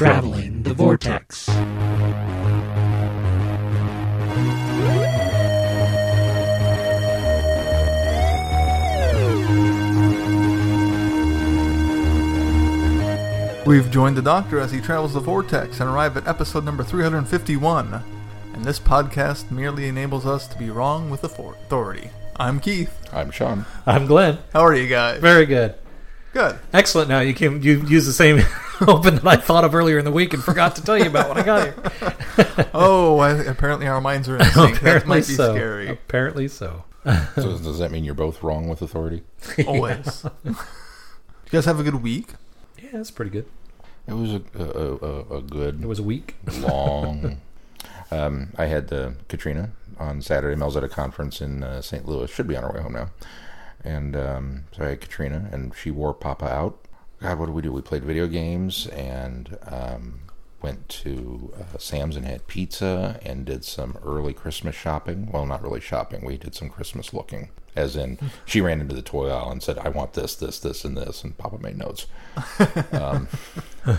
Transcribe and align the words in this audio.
Traveling 0.00 0.62
the 0.62 0.72
Vortex. 0.72 1.46
We've 13.66 13.90
joined 13.90 14.16
the 14.16 14.22
Doctor 14.24 14.58
as 14.58 14.72
he 14.72 14.80
travels 14.80 15.12
the 15.12 15.20
vortex 15.20 15.80
and 15.80 15.90
arrive 15.90 16.16
at 16.16 16.26
episode 16.26 16.64
number 16.64 16.82
351. 16.82 18.02
And 18.54 18.64
this 18.64 18.80
podcast 18.80 19.50
merely 19.50 19.86
enables 19.86 20.24
us 20.24 20.46
to 20.48 20.56
be 20.56 20.70
wrong 20.70 21.10
with 21.10 21.20
the 21.20 21.28
authority. 21.28 22.08
I'm 22.36 22.58
Keith. 22.58 22.98
I'm 23.12 23.30
Sean. 23.30 23.66
I'm 23.84 24.06
Glenn. 24.06 24.38
How 24.54 24.60
are 24.62 24.74
you 24.74 24.88
guys? 24.88 25.20
Very 25.20 25.44
good. 25.44 25.74
Good. 26.32 26.58
Excellent. 26.72 27.10
Now 27.10 27.20
you 27.20 27.34
came. 27.34 27.60
You 27.60 27.84
used 27.86 28.08
the 28.08 28.14
same 28.14 28.42
open 28.88 29.16
that 29.16 29.26
I 29.26 29.36
thought 29.36 29.64
of 29.64 29.74
earlier 29.74 29.98
in 29.98 30.04
the 30.04 30.12
week 30.12 30.32
and 30.34 30.42
forgot 30.42 30.76
to 30.76 30.82
tell 30.82 30.98
you 30.98 31.06
about 31.06 31.28
when 31.28 31.38
I 31.38 31.42
got 31.42 31.62
here. 31.64 32.14
Oh, 32.74 33.18
I, 33.18 33.32
apparently 33.44 33.86
our 33.86 34.00
minds 34.00 34.28
are 34.28 34.36
in 34.36 34.44
sync. 34.44 34.54
that 34.54 34.76
Apparently 34.78 35.08
might 35.08 35.26
be 35.26 35.34
so. 35.34 35.54
scary. 35.54 35.88
Apparently 35.88 36.48
so. 36.48 36.84
So 37.04 37.58
does 37.58 37.78
that 37.78 37.90
mean 37.90 38.04
you're 38.04 38.14
both 38.14 38.42
wrong 38.42 38.68
with 38.68 38.80
authority? 38.82 39.22
Always. 39.66 40.24
you 40.44 40.54
guys 41.50 41.64
have 41.64 41.80
a 41.80 41.82
good 41.82 42.02
week? 42.02 42.28
Yeah, 42.82 42.90
that's 42.92 43.10
pretty 43.10 43.30
good. 43.30 43.46
It 44.06 44.14
was 44.14 44.32
a 44.34 44.42
a, 44.54 44.96
a, 44.96 45.38
a 45.38 45.68
It 45.68 45.80
was 45.86 45.98
a 45.98 46.02
week. 46.02 46.36
long. 46.60 47.40
um, 48.10 48.50
I 48.56 48.66
had 48.66 48.92
uh, 48.92 49.10
Katrina 49.28 49.70
on 49.98 50.22
Saturday. 50.22 50.56
Mel's 50.56 50.76
at 50.76 50.84
a 50.84 50.88
conference 50.88 51.40
in 51.40 51.62
uh, 51.62 51.82
St. 51.82 52.06
Louis. 52.06 52.30
Should 52.30 52.46
be 52.48 52.56
on 52.56 52.62
her 52.62 52.70
way 52.72 52.80
home 52.82 52.92
now. 52.94 53.10
And 53.84 54.14
um, 54.16 54.64
so 54.76 54.84
I 54.84 54.88
had 54.90 55.00
Katrina, 55.00 55.48
and 55.52 55.72
she 55.74 55.90
wore 55.90 56.12
Papa 56.14 56.46
out. 56.46 56.78
God, 57.20 57.38
what 57.38 57.46
did 57.46 57.54
we 57.54 57.62
do? 57.62 57.72
We 57.72 57.82
played 57.82 58.04
video 58.04 58.26
games 58.26 58.86
and 58.86 59.58
um, 59.66 60.20
went 60.62 60.88
to 60.88 61.52
uh, 61.58 61.78
Sam's 61.78 62.16
and 62.16 62.24
had 62.24 62.46
pizza 62.46 63.20
and 63.22 63.44
did 63.44 63.64
some 63.64 63.98
early 64.04 64.32
Christmas 64.32 64.74
shopping. 64.74 65.30
Well, 65.30 65.44
not 65.44 65.62
really 65.62 65.80
shopping. 65.80 66.24
We 66.24 66.38
did 66.38 66.54
some 66.54 66.70
Christmas 66.70 67.12
looking. 67.12 67.50
As 67.76 67.94
in, 67.94 68.18
she 68.46 68.60
ran 68.60 68.80
into 68.80 68.94
the 68.94 69.02
toy 69.02 69.28
aisle 69.28 69.50
and 69.50 69.62
said, 69.62 69.78
"I 69.78 69.90
want 69.90 70.14
this, 70.14 70.34
this, 70.34 70.58
this, 70.58 70.84
and 70.84 70.96
this," 70.96 71.22
and 71.22 71.38
Papa 71.38 71.58
made 71.58 71.78
notes. 71.78 72.06
Um, 72.92 73.28
and 73.84 73.98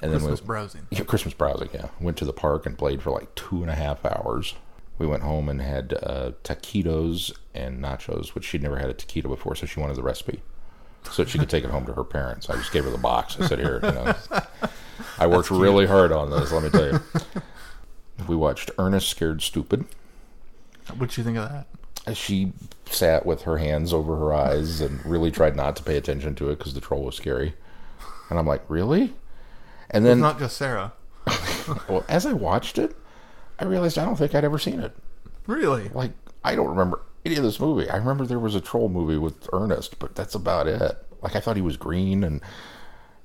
then 0.00 0.10
Christmas 0.10 0.30
was 0.30 0.40
browsing. 0.40 0.86
yeah, 0.90 1.02
Christmas 1.02 1.34
browsing. 1.34 1.70
Yeah, 1.74 1.88
went 2.00 2.16
to 2.18 2.24
the 2.24 2.32
park 2.32 2.64
and 2.64 2.78
played 2.78 3.02
for 3.02 3.10
like 3.10 3.34
two 3.34 3.62
and 3.62 3.70
a 3.70 3.74
half 3.74 4.04
hours. 4.04 4.54
We 4.98 5.06
went 5.06 5.24
home 5.24 5.48
and 5.48 5.60
had 5.60 5.94
uh, 6.00 6.32
taquitos 6.44 7.32
and 7.54 7.82
nachos, 7.82 8.34
which 8.34 8.44
she'd 8.44 8.62
never 8.62 8.78
had 8.78 8.90
a 8.90 8.94
taquito 8.94 9.28
before, 9.28 9.56
so 9.56 9.66
she 9.66 9.80
wanted 9.80 9.96
the 9.96 10.02
recipe 10.02 10.42
so 11.10 11.24
she 11.24 11.38
could 11.38 11.50
take 11.50 11.64
it 11.64 11.70
home 11.70 11.86
to 11.86 11.92
her 11.92 12.04
parents. 12.04 12.48
I 12.50 12.56
just 12.56 12.72
gave 12.72 12.84
her 12.84 12.90
the 12.90 12.98
box. 12.98 13.38
I 13.40 13.46
said, 13.46 13.58
"Here, 13.58 13.80
you 13.82 13.92
know." 13.92 14.14
I 15.18 15.26
worked 15.26 15.50
really 15.50 15.86
hard 15.86 16.12
on 16.12 16.30
this. 16.30 16.52
Let 16.52 16.62
me 16.62 16.70
tell 16.70 16.92
you. 16.92 17.00
We 18.26 18.36
watched 18.36 18.70
Ernest 18.78 19.08
Scared 19.08 19.42
Stupid. 19.42 19.84
What'd 20.96 21.16
you 21.16 21.24
think 21.24 21.38
of 21.38 21.48
that? 21.48 21.66
Uh, 22.06 22.14
she 22.14 22.52
sat 22.86 23.26
with 23.26 23.42
her 23.42 23.58
hands 23.58 23.92
over 23.92 24.16
her 24.16 24.32
eyes 24.32 24.80
and 24.80 25.04
really 25.04 25.30
tried 25.30 25.54
not 25.56 25.76
to 25.76 25.82
pay 25.82 25.96
attention 25.96 26.34
to 26.36 26.50
it 26.50 26.58
because 26.58 26.74
the 26.74 26.80
troll 26.80 27.04
was 27.04 27.16
scary. 27.16 27.54
And 28.30 28.38
I'm 28.38 28.46
like, 28.46 28.62
really? 28.68 29.14
And 29.90 30.04
It's 30.04 30.10
then 30.10 30.20
not 30.20 30.38
just 30.38 30.56
Sarah. 30.56 30.92
Well, 31.86 32.02
as 32.08 32.24
I 32.24 32.32
watched 32.32 32.78
it, 32.78 32.96
I 33.58 33.64
realized 33.66 33.98
I 33.98 34.04
don't 34.06 34.16
think 34.16 34.34
I'd 34.34 34.44
ever 34.44 34.58
seen 34.58 34.80
it. 34.80 34.96
Really? 35.46 35.90
Like, 35.90 36.12
I 36.42 36.54
don't 36.54 36.68
remember 36.68 37.00
any 37.24 37.36
of 37.36 37.42
this 37.42 37.60
movie. 37.60 37.88
I 37.88 37.96
remember 37.96 38.26
there 38.26 38.38
was 38.38 38.54
a 38.54 38.60
troll 38.60 38.88
movie 38.88 39.18
with 39.18 39.48
Ernest, 39.52 39.98
but 39.98 40.14
that's 40.14 40.34
about 40.34 40.66
it. 40.66 40.96
Like, 41.20 41.36
I 41.36 41.40
thought 41.40 41.56
he 41.56 41.62
was 41.62 41.76
green, 41.76 42.24
and 42.24 42.40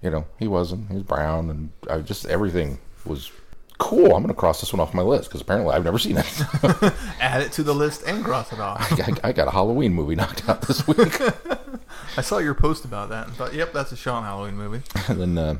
you 0.02 0.10
know, 0.10 0.26
he 0.40 0.48
wasn't. 0.48 0.90
He 0.90 0.96
was 0.96 1.04
brown, 1.04 1.50
and 1.50 1.72
I 1.90 2.00
just 2.00 2.26
everything 2.26 2.80
was 3.06 3.32
cool. 3.78 4.06
I'm 4.16 4.24
going 4.24 4.28
to 4.28 4.34
cross 4.34 4.62
this 4.62 4.72
one 4.72 4.80
off 4.80 4.94
my 4.94 5.02
list 5.02 5.30
because 5.30 5.42
apparently 5.42 5.74
I've 5.74 5.84
never 5.84 6.00
seen 6.00 6.18
it. 6.18 6.44
Add 7.20 7.42
it 7.42 7.52
to 7.54 7.64
the 7.64 7.74
list 7.74 8.04
and 8.06 8.24
cross 8.24 8.54
it 8.54 8.60
off. 8.60 8.92
I, 8.92 9.30
I 9.30 9.34
got 9.34 9.48
a 9.48 9.52
Halloween 9.52 9.94
movie 9.94 10.16
knocked 10.16 10.48
out 10.48 10.62
this 10.62 10.88
week, 10.88 11.20
I 12.18 12.22
saw 12.22 12.38
your 12.38 12.54
post 12.54 12.86
about 12.86 13.10
that 13.10 13.28
and 13.28 13.36
thought, 13.36 13.54
yep, 13.54 13.74
that's 13.74 13.92
a 13.92 13.96
Sean 13.96 14.24
Halloween 14.24 14.56
movie. 14.56 14.84
and 15.08 15.20
then 15.20 15.38
uh, 15.38 15.58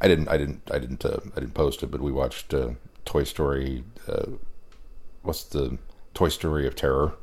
I 0.00 0.08
didn't, 0.08 0.28
I 0.28 0.36
didn't, 0.36 0.62
I 0.70 0.78
didn't, 0.78 1.04
uh, 1.04 1.20
I 1.36 1.40
didn't 1.40 1.54
post 1.54 1.82
it, 1.82 1.90
but 1.90 2.00
we 2.00 2.12
watched 2.12 2.52
uh, 2.52 2.70
Toy 3.04 3.24
Story. 3.24 3.84
Uh, 4.06 4.32
what's 5.22 5.44
the 5.44 5.78
Toy 6.14 6.28
Story 6.28 6.66
of 6.66 6.74
Terror? 6.74 7.14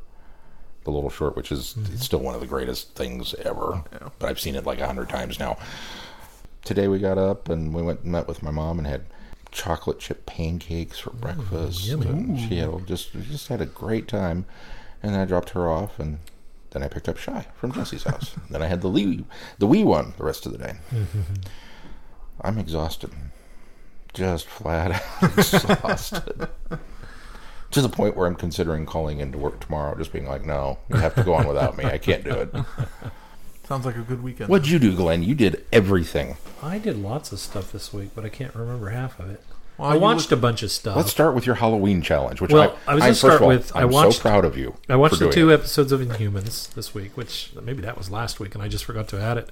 The 0.85 0.91
little 0.91 1.09
short, 1.09 1.35
which 1.35 1.51
is 1.51 1.75
it's 1.93 2.05
still 2.05 2.19
one 2.19 2.35
of 2.35 2.41
the 2.41 2.47
greatest 2.47 2.93
things 2.95 3.33
ever. 3.43 3.83
Yeah. 3.91 4.09
But 4.19 4.29
I've 4.29 4.39
seen 4.39 4.55
it 4.55 4.65
like 4.65 4.79
a 4.79 4.85
hundred 4.85 5.09
times 5.09 5.39
now. 5.39 5.57
Today 6.63 6.87
we 6.87 6.99
got 6.99 7.17
up 7.17 7.49
and 7.49 7.73
we 7.73 7.81
went 7.81 8.01
and 8.03 8.11
met 8.11 8.27
with 8.27 8.41
my 8.43 8.51
mom 8.51 8.77
and 8.77 8.87
had 8.87 9.05
chocolate 9.51 9.99
chip 9.99 10.25
pancakes 10.27 10.99
for 10.99 11.09
breakfast. 11.11 11.87
and 11.89 12.39
she 12.39 12.57
had 12.57 12.85
just 12.87 13.13
just 13.13 13.47
had 13.47 13.61
a 13.61 13.65
great 13.65 14.07
time. 14.07 14.45
And 15.01 15.13
then 15.13 15.21
I 15.21 15.25
dropped 15.25 15.49
her 15.51 15.69
off 15.69 15.99
and 15.99 16.19
then 16.69 16.83
I 16.83 16.87
picked 16.87 17.09
up 17.09 17.17
Shy 17.17 17.47
from 17.55 17.71
Jesse's 17.71 18.03
house. 18.03 18.35
then 18.49 18.61
I 18.61 18.67
had 18.67 18.81
the 18.81 18.89
wee 18.89 19.25
the 19.57 19.67
wee 19.67 19.83
one 19.83 20.13
the 20.17 20.23
rest 20.23 20.45
of 20.45 20.51
the 20.51 20.59
day. 20.59 20.75
I'm 22.41 22.59
exhausted. 22.59 23.11
Just 24.13 24.45
flat 24.45 24.91
out 24.91 25.33
exhausted. 25.37 26.47
To 27.75 27.81
the 27.81 27.89
point 27.89 28.17
where 28.17 28.27
I'm 28.27 28.35
considering 28.35 28.85
calling 28.85 29.19
into 29.19 29.37
work 29.37 29.59
tomorrow, 29.59 29.95
just 29.97 30.11
being 30.11 30.27
like, 30.27 30.43
no, 30.43 30.79
you 30.89 30.97
have 30.97 31.13
to 31.15 31.23
go 31.23 31.33
on 31.35 31.47
without 31.47 31.77
me. 31.77 31.85
I 31.85 31.97
can't 31.99 32.23
do 32.23 32.31
it. 32.31 32.49
Sounds 33.67 33.85
like 33.85 33.95
a 33.95 34.01
good 34.01 34.21
weekend. 34.23 34.49
What'd 34.49 34.67
you 34.69 34.77
do, 34.79 34.95
Glenn? 34.95 35.23
You 35.23 35.33
did 35.35 35.65
everything. 35.71 36.37
I 36.61 36.77
did 36.77 36.97
lots 36.97 37.31
of 37.31 37.39
stuff 37.39 37.71
this 37.71 37.91
week, 37.93 38.09
but 38.15 38.23
I 38.25 38.29
can't 38.29 38.53
remember 38.55 38.89
half 38.89 39.19
of 39.19 39.29
it. 39.29 39.41
Well, 39.77 39.89
I 39.89 39.97
watched 39.97 40.31
look- 40.31 40.39
a 40.39 40.41
bunch 40.41 40.63
of 40.63 40.71
stuff. 40.71 40.95
Let's 40.95 41.09
start 41.11 41.33
with 41.35 41.45
your 41.45 41.55
Halloween 41.55 42.01
challenge, 42.01 42.41
which 42.41 42.51
Well, 42.51 42.77
I, 42.87 42.91
I 42.91 42.95
was 42.95 43.03
I 43.03 43.05
gonna 43.07 43.15
start 43.15 43.41
all, 43.41 43.47
with- 43.47 43.75
I 43.75 43.81
I'm 43.81 43.89
watched- 43.89 44.17
so 44.17 44.21
proud 44.21 44.45
of 44.45 44.55
you. 44.57 44.75
I 44.87 44.95
watched 44.95 45.15
for 45.15 45.19
the 45.25 45.25
doing 45.31 45.33
two 45.33 45.49
it. 45.49 45.55
episodes 45.55 45.91
of 45.91 45.99
Inhumans 45.99 46.73
this 46.75 46.93
week, 46.93 47.17
which 47.17 47.51
maybe 47.61 47.81
that 47.81 47.97
was 47.97 48.09
last 48.11 48.39
week, 48.39 48.53
and 48.55 48.63
I 48.63 48.67
just 48.67 48.85
forgot 48.85 49.07
to 49.09 49.19
add 49.21 49.37
it. 49.37 49.49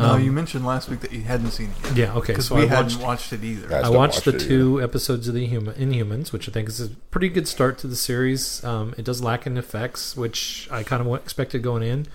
No, 0.00 0.14
Um, 0.14 0.24
you 0.24 0.32
mentioned 0.32 0.64
last 0.66 0.88
week 0.88 1.00
that 1.00 1.12
you 1.12 1.22
hadn't 1.22 1.50
seen 1.50 1.70
it 1.70 1.88
yet. 1.88 1.96
Yeah, 1.96 2.14
okay. 2.14 2.32
Because 2.32 2.46
So 2.46 2.56
we 2.56 2.62
I 2.62 2.66
hadn't 2.66 2.84
watched. 2.94 3.00
watched 3.02 3.32
it 3.34 3.44
either. 3.44 3.66
That's- 3.68 3.84
I 3.84 3.88
watched 3.90 4.14
watched 4.16 4.24
the 4.24 4.36
it 4.36 4.40
two 4.40 4.82
episodes 4.82 5.28
of 5.28 5.34
the 5.34 5.46
Inhum- 5.48 5.74
Inhumans, 5.74 6.32
which 6.32 6.48
I 6.48 6.52
think 6.52 6.68
is 6.68 6.80
a 6.80 6.88
pretty 7.10 7.28
good 7.28 7.46
start 7.46 7.76
to 7.78 7.86
the 7.86 7.96
series. 7.96 8.64
Um, 8.64 8.94
it 8.96 9.04
does 9.04 9.22
lack 9.22 9.46
in 9.46 9.56
effects, 9.58 10.16
which 10.16 10.68
I 10.70 10.82
kind 10.82 11.06
of 11.06 11.14
expected 11.14 11.62
going 11.62 11.82
in, 11.82 12.06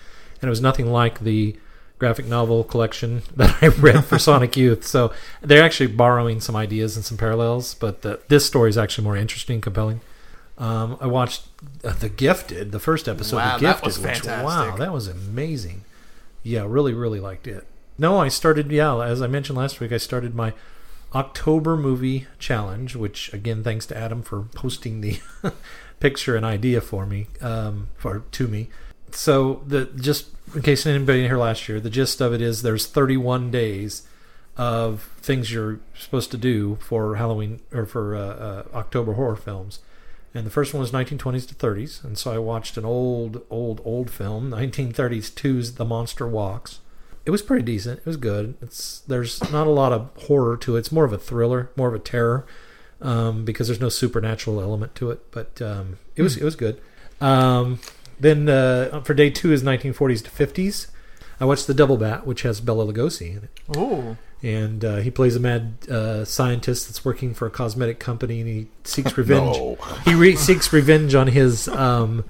and 0.42 0.44
it 0.44 0.50
was 0.50 0.62
nothing 0.62 0.92
like 0.92 1.20
the 1.20 1.56
graphic 2.00 2.26
novel 2.28 2.64
collection 2.64 3.22
that 3.36 3.56
I 3.62 3.68
read 3.68 4.04
for 4.06 4.18
Sonic 4.20 4.58
Youth. 4.62 4.86
So 4.86 5.14
they're 5.42 5.64
actually 5.64 5.88
borrowing 5.88 6.42
some 6.42 6.56
ideas 6.56 6.96
and 6.96 7.06
some 7.06 7.18
parallels, 7.18 7.74
but 7.76 8.02
the, 8.02 8.20
this 8.28 8.46
story 8.46 8.70
is 8.70 8.78
actually 8.78 9.04
more 9.04 9.16
interesting, 9.16 9.56
and 9.56 9.64
compelling. 9.64 10.02
Um, 10.58 10.98
I 11.02 11.08
watched 11.08 11.44
uh, 11.84 11.94
The 11.94 12.10
Gifted, 12.10 12.72
the 12.72 12.80
first 12.80 13.08
episode 13.10 13.38
Wow, 13.38 13.56
of 13.56 13.62
that 13.62 13.82
Gifted. 13.84 13.86
was 13.86 14.00
which, 14.00 14.26
wow, 14.26 14.76
that 14.78 14.94
was 14.94 15.08
amazing. 15.08 15.84
Yeah, 16.44 16.64
really, 16.68 16.94
really 16.94 17.20
liked 17.20 17.48
it. 17.48 17.66
No, 17.98 18.20
I 18.20 18.28
started. 18.28 18.72
Yeah, 18.72 19.00
as 19.02 19.22
I 19.22 19.28
mentioned 19.28 19.58
last 19.58 19.80
week, 19.80 19.92
I 19.92 19.98
started 19.98 20.36
my 20.36 20.54
October 21.14 21.78
movie 21.78 22.28
challenge, 22.40 22.96
which 22.96 23.32
again, 23.34 23.64
thanks 23.64 23.86
to 23.88 23.98
Adam 23.98 24.22
for 24.22 24.42
posting 24.54 25.02
the 25.02 25.20
picture 26.00 26.36
and 26.36 26.46
idea 26.46 26.82
for 26.82 27.06
me, 27.06 27.28
um, 27.42 27.88
for 27.98 28.20
to 28.20 28.48
me. 28.48 28.68
So 29.12 29.64
the 29.66 29.86
just 29.86 30.28
in 30.54 30.62
case 30.62 30.86
anybody 30.86 31.22
didn't 31.22 31.38
last 31.38 31.70
year, 31.70 31.80
the 31.80 31.90
gist 31.90 32.20
of 32.20 32.34
it 32.34 32.42
is 32.42 32.62
there's 32.62 32.86
31 32.86 33.50
days 33.50 34.04
of 34.58 35.10
things 35.22 35.52
you're 35.52 35.80
supposed 35.98 36.32
to 36.32 36.38
do 36.38 36.78
for 36.82 37.16
Halloween 37.16 37.62
or 37.74 37.86
for 37.86 38.16
uh, 38.16 38.20
uh, 38.20 38.64
October 38.74 39.14
horror 39.14 39.36
films. 39.36 39.80
And 40.34 40.46
the 40.46 40.52
first 40.52 40.74
one 40.74 40.82
was 40.82 40.92
1920s 40.92 41.48
to 41.48 41.56
30s, 41.56 42.04
and 42.04 42.18
so 42.18 42.34
I 42.34 42.40
watched 42.40 42.76
an 42.76 42.84
old, 42.84 43.42
old, 43.50 43.82
old 43.86 44.12
film, 44.12 44.52
1930s 44.52 45.32
2's 45.32 45.76
The 45.76 45.86
Monster 45.86 46.28
Walks. 46.28 46.80
It 47.26 47.32
was 47.32 47.42
pretty 47.42 47.64
decent. 47.64 48.00
It 48.00 48.06
was 48.06 48.18
good. 48.18 48.56
It's 48.62 49.00
there's 49.02 49.42
not 49.52 49.68
a 49.68 49.72
lot 49.72 49.92
of 49.92 50.10
horror 50.28 50.58
to 50.58 50.76
it. 50.76 50.80
It's 50.80 50.92
more 50.92 51.06
of 51.06 51.14
a 51.14 51.18
thriller, 51.18 51.72
more 51.76 51.88
of 51.88 51.96
a 51.96 52.00
terror, 52.00 52.46
um, 53.02 53.46
because 53.46 53.68
there's 53.68 53.80
no 53.80 53.90
supernatural 53.90 54.62
element 54.62 54.94
to 54.96 55.10
it. 55.12 55.32
But 55.32 55.62
um, 55.62 55.98
it 56.16 56.22
was 56.22 56.38
it 56.38 56.44
was 56.44 56.56
good. 56.56 56.82
Um, 57.20 57.80
then 58.20 58.48
uh, 58.48 59.02
for 59.02 59.14
day 59.14 59.30
two 59.30 59.52
is 59.52 59.64
1940s 59.64 60.24
to 60.24 60.30
50s. 60.30 60.88
I 61.40 61.46
watched 61.46 61.68
The 61.68 61.74
Devil 61.74 61.98
Bat, 61.98 62.26
which 62.26 62.44
has 62.44 62.62
Bela 62.62 62.86
Lugosi 62.86 63.32
in 63.32 63.44
it 63.44 63.50
Oh, 63.76 64.16
and 64.42 64.86
uh, 64.86 64.98
he 64.98 65.12
plays 65.12 65.36
a 65.36 65.40
mad 65.40 65.76
uh, 65.90 66.24
scientist 66.24 66.88
that's 66.88 67.04
working 67.04 67.34
for 67.34 67.46
a 67.46 67.50
cosmetic 67.50 68.00
company, 68.00 68.40
and 68.40 68.48
he 68.48 68.68
seeks 68.84 69.18
revenge. 69.18 69.58
No. 69.58 69.78
He 70.06 70.14
re- 70.14 70.36
seeks 70.36 70.72
revenge 70.72 71.14
on 71.16 71.28
his 71.28 71.68
um, 71.68 72.24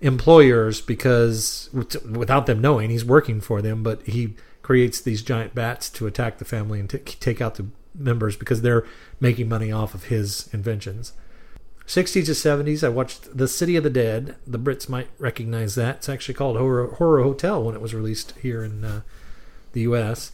employers 0.00 0.80
because, 0.80 1.70
without 1.72 2.46
them 2.46 2.60
knowing, 2.60 2.90
he's 2.90 3.04
working 3.04 3.40
for 3.40 3.62
them. 3.62 3.82
But 3.82 4.02
he 4.02 4.34
creates 4.62 5.00
these 5.00 5.22
giant 5.22 5.54
bats 5.54 5.88
to 5.90 6.06
attack 6.06 6.38
the 6.38 6.44
family 6.44 6.80
and 6.80 6.90
t- 6.90 6.98
take 6.98 7.40
out 7.40 7.54
the 7.54 7.66
members 7.94 8.36
because 8.36 8.62
they're 8.62 8.86
making 9.20 9.48
money 9.48 9.72
off 9.72 9.94
of 9.94 10.04
his 10.04 10.48
inventions. 10.52 11.12
60s 11.86 12.26
to 12.26 12.32
70s, 12.32 12.82
I 12.82 12.88
watched 12.88 13.36
The 13.36 13.46
City 13.46 13.76
of 13.76 13.84
the 13.84 13.90
Dead. 13.90 14.36
The 14.46 14.58
Brits 14.58 14.88
might 14.88 15.08
recognize 15.18 15.76
that. 15.76 15.96
It's 15.96 16.08
actually 16.08 16.34
called 16.34 16.56
Horror, 16.56 16.88
Horror 16.94 17.22
Hotel 17.22 17.62
when 17.62 17.76
it 17.76 17.80
was 17.80 17.94
released 17.94 18.32
here 18.42 18.64
in 18.64 18.84
uh, 18.84 19.02
the 19.72 19.82
U.S. 19.82 20.32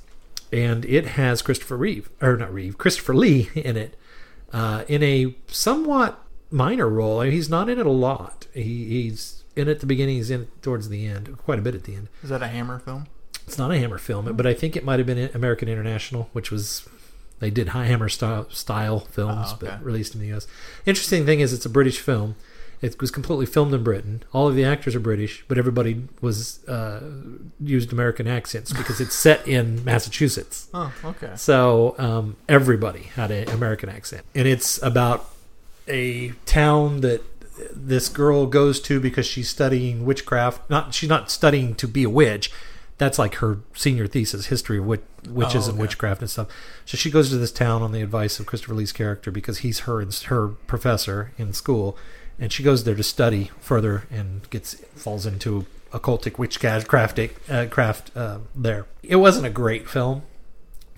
and 0.51 0.85
it 0.87 1.09
has 1.09 1.43
Christopher 1.43 1.77
Reeve 1.77 2.09
or 2.23 2.37
not 2.37 2.53
Reeve, 2.53 2.79
Christopher 2.79 3.15
Lee 3.15 3.51
in 3.55 3.77
it, 3.77 3.99
uh, 4.53 4.85
in 4.89 5.03
a 5.03 5.37
somewhat 5.47 6.19
minor 6.51 6.89
role. 6.89 7.21
He's 7.21 7.51
not 7.51 7.69
in 7.69 7.79
it 7.79 7.87
a 7.87 7.91
lot. 7.91 8.47
He, 8.55 9.03
he's 9.03 9.42
in 9.57 9.69
at 9.69 9.81
the 9.81 9.87
beginning. 9.87 10.17
He's 10.17 10.31
in 10.31 10.49
towards 10.63 10.89
the 10.89 11.07
end, 11.07 11.37
quite 11.39 11.59
a 11.59 11.63
bit 11.63 11.75
at 11.75 11.85
the 11.85 11.95
end. 11.95 12.09
Is 12.23 12.31
that 12.31 12.43
a 12.43 12.49
Hammer 12.49 12.79
film? 12.79 13.07
It's 13.47 13.59
not 13.59 13.71
a 13.73 13.79
Hammer 13.79 13.99
film, 13.99 14.35
but 14.37 14.47
I 14.47 14.55
think 14.55 14.77
it 14.77 14.85
might 14.85 14.99
have 15.01 15.07
been 15.07 15.31
American 15.35 15.69
International, 15.69 16.29
which 16.33 16.51
was 16.51 16.89
they 17.41 17.51
did 17.51 17.69
high 17.71 17.87
Hammer 17.87 18.09
style, 18.09 18.49
style 18.51 19.01
films, 19.01 19.49
Oh, 19.51 19.55
okay. 19.55 19.67
but 19.67 19.85
released 19.85 20.15
in 20.15 20.21
the 20.21 20.29
U.S. 20.29 20.47
Interesting 20.87 21.27
thing 21.27 21.41
is, 21.41 21.53
it's 21.53 21.67
a 21.67 21.71
British 21.71 21.99
film. 21.99 22.37
It 22.81 23.01
was 23.01 23.11
completely 23.13 23.47
filmed 23.47 23.73
in 23.75 23.83
Britain. 23.85 24.23
All 24.33 24.49
of 24.49 24.55
the 24.57 24.65
actors 24.65 24.95
are 24.97 25.01
British, 25.01 25.45
but 25.49 25.57
everybody 25.59 26.05
was 26.21 26.65
uh, 26.69 27.01
used 27.61 27.93
American 27.93 28.27
accents 28.27 28.73
because 28.73 29.01
it's 29.01 29.15
set 29.15 29.47
in 29.47 29.85
Massachusetts. 29.85 30.69
Oh, 30.75 30.93
okay. 31.05 31.33
So 31.37 31.95
um, 31.99 32.37
everybody 32.49 33.03
had 33.15 33.31
an 33.31 33.49
American 33.51 33.89
accent, 33.89 34.25
and 34.35 34.49
it's 34.49 34.83
about 34.83 35.29
a 35.89 36.31
town 36.47 37.01
that 37.03 37.23
this 37.73 38.09
girl 38.09 38.47
goes 38.47 38.81
to 38.81 39.01
because 39.01 39.27
she's 39.27 39.49
studying 39.49 40.05
witchcraft. 40.05 40.69
Not 40.71 40.95
she's 40.95 41.09
not 41.09 41.31
studying 41.31 41.75
to 41.77 41.89
be 41.89 42.05
a 42.05 42.11
witch. 42.11 42.51
That's 42.99 43.19
like 43.19 43.37
her 43.37 43.59
senior 43.75 44.07
thesis, 44.07 44.47
history 44.47 44.79
of 44.79 44.87
witch, 44.87 45.03
witches 45.29 45.67
Oh, 45.67 45.71
and 45.71 45.79
witchcraft 45.81 46.21
and 46.21 46.31
stuff. 46.31 46.49
So 46.85 46.97
she 46.97 47.11
goes 47.11 47.31
to 47.31 47.37
this 47.37 47.51
town 47.51 47.83
on 47.83 47.93
the 47.93 48.03
advice 48.03 48.39
of 48.39 48.47
Christopher 48.47 48.75
Lee's 48.75 48.93
character 48.93 49.31
because 49.31 49.59
he's 49.59 49.81
her 49.81 50.07
her 50.27 50.49
professor 50.49 51.33
in 51.37 51.53
school, 51.53 51.97
and 52.39 52.53
she 52.53 52.63
goes 52.63 52.85
there 52.85 52.95
to 52.95 53.03
study 53.03 53.51
further 53.61 54.05
and 54.11 54.49
gets 54.51 54.75
falls 54.95 55.27
into 55.27 55.67
occultic 55.93 56.39
witchcraft 56.39 56.89
uh, 57.51 57.67
craft 57.67 58.11
uh, 58.17 58.39
there. 58.55 58.87
It 59.03 59.17
wasn't 59.17 59.47
a 59.47 59.51
great 59.51 59.89
film 59.89 60.23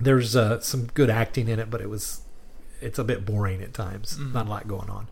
there's 0.00 0.35
uh, 0.37 0.61
some 0.61 0.87
good 0.87 1.11
acting 1.11 1.49
in 1.49 1.59
it, 1.59 1.71
but 1.71 1.81
it 1.81 1.89
was 1.89 2.23
it's 2.81 2.99
a 2.99 3.05
bit 3.05 3.25
boring 3.25 3.62
at 3.62 3.73
times. 3.73 4.19
Not 4.19 4.47
a 4.47 4.50
lot 4.50 4.69
going 4.69 4.91
on. 4.91 5.09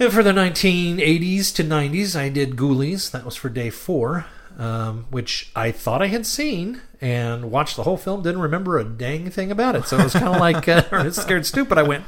And 0.00 0.10
for 0.10 0.22
the 0.22 0.32
1980s 0.32 1.54
to 1.56 1.62
90s, 1.62 2.18
I 2.18 2.30
did 2.30 2.56
Ghoulies. 2.56 3.10
That 3.10 3.22
was 3.22 3.36
for 3.36 3.50
day 3.50 3.68
four, 3.68 4.24
um, 4.56 5.04
which 5.10 5.52
I 5.54 5.72
thought 5.72 6.00
I 6.00 6.06
had 6.06 6.24
seen 6.24 6.80
and 7.02 7.50
watched 7.50 7.76
the 7.76 7.82
whole 7.82 7.98
film. 7.98 8.22
Didn't 8.22 8.40
remember 8.40 8.78
a 8.78 8.84
dang 8.84 9.28
thing 9.28 9.50
about 9.50 9.76
it, 9.76 9.84
so 9.84 9.98
it 9.98 10.04
was 10.04 10.14
kind 10.14 10.28
of 10.28 10.36
like 10.40 10.66
uh, 10.66 11.10
scared 11.10 11.44
stupid. 11.44 11.76
I 11.76 11.82
went. 11.82 12.04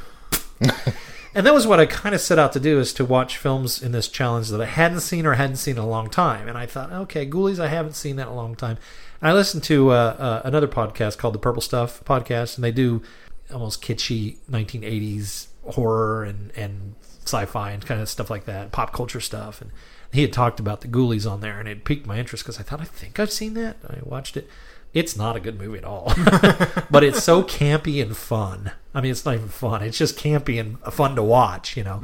And 1.34 1.46
that 1.46 1.52
was 1.52 1.66
what 1.66 1.80
I 1.80 1.86
kind 1.86 2.14
of 2.14 2.22
set 2.22 2.38
out 2.38 2.52
to 2.54 2.60
do 2.60 2.78
is 2.78 2.94
to 2.94 3.04
watch 3.04 3.36
films 3.36 3.82
in 3.82 3.92
this 3.92 4.08
challenge 4.08 4.48
that 4.48 4.60
I 4.60 4.66
hadn't 4.66 5.00
seen 5.00 5.26
or 5.26 5.34
hadn't 5.34 5.56
seen 5.56 5.76
in 5.76 5.82
a 5.82 5.88
long 5.88 6.08
time. 6.08 6.48
And 6.48 6.56
I 6.56 6.64
thought, 6.64 6.92
okay, 6.92 7.26
Ghoulies, 7.26 7.58
I 7.58 7.68
haven't 7.68 7.94
seen 7.94 8.16
that 8.16 8.26
in 8.26 8.32
a 8.32 8.36
long 8.36 8.54
time. 8.54 8.78
And 9.20 9.30
I 9.30 9.32
listened 9.34 9.64
to 9.64 9.90
uh, 9.90 9.94
uh, 9.94 10.42
another 10.44 10.68
podcast 10.68 11.18
called 11.18 11.34
the 11.34 11.38
Purple 11.38 11.62
Stuff 11.62 12.04
Podcast, 12.04 12.56
and 12.56 12.64
they 12.64 12.72
do 12.72 13.02
almost 13.50 13.82
kitschy 13.82 14.36
1980s 14.50 15.48
horror 15.64 16.24
and, 16.24 16.50
and 16.56 16.94
sci-fi 17.24 17.70
and 17.70 17.84
kind 17.84 18.00
of 18.00 18.08
stuff 18.08 18.30
like 18.30 18.44
that, 18.44 18.72
pop 18.72 18.92
culture 18.92 19.20
stuff. 19.20 19.60
And 19.60 19.70
he 20.12 20.22
had 20.22 20.32
talked 20.32 20.60
about 20.60 20.82
the 20.82 20.88
Ghoulies 20.88 21.30
on 21.30 21.40
there, 21.40 21.58
and 21.58 21.68
it 21.68 21.84
piqued 21.84 22.06
my 22.06 22.18
interest 22.18 22.44
because 22.44 22.60
I 22.60 22.62
thought, 22.62 22.80
I 22.80 22.84
think 22.84 23.18
I've 23.18 23.32
seen 23.32 23.54
that. 23.54 23.76
I 23.88 23.98
watched 24.02 24.36
it. 24.36 24.48
It's 24.92 25.16
not 25.16 25.36
a 25.36 25.40
good 25.40 25.58
movie 25.58 25.78
at 25.78 25.84
all, 25.84 26.12
but 26.90 27.02
it's 27.02 27.22
so 27.22 27.42
campy 27.42 28.02
and 28.02 28.14
fun. 28.14 28.72
I 28.94 29.00
mean, 29.00 29.10
it's 29.10 29.24
not 29.24 29.34
even 29.34 29.48
fun. 29.48 29.82
It's 29.82 29.96
just 29.96 30.18
campy 30.18 30.60
and 30.60 30.78
fun 30.92 31.16
to 31.16 31.22
watch. 31.22 31.78
You 31.78 31.84
know, 31.84 32.02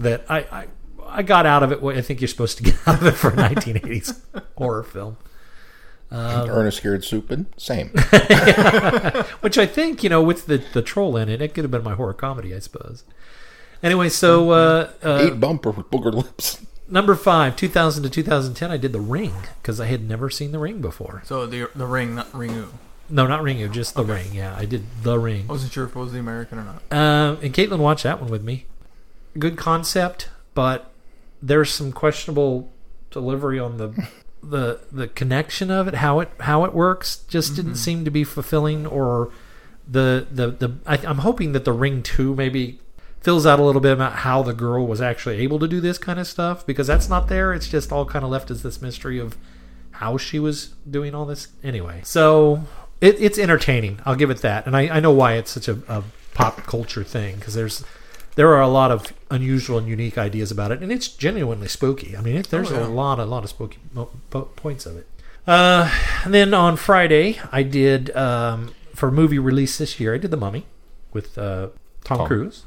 that 0.00 0.24
I, 0.28 0.38
I 0.38 0.66
I 1.06 1.22
got 1.22 1.46
out 1.46 1.62
of 1.62 1.70
it 1.70 1.80
what 1.80 1.96
I 1.96 2.00
think 2.00 2.20
you're 2.20 2.26
supposed 2.26 2.56
to 2.58 2.64
get 2.64 2.74
out 2.88 3.00
of 3.00 3.06
it 3.06 3.12
for 3.12 3.28
a 3.28 3.36
1980s 3.36 4.20
horror 4.56 4.82
film. 4.82 5.16
Um, 6.10 6.50
Ernest 6.50 6.78
Scared 6.78 7.04
Stupid, 7.04 7.46
same. 7.56 7.88
which 9.40 9.56
I 9.56 9.66
think 9.66 10.02
you 10.02 10.10
know 10.10 10.22
with 10.22 10.46
the 10.46 10.58
the 10.72 10.82
troll 10.82 11.16
in 11.16 11.28
it, 11.28 11.40
it 11.40 11.54
could 11.54 11.62
have 11.62 11.70
been 11.70 11.84
my 11.84 11.94
horror 11.94 12.14
comedy, 12.14 12.52
I 12.52 12.58
suppose. 12.58 13.04
Anyway, 13.84 14.08
so 14.08 14.50
uh, 14.50 14.90
uh, 15.02 15.18
Eight 15.20 15.38
bumper 15.38 15.70
with 15.70 15.90
booger 15.90 16.12
lips. 16.12 16.64
number 16.88 17.14
five, 17.14 17.54
2000 17.54 18.02
to 18.02 18.08
2010, 18.08 18.70
I 18.70 18.78
did 18.78 18.94
The 18.94 19.00
Ring 19.00 19.34
because 19.60 19.78
I 19.78 19.86
had 19.86 20.08
never 20.08 20.30
seen 20.30 20.52
The 20.52 20.58
Ring 20.58 20.80
before. 20.80 21.22
So 21.26 21.46
the 21.46 21.70
the 21.74 21.86
ring, 21.86 22.14
not 22.14 22.32
Ringu. 22.32 22.68
No, 23.10 23.26
not 23.26 23.42
Ringu, 23.42 23.70
just 23.70 23.94
The 23.94 24.02
Ring. 24.02 24.32
Yeah, 24.32 24.56
I 24.56 24.64
did 24.64 24.84
The 25.02 25.18
Ring. 25.18 25.44
I 25.50 25.52
wasn't 25.52 25.72
sure 25.72 25.84
if 25.84 25.90
it 25.90 25.98
was 25.98 26.12
the 26.12 26.18
American 26.18 26.58
or 26.58 26.64
not. 26.64 26.82
Uh, 26.90 27.36
and 27.42 27.52
Caitlin 27.52 27.78
watched 27.78 28.04
that 28.04 28.22
one 28.22 28.30
with 28.30 28.42
me. 28.42 28.64
Good 29.38 29.58
concept, 29.58 30.30
but 30.54 30.90
there's 31.42 31.70
some 31.70 31.92
questionable 31.92 32.72
delivery 33.10 33.58
on 33.58 33.76
the 33.76 34.08
the 34.42 34.80
the 34.90 35.08
connection 35.08 35.70
of 35.70 35.88
it, 35.88 35.96
how 35.96 36.20
it 36.20 36.30
how 36.40 36.64
it 36.64 36.72
works. 36.72 37.18
Just 37.28 37.54
didn't 37.54 37.76
seem 37.76 38.06
to 38.06 38.10
be 38.10 38.24
fulfilling, 38.24 38.86
or 38.86 39.30
the 39.86 40.26
the 40.30 40.50
the. 40.52 40.78
I, 40.86 40.96
I'm 41.06 41.18
hoping 41.18 41.52
that 41.52 41.66
the 41.66 41.72
Ring 41.72 42.02
Two 42.02 42.34
maybe 42.34 42.80
fills 43.24 43.44
out 43.46 43.58
a 43.58 43.62
little 43.62 43.80
bit 43.80 43.92
about 43.92 44.12
how 44.16 44.42
the 44.42 44.52
girl 44.52 44.86
was 44.86 45.00
actually 45.00 45.38
able 45.38 45.58
to 45.58 45.66
do 45.66 45.80
this 45.80 45.98
kind 45.98 46.20
of 46.20 46.26
stuff 46.26 46.64
because 46.66 46.86
that's 46.86 47.08
not 47.08 47.26
there. 47.28 47.52
It's 47.52 47.66
just 47.68 47.90
all 47.90 48.04
kind 48.04 48.24
of 48.24 48.30
left 48.30 48.50
as 48.50 48.62
this 48.62 48.80
mystery 48.80 49.18
of 49.18 49.36
how 49.92 50.16
she 50.18 50.38
was 50.38 50.74
doing 50.88 51.14
all 51.14 51.24
this 51.24 51.48
anyway. 51.62 52.00
So 52.04 52.62
it, 53.00 53.20
it's 53.20 53.38
entertaining. 53.38 53.98
I'll 54.04 54.14
give 54.14 54.30
it 54.30 54.38
that, 54.42 54.66
and 54.66 54.76
I, 54.76 54.96
I 54.96 55.00
know 55.00 55.10
why 55.10 55.34
it's 55.34 55.50
such 55.50 55.66
a, 55.68 55.78
a 55.88 56.04
pop 56.34 56.64
culture 56.66 57.02
thing 57.04 57.36
because 57.36 57.54
there's 57.54 57.82
there 58.36 58.52
are 58.52 58.60
a 58.60 58.68
lot 58.68 58.90
of 58.90 59.12
unusual 59.30 59.78
and 59.78 59.86
unique 59.88 60.18
ideas 60.18 60.50
about 60.50 60.72
it, 60.72 60.82
and 60.82 60.90
it's 60.92 61.08
genuinely 61.08 61.68
spooky. 61.68 62.16
I 62.16 62.20
mean, 62.20 62.36
it, 62.36 62.50
there's 62.50 62.70
Oh, 62.72 62.80
yeah. 62.80 62.86
a 62.86 62.88
lot, 62.88 63.18
a 63.20 63.24
lot 63.24 63.44
of 63.44 63.50
spooky 63.50 63.78
mo- 63.92 64.10
po- 64.30 64.50
points 64.56 64.86
of 64.86 64.96
it. 64.96 65.06
Uh, 65.46 65.88
and 66.24 66.34
then 66.34 66.52
on 66.52 66.76
Friday, 66.76 67.38
I 67.52 67.62
did 67.62 68.14
um, 68.16 68.74
for 68.94 69.10
movie 69.12 69.38
release 69.38 69.78
this 69.78 70.00
year. 70.00 70.14
I 70.14 70.18
did 70.18 70.32
The 70.32 70.36
Mummy 70.36 70.66
with 71.12 71.38
uh, 71.38 71.68
Tom, 72.02 72.18
Tom. 72.18 72.26
Cruise. 72.26 72.64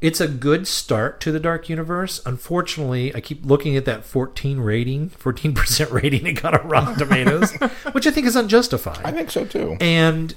It's 0.00 0.20
a 0.20 0.28
good 0.28 0.68
start 0.68 1.20
to 1.22 1.32
the 1.32 1.40
Dark 1.40 1.68
Universe. 1.68 2.20
Unfortunately, 2.24 3.12
I 3.14 3.20
keep 3.20 3.44
looking 3.44 3.76
at 3.76 3.84
that 3.86 4.04
14 4.04 4.60
rating, 4.60 5.10
14% 5.10 5.90
rating 5.90 6.26
it 6.26 6.34
got 6.40 6.58
on 6.58 6.68
Rotten 6.68 6.94
Tomatoes, 6.98 7.52
which 7.92 8.06
I 8.06 8.10
think 8.12 8.26
is 8.26 8.36
unjustified 8.36 9.00
I 9.04 9.10
think 9.10 9.30
so 9.30 9.44
too. 9.44 9.76
and 9.80 10.34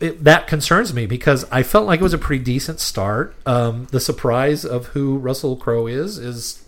it, 0.00 0.22
that 0.24 0.46
concerns 0.46 0.94
me 0.94 1.06
because 1.06 1.44
I 1.50 1.62
felt 1.62 1.86
like 1.86 2.00
it 2.00 2.02
was 2.04 2.14
a 2.14 2.18
pretty 2.18 2.44
decent 2.44 2.78
start. 2.78 3.34
Um, 3.46 3.86
the 3.90 4.00
surprise 4.00 4.64
of 4.64 4.88
who 4.88 5.16
Russell 5.18 5.56
Crowe 5.56 5.86
is 5.86 6.18
is 6.18 6.62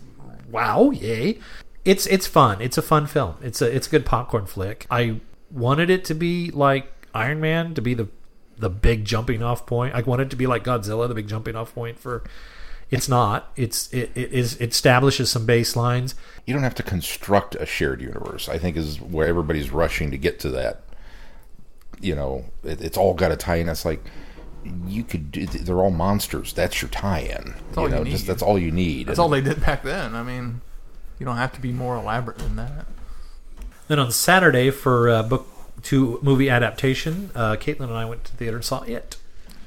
wow, 0.49 0.89
yay! 0.91 1.39
It's 1.85 2.05
it's 2.07 2.27
fun. 2.27 2.61
It's 2.61 2.77
a 2.77 2.81
fun 2.81 3.07
film. 3.07 3.35
It's 3.41 3.61
a 3.61 3.73
it's 3.73 3.87
a 3.87 3.89
good 3.89 4.05
popcorn 4.05 4.47
flick. 4.47 4.85
I 4.91 5.21
wanted 5.49 5.89
it 5.89 6.03
to 6.05 6.13
be 6.13 6.51
like 6.51 6.91
Iron 7.13 7.39
Man 7.39 7.73
to 7.75 7.81
be 7.81 7.93
the 7.93 8.07
the 8.61 8.69
big 8.69 9.03
jumping 9.05 9.43
off 9.43 9.65
point. 9.65 9.93
I 9.93 10.01
want 10.01 10.21
it 10.21 10.29
to 10.29 10.35
be 10.35 10.47
like 10.47 10.63
Godzilla, 10.63 11.07
the 11.07 11.15
big 11.15 11.27
jumping 11.27 11.55
off 11.55 11.73
point 11.73 11.99
for. 11.99 12.23
It's 12.89 13.07
not. 13.07 13.51
It's 13.55 13.91
it, 13.93 14.11
it 14.15 14.31
is 14.31 14.55
it 14.55 14.71
establishes 14.71 15.31
some 15.31 15.47
baselines. 15.47 16.13
You 16.45 16.53
don't 16.53 16.63
have 16.63 16.75
to 16.75 16.83
construct 16.83 17.55
a 17.55 17.65
shared 17.65 18.01
universe. 18.01 18.49
I 18.49 18.57
think 18.57 18.75
is 18.75 18.99
where 18.99 19.27
everybody's 19.27 19.69
rushing 19.71 20.11
to 20.11 20.17
get 20.17 20.39
to 20.41 20.49
that. 20.49 20.81
You 22.01 22.15
know, 22.15 22.45
it, 22.63 22.81
it's 22.81 22.97
all 22.97 23.13
got 23.13 23.29
to 23.29 23.37
tie 23.37 23.57
in. 23.57 23.69
It's 23.69 23.85
like 23.85 24.03
you 24.87 25.03
could. 25.03 25.31
Do, 25.31 25.45
they're 25.45 25.79
all 25.79 25.91
monsters. 25.91 26.53
That's 26.53 26.81
your 26.81 26.89
tie-in. 26.89 27.55
all 27.77 27.87
you 27.87 27.95
you 27.95 28.03
know, 28.03 28.09
just 28.09 28.27
that's 28.27 28.43
all 28.43 28.59
you 28.59 28.71
need. 28.71 29.07
That's 29.07 29.19
all 29.19 29.29
they 29.29 29.41
did 29.41 29.61
back 29.61 29.83
then. 29.83 30.13
I 30.13 30.23
mean, 30.23 30.61
you 31.17 31.25
don't 31.25 31.37
have 31.37 31.53
to 31.53 31.61
be 31.61 31.71
more 31.71 31.95
elaborate 31.95 32.39
than 32.39 32.57
that. 32.57 32.87
Then 33.87 33.99
on 33.99 34.11
Saturday 34.11 34.71
for 34.71 35.09
uh, 35.09 35.23
book 35.23 35.47
two 35.83 36.19
movie 36.21 36.49
adaptation, 36.49 37.31
uh, 37.35 37.55
Caitlin 37.55 37.81
and 37.85 37.93
I 37.93 38.05
went 38.05 38.23
to 38.25 38.31
the 38.31 38.37
theater 38.37 38.57
and 38.57 38.65
saw 38.65 38.81
it. 38.83 39.17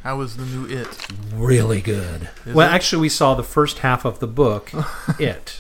How 0.03 0.19
was 0.19 0.37
the 0.37 0.45
new 0.45 0.67
It? 0.67 1.07
Really 1.33 1.81
good. 1.81 2.29
Is 2.45 2.55
well, 2.55 2.69
it? 2.69 2.75
actually, 2.75 3.01
we 3.01 3.09
saw 3.09 3.35
the 3.35 3.43
first 3.43 3.79
half 3.79 4.05
of 4.05 4.19
the 4.21 4.27
book, 4.27 4.71
It. 5.19 5.59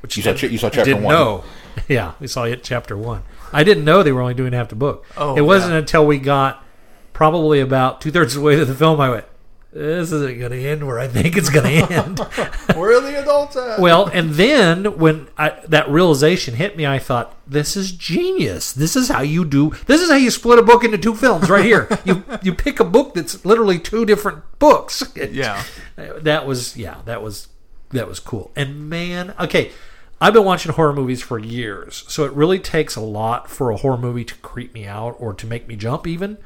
Which 0.00 0.16
You 0.16 0.22
saw 0.22 0.32
ch- 0.34 0.44
you 0.44 0.58
saw 0.58 0.70
chapter 0.70 0.84
didn't 0.92 1.02
one. 1.04 1.14
know. 1.14 1.44
Yeah, 1.88 2.14
we 2.18 2.26
saw 2.26 2.42
it 2.42 2.64
chapter 2.64 2.96
one. 2.96 3.22
I 3.52 3.62
didn't 3.62 3.84
know 3.84 4.02
they 4.02 4.10
were 4.10 4.20
only 4.22 4.34
doing 4.34 4.52
half 4.52 4.68
the 4.68 4.74
book. 4.74 5.06
Oh, 5.16 5.36
it 5.36 5.42
wasn't 5.42 5.72
yeah. 5.74 5.78
until 5.78 6.04
we 6.04 6.18
got 6.18 6.64
probably 7.12 7.60
about 7.60 8.00
two 8.00 8.10
thirds 8.10 8.34
of 8.34 8.40
the 8.42 8.46
way 8.46 8.56
to 8.56 8.64
the 8.64 8.74
film 8.74 9.00
I 9.00 9.10
went, 9.10 9.24
"This 9.72 10.12
isn't 10.12 10.38
going 10.38 10.52
to 10.52 10.64
end 10.64 10.86
where 10.86 10.98
I 10.98 11.08
think 11.08 11.36
it's 11.36 11.50
going 11.50 11.86
to 11.86 11.92
end." 11.92 12.18
Where 12.76 12.96
are 12.96 13.00
the 13.00 13.20
adults 13.20 13.56
at? 13.56 13.80
well, 13.80 14.06
and 14.06 14.30
then 14.30 14.98
when 14.98 15.28
I, 15.36 15.60
that 15.68 15.88
realization 15.90 16.54
hit 16.54 16.76
me, 16.76 16.86
I 16.86 16.98
thought, 16.98 17.34
"This 17.46 17.76
is 17.76 17.92
genius. 17.92 18.72
This 18.72 18.96
is 18.96 19.08
how 19.08 19.22
you 19.22 19.44
do. 19.44 19.72
This 19.86 20.00
is 20.00 20.10
how 20.10 20.16
you 20.16 20.30
split 20.30 20.58
a 20.58 20.62
book 20.62 20.84
into 20.84 20.98
two 20.98 21.14
films, 21.14 21.50
right 21.50 21.64
here. 21.64 21.88
you 22.04 22.24
you 22.42 22.54
pick 22.54 22.80
a 22.80 22.84
book 22.84 23.14
that's 23.14 23.44
literally 23.44 23.78
two 23.78 24.04
different 24.04 24.42
books. 24.58 25.02
yeah. 25.16 25.62
that 25.96 26.46
was 26.46 26.76
yeah, 26.76 27.02
that 27.04 27.22
was 27.22 27.48
that 27.90 28.08
was 28.08 28.20
cool. 28.20 28.50
And 28.56 28.88
man, 28.88 29.34
okay, 29.40 29.72
I've 30.20 30.32
been 30.32 30.44
watching 30.44 30.72
horror 30.72 30.92
movies 30.92 31.22
for 31.22 31.38
years, 31.38 32.04
so 32.08 32.24
it 32.24 32.32
really 32.32 32.58
takes 32.58 32.96
a 32.96 33.00
lot 33.00 33.48
for 33.48 33.70
a 33.70 33.76
horror 33.76 33.98
movie 33.98 34.24
to 34.24 34.34
creep 34.36 34.74
me 34.74 34.86
out 34.86 35.16
or 35.18 35.32
to 35.34 35.46
make 35.46 35.68
me 35.68 35.76
jump 35.76 36.06
even. 36.06 36.38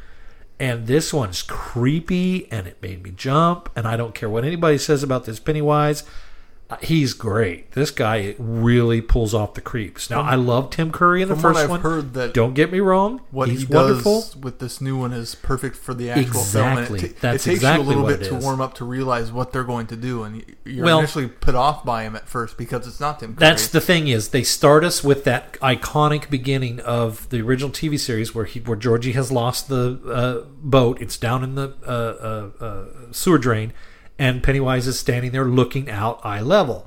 And 0.62 0.86
this 0.86 1.12
one's 1.12 1.42
creepy 1.42 2.46
and 2.52 2.68
it 2.68 2.80
made 2.80 3.02
me 3.02 3.10
jump 3.10 3.68
and 3.74 3.84
I 3.84 3.96
don't 3.96 4.14
care 4.14 4.30
what 4.30 4.44
anybody 4.44 4.78
says 4.78 5.02
about 5.02 5.24
this 5.24 5.40
Pennywise. 5.40 6.04
He's 6.80 7.12
great. 7.12 7.72
This 7.72 7.90
guy 7.90 8.34
really 8.38 9.00
pulls 9.00 9.34
off 9.34 9.54
the 9.54 9.60
creeps. 9.60 10.08
Now, 10.10 10.22
I 10.22 10.34
love 10.36 10.70
Tim 10.70 10.90
Curry 10.92 11.22
in 11.22 11.28
the 11.28 11.34
From 11.34 11.42
what 11.42 11.48
first 11.54 11.64
I've 11.64 11.70
one. 11.70 11.80
heard 11.80 12.14
that 12.14 12.34
Don't 12.34 12.54
get 12.54 12.70
me 12.72 12.80
wrong. 12.80 13.20
what 13.30 13.48
he's 13.48 13.60
he 13.60 13.66
does 13.66 14.04
wonderful. 14.04 14.24
with 14.40 14.58
this 14.58 14.80
new 14.80 14.96
one 14.96 15.12
is 15.12 15.34
perfect 15.34 15.76
for 15.76 15.94
the 15.94 16.10
actual 16.10 16.42
film. 16.42 16.78
Exactly. 16.78 16.98
it, 17.00 17.02
ta- 17.14 17.18
That's 17.20 17.46
it 17.46 17.50
takes 17.50 17.58
exactly 17.58 17.84
you 17.94 18.00
a 18.00 18.02
little 18.02 18.18
bit 18.18 18.28
to 18.28 18.34
warm 18.36 18.60
up 18.60 18.74
to 18.74 18.84
realize 18.84 19.32
what 19.32 19.52
they're 19.52 19.64
going 19.64 19.86
to 19.88 19.96
do, 19.96 20.22
and 20.22 20.44
you're 20.64 20.84
Well- 20.84 20.98
initially 21.00 21.28
put 21.28 21.54
off 21.54 21.84
by 21.84 22.04
him 22.04 22.16
at 22.16 22.28
first 22.28 22.56
because 22.56 22.86
it's 22.86 23.00
not 23.00 23.20
Tim 23.20 23.34
Curry. 23.34 23.40
That's 23.48 23.68
the 23.68 23.80
thing 23.80 24.08
is 24.08 24.28
they 24.28 24.42
start 24.42 24.84
us 24.84 25.02
with 25.02 25.24
that 25.24 25.54
iconic 25.60 26.30
beginning 26.30 26.80
of 26.80 27.28
the 27.30 27.40
original 27.40 27.70
TV 27.70 27.98
series 27.98 28.34
where 28.34 28.44
he 28.44 28.60
where 28.60 28.76
Georgie 28.76 29.12
has 29.12 29.32
lost 29.32 29.68
the 29.68 29.98
uh, 30.06 30.46
boat. 30.62 31.00
It's 31.00 31.16
down 31.16 31.42
in 31.44 31.54
the 31.54 31.74
uh, 31.86 31.90
uh, 32.60 32.64
uh, 32.64 32.84
sewer 33.12 33.38
drain, 33.38 33.72
and 34.22 34.40
Pennywise 34.42 34.86
is 34.86 34.98
standing 35.00 35.32
there 35.32 35.44
looking 35.46 35.90
out 35.90 36.20
eye 36.24 36.40
level. 36.40 36.86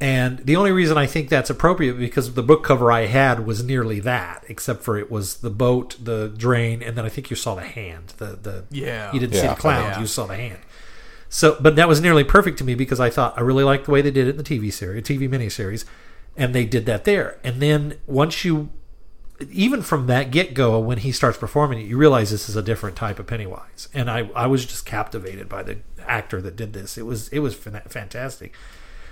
And 0.00 0.38
the 0.38 0.54
only 0.56 0.70
reason 0.72 0.96
I 0.96 1.06
think 1.06 1.28
that's 1.28 1.50
appropriate 1.50 1.94
because 1.98 2.32
the 2.34 2.42
book 2.42 2.62
cover 2.64 2.90
I 2.92 3.06
had 3.06 3.44
was 3.44 3.62
nearly 3.62 3.98
that, 4.00 4.44
except 4.48 4.82
for 4.82 4.96
it 4.96 5.10
was 5.10 5.38
the 5.38 5.50
boat, 5.50 5.96
the 6.02 6.28
drain, 6.34 6.80
and 6.82 6.96
then 6.96 7.04
I 7.04 7.08
think 7.10 7.28
you 7.28 7.36
saw 7.36 7.54
the 7.56 7.62
hand. 7.62 8.14
The 8.18 8.38
the 8.40 8.64
Yeah. 8.70 9.12
you 9.12 9.18
didn't 9.20 9.34
see 9.34 9.46
the 9.48 9.54
clown, 9.54 9.84
Yeah. 9.90 10.00
you 10.00 10.06
saw 10.06 10.26
the 10.26 10.36
hand. 10.36 10.60
So, 11.28 11.56
but 11.60 11.76
that 11.76 11.88
was 11.88 12.00
nearly 12.00 12.24
perfect 12.24 12.56
to 12.58 12.64
me 12.64 12.74
because 12.74 12.98
I 13.00 13.10
thought 13.10 13.34
I 13.36 13.40
really 13.42 13.64
liked 13.64 13.84
the 13.86 13.90
way 13.90 14.00
they 14.00 14.10
did 14.10 14.26
it 14.26 14.30
in 14.30 14.36
the 14.36 14.42
TV 14.42 14.70
series, 14.72 15.02
TV 15.04 15.28
miniseries, 15.28 15.84
and 16.36 16.54
they 16.54 16.64
did 16.64 16.86
that 16.86 17.04
there. 17.04 17.38
And 17.44 17.60
then 17.60 17.96
once 18.06 18.44
you, 18.44 18.70
even 19.50 19.82
from 19.82 20.06
that 20.06 20.30
get 20.30 20.54
go, 20.54 20.78
when 20.78 20.98
he 20.98 21.12
starts 21.12 21.38
performing 21.38 21.80
it, 21.80 21.86
you 21.86 21.96
realize 21.96 22.30
this 22.30 22.48
is 22.48 22.56
a 22.56 22.62
different 22.62 22.96
type 22.96 23.18
of 23.18 23.26
Pennywise. 23.26 23.88
And 23.94 24.10
I, 24.10 24.30
I 24.34 24.46
was 24.46 24.66
just 24.66 24.84
captivated 24.84 25.48
by 25.48 25.62
the 25.62 25.78
actor 26.06 26.40
that 26.42 26.56
did 26.56 26.72
this. 26.72 26.98
It 26.98 27.06
was, 27.06 27.28
it 27.28 27.38
was 27.38 27.54
fantastic. 27.54 28.52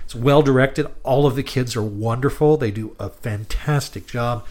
It's 0.09 0.15
well 0.15 0.41
directed. 0.41 0.87
All 1.03 1.27
of 1.27 1.35
the 1.35 1.43
kids 1.43 1.75
are 1.75 1.83
wonderful. 1.83 2.57
They 2.57 2.71
do 2.71 2.95
a 2.99 3.09
fantastic 3.09 4.07
job. 4.07 4.43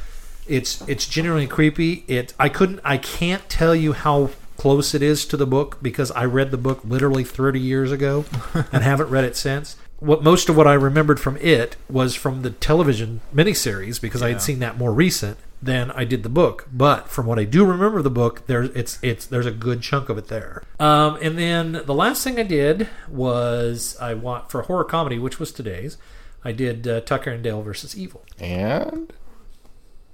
It's 0.46 0.80
it's 0.88 1.04
genuinely 1.04 1.48
creepy. 1.48 2.04
It 2.06 2.32
I 2.38 2.48
couldn't 2.48 2.80
I 2.84 2.96
can't 2.96 3.48
tell 3.48 3.74
you 3.74 3.92
how 3.92 4.30
close 4.56 4.94
it 4.94 5.02
is 5.02 5.26
to 5.26 5.36
the 5.36 5.48
book 5.48 5.78
because 5.82 6.12
I 6.12 6.26
read 6.26 6.52
the 6.52 6.58
book 6.58 6.80
literally 6.84 7.24
30 7.24 7.58
years 7.58 7.90
ago 7.90 8.24
and 8.72 8.84
haven't 8.84 9.10
read 9.10 9.24
it 9.24 9.36
since. 9.36 9.76
What 9.98 10.22
most 10.22 10.48
of 10.48 10.56
what 10.56 10.68
I 10.68 10.74
remembered 10.74 11.18
from 11.18 11.36
it 11.38 11.74
was 11.90 12.14
from 12.14 12.42
the 12.42 12.50
television 12.50 13.20
miniseries 13.34 14.00
because 14.00 14.22
I 14.22 14.28
had 14.28 14.40
seen 14.40 14.60
that 14.60 14.78
more 14.78 14.92
recent 14.92 15.38
than 15.60 15.90
I 15.90 16.04
did 16.04 16.22
the 16.22 16.28
book. 16.28 16.68
But 16.72 17.08
from 17.08 17.26
what 17.26 17.38
I 17.38 17.44
do 17.44 17.64
remember 17.64 17.98
of 17.98 18.04
the 18.04 18.10
book, 18.10 18.46
there's 18.46 18.70
it's 18.70 18.98
it's 19.02 19.26
there's 19.26 19.46
a 19.46 19.50
good 19.50 19.82
chunk 19.82 20.08
of 20.08 20.16
it 20.18 20.28
there. 20.28 20.62
Um, 20.78 21.18
and 21.20 21.36
then 21.38 21.82
the 21.84 21.94
last 21.94 22.22
thing 22.24 22.38
I 22.38 22.44
did 22.44 22.88
was 23.08 23.96
I 24.00 24.14
want 24.14 24.50
for 24.50 24.62
horror 24.62 24.84
comedy, 24.84 25.18
which 25.18 25.38
was 25.40 25.50
today's. 25.52 25.96
I 26.44 26.52
did 26.52 26.86
uh, 26.86 27.00
Tucker 27.00 27.30
and 27.30 27.42
Dale 27.42 27.62
versus 27.62 27.96
Evil. 27.96 28.22
And 28.38 29.12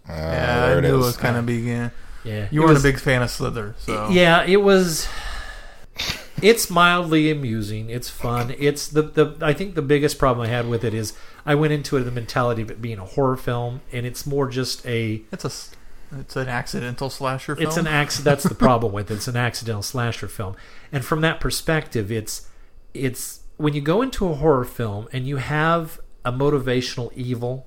uh, 0.08 0.12
yeah, 0.12 0.64
I 0.64 0.78
it 0.78 0.80
knew 0.82 0.94
it 0.96 0.98
is. 0.98 1.04
was 1.06 1.16
kind 1.16 1.36
of 1.36 1.46
beginning. 1.46 1.90
Yeah, 2.24 2.48
You 2.50 2.60
it 2.62 2.64
weren't 2.64 2.74
was- 2.74 2.84
a 2.84 2.88
big 2.88 2.98
fan 2.98 3.20
of 3.22 3.30
Slither, 3.30 3.74
so 3.78 4.08
Yeah, 4.08 4.44
it 4.44 4.62
was. 4.62 5.06
It's 6.42 6.68
mildly 6.68 7.30
amusing. 7.30 7.88
It's 7.90 8.10
fun. 8.10 8.54
It's 8.58 8.88
the 8.88 9.02
the. 9.02 9.36
I 9.40 9.52
think 9.52 9.74
the 9.74 9.82
biggest 9.82 10.18
problem 10.18 10.46
I 10.46 10.50
had 10.50 10.68
with 10.68 10.84
it 10.84 10.92
is 10.92 11.14
I 11.46 11.54
went 11.54 11.72
into 11.72 11.96
it 11.96 12.02
the 12.02 12.10
mentality 12.10 12.62
of 12.62 12.70
it 12.70 12.82
being 12.82 12.98
a 12.98 13.04
horror 13.04 13.36
film, 13.36 13.80
and 13.92 14.04
it's 14.04 14.26
more 14.26 14.48
just 14.48 14.84
a. 14.86 15.22
it's 15.32 15.44
a 15.44 15.50
it's 16.20 16.36
an 16.36 16.48
accidental 16.48 17.10
slasher 17.10 17.56
film. 17.56 17.66
It's 17.66 17.76
an 17.76 17.86
accident. 17.86 18.24
That's 18.24 18.44
the 18.44 18.54
problem 18.66 18.92
with 18.92 19.10
it. 19.10 19.14
It's 19.14 19.28
an 19.28 19.36
accidental 19.36 19.82
slasher 19.82 20.28
film, 20.28 20.56
and 20.92 21.04
from 21.04 21.20
that 21.22 21.40
perspective, 21.40 22.10
it's 22.12 22.48
it's 22.92 23.40
when 23.56 23.74
you 23.74 23.80
go 23.80 24.02
into 24.02 24.28
a 24.28 24.34
horror 24.34 24.64
film 24.64 25.08
and 25.12 25.26
you 25.26 25.36
have 25.36 26.00
a 26.24 26.32
motivational 26.32 27.12
evil. 27.14 27.66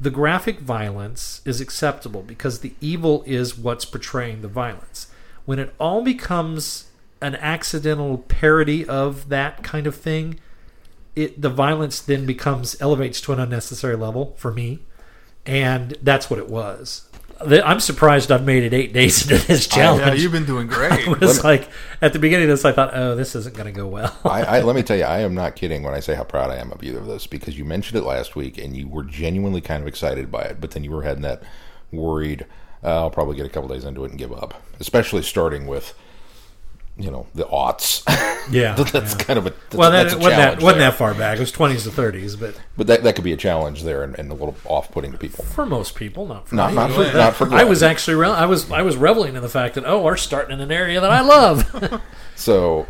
The 0.00 0.10
graphic 0.10 0.60
violence 0.60 1.42
is 1.44 1.60
acceptable 1.60 2.22
because 2.22 2.60
the 2.60 2.74
evil 2.80 3.24
is 3.26 3.58
what's 3.58 3.84
portraying 3.84 4.42
the 4.42 4.48
violence. 4.48 5.08
When 5.44 5.58
it 5.58 5.74
all 5.80 6.02
becomes 6.02 6.87
an 7.20 7.34
accidental 7.36 8.18
parody 8.18 8.86
of 8.86 9.28
that 9.28 9.62
kind 9.62 9.86
of 9.86 9.94
thing, 9.94 10.38
it 11.16 11.40
the 11.40 11.50
violence 11.50 12.00
then 12.00 12.26
becomes 12.26 12.80
elevates 12.80 13.20
to 13.22 13.32
an 13.32 13.40
unnecessary 13.40 13.96
level 13.96 14.34
for 14.36 14.52
me, 14.52 14.80
and 15.44 15.96
that's 16.02 16.30
what 16.30 16.38
it 16.38 16.48
was. 16.48 17.08
I'm 17.40 17.78
surprised 17.78 18.32
I've 18.32 18.44
made 18.44 18.64
it 18.64 18.74
eight 18.74 18.92
days 18.92 19.22
into 19.22 19.46
this 19.46 19.68
yeah, 19.68 19.76
challenge. 19.76 20.20
you've 20.20 20.32
been 20.32 20.44
doing 20.44 20.66
great. 20.68 21.06
I 21.06 21.12
was 21.12 21.44
like, 21.44 21.68
at 22.02 22.12
the 22.12 22.18
beginning 22.18 22.50
of 22.50 22.50
this, 22.50 22.64
I 22.64 22.72
thought, 22.72 22.90
oh, 22.94 23.14
this 23.14 23.36
isn't 23.36 23.54
going 23.54 23.72
to 23.72 23.72
go 23.72 23.86
well. 23.86 24.16
I, 24.24 24.42
I, 24.42 24.60
let 24.62 24.74
me 24.74 24.82
tell 24.82 24.96
you, 24.96 25.04
I 25.04 25.20
am 25.20 25.34
not 25.34 25.54
kidding 25.54 25.84
when 25.84 25.94
I 25.94 26.00
say 26.00 26.14
how 26.16 26.24
proud 26.24 26.50
I 26.50 26.56
am 26.56 26.72
of 26.72 26.82
you 26.82 26.98
of 26.98 27.06
this 27.06 27.28
because 27.28 27.56
you 27.56 27.64
mentioned 27.64 27.96
it 27.96 28.04
last 28.04 28.34
week 28.34 28.58
and 28.58 28.76
you 28.76 28.88
were 28.88 29.04
genuinely 29.04 29.60
kind 29.60 29.80
of 29.80 29.86
excited 29.86 30.32
by 30.32 30.42
it, 30.42 30.60
but 30.60 30.72
then 30.72 30.82
you 30.82 30.90
were 30.90 31.02
having 31.02 31.22
that 31.22 31.42
worried. 31.92 32.44
Uh, 32.82 33.02
I'll 33.02 33.10
probably 33.10 33.36
get 33.36 33.46
a 33.46 33.50
couple 33.50 33.68
days 33.68 33.84
into 33.84 34.04
it 34.04 34.10
and 34.10 34.18
give 34.18 34.32
up, 34.32 34.60
especially 34.80 35.22
starting 35.22 35.68
with, 35.68 35.94
you 36.98 37.10
know, 37.10 37.26
the 37.34 37.44
aughts. 37.44 38.02
Yeah, 38.50 38.72
that's 38.92 39.12
yeah. 39.12 39.18
kind 39.18 39.38
of 39.38 39.46
a 39.46 39.50
that's, 39.50 39.74
well, 39.74 39.90
that 39.90 40.04
that's 40.04 40.14
a 40.14 40.16
wasn't, 40.16 40.36
that, 40.36 40.62
wasn't 40.62 40.78
that 40.78 40.94
far 40.94 41.12
back. 41.12 41.36
It 41.36 41.40
was 41.40 41.52
20s 41.52 41.82
to 41.82 41.90
30s, 41.90 42.40
but 42.40 42.58
But 42.78 42.86
that 42.86 43.02
that 43.02 43.14
could 43.14 43.24
be 43.24 43.34
a 43.34 43.36
challenge 43.36 43.82
there 43.82 44.02
and, 44.02 44.18
and 44.18 44.30
a 44.30 44.34
little 44.34 44.56
off-putting 44.64 45.12
to 45.12 45.18
people. 45.18 45.44
for 45.44 45.66
most 45.66 45.94
people, 45.94 46.24
not 46.24 46.48
for 46.48 46.54
Not 46.54 46.70
me. 46.70 46.76
not 46.76 46.90
for 46.92 47.12
not 47.12 47.34
for 47.34 47.52
I 47.54 47.64
was 47.64 47.82
actually 47.82 48.14
re- 48.14 48.28
I 48.30 48.46
was 48.46 48.70
I 48.70 48.80
was 48.80 48.96
reveling 48.96 49.36
in 49.36 49.42
the 49.42 49.50
fact 49.50 49.74
that 49.74 49.84
oh 49.84 50.00
we're 50.02 50.16
starting 50.16 50.54
in 50.54 50.60
an 50.62 50.72
area 50.72 50.98
that 50.98 51.10
I 51.10 51.20
love. 51.20 52.00
So 52.36 52.86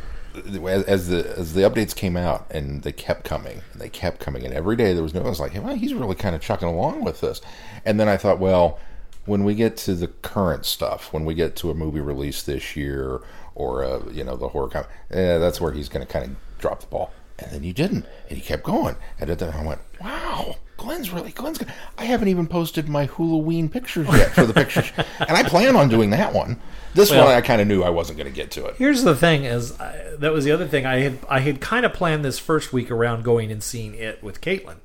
as, 0.47 0.85
as 0.85 1.09
the 1.09 1.35
as 1.37 1.55
the 1.55 1.63
updates 1.63 1.93
came 1.97 2.17
out 2.17 2.47
and 2.53 2.83
they 2.85 2.93
kept 2.93 3.25
coming 3.25 3.63
and 3.73 3.81
they 3.83 3.89
kept 3.89 4.21
coming 4.21 4.45
and 4.45 4.55
every 4.55 4.77
day 4.77 4.93
there 4.95 5.03
was 5.03 5.13
no 5.13 5.23
I 5.23 5.29
was 5.29 5.41
like, 5.41 5.53
hey, 5.55 5.59
well, 5.59 5.75
he's 5.75 5.93
really 5.93 6.15
kind 6.15 6.37
of 6.37 6.41
chucking 6.41 6.69
along 6.69 7.03
with 7.03 7.21
this. 7.21 7.41
And 7.85 7.99
then 7.99 8.09
I 8.09 8.17
thought, 8.17 8.39
well, 8.39 8.79
when 9.27 9.43
we 9.43 9.57
get 9.57 9.77
to 9.79 9.97
the 9.97 10.07
current 10.07 10.65
stuff, 10.65 11.13
when 11.13 11.25
we 11.25 11.35
get 11.35 11.57
to 11.57 11.71
a 11.71 11.75
movie 11.75 12.01
release 12.01 12.43
this 12.45 12.77
year 12.77 13.23
or 13.59 13.83
a, 13.83 14.11
you 14.13 14.25
know 14.25 14.37
the 14.37 14.49
horror 14.49 14.69
com- 14.69 14.85
eh, 15.11 15.37
that's 15.39 15.61
where 15.61 15.73
he's 15.73 15.89
going 15.91 16.07
to 16.07 16.11
kind 16.11 16.25
of 16.25 16.37
drop 16.59 16.81
the 16.81 16.87
ball. 16.87 17.13
And 17.41 17.53
then 17.53 17.63
you 17.63 17.73
didn't, 17.73 18.05
and 18.29 18.37
he 18.39 18.41
kept 18.41 18.65
going. 18.65 18.97
And 19.21 19.31
then 19.31 19.53
I 19.53 19.65
went, 19.65 19.81
wow. 20.01 20.57
Glenn's 20.77 21.11
really 21.13 21.31
Glenn's. 21.33 21.59
Good. 21.59 21.73
I 21.97 22.05
haven't 22.05 22.29
even 22.29 22.47
posted 22.47 22.89
my 22.89 23.07
Halloween 23.07 23.69
pictures 23.69 24.07
yet 24.13 24.31
for 24.33 24.47
the 24.47 24.55
pictures, 24.55 24.91
and 24.97 25.31
I 25.37 25.43
plan 25.43 25.75
on 25.77 25.89
doing 25.89 26.11
that 26.11 26.33
one. 26.33 26.61
This 26.95 27.11
Well- 27.11 27.27
one 27.27 27.35
I 27.35 27.41
kind 27.41 27.61
of 27.61 27.67
knew 27.67 27.83
I 27.83 27.91
wasn't 27.91 28.19
going 28.19 28.31
to 28.31 28.35
get 28.35 28.51
to 28.53 28.67
it. 28.67 28.77
Here's 28.77 29.03
the 29.03 29.17
thing: 29.17 29.43
is 29.45 29.79
I, 29.81 30.15
that 30.19 30.33
was 30.33 30.45
the 30.45 30.53
other 30.53 30.69
thing 30.69 30.87
I 30.87 30.99
had 31.01 31.19
I 31.29 31.41
had 31.41 31.61
kind 31.61 31.85
of 31.85 31.93
planned 31.93 32.25
this 32.25 32.39
first 32.39 32.73
week 32.73 32.93
around 32.93 33.25
going 33.25 33.51
and 33.51 33.61
seeing 33.63 33.95
it 33.97 34.23
with 34.23 34.41
Caitlin, 34.41 34.77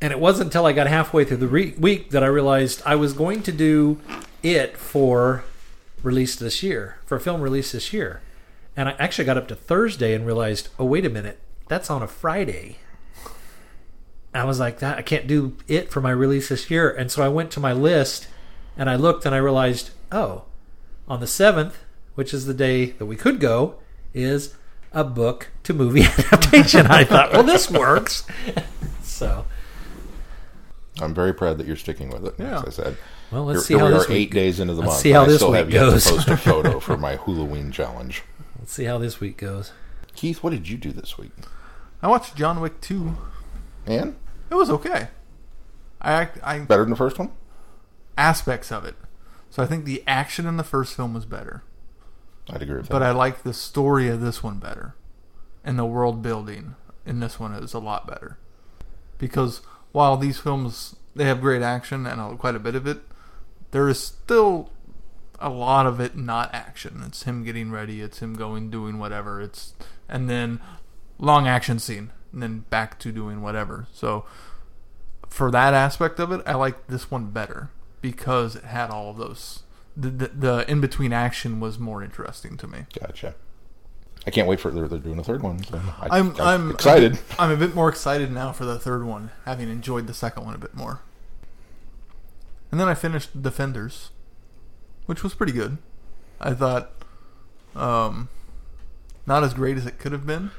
and 0.00 0.12
it 0.12 0.20
wasn't 0.20 0.48
until 0.48 0.66
I 0.66 0.72
got 0.72 0.86
halfway 0.86 1.24
through 1.24 1.38
the 1.38 1.48
re- 1.48 1.74
week 1.78 2.10
that 2.10 2.22
I 2.22 2.28
realized 2.28 2.80
I 2.86 2.94
was 2.94 3.12
going 3.12 3.42
to 3.42 3.50
do 3.52 4.00
it 4.44 4.76
for 4.76 5.42
release 6.02 6.36
this 6.36 6.62
year 6.62 6.98
for 7.04 7.18
film 7.18 7.40
release 7.40 7.72
this 7.72 7.92
year, 7.92 8.20
and 8.76 8.88
I 8.88 8.92
actually 8.98 9.24
got 9.24 9.38
up 9.38 9.48
to 9.48 9.54
Thursday 9.54 10.14
and 10.14 10.26
realized, 10.26 10.68
oh 10.78 10.84
wait 10.84 11.06
a 11.06 11.10
minute, 11.10 11.40
that's 11.68 11.90
on 11.90 12.02
a 12.02 12.06
Friday. 12.06 12.78
I 14.34 14.44
was 14.44 14.60
like, 14.60 14.80
that 14.80 14.98
I 14.98 15.02
can't 15.02 15.26
do 15.26 15.56
it 15.66 15.90
for 15.90 16.00
my 16.00 16.10
release 16.10 16.50
this 16.50 16.70
year, 16.70 16.90
and 16.90 17.10
so 17.10 17.22
I 17.22 17.28
went 17.28 17.50
to 17.52 17.60
my 17.60 17.72
list 17.72 18.28
and 18.76 18.90
I 18.90 18.96
looked 18.96 19.24
and 19.24 19.34
I 19.34 19.38
realized, 19.38 19.90
oh, 20.12 20.44
on 21.08 21.20
the 21.20 21.26
7th, 21.26 21.74
which 22.14 22.34
is 22.34 22.46
the 22.46 22.54
day 22.54 22.86
that 22.86 23.06
we 23.06 23.16
could 23.16 23.40
go, 23.40 23.76
is 24.12 24.54
a 24.92 25.04
book 25.04 25.48
to 25.62 25.74
movie 25.74 26.02
adaptation. 26.32 26.86
I 26.86 27.04
thought, 27.04 27.32
well, 27.32 27.42
this 27.42 27.70
works. 27.70 28.24
so, 29.02 29.46
I'm 31.00 31.14
very 31.14 31.34
proud 31.34 31.58
that 31.58 31.66
you're 31.66 31.76
sticking 31.76 32.10
with 32.10 32.26
it. 32.26 32.34
Yeah. 32.38 32.58
As 32.58 32.64
I 32.64 32.70
said, 32.70 32.96
well, 33.30 33.44
let's 33.44 33.60
here, 33.60 33.64
see 33.66 33.74
here 33.74 33.78
how 33.80 33.86
we 33.88 33.94
this 33.94 34.06
are 34.06 34.08
week. 34.12 34.18
eight 34.18 34.30
days 34.34 34.60
into 34.60 34.74
the 34.74 34.80
let's 34.80 34.90
month. 34.90 35.00
see 35.00 35.10
how 35.10 35.22
and 35.22 35.28
I 35.28 35.32
this 35.32 35.36
still 35.40 35.50
week 35.52 35.58
have 35.58 35.70
yet 35.70 35.80
goes. 35.80 36.04
to 36.04 36.10
post 36.12 36.28
a 36.28 36.36
photo 36.36 36.80
for 36.80 36.96
my 36.96 37.16
Halloween 37.16 37.72
challenge. 37.72 38.22
Let's 38.58 38.72
see 38.72 38.84
how 38.84 38.98
this 38.98 39.20
week 39.20 39.36
goes. 39.38 39.72
Keith, 40.14 40.42
what 40.42 40.50
did 40.50 40.68
you 40.68 40.76
do 40.76 40.92
this 40.92 41.18
week? 41.18 41.32
I 42.02 42.08
watched 42.08 42.36
John 42.36 42.60
Wick 42.60 42.80
2. 42.80 43.16
And 43.86 44.16
It 44.50 44.54
was 44.54 44.70
okay. 44.70 45.08
I 46.00 46.12
act, 46.12 46.38
I 46.42 46.58
better 46.60 46.82
than 46.82 46.90
the 46.90 46.96
first 46.96 47.18
one? 47.18 47.30
aspects 48.18 48.72
of 48.72 48.84
it. 48.84 48.94
So 49.50 49.62
I 49.62 49.66
think 49.66 49.84
the 49.84 50.02
action 50.06 50.46
in 50.46 50.56
the 50.56 50.64
first 50.64 50.94
film 50.94 51.14
was 51.14 51.24
better, 51.26 51.62
I'd 52.50 52.62
agree 52.62 52.76
with 52.76 52.86
that. 52.86 52.92
but 52.92 53.02
I 53.02 53.10
like 53.10 53.42
the 53.42 53.52
story 53.54 54.08
of 54.08 54.20
this 54.20 54.42
one 54.42 54.58
better, 54.58 54.94
and 55.64 55.78
the 55.78 55.84
world 55.84 56.22
building 56.22 56.74
in 57.04 57.20
this 57.20 57.38
one 57.40 57.52
is 57.52 57.72
a 57.74 57.78
lot 57.78 58.06
better. 58.06 58.38
Because 59.18 59.60
while 59.92 60.16
these 60.16 60.38
films 60.38 60.96
they 61.14 61.24
have 61.24 61.40
great 61.40 61.62
action 61.62 62.06
and 62.06 62.38
quite 62.38 62.54
a 62.54 62.58
bit 62.60 62.74
of 62.74 62.86
it, 62.86 63.00
there 63.70 63.88
is 63.88 64.02
still 64.02 64.70
a 65.38 65.50
lot 65.50 65.86
of 65.86 66.00
it 66.00 66.16
not 66.16 66.54
action. 66.54 67.02
It's 67.06 67.24
him 67.24 67.44
getting 67.44 67.70
ready. 67.70 68.00
It's 68.00 68.20
him 68.20 68.34
going 68.34 68.70
doing 68.70 68.98
whatever. 68.98 69.40
It's 69.40 69.74
and 70.08 70.30
then 70.30 70.60
long 71.18 71.46
action 71.46 71.78
scene 71.78 72.12
and 72.32 72.42
then 72.42 72.60
back 72.70 72.98
to 73.00 73.12
doing 73.12 73.42
whatever. 73.42 73.86
So 73.92 74.24
for 75.28 75.50
that 75.50 75.74
aspect 75.74 76.20
of 76.20 76.32
it, 76.32 76.42
I 76.46 76.54
like 76.54 76.86
this 76.86 77.10
one 77.10 77.30
better 77.30 77.70
because 78.00 78.56
it 78.56 78.64
had 78.64 78.90
all 78.90 79.10
of 79.10 79.16
those. 79.16 79.62
The, 79.96 80.10
the, 80.10 80.28
the 80.28 80.70
in 80.70 80.80
between 80.80 81.12
action 81.12 81.60
was 81.60 81.78
more 81.78 82.02
interesting 82.02 82.56
to 82.58 82.66
me. 82.66 82.86
gotcha. 83.00 83.34
I 84.26 84.30
can't 84.30 84.48
wait 84.48 84.58
for 84.58 84.70
they're, 84.70 84.88
they're 84.88 84.98
doing 84.98 85.18
a 85.18 85.24
third 85.24 85.42
one. 85.42 85.62
So 85.62 85.80
I, 86.00 86.18
I'm, 86.18 86.38
I'm 86.40 86.70
excited. 86.72 87.18
I'm 87.38 87.50
a 87.50 87.56
bit 87.56 87.74
more 87.74 87.88
excited 87.88 88.30
now 88.32 88.52
for 88.52 88.64
the 88.64 88.78
third 88.78 89.04
one, 89.04 89.30
having 89.44 89.70
enjoyed 89.70 90.06
the 90.08 90.14
second 90.14 90.44
one 90.44 90.54
a 90.54 90.58
bit 90.58 90.74
more. 90.74 91.00
And 92.76 92.80
then 92.82 92.88
I 92.88 92.94
finished 92.94 93.40
Defenders, 93.42 94.10
which 95.06 95.22
was 95.22 95.32
pretty 95.32 95.52
good. 95.54 95.78
I 96.38 96.52
thought, 96.52 96.90
um, 97.74 98.28
not 99.24 99.42
as 99.42 99.54
great 99.54 99.78
as 99.78 99.86
it 99.86 99.98
could 99.98 100.12
have 100.12 100.26
been, 100.26 100.50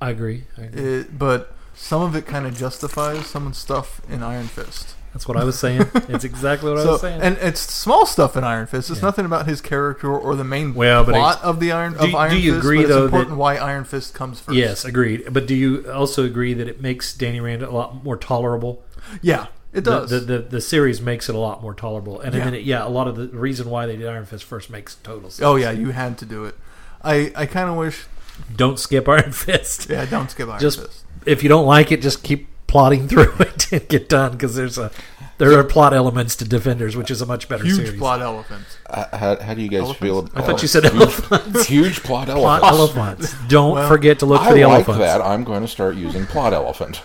I 0.00 0.10
agree. 0.10 0.44
I 0.56 0.60
agree. 0.62 0.80
it, 1.00 1.18
but 1.18 1.52
some 1.74 2.00
of 2.00 2.14
it 2.14 2.26
kind 2.26 2.46
of 2.46 2.56
justifies 2.56 3.26
some 3.26 3.44
of 3.48 3.54
the 3.54 3.58
stuff 3.58 4.00
in 4.08 4.22
Iron 4.22 4.46
Fist. 4.46 4.94
That's 5.12 5.26
what 5.26 5.36
I 5.36 5.42
was 5.42 5.58
saying. 5.58 5.84
It's 6.08 6.22
exactly 6.22 6.70
what 6.70 6.78
I 6.78 6.84
was 6.92 7.00
saying. 7.00 7.22
and 7.22 7.36
it's 7.38 7.58
small 7.58 8.06
stuff 8.06 8.36
in 8.36 8.44
Iron 8.44 8.68
Fist. 8.68 8.88
It's 8.88 9.00
Yeah. 9.00 9.06
nothing 9.06 9.24
about 9.24 9.48
his 9.48 9.60
character 9.60 10.16
or 10.16 10.36
the 10.36 10.44
main 10.44 10.74
Well, 10.74 11.04
plot 11.06 11.42
of 11.42 11.58
the 11.58 11.72
Iron 11.72 11.94
do- 11.94 11.98
of 12.04 12.14
Iron 12.14 12.30
do 12.30 12.38
you 12.38 12.52
Fist. 12.54 12.64
agree, 12.64 12.84
though, 12.84 13.06
important 13.06 13.30
that- 13.30 13.36
why 13.36 13.56
Iron 13.56 13.82
Fist 13.82 14.14
comes 14.14 14.38
first. 14.38 14.56
yes, 14.56 14.84
agreed. 14.84 15.24
But 15.32 15.48
do 15.48 15.56
you 15.56 15.90
also 15.92 16.24
agree 16.24 16.54
that 16.54 16.68
it 16.68 16.80
makes 16.80 17.12
Danny 17.12 17.40
Rand 17.40 17.62
a 17.64 17.70
lot 17.72 18.04
more 18.04 18.16
tolerable? 18.16 18.84
yeah, 19.22 19.46
it 19.72 19.84
The- 19.84 19.90
does. 20.00 20.10
The, 20.10 20.20
the, 20.20 20.38
the, 20.38 20.60
series 20.60 21.00
makes 21.00 21.28
it 21.28 21.34
a 21.34 21.38
lot 21.38 21.62
more 21.62 21.74
tolerable. 21.74 22.20
And 22.20 22.34
Yeah. 22.34 22.42
I 22.42 22.44
mean, 22.46 22.54
it- 22.54 22.64
yeah, 22.64 22.86
a 22.86 22.88
lot 22.88 23.06
of 23.08 23.16
the 23.16 23.28
reason 23.28 23.68
why 23.70 23.86
they 23.86 23.96
did 23.96 24.06
Iron 24.08 24.24
Fist 24.24 24.44
first 24.44 24.70
makes 24.70 24.94
total 24.96 25.30
sense. 25.30 25.44
oh 25.44 25.56
yeah, 25.56 25.70
you 25.70 25.90
had 25.90 26.16
to 26.18 26.24
do 26.26 26.44
it. 26.44 26.54
I 27.02 27.32
I 27.36 27.46
kind 27.46 27.68
of 27.70 27.76
wish. 27.76 28.06
Don't 28.54 28.78
skip 28.78 29.08
Iron 29.08 29.32
Fist. 29.32 29.88
Yeah, 29.90 30.04
don't 30.04 30.30
skip 30.30 30.48
Iron 30.48 30.60
Just 30.60 30.80
Fist. 30.80 31.04
if 31.26 31.42
you 31.42 31.48
don't 31.48 31.66
like 31.66 31.90
it, 31.92 32.00
just 32.02 32.22
keep 32.22 32.48
plotting 32.68 33.08
through 33.08 33.32
it 33.40 33.72
and 33.72 33.88
get 33.88 34.08
done 34.08 34.32
because 34.32 34.54
there's 34.54 34.78
a 34.78 34.90
there 35.38 35.56
are 35.58 35.62
plot 35.64 35.94
elements 35.94 36.34
to 36.36 36.44
Defenders, 36.44 36.96
which 36.96 37.10
is 37.12 37.20
a 37.22 37.26
much 37.26 37.48
better 37.48 37.62
Huge 37.64 37.76
series. 37.76 37.98
plot 37.98 38.20
elephants. 38.20 38.76
Uh, 38.90 39.16
how, 39.16 39.40
how 39.40 39.54
do 39.54 39.62
you 39.62 39.68
guys 39.68 39.82
Elephants? 39.82 40.00
feel? 40.00 40.28
I 40.34 40.42
thought 40.44 40.62
you 40.62 40.66
said 40.68 40.82
huge, 40.84 40.94
elephants. 40.94 41.66
huge 41.66 42.02
plot 42.02 42.26
Plot 42.26 42.62
elephants. 42.64 43.32
elephants. 43.34 43.48
Don't 43.48 43.74
Well, 43.74 43.88
forget 43.88 44.18
to 44.18 44.26
look 44.26 44.42
for 44.42 44.48
I 44.48 44.54
the 44.54 44.64
like 44.64 44.88
elephants. 44.88 44.98
that. 44.98 45.20
I'm 45.20 45.44
going 45.44 45.62
to 45.62 45.68
start 45.68 45.94
using 45.94 46.26
plot 46.26 46.52
elephant. 46.52 47.02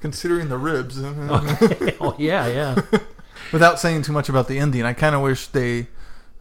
Considering 0.00 0.48
the 0.48 0.58
ribs, 0.58 0.98
oh 1.02 2.14
yeah, 2.18 2.46
yeah. 2.46 2.80
without 3.52 3.80
saying 3.80 4.02
too 4.02 4.12
much 4.12 4.28
about 4.28 4.48
the 4.48 4.58
ending, 4.58 4.84
I 4.84 4.92
kind 4.92 5.14
of 5.14 5.22
wish 5.22 5.46
they. 5.48 5.88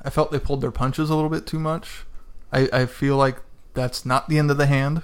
I 0.03 0.09
felt 0.09 0.31
they 0.31 0.39
pulled 0.39 0.61
their 0.61 0.71
punches 0.71 1.09
a 1.09 1.15
little 1.15 1.29
bit 1.29 1.47
too 1.47 1.59
much. 1.59 2.05
I, 2.51 2.69
I 2.71 2.85
feel 2.85 3.17
like 3.17 3.37
that's 3.73 4.05
not 4.05 4.29
the 4.29 4.37
end 4.37 4.51
of 4.51 4.57
the 4.57 4.67
hand. 4.67 5.01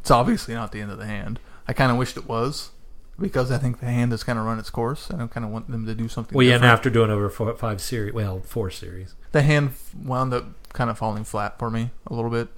It's 0.00 0.10
obviously 0.10 0.54
not 0.54 0.72
the 0.72 0.80
end 0.80 0.90
of 0.90 0.98
the 0.98 1.06
hand. 1.06 1.38
I 1.68 1.72
kind 1.72 1.92
of 1.92 1.96
wished 1.96 2.16
it 2.16 2.28
was 2.28 2.70
because 3.18 3.52
I 3.52 3.58
think 3.58 3.78
the 3.78 3.86
hand 3.86 4.10
has 4.10 4.24
kind 4.24 4.38
of 4.38 4.44
run 4.44 4.58
its 4.58 4.68
course, 4.70 5.08
and 5.08 5.22
I 5.22 5.26
kind 5.28 5.46
of 5.46 5.52
want 5.52 5.70
them 5.70 5.86
to 5.86 5.94
do 5.94 6.08
something. 6.08 6.36
Well, 6.36 6.46
yeah, 6.46 6.56
and 6.56 6.64
after 6.64 6.90
doing 6.90 7.10
over 7.10 7.28
four, 7.30 7.54
five 7.54 7.80
series, 7.80 8.12
well, 8.12 8.40
four 8.40 8.70
series. 8.70 9.14
the 9.30 9.42
hand 9.42 9.74
wound 10.02 10.34
up 10.34 10.46
kind 10.72 10.90
of 10.90 10.98
falling 10.98 11.24
flat 11.24 11.58
for 11.58 11.70
me 11.70 11.90
a 12.06 12.14
little 12.14 12.30
bit. 12.30 12.48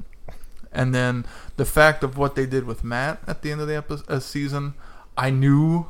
And 0.72 0.94
then 0.94 1.24
the 1.56 1.64
fact 1.64 2.02
of 2.02 2.18
what 2.18 2.34
they 2.34 2.46
did 2.46 2.64
with 2.64 2.82
Matt 2.82 3.20
at 3.26 3.42
the 3.42 3.52
end 3.52 3.60
of 3.60 3.68
the 3.68 3.76
episode, 3.76 4.10
uh, 4.10 4.18
season, 4.18 4.74
I 5.16 5.30
knew 5.30 5.86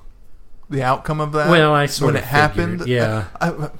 the 0.70 0.82
outcome 0.82 1.20
of 1.20 1.32
that. 1.32 1.50
Well, 1.50 1.72
I 1.74 1.86
sort 1.86 2.14
when 2.14 2.16
of 2.16 2.22
it 2.22 2.26
happened. 2.26 2.86
yeah. 2.86 3.26
I, 3.40 3.50
I- 3.50 3.70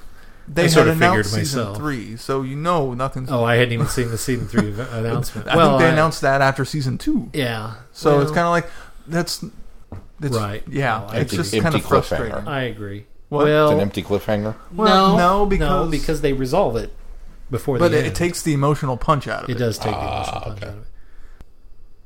they 0.47 0.61
I 0.61 0.65
had 0.65 0.71
sort 0.73 0.87
of 0.87 0.93
figured 0.95 1.11
announced 1.13 1.33
season 1.33 1.59
myself. 1.61 1.77
three, 1.77 2.17
so 2.17 2.43
you 2.43 2.55
know 2.55 2.93
nothing's. 2.93 3.31
Oh, 3.31 3.43
I 3.43 3.55
hadn't 3.55 3.73
even 3.73 3.87
seen 3.87 4.11
the 4.11 4.17
season 4.19 4.47
three 4.47 4.73
announcement. 4.91 5.47
I 5.47 5.55
well, 5.57 5.69
think 5.71 5.79
they 5.79 5.87
I- 5.89 5.93
announced 5.93 6.21
that 6.21 6.41
after 6.41 6.63
season 6.65 6.99
two, 6.99 7.31
Yeah. 7.33 7.73
so 7.93 8.19
it's 8.21 8.29
kind 8.29 8.45
of 8.45 8.51
like 8.51 8.67
that's. 9.07 9.43
It's, 10.21 10.35
Right. 10.37 10.63
Yeah, 10.69 10.99
No, 10.99 11.13
I 11.13 11.17
it's 11.21 11.33
just 11.33 11.51
kind 11.51 11.65
Empty 11.65 11.79
of 11.79 11.85
frustrating. 11.87 12.31
cliffhanger. 12.35 12.47
I 12.47 12.61
agree. 12.63 13.05
What? 13.29 13.45
Well, 13.45 13.69
It's 13.69 13.73
an 13.75 13.79
empty 13.81 14.03
cliffhanger. 14.03 14.55
Well, 14.71 15.17
no, 15.17 15.39
no, 15.39 15.45
because- 15.47 15.89
because 15.91 16.21
they 16.21 16.31
resolve 16.33 16.75
it 16.77 16.93
before 17.49 17.79
But 17.79 17.89
the 17.91 17.97
it, 17.97 18.05
end. 18.05 18.07
it 18.09 18.15
takes 18.15 18.41
the 18.43 18.53
emotional 18.53 18.97
punch 18.97 19.27
out 19.27 19.43
of 19.45 19.49
it. 19.49 19.55
it 19.55 19.59
does 19.59 19.77
take 19.79 19.91
the 19.93 19.97
Ah, 19.97 20.13
emotional 20.21 20.41
punch 20.41 20.57
okay. 20.57 20.67
out 20.67 20.73
of 20.73 20.81
it. 20.83 20.87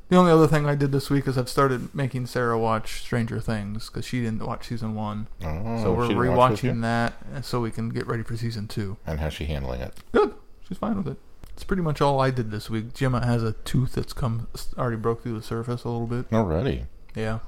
The 0.09 0.15
only 0.17 0.31
other 0.31 0.47
thing 0.47 0.65
I 0.65 0.73
did 0.73 0.91
this 0.91 1.11
week 1.11 1.27
is 1.27 1.37
I've 1.37 1.49
started 1.49 1.93
making 1.93 2.25
Sarah 2.25 2.57
watch 2.57 3.01
Stranger 3.01 3.39
Things 3.39 3.89
because 3.89 4.05
she 4.05 4.21
didn't 4.21 4.43
watch 4.43 4.67
season 4.67 4.95
one. 4.95 5.27
Oh, 5.43 5.83
so 5.83 5.93
we're 5.93 6.07
she 6.07 6.15
didn't 6.15 6.35
watch 6.35 6.51
this 6.53 6.63
yet? 6.63 6.75
rewatching 6.75 6.81
that 6.81 7.13
uh, 7.35 7.41
so 7.41 7.61
we 7.61 7.69
can 7.69 7.89
get 7.89 8.07
ready 8.07 8.23
for 8.23 8.35
season 8.35 8.67
two. 8.67 8.97
And 9.05 9.19
how's 9.19 9.33
she 9.33 9.45
handling 9.45 9.81
it? 9.81 9.93
Good. 10.11 10.33
She's 10.67 10.79
fine 10.79 10.97
with 10.97 11.07
it. 11.07 11.17
It's 11.53 11.63
pretty 11.63 11.83
much 11.83 12.01
all 12.01 12.19
I 12.19 12.31
did 12.31 12.49
this 12.49 12.71
week. 12.71 12.95
Gemma 12.95 13.23
has 13.23 13.43
a 13.43 13.53
tooth 13.53 13.93
that's 13.93 14.13
come 14.13 14.47
already 14.77 14.97
broke 14.97 15.21
through 15.21 15.37
the 15.37 15.43
surface 15.43 15.83
a 15.83 15.89
little 15.89 16.07
bit. 16.07 16.25
Already. 16.33 16.85
Yeah. 17.15 17.39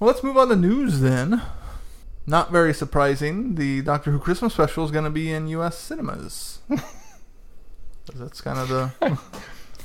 Well, 0.00 0.08
let's 0.08 0.24
move 0.24 0.36
on 0.36 0.48
to 0.48 0.56
news 0.56 1.00
then. 1.00 1.42
Not 2.26 2.50
very 2.50 2.74
surprising. 2.74 3.54
The 3.54 3.82
Doctor 3.82 4.10
Who 4.10 4.18
Christmas 4.18 4.54
special 4.54 4.84
is 4.84 4.90
going 4.90 5.04
to 5.04 5.10
be 5.10 5.30
in 5.32 5.46
U.S. 5.48 5.78
cinemas. 5.78 6.60
that's 8.14 8.40
kind 8.40 8.58
of 8.58 8.68
the 8.68 9.18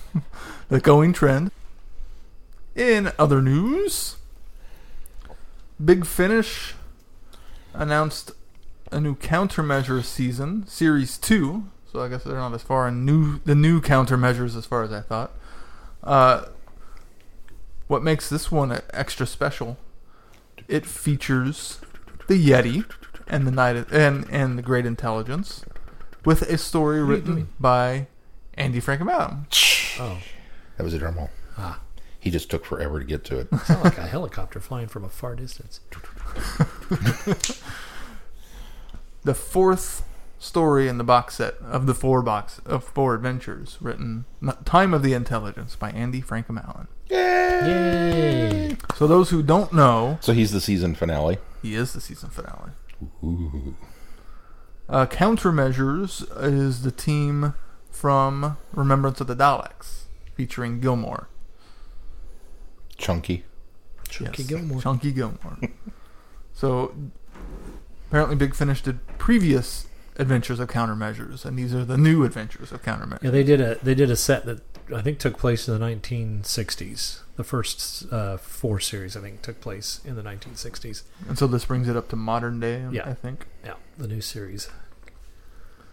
the 0.69 0.79
going 0.79 1.13
trend. 1.13 1.51
In 2.77 3.11
other 3.17 3.41
news, 3.41 4.17
Big 5.83 6.05
Finish 6.05 6.75
announced 7.73 8.31
a 8.91 9.01
new 9.01 9.15
countermeasure 9.15 10.03
season, 10.03 10.67
series 10.67 11.17
two. 11.17 11.69
So 11.91 12.01
I 12.01 12.07
guess 12.07 12.23
they're 12.23 12.35
not 12.35 12.53
as 12.53 12.61
far 12.61 12.87
in 12.87 13.03
new 13.03 13.39
the 13.45 13.55
new 13.55 13.81
countermeasures 13.81 14.55
as 14.55 14.67
far 14.67 14.83
as 14.83 14.91
I 14.91 15.01
thought. 15.01 15.31
Uh, 16.03 16.45
what 17.87 18.03
makes 18.03 18.29
this 18.29 18.51
one 18.51 18.79
extra 18.93 19.25
special? 19.25 19.77
It 20.67 20.85
features 20.85 21.79
the 22.27 22.35
Yeti 22.35 22.85
and 23.27 23.47
the 23.47 23.51
night 23.51 23.91
and 23.91 24.27
and 24.29 24.55
the 24.55 24.61
Great 24.61 24.85
Intelligence, 24.85 25.65
with 26.23 26.43
a 26.43 26.59
story 26.59 27.01
written 27.01 27.49
by 27.59 28.05
Andy 28.53 28.79
Frankenbaum. 28.79 29.45
Oh, 29.99 30.19
That 30.77 30.83
was 30.83 30.93
a 30.93 30.99
drum 30.99 31.15
roll. 31.15 31.31
Ah. 31.57 31.79
He 32.27 32.31
just 32.31 32.49
took 32.51 32.65
forever 32.65 32.99
to 32.99 33.05
get 33.05 33.23
to 33.23 33.39
it. 33.39 33.47
sound 33.65 33.85
like 33.85 33.97
a 33.97 34.05
helicopter 34.05 34.59
flying 34.59 34.89
from 34.89 35.05
a 35.05 35.09
far 35.09 35.33
distance. 35.33 35.79
The 39.23 39.33
fourth 39.33 40.03
story 40.39 40.89
in 40.89 40.97
the 40.97 41.03
box 41.05 41.35
set 41.35 41.55
of 41.61 41.85
the 41.85 41.93
four 41.93 42.21
box 42.21 42.59
of 42.65 42.83
four 42.83 43.13
adventures, 43.15 43.77
written 43.79 44.25
"Time 44.65 44.93
of 44.93 45.03
the 45.03 45.13
Intelligence" 45.13 45.77
by 45.77 45.91
Andy 45.91 46.21
Frankenbaum. 46.21 46.87
Yay! 47.09 48.75
So 48.95 49.07
those 49.07 49.29
who 49.29 49.41
don't 49.41 49.71
know, 49.73 50.17
So 50.21 50.33
he's 50.33 50.51
the 50.51 50.59
season 50.61 50.95
finale. 50.95 51.37
he 51.61 51.75
is 51.75 51.93
the 51.93 52.01
season 52.01 52.29
finale. 52.29 52.71
Ooh. 53.23 53.75
Uh, 54.89 55.05
Countermeasures 55.05 56.25
is 56.43 56.81
the 56.83 56.91
team 56.91 57.53
from 57.89 58.57
Remembrance 58.73 59.21
of 59.21 59.27
the 59.27 59.35
Daleks, 59.35 60.03
featuring 60.35 60.79
Gilmore. 60.81 61.29
Chunky. 62.97 63.43
Chunky 64.09 64.41
Yes, 64.43 64.49
Gilmore. 64.49 64.81
Chunky 64.81 65.11
Gilmore. 65.11 65.57
so 66.53 66.93
apparently, 68.09 68.35
Big 68.35 68.55
Finish 68.55 68.81
did 68.81 69.05
previous 69.17 69.87
adventures 70.17 70.59
of 70.59 70.67
Countermeasures, 70.69 71.45
and 71.45 71.57
these 71.59 71.73
are 71.75 71.85
the 71.85 71.97
new 71.97 72.23
adventures 72.23 72.71
of 72.71 72.81
Countermeasures. 72.83 73.23
Yeah, 73.23 73.29
they 73.31 73.43
did 73.43 73.61
a 73.61 73.75
they 73.83 73.93
did 73.95 74.09
a 74.09 74.15
set 74.15 74.45
that 74.45 74.61
I 74.95 75.01
think 75.01 75.19
took 75.19 75.37
place 75.37 75.67
in 75.67 75.77
the 75.77 75.85
1960s. 75.85 77.19
The 77.35 77.43
first 77.43 78.11
uh, 78.11 78.37
four 78.37 78.79
series 78.79 79.15
I 79.15 79.21
think 79.21 79.41
took 79.41 79.61
place 79.61 79.99
in 80.05 80.15
the 80.15 80.23
1960s. 80.23 81.03
And 81.27 81.37
so 81.37 81.45
this 81.45 81.65
brings 81.65 81.87
it 81.87 81.95
up 81.95 82.07
to 82.09 82.15
modern 82.15 82.59
day, 82.59 82.83
Yeah. 82.91 83.07
I 83.07 83.13
think. 83.13 83.45
Yeah, 83.63 83.73
the 83.97 84.07
new 84.07 84.21
series. 84.21 84.69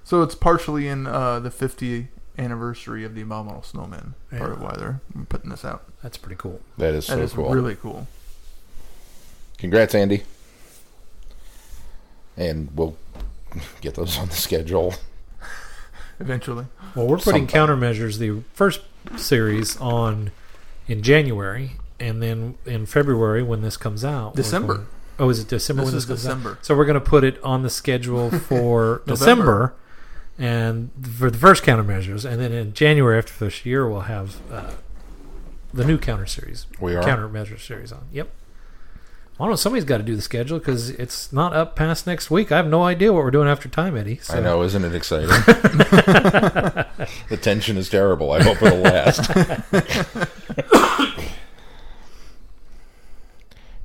So 0.05 0.23
it's 0.23 0.35
partially 0.35 0.87
in 0.88 1.07
uh, 1.07 1.40
the 1.40 1.51
50th 1.51 2.07
anniversary 2.38 3.05
of 3.05 3.14
the 3.14 3.23
Abominable 3.23 3.62
Snowman. 3.62 4.14
Part 4.37 4.53
of 4.53 4.61
why 4.61 4.75
they're 4.77 5.01
putting 5.29 5.51
this 5.51 5.64
out. 5.64 5.85
That's 6.03 6.16
pretty 6.16 6.37
cool. 6.37 6.61
That 6.79 6.94
is 6.94 7.07
That 7.07 7.14
so 7.16 7.23
is 7.23 7.33
cool. 7.33 7.51
really 7.51 7.77
cool. 7.77 8.07
Congrats, 9.59 9.94
Andy. 9.94 10.25
And 12.37 12.70
we'll 12.75 12.97
get 13.81 13.94
those 13.94 14.18
on 14.18 14.29
the 14.29 14.35
schedule. 14.35 14.94
Eventually, 16.20 16.66
Well, 16.94 17.07
we're 17.09 17.18
putting 17.18 17.49
Sometime. 17.49 17.81
countermeasures 17.81 18.18
the 18.18 18.42
first 18.53 18.81
series 19.16 19.77
on 19.79 20.31
in 20.87 21.03
January, 21.03 21.73
and 21.99 22.23
then 22.23 22.57
in 22.66 22.87
February 22.87 23.42
when 23.42 23.62
this 23.62 23.77
comes 23.77 24.05
out. 24.05 24.37
December. 24.37 24.75
going- 24.75 24.87
oh, 25.18 25.29
is 25.29 25.40
it 25.40 25.49
December 25.49 25.83
This 25.83 25.90
when 25.92 25.97
is 25.99 26.07
this 26.07 26.23
comes 26.23 26.27
out? 26.27 26.29
December. 26.38 26.59
So 26.62 26.77
we're 26.77 26.85
going 26.85 26.94
to 26.94 27.01
put 27.01 27.25
it 27.25 27.42
on 27.42 27.62
the 27.62 27.70
schedule 27.70 28.31
for 28.49 29.03
November. 29.07 29.12
December, 29.14 29.75
and 30.38 30.90
for 31.18 31.31
the 31.31 31.38
first 31.38 31.62
countermeasures, 31.64 32.25
and 32.29 32.40
then 32.40 32.53
in 32.53 32.73
January 32.75 33.18
after 33.18 33.44
this 33.44 33.64
year 33.64 33.88
we'll 33.88 34.01
have 34.03 34.37
uh, 34.53 34.73
the 35.73 35.85
new 35.85 35.99
counter 35.99 36.27
series, 36.27 36.66
We 36.81 36.94
are. 36.97 37.03
countermeasure 37.03 37.61
series 37.61 37.92
on. 37.92 38.07
Yep. 38.12 38.31
I 39.35 39.38
don't 39.42 39.51
know. 39.51 39.57
Somebody's 39.57 39.85
got 39.85 39.97
to 39.97 40.05
do 40.05 40.14
the 40.14 40.23
schedule 40.23 40.61
because 40.61 40.90
it's 40.90 41.33
not 41.33 41.53
up 41.55 41.75
past 41.75 42.07
next 42.07 42.31
week. 42.31 42.53
I 42.53 42.57
have 42.57 42.68
no 42.68 42.85
idea 42.85 43.12
what 43.12 43.25
we're 43.25 43.33
doing 43.33 43.49
after 43.49 43.68
time, 43.68 43.97
Eddie. 43.97 44.18
So. 44.18 44.35
I 44.35 44.40
know, 44.40 44.62
isn't 44.62 44.85
it 44.85 44.94
exciting? 44.94 45.27
the 47.29 47.38
tension 47.40 47.77
is 47.77 47.88
terrible. 47.90 48.31
I 48.31 48.44
hope 48.44 48.62
it'll 48.62 48.79
last. 48.79 49.29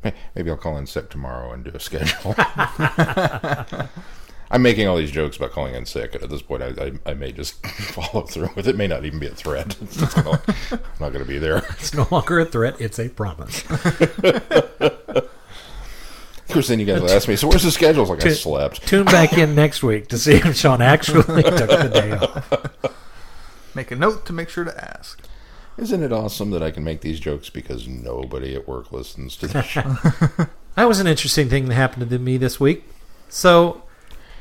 Maybe 0.36 0.50
I'll 0.52 0.58
call 0.58 0.78
in 0.78 0.86
sick 0.86 1.10
tomorrow 1.10 1.52
and 1.52 1.64
do 1.64 1.72
a 1.74 1.80
schedule. 1.80 2.36
I'm 4.52 4.62
making 4.64 4.88
all 4.88 4.98
these 4.98 5.12
jokes 5.12 5.38
about 5.38 5.52
calling 5.52 5.76
in 5.76 5.86
sick, 5.86 6.16
and 6.16 6.24
at 6.24 6.30
this 6.32 6.42
point, 6.42 6.64
I, 6.64 6.68
I, 7.06 7.12
I 7.12 7.14
may 7.14 7.32
just 7.32 7.64
follow 7.68 8.26
through 8.26 8.50
with 8.56 8.68
it. 8.68 8.72
It 8.72 8.78
may 8.78 8.88
not 8.88 9.06
even 9.06 9.20
be 9.20 9.28
a 9.28 9.32
threat. 9.36 9.76
It's 9.82 9.98
gonna- 10.14 10.42
I'm 10.72 10.80
not 11.00 11.14
going 11.14 11.24
to 11.24 11.26
be 11.26 11.38
there. 11.38 11.58
It's 11.80 11.94
no 11.94 12.08
longer 12.10 12.40
a 12.40 12.46
threat; 12.46 12.80
it's 12.82 12.98
a 13.00 13.10
promise. 13.10 13.64
Of 16.50 16.54
course, 16.54 16.68
then 16.70 16.80
you 16.80 16.86
guys 16.88 17.00
will 17.02 17.12
ask 17.12 17.28
me, 17.28 17.36
so 17.36 17.48
where's 17.48 17.62
the 17.62 17.70
schedule? 17.70 18.02
It's 18.04 18.10
like, 18.10 18.22
I 18.22 18.30
Tu- 18.30 18.34
slept. 18.36 18.88
Tune 18.88 19.06
back 19.06 19.34
in 19.34 19.54
next 19.54 19.84
week 19.84 20.08
to 20.08 20.18
see 20.18 20.34
if 20.34 20.56
Sean 20.56 20.82
actually 20.82 21.44
took 21.44 21.56
the 21.70 21.90
day 21.94 22.12
off. 22.14 22.96
Make 23.76 23.92
a 23.92 23.96
note 23.96 24.26
to 24.26 24.34
make 24.34 24.50
sure 24.50 24.64
to 24.64 24.84
ask. 24.98 25.22
Isn't 25.78 26.02
it 26.02 26.12
awesome 26.12 26.50
that 26.50 26.64
I 26.64 26.72
can 26.72 26.84
make 26.84 27.02
these 27.02 27.20
jokes 27.20 27.52
because 27.52 27.88
nobody 27.88 28.56
at 28.56 28.68
work 28.68 28.92
listens 28.92 29.36
to 29.38 29.48
the 29.48 29.62
show? 29.62 29.96
That 30.76 30.88
was 30.88 31.00
an 31.00 31.06
interesting 31.08 31.50
thing 31.50 31.68
that 31.68 31.76
happened 31.76 32.10
to 32.10 32.18
me 32.18 32.38
this 32.38 32.60
week. 32.60 32.84
So 33.30 33.84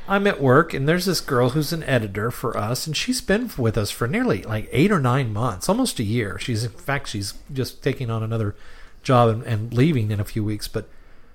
I'm 0.09 0.25
at 0.25 0.41
work, 0.41 0.73
and 0.73 0.89
there's 0.89 1.05
this 1.05 1.21
girl 1.21 1.51
who's 1.51 1.71
an 1.71 1.83
editor 1.83 2.31
for 2.31 2.57
us, 2.57 2.87
and 2.87 2.97
she's 2.97 3.21
been 3.21 3.51
with 3.57 3.77
us 3.77 3.91
for 3.91 4.07
nearly 4.07 4.41
like 4.41 4.67
eight 4.71 4.91
or 4.91 4.99
nine 4.99 5.31
months, 5.31 5.69
almost 5.69 5.99
a 5.99 6.03
year. 6.03 6.39
She's 6.39 6.63
in 6.63 6.71
fact 6.71 7.09
she's 7.09 7.35
just 7.53 7.83
taking 7.83 8.09
on 8.09 8.23
another 8.23 8.55
job 9.03 9.29
and, 9.29 9.43
and 9.43 9.71
leaving 9.71 10.09
in 10.09 10.19
a 10.19 10.25
few 10.25 10.43
weeks, 10.43 10.67
but 10.67 10.89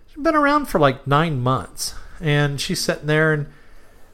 she's 0.09 0.23
been 0.23 0.35
around 0.35 0.67
for 0.67 0.81
like 0.81 1.07
nine 1.07 1.41
months, 1.41 1.95
and 2.21 2.61
she's 2.61 2.81
sitting 2.81 3.07
there 3.07 3.33
and. 3.33 3.47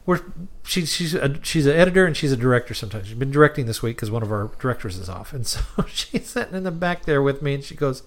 We're, 0.07 0.23
she, 0.64 0.87
she's 0.87 1.14
a, 1.14 1.38
she's 1.44 1.66
an 1.66 1.77
editor 1.77 2.05
and 2.05 2.16
she's 2.16 2.33
a 2.33 2.37
director 2.37 2.75
sometimes. 2.75 3.07
She's 3.07 3.18
been 3.18 3.31
directing 3.31 3.66
this 3.66 3.83
week 3.83 3.96
because 3.96 4.11
one 4.11 4.23
of 4.23 4.33
our 4.33 4.51
directors 4.59 4.96
is 4.96 5.09
off, 5.09 5.33
and 5.33 5.46
so 5.46 5.61
she's 5.87 6.27
sitting 6.27 6.55
in 6.55 6.64
the 6.64 6.70
back 6.70 7.05
there 7.05 7.23
with 7.23 7.42
me, 7.42 7.55
and 7.55 7.62
she 7.62 7.77
goes, 7.77 8.03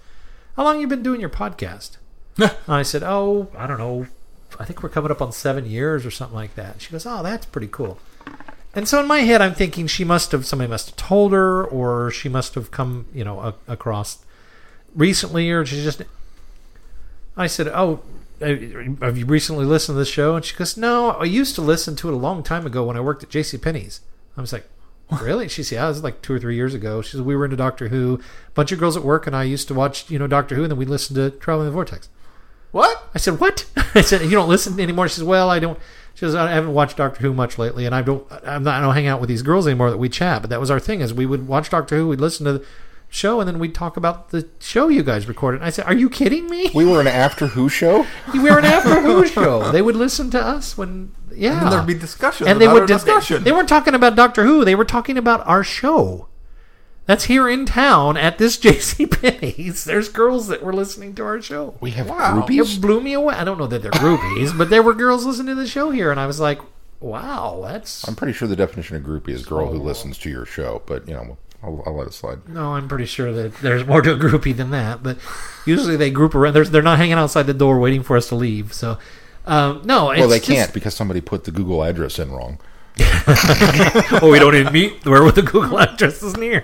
"How 0.58 0.64
long 0.64 0.82
you 0.82 0.88
been 0.88 1.04
doing 1.04 1.22
your 1.22 1.30
podcast?" 1.30 1.98
I 2.68 2.82
said, 2.82 3.04
"Oh, 3.04 3.48
I 3.56 3.68
don't 3.68 3.78
know. 3.78 4.08
I 4.60 4.66
think 4.66 4.84
we're 4.84 4.90
coming 4.90 5.12
up 5.12 5.22
on 5.22 5.32
seven 5.32 5.66
years 5.66 6.06
or 6.06 6.12
something 6.12 6.36
like 6.36 6.56
that." 6.56 6.82
She 6.82 6.92
goes, 6.92 7.06
"Oh, 7.06 7.24
that's 7.24 7.46
pretty 7.46 7.68
cool." 7.68 8.00
And 8.76 8.88
so 8.88 9.00
in 9.00 9.08
my 9.08 9.20
head, 9.20 9.42
I'm 9.42 9.54
thinking 9.54 9.86
she 9.86 10.04
must 10.04 10.32
have 10.32 10.46
somebody 10.46 10.70
must 10.70 10.88
have 10.88 10.96
told 10.96 11.32
her, 11.32 11.64
or 11.64 12.10
she 12.10 12.28
must 12.28 12.56
have 12.56 12.72
come, 12.72 13.06
you 13.14 13.24
know, 13.24 13.40
a, 13.40 13.56
across 13.68 14.20
recently, 14.96 15.52
or 15.52 15.66
she 15.66 15.84
just. 15.84 16.02
I 17.38 17.48
said, 17.48 17.68
"Oh, 17.68 18.02
have 18.42 19.18
you 19.18 19.26
recently 19.26 19.66
listened 19.66 19.96
to 19.96 20.00
this 20.00 20.08
show?" 20.08 20.36
And 20.36 20.44
she 20.44 20.56
goes, 20.56 20.76
"No, 20.76 21.12
I 21.12 21.26
used 21.26 21.56
to 21.56 21.62
listen 21.62 21.96
to 21.98 22.10
it 22.10 22.14
a 22.14 22.18
long 22.18 22.42
time 22.44 22.66
ago 22.66 22.84
when 22.84 22.98
I 22.98 23.02
worked 23.02 23.24
at 23.24 23.30
J.C. 23.30 23.58
Penney's." 23.58 24.02
I 24.36 24.42
was 24.42 24.52
like, 24.52 24.68
"Really?" 25.22 25.48
She 25.48 25.62
said, 25.64 25.76
"Yeah, 25.76 25.86
it 25.86 25.90
was 25.90 26.04
like 26.04 26.22
two 26.22 26.34
or 26.34 26.40
three 26.40 26.56
years 26.56 26.74
ago." 26.74 27.02
She 27.04 27.12
said, 27.12 27.26
"We 27.26 27.36
were 27.36 27.46
into 27.46 27.58
Doctor 27.58 27.90
Who. 27.90 28.20
A 28.48 28.52
bunch 28.52 28.72
of 28.72 28.80
girls 28.80 28.98
at 28.98 29.04
work 29.04 29.28
and 29.28 29.36
I 29.36 29.44
used 29.44 29.68
to 29.68 29.76
watch, 29.76 30.10
you 30.10 30.18
know, 30.18 30.28
Doctor 30.28 30.56
Who, 30.56 30.64
and 30.64 30.72
then 30.72 30.80
we 30.80 30.86
listened 30.86 31.16
to 31.18 31.30
Traveling 31.30 31.68
the 31.68 31.72
Vortex." 31.74 32.10
What? 32.74 33.10
I 33.16 33.20
said, 33.20 33.40
"What?" 33.40 33.66
I 33.96 34.02
said, 34.02 34.22
"You 34.24 34.32
don't 34.32 34.50
listen 34.50 34.80
anymore." 34.80 35.08
She 35.08 35.16
says, 35.16 35.24
"Well, 35.24 35.50
I 35.50 35.60
don't." 35.60 35.80
She 36.16 36.20
says, 36.20 36.36
"I 36.36 36.52
haven't 36.52 36.74
watched 36.74 36.98
Doctor 36.98 37.22
Who 37.22 37.32
much 37.34 37.58
lately, 37.58 37.86
and 37.86 37.94
I 37.96 38.02
don't. 38.02 38.26
I'm 38.46 38.64
not. 38.64 38.76
I 38.76 38.82
don't 38.82 38.94
hang 38.96 39.08
out 39.08 39.22
with 39.22 39.30
these 39.30 39.44
girls 39.44 39.68
anymore 39.68 39.92
that 39.92 39.98
we 39.98 40.10
chat. 40.10 40.42
But 40.42 40.50
that 40.50 40.60
was 40.60 40.70
our 40.72 40.80
thing. 40.80 41.00
Is 41.02 41.14
we 41.14 41.26
would 41.28 41.48
watch 41.48 41.70
Doctor 41.70 41.96
Who, 41.96 42.08
we'd 42.08 42.20
listen 42.20 42.46
to 42.48 42.54
the 42.54 42.66
show, 43.10 43.40
and 43.40 43.48
then 43.48 43.60
we'd 43.60 43.76
talk 43.76 43.96
about 43.96 44.32
the 44.32 44.50
show 44.60 44.88
you 44.88 45.04
guys 45.04 45.28
recorded." 45.28 45.58
And 45.58 45.68
I 45.68 45.70
said, 45.70 45.86
"Are 45.86 45.94
you 45.94 46.10
kidding 46.10 46.50
me? 46.50 46.72
We 46.74 46.84
were 46.84 47.00
an 47.00 47.06
After 47.08 47.46
Who 47.48 47.70
show? 47.70 48.08
We 48.34 48.40
were 48.40 48.58
an 48.58 48.66
After 48.66 49.00
Who 49.02 49.28
show. 49.28 49.72
They 49.72 49.84
would 49.84 49.96
listen 49.96 50.32
to 50.32 50.44
us 50.44 50.76
when, 50.76 51.12
yeah, 51.32 51.52
And 51.54 51.62
then 51.62 51.70
there'd 51.70 51.86
be 51.86 51.94
discussion. 51.94 52.48
and 52.48 52.60
they 52.60 52.68
would 52.68 52.82
our 52.82 52.88
discussion. 52.88 53.44
They, 53.44 53.52
weren't 53.52 53.70
talking 53.70 53.94
about 53.94 54.16
Doctor 54.16 54.44
Who. 54.46 54.66
They 54.66 54.74
were 54.76 54.86
talking 54.86 55.18
about 55.20 55.46
our 55.46 55.64
show. 55.64 56.28
That's 57.06 57.26
here 57.26 57.50
in 57.50 57.66
town 57.66 58.16
at 58.18 58.38
this 58.38 58.58
J.C. 58.66 59.06
Penney's. 59.06 59.84
There's 59.84 60.08
girls 60.10 60.48
that 60.48 60.64
were 60.64 60.74
listening 60.74 61.16
to 61.16 61.24
our 61.24 61.42
show. 61.42 61.76
We 61.82 61.92
have 61.92 62.10
Wow. 62.10 62.42
groupies? 62.48 62.78
It 62.78 62.82
blew 62.82 63.02
me 63.02 63.14
away. 63.14 63.36
I 63.36 63.44
don't 63.44 63.58
know 63.58 63.68
that 63.68 63.82
they're 63.82 63.92
groupies, 63.92 64.58
but 64.58 64.70
there 64.70 64.82
were 64.84 64.94
girls 64.94 65.26
listening 65.26 65.56
to 65.56 65.62
the 65.62 65.68
show 65.68 65.90
here, 65.92 66.12
and 66.12 66.20
I 66.20 66.26
was 66.28 66.40
like, 66.40 66.60
"Wow, 67.02 67.62
that's." 67.64 68.08
I'm 68.08 68.16
pretty 68.16 68.34
sure 68.34 68.48
the 68.48 68.56
definition 68.56 68.96
of 68.96 69.04
groupie 69.04 69.30
is 69.30 69.46
girl 69.46 69.70
who 69.72 69.80
listens 69.80 70.18
to 70.20 70.30
your 70.30 70.46
show, 70.46 70.82
but, 70.86 71.06
you 71.08 71.14
know, 71.14 71.38
I'll, 71.62 71.84
I'll 71.86 71.96
let 71.98 72.08
it 72.08 72.14
slide. 72.14 72.48
No, 72.48 72.74
I'm 72.76 72.88
pretty 72.88 73.06
sure 73.06 73.32
that 73.34 73.56
there's 73.58 73.86
more 73.86 74.02
to 74.02 74.14
a 74.14 74.18
groupie 74.18 74.56
than 74.56 74.72
that. 74.72 75.04
But 75.04 75.18
usually 75.66 75.96
they 75.98 76.10
group 76.10 76.36
around. 76.36 76.54
They're, 76.54 76.64
they're 76.66 76.82
not 76.82 76.98
hanging 76.98 77.14
outside 77.14 77.44
the 77.44 77.54
door 77.54 77.80
waiting 77.80 78.04
for 78.04 78.16
us 78.18 78.28
to 78.30 78.36
leave. 78.36 78.74
So, 78.74 78.98
um, 79.46 79.82
no. 79.86 80.12
It's 80.12 80.20
Well, 80.20 80.30
they 80.30 80.40
just- 80.40 80.50
can't 80.50 80.74
because 80.74 80.94
somebody 80.94 81.20
put 81.22 81.44
the 81.46 81.52
Google 81.52 81.84
address 81.84 82.18
in 82.20 82.32
wrong. 82.32 82.60
Oh, 83.00 84.30
we 84.32 84.40
don't 84.40 84.56
even 84.56 84.72
meet 84.74 85.06
where 85.06 85.24
with 85.24 85.36
the 85.36 85.42
Google 85.42 85.80
address 85.80 86.22
is 86.22 86.36
near. 86.38 86.64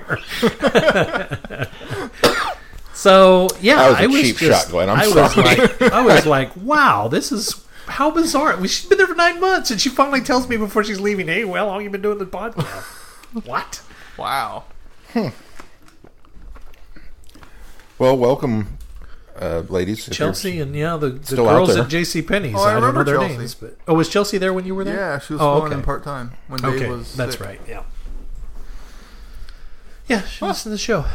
so 2.94 3.48
yeah, 3.62 3.76
That 3.78 3.90
was 3.90 3.98
a 3.98 4.02
I 4.04 4.08
was 4.08 4.22
cheap 4.22 4.38
just, 4.38 4.64
shot, 4.66 4.72
Glenn. 4.72 4.90
I'm 4.90 5.00
I 5.00 5.08
Was 5.08 5.38
like, 5.38 5.82
I 5.94 6.02
was 6.02 6.26
like, 6.26 6.56
wow, 6.58 7.08
this 7.08 7.32
is 7.32 7.66
how 7.88 8.12
bizarre. 8.12 8.58
We 8.58 8.68
she's 8.68 8.88
been 8.88 8.98
there 8.98 9.08
for 9.08 9.16
nine 9.16 9.40
months, 9.40 9.72
and 9.72 9.80
she 9.82 9.90
finally 9.90 10.22
tells 10.22 10.48
me 10.48 10.58
before 10.58 10.84
she's 10.84 11.00
leaving, 11.00 11.28
"Hey, 11.28 11.46
well, 11.46 11.66
how 11.66 11.72
long 11.72 11.84
you 11.84 11.90
been 11.90 12.02
doing 12.02 12.18
the 12.20 12.26
podcast?" 12.26 12.84
what? 13.46 13.82
wow. 14.18 14.66
Hmm. 15.14 15.30
Well, 17.98 18.18
welcome, 18.18 18.78
uh, 19.40 19.64
ladies. 19.70 20.08
Chelsea 20.10 20.60
and 20.60 20.76
yeah, 20.76 20.98
the, 20.98 21.10
the 21.10 21.36
girls 21.38 21.76
at 21.76 21.88
J.C. 21.90 22.22
Penney's. 22.22 22.56
Oh, 22.56 22.60
I 22.60 22.72
I, 22.72 22.74
don't 22.74 22.82
know 22.82 22.88
remember 22.88 23.04
their 23.06 23.20
Chelsea. 23.20 23.38
names, 23.38 23.56
but 23.56 23.78
oh, 23.88 23.94
was 23.96 24.10
Chelsea 24.10 24.38
there 24.38 24.54
when 24.54 24.66
you 24.66 24.76
were 24.76 24.84
there? 24.84 24.96
Yeah, 24.98 25.20
she 25.20 25.34
was 25.34 25.42
Oh, 25.42 25.64
okay. 25.64 25.74
in 25.74 25.82
part 25.82 26.04
time 26.04 26.32
when 26.48 26.60
Dave 26.62 26.74
Okay, 26.76 26.90
was. 26.90 27.16
that's 27.16 27.34
sick. 27.38 27.42
right. 27.46 27.62
Yeah. 27.68 27.84
Yeah, 30.08 30.22
she 30.24 30.44
listens 30.46 30.64
to 30.64 30.70
the 30.70 30.78
show. 30.78 31.06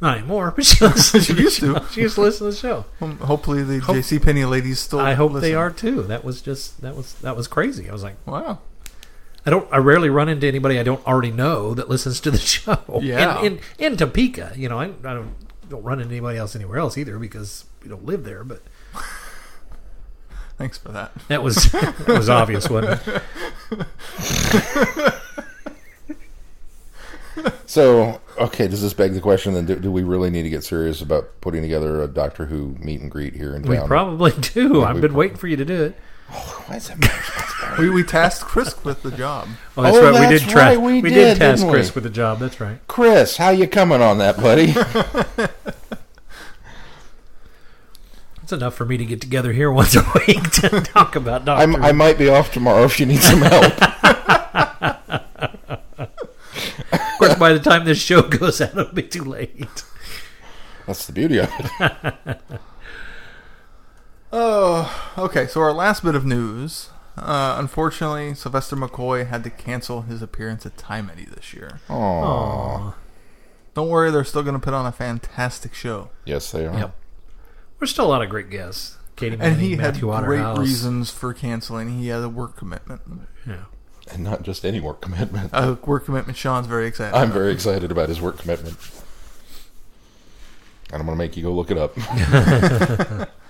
Not 0.00 0.18
anymore, 0.18 0.52
but 0.54 0.64
she 0.66 0.84
listens. 0.84 1.26
She 1.26 1.32
used 1.34 1.60
to. 1.60 1.82
She 1.92 2.02
used 2.02 2.16
to 2.16 2.20
listen 2.20 2.46
to 2.46 2.50
the 2.52 2.56
show. 2.58 2.84
Um, 3.00 3.16
Hopefully, 3.18 3.62
the 3.62 3.78
Hope- 3.78 3.96
J.C. 3.96 4.18
Penney 4.18 4.44
ladies 4.44 4.78
still. 4.80 5.00
I 5.00 5.14
hope 5.14 5.32
they 5.40 5.54
are 5.54 5.70
too. 5.70 6.02
That 6.02 6.24
was 6.24 6.42
just 6.42 6.80
that 6.82 6.94
was 6.96 7.14
that 7.16 7.36
was 7.36 7.48
crazy. 7.48 7.88
I 7.88 7.92
was 7.92 8.02
like, 8.02 8.16
Wow. 8.26 8.58
I 9.46 9.50
don't. 9.50 9.70
I 9.72 9.76
rarely 9.78 10.08
run 10.10 10.28
into 10.28 10.46
anybody 10.46 10.78
I 10.78 10.82
don't 10.82 11.06
already 11.06 11.30
know 11.30 11.74
that 11.74 11.88
listens 11.88 12.20
to 12.20 12.30
the 12.30 12.38
show. 12.54 12.78
Yeah. 13.02 13.40
In 13.40 13.60
in, 13.78 13.92
in 13.92 13.96
Topeka, 13.96 14.52
you 14.56 14.68
know, 14.68 14.78
I, 14.80 14.86
I 14.86 15.14
don't 15.14 15.34
don't 15.68 15.82
run 15.82 16.00
into 16.00 16.12
anybody 16.14 16.38
else 16.38 16.54
anywhere 16.56 16.78
else 16.78 16.96
either 16.98 17.18
because 17.18 17.64
we 17.82 17.88
don't 17.88 18.04
live 18.04 18.24
there. 18.24 18.44
But 18.44 18.62
Thanks 20.58 20.78
for 20.78 20.92
that. 20.92 21.12
that 21.28 21.42
was 21.42 21.70
that 21.72 22.06
was 22.08 22.28
obvious, 22.28 22.68
wasn't 22.70 23.00
it? 23.06 23.22
So, 27.66 28.20
okay, 28.38 28.68
does 28.68 28.80
this 28.82 28.94
beg 28.94 29.14
the 29.14 29.20
question 29.20 29.54
then? 29.54 29.66
Do, 29.66 29.74
do 29.74 29.90
we 29.90 30.04
really 30.04 30.30
need 30.30 30.44
to 30.44 30.50
get 30.50 30.62
serious 30.62 31.02
about 31.02 31.40
putting 31.40 31.62
together 31.62 32.00
a 32.02 32.06
Doctor 32.06 32.44
Who 32.46 32.76
meet 32.78 33.00
and 33.00 33.10
greet 33.10 33.34
here 33.34 33.56
in 33.56 33.62
town? 33.62 33.70
We 33.70 33.76
town? 33.78 33.88
probably 33.88 34.30
do. 34.40 34.84
I've 34.84 35.00
been 35.00 35.10
prob- 35.10 35.16
waiting 35.16 35.36
for 35.36 35.48
you 35.48 35.56
to 35.56 35.64
do 35.64 35.82
it. 35.82 35.96
Oh, 36.32 36.64
why 36.66 36.76
is 36.76 36.88
that 36.88 36.98
my? 36.98 37.76
We, 37.78 37.90
we 37.90 38.02
tasked 38.02 38.42
Chris 38.44 38.82
with 38.84 39.02
the 39.02 39.10
job. 39.10 39.48
Oh, 39.76 39.82
that's 39.82 39.96
Oh, 39.96 40.10
right. 40.12 40.20
we 40.20 40.26
oh, 40.26 40.30
did 40.30 40.42
tra- 40.42 40.60
right, 40.60 40.80
we 40.80 41.00
we 41.02 41.10
did, 41.10 41.14
did 41.14 41.38
task 41.38 41.60
didn't 41.60 41.72
Chris 41.72 41.90
we? 41.90 41.94
with 41.96 42.04
the 42.04 42.10
job. 42.10 42.38
That's 42.38 42.60
right. 42.60 42.78
Chris, 42.86 43.36
how 43.36 43.50
you 43.50 43.66
coming 43.68 44.00
on 44.02 44.18
that, 44.18 44.36
buddy? 44.36 44.74
It's 48.42 48.52
enough 48.52 48.74
for 48.74 48.84
me 48.84 48.98
to 48.98 49.06
get 49.06 49.22
together 49.22 49.52
here 49.54 49.72
once 49.72 49.96
a 49.96 50.04
week 50.28 50.50
to 50.50 50.68
talk 50.84 51.16
about 51.16 51.46
Doctor. 51.46 51.62
I'm, 51.62 51.76
I 51.82 51.92
might 51.92 52.18
be 52.18 52.28
off 52.28 52.52
tomorrow 52.52 52.84
if 52.84 53.00
you 53.00 53.06
need 53.06 53.22
some 53.22 53.40
help. 53.40 53.72
of 56.92 57.00
course, 57.18 57.34
by 57.36 57.54
the 57.54 57.60
time 57.60 57.86
this 57.86 57.98
show 57.98 58.20
goes 58.20 58.60
out, 58.60 58.72
it'll 58.76 58.92
be 58.92 59.02
too 59.02 59.24
late. 59.24 59.66
That's 60.86 61.06
the 61.06 61.14
beauty 61.14 61.38
of 61.40 61.50
it. 61.58 62.40
Oh, 64.36 65.12
okay. 65.16 65.46
So 65.46 65.60
our 65.60 65.72
last 65.72 66.02
bit 66.02 66.14
of 66.16 66.24
news. 66.26 66.90
Uh, 67.16 67.54
unfortunately, 67.58 68.34
Sylvester 68.34 68.74
McCoy 68.74 69.28
had 69.28 69.44
to 69.44 69.50
cancel 69.50 70.02
his 70.02 70.20
appearance 70.22 70.66
at 70.66 70.76
Time 70.76 71.08
Eddie 71.08 71.26
this 71.26 71.54
year. 71.54 71.78
Aww. 71.88 72.94
Don't 73.74 73.88
worry, 73.88 74.10
they're 74.10 74.24
still 74.24 74.42
going 74.42 74.54
to 74.54 74.60
put 74.60 74.74
on 74.74 74.84
a 74.86 74.90
fantastic 74.92 75.74
show. 75.74 76.10
Yes, 76.24 76.50
they 76.50 76.66
are. 76.66 76.76
Yep. 76.76 76.94
There's 77.78 77.90
still 77.92 78.06
a 78.06 78.08
lot 78.08 78.22
of 78.22 78.30
great 78.30 78.50
guests. 78.50 78.98
Katy 79.14 79.34
And 79.34 79.40
Manning, 79.42 79.60
he 79.60 79.70
had 79.76 79.94
Matthew 79.94 80.00
great 80.00 80.40
Waterhouse. 80.40 80.58
reasons 80.58 81.10
for 81.12 81.32
canceling. 81.32 82.00
He 82.00 82.08
had 82.08 82.22
a 82.24 82.28
work 82.28 82.56
commitment. 82.56 83.02
Yeah. 83.46 83.64
And 84.10 84.24
not 84.24 84.42
just 84.42 84.64
any 84.64 84.80
work 84.80 85.00
commitment. 85.00 85.50
A 85.52 85.78
work 85.86 86.04
commitment 86.06 86.36
Sean's 86.36 86.66
very 86.66 86.88
excited 86.88 87.14
I'm 87.16 87.24
about. 87.30 87.34
very 87.34 87.52
excited 87.52 87.92
about 87.92 88.08
his 88.08 88.20
work 88.20 88.38
commitment. 88.38 88.76
And 90.92 91.00
I'm 91.00 91.06
going 91.06 91.16
to 91.16 91.24
make 91.24 91.36
you 91.36 91.44
go 91.44 91.52
look 91.52 91.70
it 91.70 91.78
up. 91.78 91.96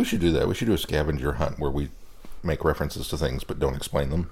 we 0.00 0.06
should 0.06 0.20
do 0.20 0.32
that. 0.32 0.48
We 0.48 0.54
should 0.54 0.66
do 0.66 0.72
a 0.72 0.78
scavenger 0.78 1.32
hunt 1.32 1.58
where 1.58 1.70
we 1.70 1.90
make 2.42 2.64
references 2.64 3.06
to 3.08 3.18
things 3.18 3.44
but 3.44 3.58
don't 3.58 3.76
explain 3.76 4.08
them. 4.08 4.30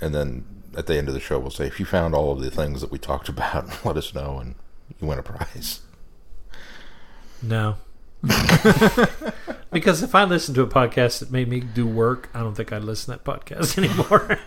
And 0.00 0.14
then 0.14 0.46
at 0.74 0.86
the 0.86 0.96
end 0.96 1.08
of 1.08 1.14
the 1.14 1.20
show, 1.20 1.38
we'll 1.38 1.50
say, 1.50 1.66
if 1.66 1.78
you 1.78 1.84
found 1.84 2.14
all 2.14 2.32
of 2.32 2.40
the 2.40 2.50
things 2.50 2.80
that 2.80 2.90
we 2.90 2.98
talked 2.98 3.28
about, 3.28 3.66
let 3.84 3.98
us 3.98 4.14
know 4.14 4.38
and 4.38 4.54
you 4.98 5.06
win 5.06 5.18
a 5.18 5.22
prize. 5.22 5.82
No. 7.42 7.76
because 9.70 10.02
if 10.02 10.14
I 10.14 10.24
listened 10.24 10.54
to 10.54 10.62
a 10.62 10.66
podcast 10.66 11.18
that 11.18 11.30
made 11.30 11.48
me 11.48 11.60
do 11.60 11.86
work, 11.86 12.30
I 12.32 12.40
don't 12.40 12.54
think 12.54 12.72
I'd 12.72 12.84
listen 12.84 13.12
to 13.12 13.22
that 13.22 13.24
podcast 13.24 13.76
anymore. 13.84 14.38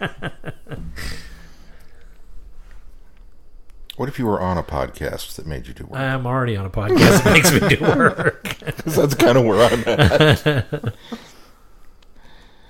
What 3.96 4.10
if 4.10 4.20
you 4.20 4.26
were 4.26 4.42
on 4.42 4.58
a 4.58 4.64
podcast 4.64 5.36
that 5.38 5.46
made 5.46 5.68
you 5.68 5.74
do 5.74 5.86
work? 5.86 6.00
I'm 6.00 6.28
already 6.28 6.58
on 6.58 6.66
a 6.66 6.70
podcast 6.70 7.24
that 7.24 7.34
makes 7.34 7.54
me 7.54 7.60
do 7.76 7.82
work. 7.82 8.58
that's 8.86 9.16
kind 9.16 9.38
of 9.38 9.46
where 9.46 9.62
I'm 9.72 9.84
at. 9.88 10.94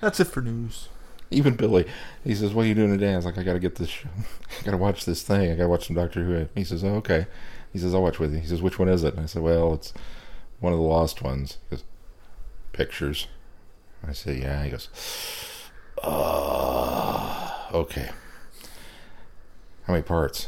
That's 0.02 0.20
it 0.20 0.26
for 0.26 0.42
news. 0.42 0.90
Even 1.32 1.56
Billy, 1.56 1.88
he 2.24 2.36
says, 2.36 2.54
"What 2.54 2.66
are 2.66 2.68
you 2.68 2.76
doing 2.76 2.92
today?" 2.92 3.14
I 3.14 3.16
was 3.16 3.26
like, 3.26 3.40
"I 3.40 3.44
got 3.44 3.54
to 3.54 3.60
get 3.60 3.78
this. 3.78 3.90
Show. 3.90 4.10
I 4.62 4.64
got 4.64 4.72
to 4.72 4.78
watch 4.78 5.06
this 5.06 5.24
thing. 5.24 5.52
I 5.52 5.56
got 5.56 5.64
to 5.64 5.70
watch 5.70 5.88
some 5.88 5.96
Doctor 5.96 6.24
Who." 6.24 6.48
He 6.54 6.64
says, 6.64 6.84
"Oh, 6.84 6.96
okay." 6.98 7.26
He 7.74 7.80
says, 7.80 7.96
"I'll 7.96 8.04
watch 8.04 8.20
with 8.20 8.32
you." 8.32 8.40
He 8.40 8.46
says, 8.46 8.62
"Which 8.62 8.78
one 8.78 8.88
is 8.88 9.04
it?" 9.04 9.16
And 9.16 9.24
I 9.24 9.26
said, 9.26 9.42
"Well, 9.42 9.74
it's 9.74 9.94
one 10.60 10.74
of 10.74 10.78
the 10.78 10.86
lost 10.86 11.24
ones." 11.24 11.58
He 11.70 11.78
goes, 11.78 11.84
"Pictures." 12.72 13.28
I 14.08 14.14
say, 14.14 14.40
"Yeah." 14.42 14.64
He 14.64 14.70
goes, 14.70 14.90
"Uh, 16.04 17.52
okay." 17.74 18.12
How 19.88 19.94
many 19.94 20.04
parts? 20.04 20.48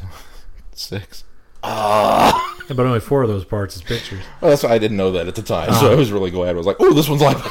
Six. 0.78 1.24
Ah, 1.64 2.56
but 2.68 2.78
only 2.78 3.00
four 3.00 3.22
of 3.22 3.28
those 3.28 3.44
parts 3.44 3.74
is 3.74 3.82
pictures. 3.82 4.22
Well, 4.40 4.50
that's 4.50 4.62
why 4.62 4.70
I 4.70 4.78
didn't 4.78 4.96
know 4.96 5.10
that 5.12 5.26
at 5.26 5.34
the 5.34 5.42
time, 5.42 5.72
so 5.74 5.90
I 5.90 5.96
was 5.96 6.12
really 6.12 6.30
glad. 6.30 6.50
I 6.50 6.52
was 6.58 6.66
like, 6.66 6.76
"Oh, 6.78 6.92
this 6.92 7.08
one's 7.08 7.22
like." 7.22 7.36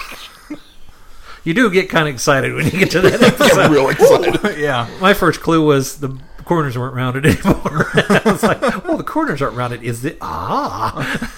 You 1.44 1.54
do 1.54 1.72
get 1.72 1.90
kind 1.90 2.10
of 2.10 2.14
excited 2.14 2.54
when 2.54 2.66
you 2.66 2.72
get 2.72 2.92
to 2.92 3.00
that 3.00 3.22
episode. 3.22 3.58
I'm 3.58 3.72
real 3.72 3.88
excited. 3.88 4.58
yeah. 4.60 4.90
My 5.00 5.14
first 5.14 5.40
clue 5.40 5.66
was 5.66 6.02
the 6.02 6.10
corners 6.44 6.78
weren't 6.78 6.94
rounded 6.94 7.26
anymore. 7.26 7.88
I 7.94 8.22
was 8.26 8.44
like, 8.44 8.58
"Oh, 8.86 8.98
the 8.98 9.04
corners 9.06 9.42
aren't 9.42 9.56
rounded. 9.56 9.82
Is 9.82 10.04
it 10.04 10.18
ah?" 10.20 11.32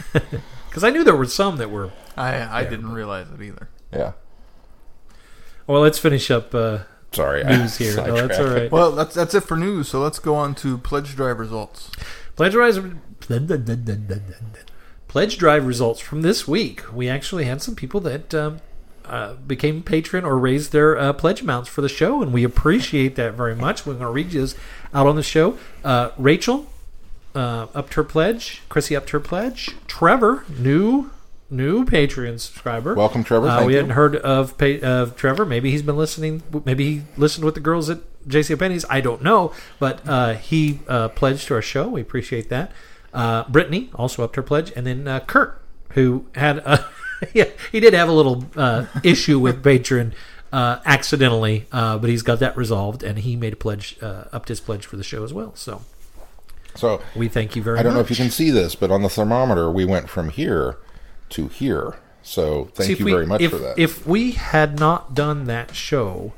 Because 0.67 0.83
I 0.83 0.89
knew 0.89 1.03
there 1.03 1.15
were 1.15 1.25
some 1.25 1.57
that 1.57 1.69
were. 1.69 1.91
I 2.17 2.61
I 2.61 2.63
didn't 2.63 2.91
realize 2.91 3.27
it 3.29 3.39
either. 3.39 3.69
Yeah. 3.93 4.13
Well, 5.67 5.81
let's 5.81 5.99
finish 5.99 6.31
up 6.31 6.55
uh, 6.55 6.79
Sorry. 7.11 7.43
I 7.43 7.57
news 7.57 7.77
here. 7.77 7.95
No, 7.95 8.27
that's 8.27 8.39
all 8.39 8.47
right. 8.47 8.71
Well, 8.71 8.91
that's 8.91 9.15
that's 9.15 9.33
it 9.33 9.41
for 9.41 9.57
news. 9.57 9.89
So 9.89 10.01
let's 10.01 10.19
go 10.19 10.35
on 10.35 10.55
to 10.55 10.77
pledge 10.77 11.15
drive 11.15 11.39
results. 11.39 11.91
Pledge 12.35 12.53
drive, 12.53 12.95
pledge 15.07 15.37
drive 15.37 15.65
results 15.65 15.99
from 15.99 16.21
this 16.21 16.47
week. 16.47 16.93
We 16.93 17.09
actually 17.09 17.45
had 17.45 17.61
some 17.61 17.75
people 17.75 17.99
that 18.01 18.33
um, 18.33 18.61
uh, 19.05 19.33
became 19.35 19.81
patron 19.81 20.23
or 20.23 20.37
raised 20.37 20.71
their 20.71 20.97
uh, 20.97 21.13
pledge 21.13 21.41
amounts 21.41 21.67
for 21.67 21.81
the 21.81 21.89
show, 21.89 22.21
and 22.21 22.31
we 22.31 22.43
appreciate 22.43 23.15
that 23.15 23.33
very 23.33 23.55
much. 23.55 23.85
We're 23.85 23.93
going 23.93 24.05
to 24.05 24.11
read 24.11 24.31
those 24.31 24.55
out 24.93 25.07
on 25.07 25.15
the 25.15 25.23
show. 25.23 25.57
Uh, 25.83 26.11
Rachel 26.17 26.67
uh, 27.33 27.67
upped 27.73 27.95
her 27.95 28.03
pledge. 28.03 28.61
Chrissy 28.69 28.95
upped 28.95 29.09
her 29.09 29.19
pledge. 29.19 29.75
Trevor, 29.87 30.45
new 30.47 31.09
new 31.49 31.85
Patreon 31.85 32.39
subscriber. 32.39 32.93
Welcome, 32.95 33.23
Trevor. 33.23 33.47
Uh, 33.47 33.65
we 33.65 33.73
you. 33.73 33.77
hadn't 33.77 33.91
heard 33.91 34.15
of 34.17 34.57
pa- 34.57 34.79
of 34.83 35.15
Trevor. 35.15 35.45
Maybe 35.45 35.71
he's 35.71 35.81
been 35.81 35.97
listening. 35.97 36.43
Maybe 36.65 36.85
he 36.85 37.01
listened 37.17 37.45
with 37.45 37.55
the 37.55 37.61
girls 37.61 37.89
at 37.89 37.99
JC 38.27 38.57
Penney's. 38.57 38.85
I 38.89 39.01
don't 39.01 39.21
know, 39.21 39.53
but 39.79 40.07
uh, 40.07 40.33
he 40.33 40.79
uh, 40.87 41.09
pledged 41.09 41.47
to 41.47 41.55
our 41.55 41.61
show. 41.61 41.87
We 41.87 42.01
appreciate 42.01 42.49
that. 42.49 42.71
Uh, 43.13 43.43
Brittany 43.49 43.89
also 43.95 44.23
upped 44.23 44.35
her 44.35 44.43
pledge, 44.43 44.71
and 44.75 44.85
then 44.85 45.07
uh, 45.07 45.19
Kurt, 45.21 45.59
who 45.91 46.25
had 46.35 46.59
a 46.59 46.85
yeah, 47.33 47.45
he 47.71 47.79
did 47.79 47.93
have 47.93 48.09
a 48.09 48.13
little 48.13 48.45
uh, 48.55 48.85
issue 49.03 49.39
with 49.39 49.63
Patreon 49.63 50.13
uh, 50.51 50.79
accidentally, 50.85 51.67
uh, 51.71 51.97
but 51.97 52.09
he's 52.09 52.21
got 52.21 52.39
that 52.39 52.55
resolved, 52.55 53.03
and 53.03 53.19
he 53.19 53.35
made 53.35 53.53
a 53.53 53.55
pledge, 53.55 53.97
uh, 54.01 54.25
upped 54.31 54.49
his 54.49 54.59
pledge 54.59 54.85
for 54.85 54.97
the 54.97 55.03
show 55.03 55.23
as 55.23 55.33
well. 55.33 55.55
So 55.55 55.81
So 56.75 57.01
we 57.15 57.27
thank 57.27 57.55
you 57.55 57.63
very 57.63 57.75
much. 57.75 57.81
I 57.81 57.83
don't 57.83 57.93
know 57.93 57.99
if 58.01 58.09
you 58.09 58.15
can 58.15 58.31
see 58.31 58.51
this, 58.51 58.75
but 58.75 58.91
on 58.91 59.01
the 59.01 59.09
thermometer, 59.09 59.71
we 59.71 59.85
went 59.85 60.09
from 60.09 60.29
here 60.29 60.77
to 61.29 61.47
here. 61.47 61.97
So 62.23 62.65
thank 62.73 62.87
See, 62.87 62.95
you 62.97 63.05
we- 63.05 63.11
very 63.11 63.25
much 63.25 63.41
if, 63.41 63.51
for 63.51 63.57
that. 63.57 63.77
If 63.79 64.05
we 64.05 64.31
had 64.31 64.79
not 64.79 65.13
done 65.13 65.45
that 65.45 65.75
show 65.75 66.33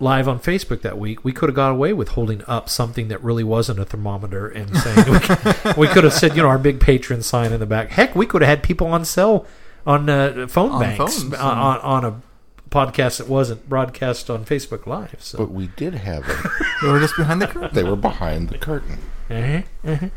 live 0.00 0.26
on 0.26 0.40
Facebook 0.40 0.82
that 0.82 0.98
week, 0.98 1.24
we 1.24 1.32
could 1.32 1.48
have 1.48 1.54
got 1.56 1.70
away 1.70 1.92
with 1.92 2.08
holding 2.10 2.42
up 2.46 2.68
something 2.68 3.08
that 3.08 3.22
really 3.22 3.44
wasn't 3.44 3.78
a 3.78 3.84
thermometer 3.84 4.48
and 4.48 4.76
saying 4.76 5.10
we, 5.10 5.18
could- 5.20 5.76
we 5.76 5.86
could 5.88 6.04
have 6.04 6.12
said, 6.12 6.34
you 6.36 6.42
know, 6.42 6.48
our 6.48 6.58
big 6.58 6.80
patron 6.80 7.22
sign 7.22 7.52
in 7.52 7.60
the 7.60 7.66
back. 7.66 7.90
Heck, 7.90 8.14
we 8.16 8.26
could 8.26 8.42
have 8.42 8.48
had 8.48 8.62
people 8.62 8.88
on 8.88 9.04
cell 9.04 9.46
on 9.86 10.08
uh, 10.08 10.46
phone 10.48 10.70
On 10.72 10.80
banks 10.80 10.96
phones, 11.22 11.34
on, 11.34 11.58
on, 11.58 11.78
on 11.80 12.04
a 12.04 12.20
podcast 12.70 13.18
that 13.18 13.28
wasn't 13.28 13.68
broadcast 13.68 14.30
on 14.30 14.44
Facebook 14.44 14.86
Live. 14.86 15.16
So 15.18 15.38
but 15.38 15.50
we 15.50 15.68
did 15.76 15.94
have 15.94 16.26
them. 16.26 16.42
They 16.82 16.88
were 16.88 16.98
just 17.00 17.16
behind 17.16 17.40
the 17.42 17.46
curtain. 17.46 17.70
they 17.74 17.84
were 17.84 17.94
behind 17.96 18.48
the 18.48 18.58
curtain. 18.58 18.98
Uh-huh, 19.30 19.62
uh-huh. 19.84 20.08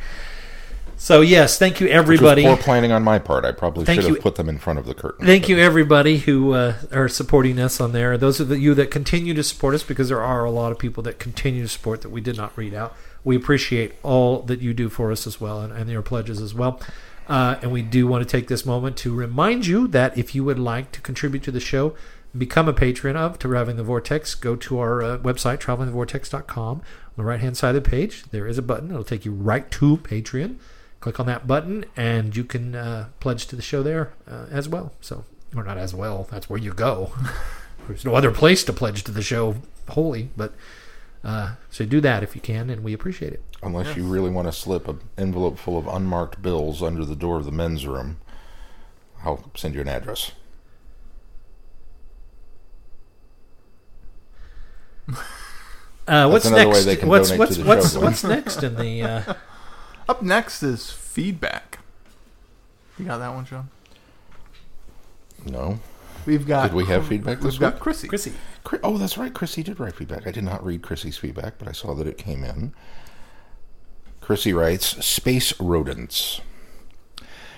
So 0.97 1.21
yes, 1.21 1.59
thank 1.59 1.79
you 1.79 1.87
Which 1.87 1.93
was 1.93 1.99
everybody. 1.99 2.43
poor 2.43 2.57
planning 2.57 2.91
on 2.91 3.03
my 3.03 3.19
part. 3.19 3.45
I 3.45 3.51
probably 3.51 3.85
Thank 3.85 4.01
should 4.01 4.11
have 4.11 4.21
put 4.21 4.35
them 4.35 4.49
in 4.49 4.57
front 4.57 4.79
of 4.79 4.85
the 4.85 4.93
curtain. 4.93 5.25
Thank 5.25 5.49
you, 5.49 5.57
everybody 5.59 6.19
who 6.19 6.53
uh, 6.53 6.75
are 6.91 7.09
supporting 7.09 7.59
us 7.59 7.81
on 7.81 7.91
there. 7.91 8.17
Those 8.17 8.39
of 8.39 8.49
you 8.57 8.73
that 8.75 8.91
continue 8.91 9.33
to 9.33 9.43
support 9.43 9.75
us, 9.75 9.83
because 9.83 10.09
there 10.09 10.21
are 10.21 10.45
a 10.45 10.51
lot 10.51 10.71
of 10.71 10.79
people 10.79 11.03
that 11.03 11.19
continue 11.19 11.63
to 11.63 11.67
support 11.67 12.01
that 12.01 12.09
we 12.09 12.21
did 12.21 12.37
not 12.37 12.57
read 12.57 12.73
out. 12.73 12.95
We 13.23 13.35
appreciate 13.35 13.95
all 14.03 14.41
that 14.43 14.61
you 14.61 14.73
do 14.73 14.89
for 14.89 15.11
us 15.11 15.27
as 15.27 15.41
well, 15.41 15.61
and, 15.61 15.73
and 15.73 15.89
your 15.89 16.01
pledges 16.01 16.41
as 16.41 16.53
well. 16.53 16.79
Uh, 17.27 17.57
and 17.61 17.71
we 17.71 17.81
do 17.81 18.07
want 18.07 18.27
to 18.27 18.29
take 18.29 18.47
this 18.47 18.65
moment 18.65 18.97
to 18.97 19.13
remind 19.13 19.65
you 19.65 19.87
that 19.87 20.17
if 20.17 20.35
you 20.35 20.43
would 20.43 20.59
like 20.59 20.91
to 20.91 21.01
contribute 21.01 21.43
to 21.43 21.51
the 21.51 21.59
show, 21.59 21.95
become 22.37 22.67
a 22.67 22.73
patron 22.73 23.15
of 23.15 23.39
Traveling 23.39 23.77
the 23.77 23.83
Vortex, 23.83 24.35
go 24.35 24.55
to 24.55 24.79
our 24.79 25.01
uh, 25.01 25.17
website, 25.17 25.57
travelingthevortex.com. 25.59 26.77
On 26.77 26.83
the 27.17 27.23
right 27.23 27.39
hand 27.39 27.57
side 27.57 27.75
of 27.75 27.83
the 27.83 27.89
page, 27.89 28.25
there 28.31 28.45
is 28.47 28.57
a 28.57 28.61
button. 28.61 28.91
It'll 28.91 29.03
take 29.03 29.25
you 29.25 29.31
right 29.31 29.69
to 29.71 29.97
Patreon. 29.97 30.57
Click 31.05 31.19
on 31.19 31.27
that 31.27 31.45
button, 31.45 31.85
and 31.95 32.35
you 32.35 32.43
can 32.43 32.73
uh, 32.73 33.09
pledge 33.19 33.45
to 33.45 33.55
the 33.55 33.61
show 33.61 33.83
there 33.83 34.13
uh, 34.27 34.47
as 34.49 34.67
well. 34.67 34.91
So, 35.01 35.23
or 35.55 35.63
not 35.63 35.77
as 35.77 35.93
well. 35.93 36.27
That's 36.31 36.49
where 36.49 36.57
you 36.57 36.73
go. 36.73 37.11
There's 37.87 38.03
no 38.03 38.15
other 38.15 38.31
place 38.31 38.63
to 38.63 38.73
pledge 38.73 39.03
to 39.03 39.11
the 39.11 39.21
show 39.21 39.57
wholly, 39.89 40.31
but 40.35 40.53
uh, 41.23 41.57
so 41.69 41.85
do 41.85 42.01
that 42.01 42.23
if 42.23 42.33
you 42.33 42.41
can, 42.41 42.71
and 42.71 42.83
we 42.83 42.91
appreciate 42.91 43.33
it. 43.33 43.43
Unless 43.61 43.95
you 43.95 44.03
really 44.03 44.31
want 44.31 44.47
to 44.47 44.51
slip 44.51 44.87
an 44.87 44.99
envelope 45.15 45.59
full 45.59 45.77
of 45.77 45.85
unmarked 45.85 46.41
bills 46.41 46.81
under 46.81 47.05
the 47.05 47.15
door 47.15 47.37
of 47.37 47.45
the 47.45 47.51
men's 47.51 47.85
room, 47.85 48.17
I'll 49.23 49.51
send 49.53 49.75
you 49.75 49.81
an 49.81 49.87
address. 49.87 50.31
Uh, 56.07 56.29
what's 56.29 56.47
next? 56.47 57.03
what's 57.03 57.31
what's 57.31 57.57
what's 57.57 57.95
what's 57.95 58.23
next 58.23 58.61
in 58.61 58.75
the? 58.75 59.35
Up 60.07 60.21
next 60.21 60.61
is 60.63 60.91
feedback. 60.91 61.79
You 62.97 63.05
got 63.05 63.17
that 63.17 63.33
one, 63.33 63.45
Sean? 63.45 63.69
No. 65.45 65.79
We've 66.25 66.45
got. 66.47 66.67
Did 66.67 66.75
we 66.75 66.85
have 66.85 67.07
feedback 67.07 67.39
this 67.39 67.55
We've 67.55 67.71
got? 67.71 67.79
Chrissy. 67.79 68.07
Chrissy, 68.07 68.33
Chri- 68.63 68.79
Oh, 68.83 68.97
that's 68.97 69.17
right. 69.17 69.33
Chrissy 69.33 69.63
did 69.63 69.79
write 69.79 69.95
feedback. 69.95 70.25
I 70.25 70.31
did 70.31 70.43
not 70.43 70.65
read 70.65 70.81
Chrissy's 70.81 71.17
feedback, 71.17 71.57
but 71.59 71.67
I 71.67 71.71
saw 71.71 71.93
that 71.95 72.07
it 72.07 72.17
came 72.17 72.43
in. 72.43 72.73
Chrissy 74.21 74.53
writes 74.53 75.05
Space 75.05 75.53
Rodents. 75.59 76.41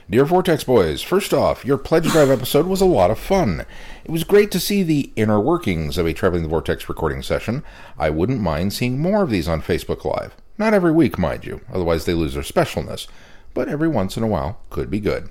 Dear 0.10 0.26
Vortex 0.26 0.64
Boys, 0.64 1.02
first 1.02 1.34
off, 1.34 1.66
your 1.66 1.78
Pledge 1.78 2.08
Drive 2.10 2.30
episode 2.30 2.66
was 2.66 2.80
a 2.82 2.86
lot 2.86 3.12
of 3.12 3.20
fun. 3.20 3.66
It 4.06 4.12
was 4.12 4.24
great 4.24 4.52
to 4.52 4.60
see 4.60 4.82
the 4.84 5.12
inner 5.18 5.40
workings 5.40 5.98
of 5.98 6.06
a 6.06 6.14
Traveling 6.14 6.44
the 6.44 6.50
Vortex 6.50 6.88
recording 6.88 7.22
session. 7.22 7.64
I 8.00 8.10
wouldn't 8.10 8.40
mind 8.42 8.72
seeing 8.74 9.00
more 9.00 9.22
of 9.24 9.30
these 9.30 9.50
on 9.50 9.62
Facebook 9.62 10.06
Live. 10.06 10.34
Not 10.58 10.74
every 10.74 10.92
week, 10.92 11.18
mind 11.18 11.46
you, 11.46 11.62
otherwise 11.72 12.06
they 12.06 12.14
lose 12.14 12.34
their 12.34 12.44
specialness, 12.44 13.08
but 13.54 13.68
every 13.68 13.88
once 13.88 14.18
in 14.18 14.24
a 14.24 14.28
while 14.28 14.60
could 14.70 14.90
be 14.90 15.00
good. 15.00 15.30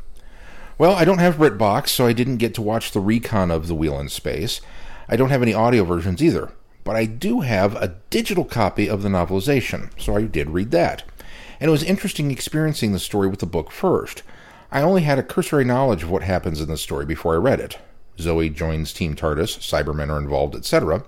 Well, 0.78 0.94
I 0.94 1.04
don't 1.04 1.18
have 1.18 1.36
BritBox, 1.36 1.88
so 1.88 2.06
I 2.06 2.12
didn't 2.12 2.36
get 2.36 2.54
to 2.54 2.62
watch 2.62 2.92
the 2.92 3.00
recon 3.00 3.50
of 3.50 3.66
The 3.66 3.74
Wheel 3.74 3.98
in 3.98 4.08
Space. 4.08 4.60
I 5.08 5.16
don't 5.16 5.30
have 5.30 5.42
any 5.42 5.54
audio 5.54 5.84
versions 5.84 6.22
either, 6.22 6.52
but 6.84 6.96
I 6.96 7.06
do 7.06 7.40
have 7.40 7.74
a 7.76 7.96
digital 8.10 8.44
copy 8.44 8.88
of 8.88 9.02
the 9.02 9.08
novelization, 9.08 9.90
so 10.00 10.16
I 10.16 10.22
did 10.22 10.50
read 10.50 10.70
that. 10.72 11.02
And 11.58 11.68
it 11.68 11.72
was 11.72 11.82
interesting 11.82 12.30
experiencing 12.30 12.92
the 12.92 12.98
story 12.98 13.26
with 13.26 13.40
the 13.40 13.46
book 13.46 13.70
first. 13.70 14.22
I 14.70 14.82
only 14.82 15.02
had 15.02 15.18
a 15.18 15.22
cursory 15.22 15.64
knowledge 15.64 16.02
of 16.02 16.10
what 16.10 16.22
happens 16.22 16.60
in 16.60 16.68
the 16.68 16.76
story 16.76 17.06
before 17.06 17.34
I 17.34 17.38
read 17.38 17.60
it. 17.60 17.78
Zoe 18.18 18.50
joins 18.50 18.92
Team 18.92 19.14
TARDIS, 19.14 19.58
Cybermen 19.58 20.10
are 20.10 20.18
involved, 20.18 20.54
etc. 20.54 21.04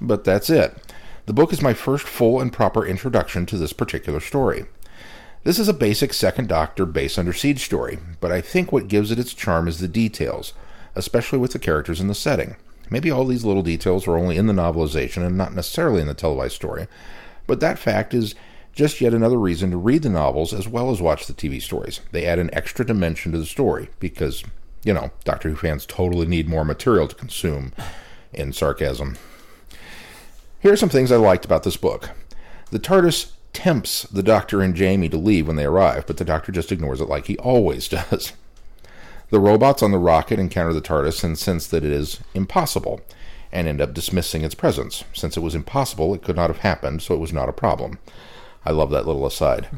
But 0.00 0.24
that's 0.24 0.50
it. 0.50 0.76
The 1.26 1.32
book 1.32 1.52
is 1.52 1.60
my 1.60 1.74
first 1.74 2.06
full 2.06 2.40
and 2.40 2.52
proper 2.52 2.86
introduction 2.86 3.46
to 3.46 3.58
this 3.58 3.72
particular 3.72 4.20
story. 4.20 4.66
This 5.42 5.58
is 5.58 5.66
a 5.66 5.74
basic 5.74 6.14
Second 6.14 6.48
Doctor 6.48 6.86
base 6.86 7.18
under 7.18 7.32
siege 7.32 7.64
story, 7.64 7.98
but 8.20 8.30
I 8.30 8.40
think 8.40 8.70
what 8.70 8.86
gives 8.86 9.10
it 9.10 9.18
its 9.18 9.34
charm 9.34 9.66
is 9.66 9.80
the 9.80 9.88
details, 9.88 10.52
especially 10.94 11.40
with 11.40 11.52
the 11.52 11.58
characters 11.58 12.00
and 12.00 12.08
the 12.08 12.14
setting. 12.14 12.54
Maybe 12.90 13.10
all 13.10 13.24
these 13.24 13.44
little 13.44 13.64
details 13.64 14.06
are 14.06 14.16
only 14.16 14.36
in 14.36 14.46
the 14.46 14.52
novelization 14.52 15.26
and 15.26 15.36
not 15.36 15.52
necessarily 15.52 16.00
in 16.00 16.06
the 16.06 16.14
televised 16.14 16.54
story, 16.54 16.86
but 17.48 17.58
that 17.58 17.80
fact 17.80 18.14
is 18.14 18.36
just 18.72 19.00
yet 19.00 19.12
another 19.12 19.38
reason 19.38 19.72
to 19.72 19.76
read 19.76 20.04
the 20.04 20.08
novels 20.08 20.52
as 20.52 20.68
well 20.68 20.92
as 20.92 21.02
watch 21.02 21.26
the 21.26 21.32
TV 21.32 21.60
stories. 21.60 22.02
They 22.12 22.24
add 22.24 22.38
an 22.38 22.50
extra 22.52 22.86
dimension 22.86 23.32
to 23.32 23.38
the 23.38 23.46
story 23.46 23.88
because, 23.98 24.44
you 24.84 24.94
know, 24.94 25.10
Doctor 25.24 25.50
Who 25.50 25.56
fans 25.56 25.86
totally 25.86 26.28
need 26.28 26.48
more 26.48 26.64
material 26.64 27.08
to 27.08 27.16
consume 27.16 27.72
in 28.32 28.52
sarcasm. 28.52 29.16
Here 30.66 30.72
are 30.72 30.76
some 30.76 30.88
things 30.88 31.12
I 31.12 31.16
liked 31.16 31.44
about 31.44 31.62
this 31.62 31.76
book. 31.76 32.10
The 32.72 32.80
TARDIS 32.80 33.30
tempts 33.52 34.02
the 34.02 34.20
Doctor 34.20 34.62
and 34.62 34.74
Jamie 34.74 35.08
to 35.10 35.16
leave 35.16 35.46
when 35.46 35.54
they 35.54 35.64
arrive, 35.64 36.08
but 36.08 36.16
the 36.16 36.24
Doctor 36.24 36.50
just 36.50 36.72
ignores 36.72 37.00
it 37.00 37.08
like 37.08 37.26
he 37.26 37.38
always 37.38 37.86
does. 38.10 38.32
The 39.30 39.38
robots 39.38 39.80
on 39.80 39.92
the 39.92 39.98
rocket 40.00 40.40
encounter 40.40 40.72
the 40.72 40.80
TARDIS 40.80 41.22
and 41.22 41.38
sense 41.38 41.68
that 41.68 41.84
it 41.84 41.92
is 41.92 42.18
impossible, 42.34 43.00
and 43.52 43.68
end 43.68 43.80
up 43.80 43.94
dismissing 43.94 44.42
its 44.42 44.56
presence. 44.56 45.04
Since 45.12 45.36
it 45.36 45.40
was 45.40 45.54
impossible, 45.54 46.12
it 46.14 46.24
could 46.24 46.34
not 46.34 46.50
have 46.50 46.58
happened, 46.58 47.00
so 47.00 47.14
it 47.14 47.20
was 47.20 47.32
not 47.32 47.48
a 47.48 47.52
problem. 47.52 48.00
I 48.64 48.72
love 48.72 48.90
that 48.90 49.06
little 49.06 49.24
aside. 49.24 49.68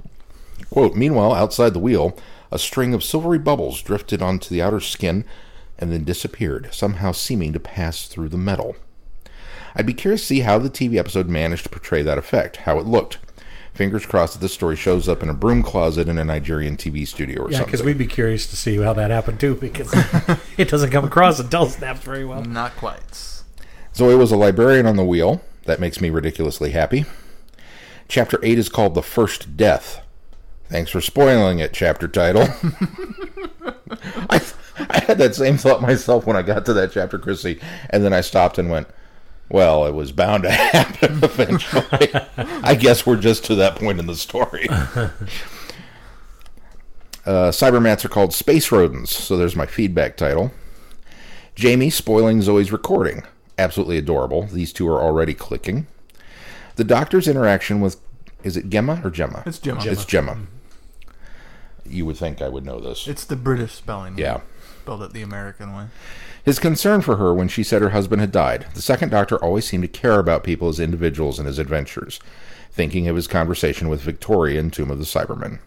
Quote, 0.70 0.94
Meanwhile, 0.94 1.32
outside 1.32 1.72
the 1.72 1.78
wheel, 1.78 2.14
A 2.52 2.58
string 2.58 2.92
of 2.92 3.02
silvery 3.02 3.38
bubbles 3.38 3.80
drifted 3.80 4.20
onto 4.20 4.50
the 4.50 4.60
outer 4.60 4.80
skin 4.80 5.24
and 5.78 5.90
then 5.90 6.04
disappeared, 6.04 6.68
somehow 6.74 7.12
seeming 7.12 7.54
to 7.54 7.58
pass 7.58 8.06
through 8.06 8.28
the 8.28 8.36
metal. 8.36 8.76
I'd 9.74 9.86
be 9.86 9.94
curious 9.94 10.20
to 10.22 10.26
see 10.26 10.40
how 10.40 10.58
the 10.58 10.70
TV 10.70 10.96
episode 10.96 11.28
managed 11.28 11.64
to 11.64 11.68
portray 11.68 12.02
that 12.02 12.18
effect, 12.18 12.56
how 12.58 12.78
it 12.78 12.86
looked. 12.86 13.18
Fingers 13.74 14.04
crossed 14.04 14.34
that 14.34 14.40
the 14.40 14.48
story 14.48 14.76
shows 14.76 15.08
up 15.08 15.22
in 15.22 15.28
a 15.28 15.34
broom 15.34 15.62
closet 15.62 16.08
in 16.08 16.18
a 16.18 16.24
Nigerian 16.24 16.76
TV 16.76 17.06
studio 17.06 17.42
or 17.42 17.50
Yeah, 17.50 17.58
something. 17.58 17.70
because 17.72 17.84
we'd 17.86 17.96
be 17.98 18.06
curious 18.06 18.46
to 18.48 18.56
see 18.56 18.76
how 18.78 18.92
that 18.94 19.10
happened 19.10 19.38
too, 19.40 19.54
because 19.54 19.90
it 20.58 20.68
doesn't 20.68 20.90
come 20.90 21.04
across 21.04 21.38
until 21.38 21.66
snaps 21.66 22.00
very 22.00 22.24
well. 22.24 22.42
Not 22.44 22.76
quite. 22.76 23.42
Zoe 23.94 24.14
was 24.16 24.32
a 24.32 24.36
librarian 24.36 24.86
on 24.86 24.96
the 24.96 25.04
wheel. 25.04 25.40
That 25.64 25.80
makes 25.80 26.00
me 26.00 26.10
ridiculously 26.10 26.72
happy. 26.72 27.04
Chapter 28.08 28.40
8 28.42 28.58
is 28.58 28.68
called 28.68 28.94
The 28.94 29.02
First 29.02 29.56
Death. 29.56 30.00
Thanks 30.68 30.90
for 30.90 31.00
spoiling 31.00 31.58
it, 31.60 31.72
chapter 31.72 32.08
title. 32.08 32.42
I, 34.30 34.40
I 34.78 35.00
had 35.06 35.18
that 35.18 35.34
same 35.34 35.56
thought 35.56 35.82
myself 35.82 36.26
when 36.26 36.36
I 36.36 36.42
got 36.42 36.64
to 36.66 36.72
that 36.74 36.92
chapter, 36.92 37.18
Chrissy, 37.18 37.60
and 37.90 38.04
then 38.04 38.12
I 38.12 38.20
stopped 38.20 38.58
and 38.58 38.70
went, 38.70 38.88
well, 39.50 39.84
it 39.86 39.92
was 39.92 40.12
bound 40.12 40.44
to 40.44 40.50
happen 40.50 41.22
eventually. 41.22 42.10
I 42.36 42.74
guess 42.74 43.04
we're 43.04 43.16
just 43.20 43.44
to 43.46 43.54
that 43.56 43.76
point 43.76 43.98
in 43.98 44.06
the 44.06 44.16
story. 44.16 44.68
Uh, 47.26 47.50
Cybermats 47.50 48.02
are 48.04 48.08
called 48.08 48.32
space 48.32 48.72
rodents, 48.72 49.14
so 49.14 49.36
there's 49.36 49.54
my 49.54 49.66
feedback 49.66 50.16
title. 50.16 50.52
Jamie 51.54 51.90
spoiling 51.90 52.40
Zoe's 52.40 52.72
recording. 52.72 53.22
Absolutely 53.58 53.98
adorable. 53.98 54.44
These 54.44 54.72
two 54.72 54.88
are 54.88 55.00
already 55.00 55.34
clicking. 55.34 55.86
The 56.76 56.82
doctor's 56.84 57.28
interaction 57.28 57.82
with 57.82 58.00
is 58.42 58.56
it 58.56 58.70
Gemma 58.70 59.02
or 59.04 59.10
Gemma? 59.10 59.42
It's 59.44 59.58
Gemma. 59.58 59.82
It's 59.84 60.06
Gemma. 60.06 60.38
You 61.84 62.06
would 62.06 62.16
think 62.16 62.40
I 62.40 62.48
would 62.48 62.64
know 62.64 62.80
this. 62.80 63.06
It's 63.06 63.26
the 63.26 63.36
British 63.36 63.74
spelling. 63.74 64.16
yeah. 64.16 64.40
Spelled 64.82 65.02
it 65.02 65.12
the 65.12 65.22
American 65.22 65.74
way. 65.74 65.86
His 66.42 66.58
concern 66.58 67.02
for 67.02 67.16
her 67.16 67.34
when 67.34 67.48
she 67.48 67.62
said 67.62 67.82
her 67.82 67.90
husband 67.90 68.20
had 68.20 68.32
died. 68.32 68.66
The 68.74 68.80
second 68.80 69.10
doctor 69.10 69.36
always 69.36 69.66
seemed 69.66 69.82
to 69.82 69.88
care 69.88 70.18
about 70.18 70.42
people 70.42 70.68
as 70.68 70.80
individuals 70.80 71.38
in 71.38 71.44
his 71.44 71.58
adventures, 71.58 72.18
thinking 72.72 73.06
of 73.06 73.16
his 73.16 73.26
conversation 73.26 73.90
with 73.90 74.00
Victoria 74.00 74.58
in 74.58 74.70
Tomb 74.70 74.90
of 74.90 74.98
the 74.98 75.04
Cybermen. 75.04 75.58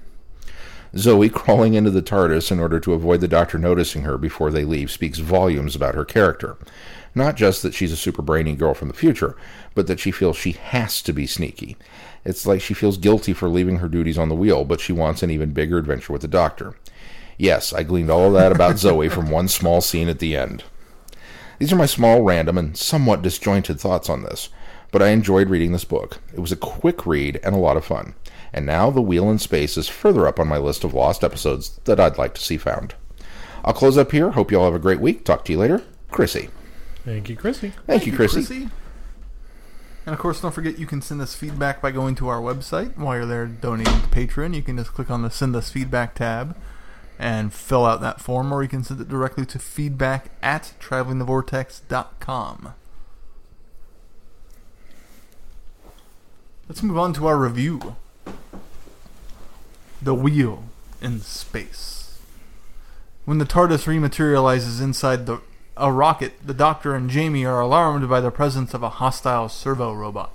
Zoe 0.97 1.30
crawling 1.30 1.76
into 1.76 1.91
the 1.91 2.02
TARDIS 2.02 2.52
in 2.52 2.60
order 2.60 2.80
to 2.80 2.93
avoid 2.93 3.21
the 3.21 3.28
doctor 3.28 3.58
noticing 3.58 4.02
her 4.02 4.17
before 4.17 4.52
they 4.52 4.65
leave 4.65 4.89
speaks 4.89 5.19
volumes 5.19 5.76
about 5.76 5.95
her 5.95 6.06
character. 6.06 6.58
Not 7.15 7.36
just 7.36 7.62
that 7.62 7.76
she's 7.76 7.91
a 7.91 7.97
super 7.97 8.23
brainy 8.23 8.56
girl 8.56 8.73
from 8.73 8.88
the 8.88 8.93
future, 8.95 9.36
but 9.76 9.86
that 9.88 9.99
she 9.99 10.12
feels 10.12 10.38
she 10.38 10.54
has 10.54 11.02
to 11.04 11.13
be 11.13 11.28
sneaky. 11.28 11.78
It's 12.26 12.47
like 12.47 12.62
she 12.62 12.73
feels 12.73 12.97
guilty 12.97 13.34
for 13.34 13.49
leaving 13.49 13.78
her 13.78 13.89
duties 13.89 14.17
on 14.17 14.30
the 14.30 14.36
wheel, 14.36 14.65
but 14.65 14.80
she 14.80 14.93
wants 14.93 15.21
an 15.21 15.30
even 15.30 15.52
bigger 15.52 15.78
adventure 15.78 16.13
with 16.13 16.23
the 16.23 16.28
doctor. 16.28 16.76
Yes, 17.37 17.73
I 17.73 17.83
gleaned 17.83 18.09
all 18.09 18.27
of 18.27 18.33
that 18.33 18.51
about 18.51 18.77
Zoe 18.79 19.09
from 19.09 19.29
one 19.29 19.47
small 19.47 19.81
scene 19.81 20.09
at 20.09 20.19
the 20.19 20.35
end. 20.35 20.63
These 21.59 21.71
are 21.71 21.77
my 21.77 21.85
small, 21.85 22.23
random, 22.23 22.57
and 22.57 22.75
somewhat 22.75 23.21
disjointed 23.21 23.79
thoughts 23.79 24.09
on 24.09 24.23
this, 24.23 24.49
but 24.91 25.01
I 25.01 25.09
enjoyed 25.09 25.49
reading 25.49 25.71
this 25.71 25.85
book. 25.85 26.19
It 26.33 26.39
was 26.39 26.51
a 26.51 26.57
quick 26.57 27.05
read 27.05 27.39
and 27.43 27.55
a 27.55 27.59
lot 27.59 27.77
of 27.77 27.85
fun. 27.85 28.15
And 28.51 28.65
now 28.65 28.89
The 28.89 29.01
Wheel 29.01 29.29
in 29.29 29.39
Space 29.39 29.77
is 29.77 29.87
further 29.87 30.27
up 30.27 30.39
on 30.39 30.47
my 30.47 30.57
list 30.57 30.83
of 30.83 30.93
lost 30.93 31.23
episodes 31.23 31.79
that 31.85 31.99
I'd 31.99 32.17
like 32.17 32.33
to 32.35 32.41
see 32.41 32.57
found. 32.57 32.95
I'll 33.65 33.73
close 33.73 33.97
up 33.97 34.11
here. 34.11 34.31
Hope 34.31 34.51
you 34.51 34.59
all 34.59 34.65
have 34.65 34.75
a 34.75 34.79
great 34.79 34.99
week. 34.99 35.23
Talk 35.23 35.45
to 35.45 35.53
you 35.53 35.57
later. 35.57 35.81
Chrissy. 36.11 36.49
Thank 37.05 37.29
you, 37.29 37.35
Chrissy. 37.35 37.73
Thank, 37.87 38.05
you, 38.05 38.13
Chrissy. 38.13 38.69
And 40.05 40.13
of 40.13 40.19
course, 40.19 40.41
don't 40.41 40.53
forget 40.53 40.77
you 40.77 40.85
can 40.85 41.01
send 41.01 41.21
us 41.21 41.33
feedback 41.33 41.81
by 41.81 41.91
going 41.91 42.15
to 42.15 42.27
our 42.27 42.39
website. 42.39 42.97
While 42.97 43.15
you're 43.15 43.25
there 43.25 43.45
donating 43.45 44.01
to 44.01 44.07
Patreon, 44.07 44.53
you 44.53 44.61
can 44.61 44.77
just 44.77 44.93
click 44.93 45.09
on 45.09 45.21
the 45.21 45.29
Send 45.29 45.55
Us 45.55 45.71
Feedback 45.71 46.15
tab 46.15 46.55
and 47.23 47.53
fill 47.53 47.86
out 47.86 48.01
that 48.01 48.19
form, 48.19 48.51
or 48.51 48.62
you 48.62 48.67
can 48.67 48.83
send 48.83 48.99
it 48.99 49.07
directly 49.07 49.45
to 49.45 49.57
feedback 49.57 50.31
at 50.41 50.73
travelingthevortex.com. 50.81 52.73
Let's 56.67 56.83
move 56.83 56.97
on 56.97 57.13
to 57.13 57.25
our 57.27 57.38
review 57.38 57.95
The 60.01 60.13
Wheel 60.13 60.65
in 61.01 61.21
Space. 61.21 62.19
When 63.23 63.38
the 63.38 63.45
TARDIS 63.45 63.86
rematerializes 63.86 64.81
inside 64.81 65.25
the 65.25 65.39
a 65.77 65.93
rocket, 65.93 66.33
the 66.45 66.53
Doctor 66.53 66.93
and 66.93 67.09
Jamie 67.09 67.45
are 67.45 67.62
alarmed 67.62 68.09
by 68.09 68.19
the 68.19 68.31
presence 68.31 68.73
of 68.73 68.83
a 68.83 68.89
hostile 68.89 69.47
servo 69.47 69.93
robot. 69.93 70.33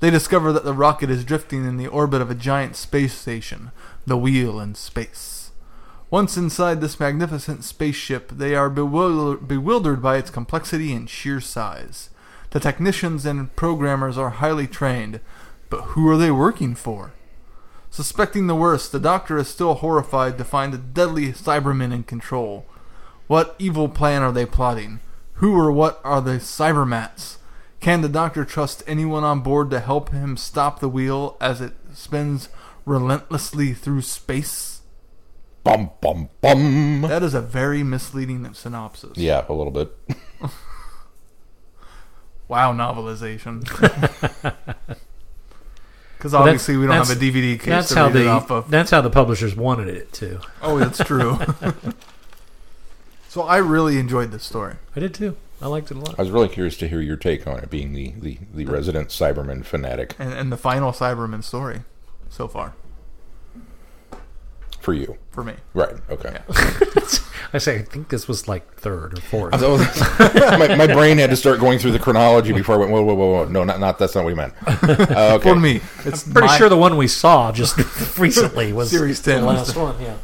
They 0.00 0.10
discover 0.10 0.52
that 0.52 0.64
the 0.64 0.74
rocket 0.74 1.08
is 1.08 1.24
drifting 1.24 1.64
in 1.64 1.78
the 1.78 1.88
orbit 1.88 2.20
of 2.20 2.30
a 2.30 2.34
giant 2.34 2.76
space 2.76 3.14
station, 3.14 3.72
the 4.06 4.18
Wheel 4.18 4.60
in 4.60 4.74
Space. 4.74 5.37
Once 6.10 6.38
inside 6.38 6.80
this 6.80 6.98
magnificent 6.98 7.62
spaceship, 7.62 8.30
they 8.30 8.54
are 8.54 8.70
bewilder- 8.70 9.36
bewildered 9.36 10.00
by 10.00 10.16
its 10.16 10.30
complexity 10.30 10.92
and 10.94 11.10
sheer 11.10 11.40
size. 11.40 12.08
The 12.50 12.60
technicians 12.60 13.26
and 13.26 13.54
programmers 13.56 14.16
are 14.16 14.30
highly 14.30 14.66
trained, 14.66 15.20
but 15.68 15.82
who 15.92 16.08
are 16.08 16.16
they 16.16 16.30
working 16.30 16.74
for? 16.74 17.12
Suspecting 17.90 18.46
the 18.46 18.54
worst, 18.54 18.90
the 18.90 18.98
Doctor 18.98 19.36
is 19.36 19.48
still 19.48 19.74
horrified 19.74 20.38
to 20.38 20.44
find 20.44 20.72
the 20.72 20.78
deadly 20.78 21.32
Cybermen 21.32 21.92
in 21.92 22.04
control. 22.04 22.64
What 23.26 23.54
evil 23.58 23.88
plan 23.88 24.22
are 24.22 24.32
they 24.32 24.46
plotting? 24.46 25.00
Who 25.34 25.58
or 25.58 25.70
what 25.70 26.00
are 26.04 26.22
the 26.22 26.38
Cybermats? 26.38 27.36
Can 27.80 28.00
the 28.00 28.08
Doctor 28.08 28.46
trust 28.46 28.82
anyone 28.86 29.24
on 29.24 29.40
board 29.40 29.70
to 29.70 29.80
help 29.80 30.10
him 30.10 30.38
stop 30.38 30.80
the 30.80 30.88
wheel 30.88 31.36
as 31.38 31.60
it 31.60 31.74
spins 31.92 32.48
relentlessly 32.86 33.74
through 33.74 34.02
space? 34.02 34.77
Bum, 35.64 35.90
bum, 36.00 36.28
bum. 36.40 37.02
That 37.02 37.22
is 37.22 37.34
a 37.34 37.40
very 37.42 37.82
misleading 37.82 38.52
synopsis. 38.54 39.16
Yeah, 39.16 39.44
a 39.48 39.52
little 39.52 39.72
bit. 39.72 39.92
Wow, 42.48 42.72
novelization. 42.72 43.62
Because 46.16 46.32
Well, 46.32 46.42
obviously 46.42 46.76
we 46.76 46.86
don't 46.86 46.96
have 46.96 47.10
a 47.10 47.14
DVD 47.14 47.56
case 47.60 47.66
That's 47.68 47.88
to 47.90 47.94
how 47.94 48.06
read 48.08 48.16
it 48.16 48.18
the 48.24 48.28
off 48.28 48.50
of. 48.50 48.68
that's 48.68 48.90
how 48.90 49.00
the 49.00 49.10
publishers 49.10 49.54
wanted 49.54 49.86
it 49.86 50.12
too. 50.12 50.40
Oh, 50.60 50.76
that's 50.76 50.98
true. 50.98 51.38
so 53.28 53.42
I 53.42 53.58
really 53.58 53.98
enjoyed 53.98 54.32
this 54.32 54.42
story. 54.42 54.74
I 54.96 55.00
did 55.00 55.14
too. 55.14 55.36
I 55.62 55.68
liked 55.68 55.92
it 55.92 55.96
a 55.96 56.00
lot. 56.00 56.18
I 56.18 56.22
was 56.22 56.32
really 56.32 56.48
curious 56.48 56.76
to 56.78 56.88
hear 56.88 57.00
your 57.00 57.16
take 57.16 57.46
on 57.46 57.58
it, 57.60 57.70
being 57.70 57.92
the, 57.92 58.14
the, 58.16 58.38
the 58.52 58.64
resident 58.64 59.10
Cyberman 59.10 59.64
fanatic 59.64 60.16
and, 60.18 60.32
and 60.32 60.50
the 60.50 60.56
final 60.56 60.90
Cyberman 60.90 61.44
story 61.44 61.82
so 62.30 62.48
far 62.48 62.74
for 64.80 64.92
you. 64.94 65.18
For 65.38 65.44
me. 65.44 65.54
Right, 65.72 65.94
okay. 66.10 66.36
I 67.52 67.58
say 67.58 67.78
I 67.78 67.82
think 67.82 68.08
this 68.08 68.26
was 68.26 68.48
like 68.48 68.74
third 68.74 69.16
or 69.16 69.20
fourth. 69.20 69.52
My, 70.58 70.74
my 70.74 70.86
brain 70.88 71.18
had 71.18 71.30
to 71.30 71.36
start 71.36 71.60
going 71.60 71.78
through 71.78 71.92
the 71.92 72.00
chronology 72.00 72.52
before 72.52 72.74
I 72.74 72.78
went, 72.78 72.90
whoa, 72.90 73.02
whoa, 73.04 73.14
whoa, 73.14 73.30
whoa. 73.30 73.44
No, 73.44 73.62
not, 73.62 73.78
not 73.78 74.00
that's 74.00 74.16
not 74.16 74.24
what 74.24 74.30
we 74.30 74.34
meant. 74.34 74.52
Uh, 74.66 75.36
okay. 75.38 75.48
For 75.48 75.54
me, 75.54 75.80
it's 76.04 76.24
Pretty 76.24 76.48
my, 76.48 76.58
sure 76.58 76.68
the 76.68 76.76
one 76.76 76.96
we 76.96 77.06
saw 77.06 77.52
just 77.52 77.78
recently 78.18 78.72
was 78.72 78.90
Series 78.90 79.22
the 79.22 79.34
10 79.34 79.44
was 79.44 79.68
last 79.68 79.76
one. 79.76 80.02
Yeah. 80.02 80.16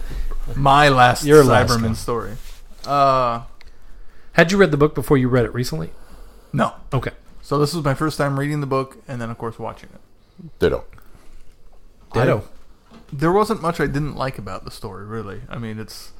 my 0.57 0.89
last 0.89 1.25
Your 1.25 1.45
last 1.45 1.71
Cyberman 1.71 1.83
one. 1.83 1.95
story. 1.95 2.33
Uh, 2.85 3.43
Had 4.33 4.51
you 4.51 4.59
read 4.59 4.73
the 4.73 4.77
book 4.77 4.97
before 4.97 5.17
you 5.17 5.29
read 5.29 5.45
it 5.45 5.55
recently? 5.55 5.91
no. 6.53 6.75
Okay. 6.93 7.13
So 7.41 7.59
this 7.59 7.73
was 7.73 7.85
my 7.85 7.95
first 7.95 8.19
time 8.19 8.37
reading 8.37 8.61
the 8.61 8.67
book, 8.67 8.97
and 9.07 9.21
then 9.21 9.31
of 9.31 9.39
course 9.39 9.61
watching 9.61 9.91
it. 9.95 10.59
Ditto. 10.59 10.85
Ditto. 12.13 12.49
There 13.13 13.33
wasn't 13.33 13.63
much 13.63 13.81
I 13.81 13.87
didn't 13.87 14.17
like 14.17 14.39
about 14.39 14.65
the 14.65 14.71
story, 14.71 15.05
really. 15.05 15.43
I 15.49 15.59
mean, 15.59 15.79
it's 15.79 16.13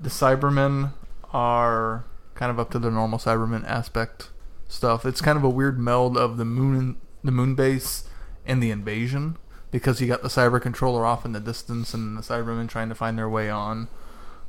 the 0.00 0.10
Cybermen 0.10 0.92
are 1.32 2.04
kind 2.34 2.50
of 2.50 2.60
up 2.60 2.70
to 2.72 2.78
the 2.78 2.90
normal 2.90 3.18
Cybermen 3.18 3.64
aspect 3.66 4.30
stuff. 4.68 5.06
It's 5.06 5.20
kind 5.20 5.38
of 5.38 5.44
a 5.44 5.48
weird 5.48 5.78
meld 5.78 6.16
of 6.16 6.36
the 6.36 6.44
moon, 6.44 6.96
the 7.24 7.32
moon 7.32 7.54
base, 7.54 8.08
and 8.46 8.62
the 8.62 8.70
invasion 8.70 9.36
because 9.70 10.00
you 10.00 10.06
got 10.06 10.22
the 10.22 10.28
cyber 10.28 10.60
controller 10.60 11.04
off 11.04 11.24
in 11.24 11.32
the 11.32 11.40
distance 11.40 11.92
and 11.92 12.16
the 12.16 12.22
Cybermen 12.22 12.68
trying 12.68 12.88
to 12.88 12.94
find 12.94 13.18
their 13.18 13.28
way 13.28 13.50
on, 13.50 13.88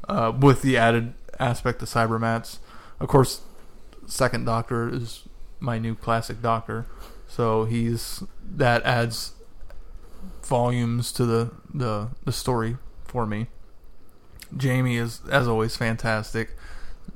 uh, 0.08 0.32
with 0.38 0.62
the 0.62 0.78
added 0.78 1.14
aspect 1.40 1.82
of 1.82 1.90
Cybermats. 1.90 2.60
Of 3.00 3.08
course, 3.08 3.42
Second 4.06 4.46
Doctor 4.46 4.88
is 4.88 5.24
my 5.60 5.80
new 5.80 5.96
classic 5.96 6.42
Doctor, 6.42 6.86
so 7.28 7.66
he's 7.66 8.24
that 8.42 8.84
adds 8.84 9.34
volumes 10.44 11.12
to 11.14 11.26
the, 11.26 11.52
the, 11.74 12.10
the 12.26 12.32
story 12.32 12.78
for 13.06 13.26
me. 13.26 13.48
Jamie 14.56 14.98
is, 14.98 15.22
as 15.30 15.48
always, 15.48 15.76
fantastic. 15.76 16.56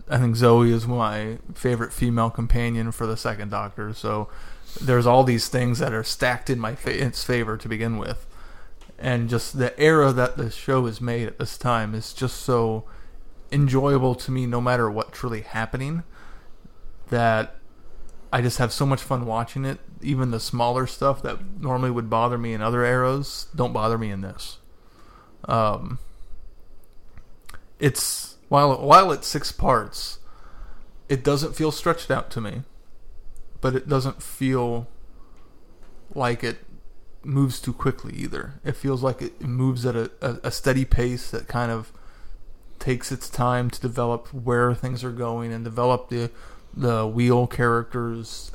I 0.10 0.18
think 0.18 0.36
Zoe 0.36 0.72
is 0.72 0.88
my 0.88 1.38
favorite 1.54 1.94
female 1.94 2.30
companion 2.30 2.92
for 2.92 3.08
the 3.08 3.16
second 3.16 3.50
Doctor. 3.50 3.94
So 3.94 4.30
there's 4.82 5.06
all 5.06 5.24
these 5.24 5.48
things 5.48 5.80
that 5.80 5.94
are 5.94 6.04
stacked 6.04 6.50
in 6.50 6.60
my 6.60 6.76
fa- 6.76 7.04
its 7.04 7.24
favor 7.24 7.58
to 7.58 7.70
begin 7.70 7.98
with, 7.98 8.28
and 9.00 9.30
just 9.30 9.58
the 9.58 9.78
era 9.80 10.12
that 10.12 10.38
the 10.38 10.52
show 10.52 10.86
is 10.86 11.02
made 11.02 11.28
at 11.28 11.40
this 11.40 11.58
time 11.58 11.96
is 11.96 12.14
just 12.14 12.42
so 12.42 12.86
enjoyable 13.52 14.16
to 14.16 14.32
me, 14.32 14.46
no 14.46 14.62
matter 14.62 14.90
what 14.90 15.12
truly 15.12 15.42
happening. 15.42 16.04
That 17.10 17.56
I 18.32 18.42
just 18.42 18.58
have 18.58 18.72
so 18.72 18.86
much 18.86 19.02
fun 19.02 19.26
watching 19.26 19.66
it. 19.66 19.80
Even 20.04 20.32
the 20.32 20.40
smaller 20.40 20.88
stuff 20.88 21.22
that 21.22 21.60
normally 21.60 21.92
would 21.92 22.10
bother 22.10 22.38
me 22.38 22.54
in 22.54 22.62
other 22.62 22.84
eras 22.84 23.48
don't 23.56 23.74
bother 23.74 23.98
me 23.98 24.12
in 24.12 24.22
this. 24.22 24.58
Um, 25.46 26.00
it's 27.80 28.36
while 28.50 28.76
while 28.86 29.12
it's 29.12 29.28
six 29.28 29.52
parts, 29.52 30.20
it 31.10 31.24
doesn't 31.24 31.56
feel 31.56 31.72
stretched 31.72 32.12
out 32.12 32.30
to 32.32 32.42
me, 32.42 32.64
but 33.60 33.76
it 33.76 33.90
doesn't 33.90 34.22
feel 34.22 34.88
like 36.14 36.44
it 36.44 36.60
moves 37.24 37.60
too 37.60 37.74
quickly 37.74 38.14
either. 38.14 38.60
It 38.64 38.76
feels 38.76 39.04
like 39.04 39.22
it 39.22 39.42
moves 39.42 39.86
at 39.86 39.96
a, 39.96 40.12
a, 40.22 40.38
a 40.44 40.52
steady 40.52 40.86
pace 40.86 41.32
that 41.32 41.48
kind 41.48 41.72
of 41.72 41.92
takes 42.80 43.12
its 43.12 43.30
time 43.30 43.70
to 43.70 43.80
develop 43.80 44.34
where 44.34 44.74
things 44.74 45.04
are 45.04 45.12
going 45.12 45.54
and 45.54 45.64
develop 45.64 46.10
the 46.10 46.32
the 46.74 47.08
wheel 47.08 47.48
characters. 47.48 48.52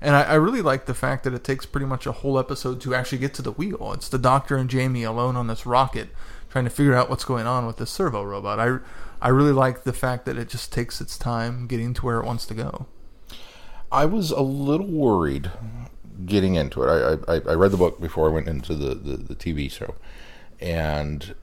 And 0.00 0.16
I, 0.16 0.22
I 0.22 0.34
really 0.34 0.62
like 0.62 0.86
the 0.86 0.94
fact 0.94 1.24
that 1.24 1.34
it 1.34 1.44
takes 1.44 1.66
pretty 1.66 1.86
much 1.86 2.06
a 2.06 2.12
whole 2.12 2.38
episode 2.38 2.80
to 2.82 2.94
actually 2.94 3.18
get 3.18 3.34
to 3.34 3.42
the 3.42 3.52
wheel. 3.52 3.92
It's 3.94 4.08
the 4.08 4.18
Doctor 4.18 4.56
and 4.56 4.70
Jamie 4.70 5.02
alone 5.02 5.36
on 5.36 5.46
this 5.46 5.66
rocket 5.66 6.08
trying 6.48 6.64
to 6.64 6.70
figure 6.70 6.94
out 6.94 7.08
what's 7.08 7.24
going 7.24 7.46
on 7.46 7.66
with 7.66 7.76
this 7.76 7.90
servo 7.90 8.22
robot. 8.22 8.58
I, 8.58 8.78
I 9.22 9.28
really 9.28 9.52
like 9.52 9.84
the 9.84 9.92
fact 9.92 10.24
that 10.24 10.36
it 10.36 10.48
just 10.48 10.72
takes 10.72 11.00
its 11.00 11.16
time 11.16 11.66
getting 11.66 11.94
to 11.94 12.04
where 12.04 12.18
it 12.18 12.26
wants 12.26 12.46
to 12.46 12.54
go. 12.54 12.86
I 13.92 14.06
was 14.06 14.30
a 14.30 14.40
little 14.40 14.86
worried 14.86 15.50
getting 16.26 16.54
into 16.54 16.82
it. 16.82 16.88
I, 17.28 17.34
I, 17.34 17.34
I 17.36 17.54
read 17.54 17.70
the 17.70 17.76
book 17.76 18.00
before 18.00 18.28
I 18.28 18.32
went 18.32 18.48
into 18.48 18.74
the, 18.74 18.94
the, 18.94 19.16
the 19.16 19.34
TV 19.34 19.70
show, 19.70 19.94
and 20.60 21.34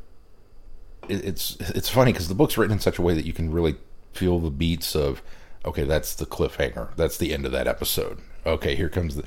it, 1.09 1.25
it's 1.25 1.57
it's 1.59 1.89
funny 1.89 2.13
because 2.13 2.29
the 2.29 2.35
book's 2.35 2.57
written 2.57 2.73
in 2.73 2.79
such 2.79 2.97
a 2.97 3.01
way 3.01 3.13
that 3.13 3.25
you 3.25 3.33
can 3.33 3.51
really 3.51 3.75
feel 4.13 4.39
the 4.39 4.51
beats 4.51 4.95
of 4.95 5.21
okay, 5.65 5.83
that's 5.83 6.15
the 6.15 6.25
cliffhanger, 6.25 6.95
that's 6.95 7.17
the 7.17 7.33
end 7.33 7.45
of 7.45 7.51
that 7.51 7.67
episode. 7.67 8.19
Okay, 8.47 8.75
here 8.75 8.89
comes 8.89 9.15
the 9.15 9.23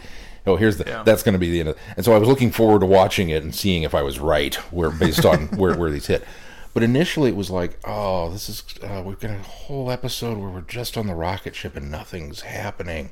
oh 0.46 0.56
here's 0.56 0.78
the 0.78 0.84
Yeah. 0.86 1.02
that's 1.02 1.22
going 1.22 1.34
to 1.34 1.38
be 1.38 1.50
the 1.50 1.60
end 1.60 1.68
of 1.70 1.78
and 1.96 2.04
so 2.04 2.12
I 2.12 2.18
was 2.18 2.28
looking 2.28 2.50
forward 2.50 2.80
to 2.80 2.86
watching 2.86 3.28
it 3.30 3.42
and 3.42 3.54
seeing 3.54 3.82
if 3.82 3.94
I 3.94 4.02
was 4.02 4.18
right 4.18 4.54
where 4.72 4.90
based 4.90 5.24
on 5.24 5.46
where 5.56 5.76
where 5.76 5.90
these 5.90 6.06
hit. 6.06 6.24
But 6.72 6.84
initially, 6.84 7.30
it 7.30 7.36
was 7.36 7.50
like, 7.50 7.78
oh, 7.84 8.30
this 8.30 8.48
is 8.48 8.62
uh, 8.82 9.02
we've 9.04 9.18
got 9.18 9.32
a 9.32 9.38
whole 9.42 9.90
episode 9.90 10.38
where 10.38 10.48
we're 10.48 10.60
just 10.60 10.96
on 10.96 11.08
the 11.08 11.14
rocket 11.14 11.56
ship 11.56 11.76
and 11.76 11.90
nothing's 11.90 12.42
happening 12.42 13.10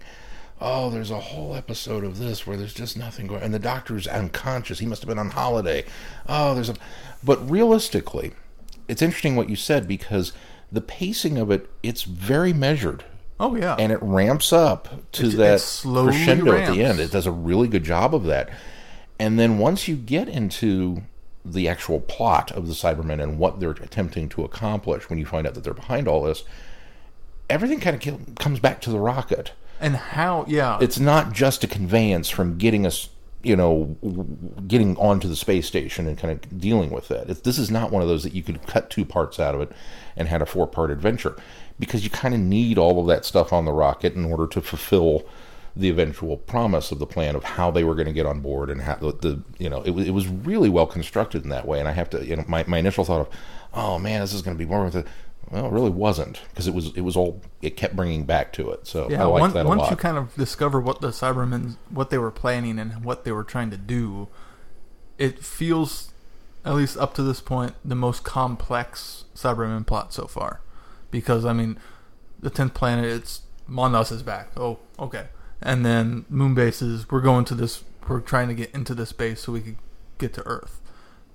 oh, 0.60 0.90
there's 0.90 1.10
a 1.10 1.20
whole 1.20 1.54
episode 1.54 2.04
of 2.04 2.18
this 2.18 2.46
where 2.46 2.56
there's 2.56 2.74
just 2.74 2.96
nothing 2.96 3.26
going, 3.26 3.42
and 3.42 3.54
the 3.54 3.58
doctor's 3.58 4.06
unconscious. 4.06 4.78
He 4.78 4.86
must 4.86 5.02
have 5.02 5.08
been 5.08 5.18
on 5.18 5.30
holiday. 5.30 5.84
Oh, 6.28 6.54
there's 6.54 6.68
a, 6.68 6.74
but 7.22 7.48
realistically, 7.48 8.32
it's 8.88 9.02
interesting 9.02 9.36
what 9.36 9.48
you 9.48 9.56
said 9.56 9.86
because 9.86 10.32
the 10.72 10.80
pacing 10.80 11.38
of 11.38 11.50
it, 11.50 11.68
it's 11.82 12.02
very 12.02 12.52
measured. 12.52 13.04
Oh 13.40 13.54
yeah, 13.54 13.76
And 13.78 13.92
it 13.92 13.98
ramps 14.02 14.52
up 14.52 14.88
to 15.12 15.26
It- 15.26 15.34
it 15.34 15.36
that 15.36 15.60
crescendo 15.82 16.52
at 16.52 16.72
the 16.72 16.82
end. 16.82 16.98
It 17.00 17.12
does 17.12 17.26
a 17.26 17.30
really 17.32 17.68
good 17.68 17.84
job 17.84 18.14
of 18.14 18.24
that. 18.24 18.48
And 19.18 19.38
then 19.38 19.58
once 19.58 19.88
you 19.88 19.96
get 19.96 20.28
into 20.28 21.02
the 21.44 21.68
actual 21.68 22.00
plot 22.00 22.50
of 22.52 22.66
the 22.66 22.74
Cybermen 22.74 23.22
and 23.22 23.38
what 23.38 23.60
they're 23.60 23.70
attempting 23.70 24.28
to 24.30 24.44
accomplish, 24.44 25.08
when 25.08 25.18
you 25.18 25.26
find 25.26 25.46
out 25.46 25.54
that 25.54 25.64
they're 25.64 25.74
behind 25.74 26.08
all 26.08 26.22
this, 26.22 26.44
everything 27.48 27.80
kind 27.80 27.96
of 28.06 28.34
comes 28.36 28.60
back 28.60 28.80
to 28.82 28.90
the 28.90 28.98
rocket. 28.98 29.52
And 29.80 29.94
how 29.96 30.44
yeah. 30.48 30.78
It's 30.80 30.98
not 30.98 31.32
just 31.32 31.62
a 31.62 31.68
conveyance 31.68 32.28
from 32.28 32.58
getting 32.58 32.84
us 32.86 33.08
you 33.44 33.54
know 33.54 33.96
getting 34.66 34.96
onto 34.96 35.28
the 35.28 35.36
space 35.36 35.64
station 35.64 36.08
and 36.08 36.18
kind 36.18 36.32
of 36.32 36.60
dealing 36.60 36.90
with 36.90 37.06
that 37.06 37.30
it's, 37.30 37.42
this 37.42 37.56
is 37.56 37.70
not 37.70 37.92
one 37.92 38.02
of 38.02 38.08
those 38.08 38.24
that 38.24 38.34
you 38.34 38.42
could 38.42 38.60
cut 38.66 38.90
two 38.90 39.04
parts 39.04 39.38
out 39.38 39.54
of 39.54 39.60
it 39.60 39.70
and 40.16 40.26
had 40.26 40.42
a 40.42 40.46
four 40.46 40.66
part 40.66 40.90
adventure 40.90 41.36
because 41.78 42.04
you 42.04 42.10
kind 42.10 42.34
of 42.34 42.40
need 42.40 42.78
all 42.78 43.00
of 43.00 43.06
that 43.06 43.24
stuff 43.24 43.52
on 43.52 43.64
the 43.64 43.72
rocket 43.72 44.14
in 44.14 44.24
order 44.24 44.46
to 44.46 44.60
fulfill 44.60 45.24
the 45.76 45.88
eventual 45.88 46.36
promise 46.36 46.90
of 46.90 46.98
the 46.98 47.06
plan 47.06 47.36
of 47.36 47.44
how 47.44 47.70
they 47.70 47.84
were 47.84 47.94
going 47.94 48.06
to 48.06 48.12
get 48.12 48.26
on 48.26 48.40
board 48.40 48.68
and 48.68 48.82
how 48.82 48.96
the, 48.96 49.12
the 49.12 49.42
you 49.58 49.70
know 49.70 49.80
it 49.82 49.90
was, 49.90 50.08
it 50.08 50.10
was 50.10 50.26
really 50.26 50.68
well 50.68 50.86
constructed 50.86 51.44
in 51.44 51.50
that 51.50 51.66
way. 51.66 51.78
And 51.78 51.88
i 51.88 51.92
have 51.92 52.10
to 52.10 52.26
you 52.26 52.36
know 52.36 52.44
my, 52.48 52.64
my 52.66 52.78
initial 52.78 53.04
thought 53.04 53.20
of 53.20 53.28
oh 53.74 53.98
man 53.98 54.20
this 54.20 54.32
is 54.32 54.42
going 54.42 54.56
to 54.56 54.58
be 54.58 54.68
more 54.68 54.84
with 54.84 54.96
it. 54.96 55.06
Well 55.50 55.66
it 55.66 55.72
really 55.72 55.90
wasn't 55.90 56.40
because 56.48 56.66
it 56.66 56.74
was 56.74 56.96
it 56.96 57.02
was 57.02 57.16
all 57.16 57.40
it 57.62 57.76
kept 57.76 57.94
bringing 57.94 58.24
back 58.24 58.52
to 58.54 58.70
it. 58.70 58.86
So 58.88 59.08
Yeah, 59.08 59.22
i 59.22 59.26
like 59.26 59.40
once, 59.40 59.54
that 59.54 59.66
a 59.66 59.68
once 59.68 59.82
lot. 59.82 59.90
you 59.90 59.96
kind 59.96 60.18
of 60.18 60.34
discover 60.34 60.80
what 60.80 61.00
the 61.00 61.08
Cybermen, 61.08 61.76
what 61.90 62.10
they 62.10 62.18
were 62.18 62.32
planning 62.32 62.78
and 62.78 63.04
what 63.04 63.24
they 63.24 63.30
were 63.32 63.44
trying 63.44 63.70
to 63.70 63.76
do, 63.76 64.28
it 65.16 65.44
feels, 65.44 66.12
at 66.64 66.74
least 66.74 66.96
up 66.96 67.14
to 67.14 67.22
this 67.22 67.40
point, 67.40 67.74
the 67.84 67.94
most 67.94 68.24
complex 68.24 69.24
Cybermen 69.34 69.86
plot 69.86 70.12
so 70.12 70.26
far. 70.26 70.60
Because 71.10 71.44
I 71.44 71.52
mean, 71.52 71.78
the 72.40 72.50
tenth 72.50 72.74
planet, 72.74 73.04
it's 73.04 73.42
Mondas 73.68 74.12
is 74.12 74.22
back. 74.22 74.50
Oh, 74.56 74.78
okay, 74.98 75.28
and 75.62 75.84
then 75.84 76.24
moon 76.28 76.54
bases. 76.54 77.10
We're 77.10 77.20
going 77.20 77.44
to 77.46 77.54
this. 77.54 77.84
We're 78.08 78.20
trying 78.20 78.48
to 78.48 78.54
get 78.54 78.74
into 78.74 78.94
this 78.94 79.12
base 79.12 79.42
so 79.42 79.52
we 79.52 79.60
could 79.60 79.76
get 80.18 80.32
to 80.34 80.46
Earth. 80.46 80.80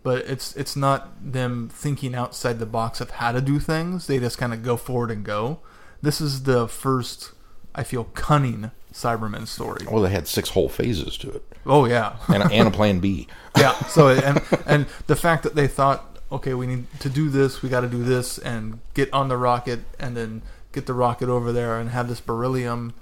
But 0.02 0.26
it's 0.26 0.56
it's 0.56 0.76
not 0.76 1.12
them 1.22 1.70
thinking 1.72 2.14
outside 2.14 2.60
the 2.60 2.66
box 2.66 3.00
of 3.00 3.12
how 3.12 3.32
to 3.32 3.42
do 3.42 3.60
things. 3.60 4.08
They 4.08 4.20
just 4.20 4.38
kind 4.38 4.54
of 4.54 4.64
go 4.64 4.76
forward 4.76 5.12
and 5.12 5.24
go. 5.24 5.60
This 6.02 6.20
is 6.20 6.44
the 6.44 6.68
first, 6.68 7.32
I 7.74 7.84
feel, 7.84 8.04
cunning 8.04 8.72
Cyberman 8.92 9.48
story. 9.48 9.86
Well, 9.90 10.04
they 10.04 10.10
had 10.10 10.28
six 10.28 10.50
whole 10.50 10.68
phases 10.68 11.18
to 11.20 11.32
it, 11.32 11.44
Oh 11.66 11.86
yeah, 11.86 12.18
and, 12.28 12.52
and 12.52 12.68
a 12.68 12.72
plan 12.72 13.00
B. 13.00 13.28
yeah. 13.58 13.74
So 13.86 14.10
and 14.10 14.42
and 14.66 14.86
the 15.08 15.16
fact 15.16 15.44
that 15.44 15.56
they 15.56 15.68
thought, 15.68 16.13
okay, 16.32 16.54
we 16.54 16.68
need 16.68 16.86
to 17.00 17.10
do 17.10 17.30
this, 17.30 17.62
we 17.62 17.70
got 17.70 17.82
to 17.82 17.88
do 17.88 18.04
this, 18.04 18.38
and 18.38 18.80
get 18.94 19.12
on 19.14 19.28
the 19.28 19.38
rocket, 19.38 19.82
and 20.00 20.16
then 20.18 20.42
get 20.72 20.86
the 20.86 20.94
rocket 20.94 21.30
over 21.30 21.52
there, 21.52 21.80
and 21.80 21.90
have 21.92 22.08
this 22.08 22.20
beryllium 22.20 22.94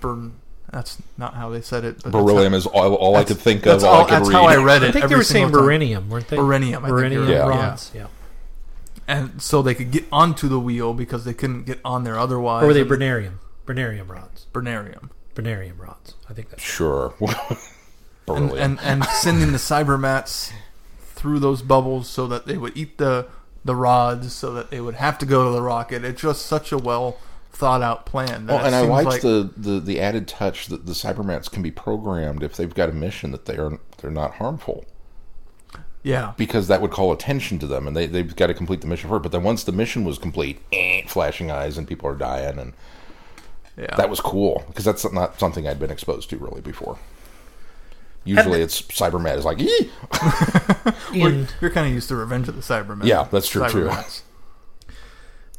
burn. 0.00 0.34
That's 0.70 1.00
not 1.16 1.34
how 1.34 1.50
they 1.50 1.60
said 1.60 1.84
it. 1.84 2.02
But 2.02 2.10
Beryllium 2.12 2.52
how- 2.52 2.58
is 2.58 2.66
all, 2.66 2.94
all 2.94 3.16
I 3.16 3.22
could 3.24 3.38
think 3.38 3.60
of. 3.60 3.72
That's 3.72 3.84
All, 3.84 3.94
all. 3.94 4.00
I 4.00 4.04
could 4.08 4.14
That's 4.16 4.28
read. 4.28 4.34
how 4.34 4.44
I 4.46 4.56
read 4.56 4.82
it. 4.82 4.88
I 4.88 4.92
think 4.92 5.08
they 5.08 5.14
were 5.14 5.22
saying 5.22 5.46
single 5.46 5.62
beryllium, 5.62 6.08
weren't 6.10 6.26
they? 6.28 6.36
Beryllium, 6.36 6.84
I 6.84 6.88
Beryllium 6.88 7.28
you're 7.28 7.48
rods. 7.48 7.92
Yeah. 7.94 8.06
and 9.06 9.40
so 9.40 9.62
they 9.62 9.74
could 9.74 9.90
get 9.92 10.04
onto 10.10 10.48
the 10.48 10.58
wheel 10.58 10.92
because 10.94 11.24
they 11.24 11.34
couldn't 11.34 11.64
get 11.64 11.78
on 11.84 12.02
there 12.04 12.18
otherwise. 12.18 12.64
Or 12.64 12.68
were 12.68 12.72
they 12.74 12.80
and- 12.80 12.90
bernalium? 12.90 13.32
Bernalium 13.66 14.08
rods. 14.08 14.46
Bernalium. 14.52 15.10
Bernalium 15.34 15.78
rods. 15.78 16.14
I 16.28 16.32
think 16.32 16.50
that's 16.50 16.62
Sure. 16.62 17.14
and, 17.20 17.28
Beryllium. 18.26 18.58
and 18.58 18.80
and 18.80 19.04
sending 19.04 19.52
the 19.52 19.58
cybermats 19.58 20.50
through 21.24 21.38
those 21.38 21.62
bubbles 21.62 22.06
so 22.06 22.26
that 22.26 22.44
they 22.44 22.58
would 22.58 22.76
eat 22.76 22.98
the 22.98 23.26
the 23.64 23.74
rods 23.74 24.30
so 24.34 24.52
that 24.52 24.70
they 24.70 24.78
would 24.78 24.96
have 24.96 25.16
to 25.16 25.24
go 25.24 25.46
to 25.46 25.50
the 25.50 25.62
rocket. 25.62 26.04
It's 26.04 26.20
just 26.20 26.44
such 26.44 26.70
a 26.70 26.76
well 26.76 27.16
thought 27.50 27.80
out 27.80 28.04
plan. 28.04 28.44
that 28.44 28.56
Well, 28.56 28.66
and 28.66 28.74
I 28.74 28.82
liked 28.82 29.08
like- 29.08 29.22
the, 29.22 29.50
the, 29.56 29.80
the 29.80 30.00
added 30.02 30.28
touch 30.28 30.66
that 30.66 30.84
the 30.84 30.92
Cybermats 30.92 31.50
can 31.50 31.62
be 31.62 31.70
programmed 31.70 32.42
if 32.42 32.58
they've 32.58 32.74
got 32.74 32.90
a 32.90 32.92
mission 32.92 33.30
that 33.30 33.46
they 33.46 33.56
are 33.56 33.78
they're 33.96 34.10
not 34.10 34.34
harmful 34.34 34.84
yeah 36.02 36.34
because 36.36 36.68
that 36.68 36.82
would 36.82 36.90
call 36.90 37.10
attention 37.10 37.58
to 37.60 37.66
them 37.66 37.86
and 37.86 37.96
they 37.96 38.06
they've 38.06 38.36
got 38.36 38.48
to 38.48 38.54
complete 38.54 38.82
the 38.82 38.86
mission 38.86 39.08
first. 39.08 39.22
But 39.22 39.32
then 39.32 39.42
once 39.42 39.64
the 39.64 39.72
mission 39.72 40.04
was 40.04 40.18
complete, 40.18 40.60
eh, 40.74 41.04
flashing 41.06 41.50
eyes 41.50 41.78
and 41.78 41.88
people 41.88 42.06
are 42.10 42.14
dying 42.16 42.58
and 42.58 42.74
yeah 43.78 43.96
that 43.96 44.10
was 44.10 44.20
cool 44.20 44.62
because 44.66 44.84
that's 44.84 45.10
not 45.10 45.40
something 45.40 45.66
I'd 45.66 45.80
been 45.80 45.90
exposed 45.90 46.28
to 46.28 46.36
really 46.36 46.60
before. 46.60 46.98
Usually, 48.24 48.62
it's 48.62 48.80
Cybermat 48.82 49.36
is 49.36 49.44
like, 49.44 49.60
"Ee!" 49.60 49.90
Well, 51.20 51.46
you're 51.60 51.70
kind 51.70 51.86
of 51.86 51.92
used 51.92 52.08
to 52.08 52.16
Revenge 52.16 52.48
of 52.48 52.56
the 52.56 52.62
Cybermen. 52.62 53.04
Yeah, 53.04 53.28
that's 53.30 53.48
true, 53.48 53.68
too. 53.68 53.84
Cybermats. 53.84 54.22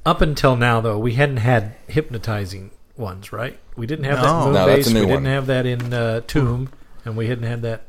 up 0.05 0.21
until 0.21 0.55
now 0.55 0.81
though, 0.81 0.97
we 0.99 1.13
hadn't 1.13 1.37
had 1.37 1.75
hypnotizing 1.87 2.71
ones, 2.97 3.31
right? 3.31 3.57
We 3.75 3.85
didn't 3.87 4.05
have 4.05 4.17
that 4.17 4.23
No. 4.23 4.47
in 4.47 4.53
No, 4.53 4.65
that's 4.67 4.87
Moonbase. 4.87 4.91
a 4.91 4.93
new 4.93 4.99
we 5.01 5.05
didn't 5.07 5.25
have 5.25 5.47
that 5.47 5.65
in 5.65 5.93
uh, 5.93 6.21
Tomb, 6.27 6.69
and 7.03 7.15
we 7.17 7.27
hadn't 7.27 7.45
had 7.45 7.61
that. 7.63 7.83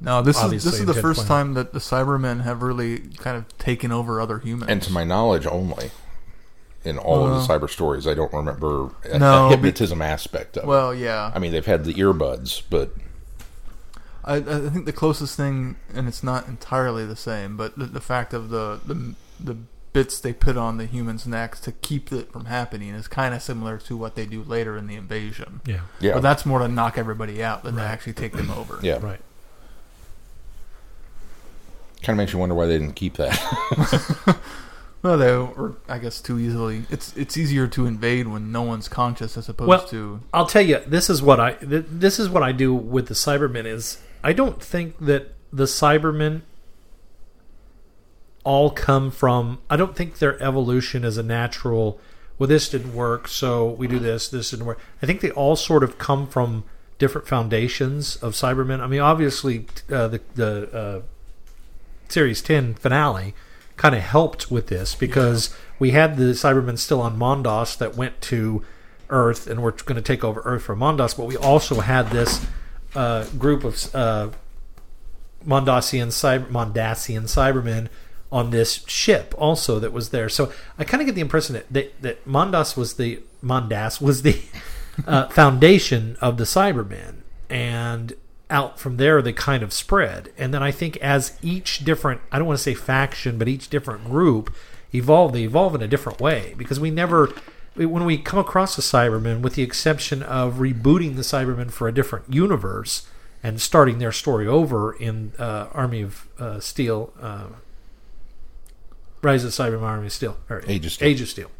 No, 0.00 0.20
this 0.22 0.36
is 0.36 0.42
Obviously 0.44 0.70
this 0.70 0.80
is 0.80 0.86
the 0.86 0.94
Ted 0.94 1.02
first 1.02 1.26
Plan. 1.26 1.28
time 1.46 1.54
that 1.54 1.72
the 1.72 1.78
Cybermen 1.78 2.42
have 2.42 2.62
really 2.62 2.98
kind 3.18 3.36
of 3.36 3.46
taken 3.58 3.92
over 3.92 4.20
other 4.20 4.38
humans. 4.40 4.70
and 4.70 4.82
to 4.82 4.92
my 4.92 5.04
knowledge 5.04 5.46
only. 5.46 5.90
In 6.84 6.98
all 6.98 7.24
of 7.24 7.46
the 7.46 7.52
cyber 7.54 7.70
stories, 7.70 8.08
I 8.08 8.14
don't 8.14 8.32
remember 8.32 8.90
a, 9.04 9.16
No, 9.16 9.46
a 9.46 9.50
be- 9.50 9.54
hypnotism 9.54 10.02
aspect 10.02 10.56
of 10.56 10.64
it. 10.64 10.66
well, 10.66 10.92
yeah, 10.92 11.30
I 11.32 11.38
mean, 11.38 11.52
they've 11.52 11.64
had 11.64 11.84
the 11.84 11.94
earbuds, 11.94 12.62
but 12.68 12.92
I, 14.24 14.36
I 14.36 14.40
think 14.70 14.86
the 14.86 14.92
closest 14.92 15.36
thing, 15.36 15.76
and 15.92 16.06
it's 16.06 16.22
not 16.22 16.46
entirely 16.48 17.04
the 17.04 17.16
same, 17.16 17.56
but 17.56 17.76
the, 17.78 17.86
the 17.86 18.00
fact 18.00 18.32
of 18.32 18.50
the, 18.50 18.80
the 18.86 19.14
the 19.40 19.56
bits 19.92 20.20
they 20.20 20.32
put 20.32 20.56
on 20.56 20.78
the 20.78 20.86
humans' 20.86 21.26
necks 21.26 21.60
to 21.60 21.72
keep 21.72 22.10
it 22.12 22.32
from 22.32 22.46
happening 22.46 22.90
is 22.94 23.08
kind 23.08 23.34
of 23.34 23.42
similar 23.42 23.76
to 23.78 23.96
what 23.96 24.14
they 24.14 24.24
do 24.24 24.42
later 24.42 24.76
in 24.78 24.86
the 24.86 24.94
invasion. 24.94 25.60
Yeah. 25.66 25.80
yeah, 26.00 26.14
But 26.14 26.20
that's 26.22 26.46
more 26.46 26.60
to 26.60 26.68
knock 26.68 26.96
everybody 26.96 27.42
out 27.44 27.62
than 27.62 27.74
Right. 27.76 27.82
to 27.82 27.88
actually 27.88 28.12
take 28.14 28.32
them 28.32 28.50
over. 28.50 28.78
yeah, 28.80 28.94
Right. 29.02 29.20
kind 32.02 32.14
of 32.14 32.16
makes 32.16 32.32
you 32.32 32.38
wonder 32.38 32.54
why 32.54 32.66
they 32.66 32.78
didn't 32.78 32.94
keep 32.94 33.16
that. 33.16 34.38
Well, 35.02 35.18
they 35.18 35.32
were, 35.36 35.74
I 35.88 35.98
guess, 35.98 36.20
too 36.20 36.38
easily. 36.38 36.84
It's 36.88 37.12
it's 37.16 37.36
easier 37.36 37.66
to 37.66 37.86
invade 37.86 38.28
when 38.28 38.52
no 38.52 38.62
one's 38.62 38.86
conscious 38.86 39.36
as 39.36 39.48
opposed 39.48 39.68
Well, 39.68 39.84
to. 39.88 40.20
I'll 40.32 40.46
tell 40.46 40.62
you, 40.62 40.78
this 40.86 41.10
is 41.10 41.20
what 41.20 41.40
I 41.40 41.54
th- 41.54 41.86
this 41.88 42.20
is 42.20 42.28
what 42.28 42.44
I 42.44 42.52
do 42.52 42.72
with 42.72 43.08
the 43.08 43.14
Cybermen 43.14 43.66
is 43.66 43.98
I 44.22 44.32
don't 44.32 44.62
think 44.62 44.98
that 45.00 45.34
the 45.52 45.64
Cybermen 45.64 46.42
all 48.44 48.70
come 48.70 49.10
from 49.10 49.60
I 49.70 49.76
don't 49.76 49.94
think 49.94 50.18
their 50.18 50.42
evolution 50.42 51.04
is 51.04 51.16
a 51.16 51.22
natural 51.22 52.00
well 52.38 52.48
this 52.48 52.68
didn't 52.68 52.92
work 52.92 53.28
so 53.28 53.70
we 53.70 53.86
do 53.86 53.98
this 53.98 54.28
this 54.28 54.50
didn't 54.50 54.66
work. 54.66 54.80
I 55.02 55.06
think 55.06 55.20
they 55.20 55.30
all 55.30 55.54
sort 55.54 55.84
of 55.84 55.98
come 55.98 56.26
from 56.26 56.64
different 56.98 57.28
foundations 57.28 58.16
of 58.16 58.32
Cybermen. 58.32 58.80
I 58.80 58.86
mean 58.86 59.00
obviously 59.00 59.66
uh, 59.90 60.08
the 60.08 60.20
the 60.34 60.76
uh, 60.76 61.02
series 62.08 62.42
10 62.42 62.74
finale 62.74 63.34
kind 63.76 63.94
of 63.94 64.02
helped 64.02 64.50
with 64.50 64.68
this 64.68 64.94
because 64.94 65.54
we 65.78 65.90
had 65.90 66.16
the 66.16 66.32
Cybermen 66.32 66.78
still 66.78 67.00
on 67.00 67.18
Mondas 67.18 67.76
that 67.78 67.96
went 67.96 68.20
to 68.22 68.62
Earth 69.10 69.46
and 69.46 69.62
were 69.62 69.72
going 69.72 69.96
to 69.96 70.02
take 70.02 70.24
over 70.24 70.40
Earth 70.44 70.62
from 70.62 70.80
Mondas, 70.80 71.16
but 71.16 71.26
we 71.26 71.36
also 71.36 71.80
had 71.80 72.08
this 72.10 72.44
uh, 72.94 73.24
group 73.38 73.64
of 73.64 73.94
uh, 73.94 74.30
Mondasian 75.46 76.08
cyber 76.08 76.46
Mondasian 76.46 77.24
Cybermen 77.24 77.88
on 78.30 78.50
this 78.50 78.84
ship 78.86 79.34
also 79.36 79.78
that 79.78 79.92
was 79.92 80.10
there. 80.10 80.28
So 80.28 80.52
I 80.78 80.84
kind 80.84 81.02
of 81.02 81.06
get 81.06 81.14
the 81.14 81.20
impression 81.20 81.54
that, 81.54 81.72
that 81.72 82.02
that 82.02 82.26
Mondas 82.26 82.76
was 82.76 82.94
the 82.94 83.20
Mondas 83.44 84.00
was 84.00 84.22
the 84.22 84.40
uh, 85.06 85.28
foundation 85.28 86.16
of 86.20 86.38
the 86.38 86.44
Cybermen, 86.44 87.16
and 87.50 88.14
out 88.50 88.78
from 88.78 88.96
there 88.96 89.20
they 89.22 89.32
kind 89.32 89.62
of 89.62 89.72
spread. 89.72 90.32
And 90.38 90.52
then 90.52 90.62
I 90.62 90.70
think 90.70 90.96
as 90.98 91.38
each 91.42 91.84
different 91.84 92.20
I 92.30 92.38
don't 92.38 92.46
want 92.46 92.58
to 92.58 92.62
say 92.62 92.74
faction, 92.74 93.38
but 93.38 93.48
each 93.48 93.68
different 93.68 94.04
group 94.04 94.54
evolved, 94.94 95.34
they 95.34 95.42
evolve 95.44 95.74
in 95.74 95.82
a 95.82 95.88
different 95.88 96.20
way 96.20 96.54
because 96.56 96.80
we 96.80 96.90
never. 96.90 97.32
When 97.74 98.04
we 98.04 98.18
come 98.18 98.38
across 98.38 98.76
the 98.76 98.82
Cybermen, 98.82 99.40
with 99.40 99.54
the 99.54 99.62
exception 99.62 100.22
of 100.22 100.56
rebooting 100.56 101.16
the 101.16 101.22
Cybermen 101.22 101.70
for 101.70 101.88
a 101.88 101.92
different 101.92 102.32
universe 102.32 103.06
and 103.42 103.60
starting 103.60 103.98
their 103.98 104.12
story 104.12 104.46
over 104.46 104.92
in 104.92 105.32
uh, 105.38 105.68
Army 105.72 106.02
of 106.02 106.28
uh, 106.38 106.60
Steel, 106.60 107.12
uh, 107.20 107.46
Rise 109.22 109.44
of 109.44 109.54
the 109.54 109.62
Cybermen 109.62 109.82
Army 109.82 110.06
of 110.06 110.12
Steel, 110.12 110.36
or 110.50 110.62
Age 110.66 110.84
of 110.84 110.92
Steel. 110.92 111.08
Age 111.08 111.20
of 111.20 111.28
Steel. 111.28 111.50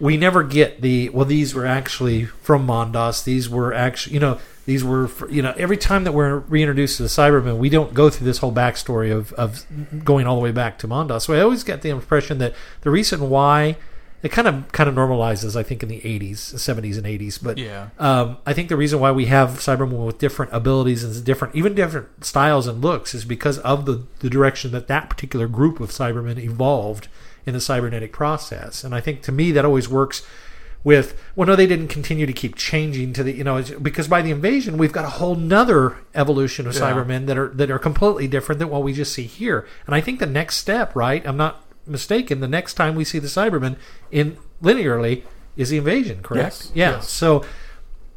We 0.00 0.16
never 0.16 0.42
get 0.42 0.80
the 0.80 1.10
well. 1.10 1.26
These 1.26 1.54
were 1.54 1.66
actually 1.66 2.24
from 2.24 2.66
Mondas. 2.66 3.22
These 3.22 3.48
were 3.48 3.72
actually, 3.72 4.14
you 4.14 4.20
know, 4.20 4.38
these 4.64 4.82
were, 4.82 5.06
fr- 5.06 5.28
you 5.28 5.42
know, 5.42 5.54
every 5.56 5.76
time 5.76 6.04
that 6.04 6.12
we're 6.12 6.38
reintroduced 6.38 6.96
to 6.96 7.04
the 7.04 7.08
Cybermen, 7.08 7.58
we 7.58 7.68
don't 7.68 7.94
go 7.94 8.10
through 8.10 8.24
this 8.24 8.38
whole 8.38 8.52
backstory 8.52 9.12
of 9.14 9.32
of 9.34 9.64
going 10.04 10.26
all 10.26 10.36
the 10.36 10.42
way 10.42 10.50
back 10.50 10.78
to 10.78 10.88
Mondas. 10.88 11.22
So 11.22 11.34
I 11.34 11.40
always 11.40 11.62
get 11.62 11.82
the 11.82 11.90
impression 11.90 12.38
that 12.38 12.54
the 12.80 12.90
reason 12.90 13.28
why 13.28 13.76
it 14.22 14.30
kind 14.30 14.46
of 14.46 14.70
kind 14.72 14.88
of 14.88 14.94
normalizes, 14.94 15.56
I 15.56 15.62
think, 15.62 15.82
in 15.82 15.88
the 15.88 16.00
'80s, 16.00 16.34
'70s, 16.54 16.96
and 16.96 17.06
'80s, 17.06 17.38
but 17.42 17.58
Yeah. 17.58 17.88
um, 17.98 18.36
I 18.46 18.52
think 18.52 18.68
the 18.68 18.76
reason 18.76 19.00
why 19.00 19.10
we 19.10 19.26
have 19.26 19.50
Cybermen 19.58 20.06
with 20.06 20.18
different 20.18 20.52
abilities 20.52 21.02
and 21.04 21.24
different, 21.24 21.54
even 21.56 21.74
different 21.74 22.24
styles 22.24 22.66
and 22.66 22.80
looks, 22.80 23.14
is 23.14 23.24
because 23.24 23.58
of 23.58 23.84
the, 23.86 24.02
the 24.20 24.30
direction 24.30 24.70
that 24.72 24.86
that 24.88 25.10
particular 25.10 25.48
group 25.48 25.80
of 25.80 25.90
Cybermen 25.90 26.38
evolved 26.38 27.08
in 27.44 27.54
the 27.54 27.60
cybernetic 27.60 28.12
process. 28.12 28.84
And 28.84 28.94
I 28.94 29.00
think 29.00 29.22
to 29.22 29.32
me 29.32 29.50
that 29.52 29.64
always 29.64 29.88
works 29.88 30.22
with 30.84 31.20
well, 31.36 31.46
no, 31.46 31.54
they 31.56 31.66
didn't 31.66 31.88
continue 31.88 32.26
to 32.26 32.32
keep 32.32 32.54
changing 32.56 33.12
to 33.14 33.22
the 33.22 33.32
you 33.32 33.44
know 33.44 33.62
because 33.80 34.06
by 34.08 34.20
the 34.22 34.30
invasion 34.30 34.78
we've 34.78 34.92
got 34.92 35.04
a 35.04 35.10
whole 35.10 35.34
nother 35.36 35.96
evolution 36.14 36.66
of 36.68 36.74
Yeah. 36.74 36.80
Cybermen 36.80 37.26
that 37.26 37.38
are 37.38 37.48
that 37.48 37.70
are 37.70 37.78
completely 37.78 38.28
different 38.28 38.58
than 38.60 38.68
what 38.68 38.82
we 38.84 38.92
just 38.92 39.12
see 39.12 39.24
here. 39.24 39.66
And 39.86 39.94
I 39.94 40.00
think 40.00 40.20
the 40.20 40.26
next 40.26 40.56
step, 40.56 40.94
right? 40.94 41.26
I'm 41.26 41.36
not 41.36 41.64
mistaken. 41.86 42.40
The 42.40 42.48
next 42.48 42.74
time 42.74 42.94
we 42.94 43.04
see 43.04 43.18
the 43.18 43.28
Cybermen 43.28 43.76
in 44.10 44.36
linearly 44.62 45.22
is 45.56 45.70
the 45.70 45.78
invasion, 45.78 46.22
correct? 46.22 46.44
Yes, 46.66 46.72
Yeah. 46.74 46.90
yes. 46.92 47.08
So 47.10 47.44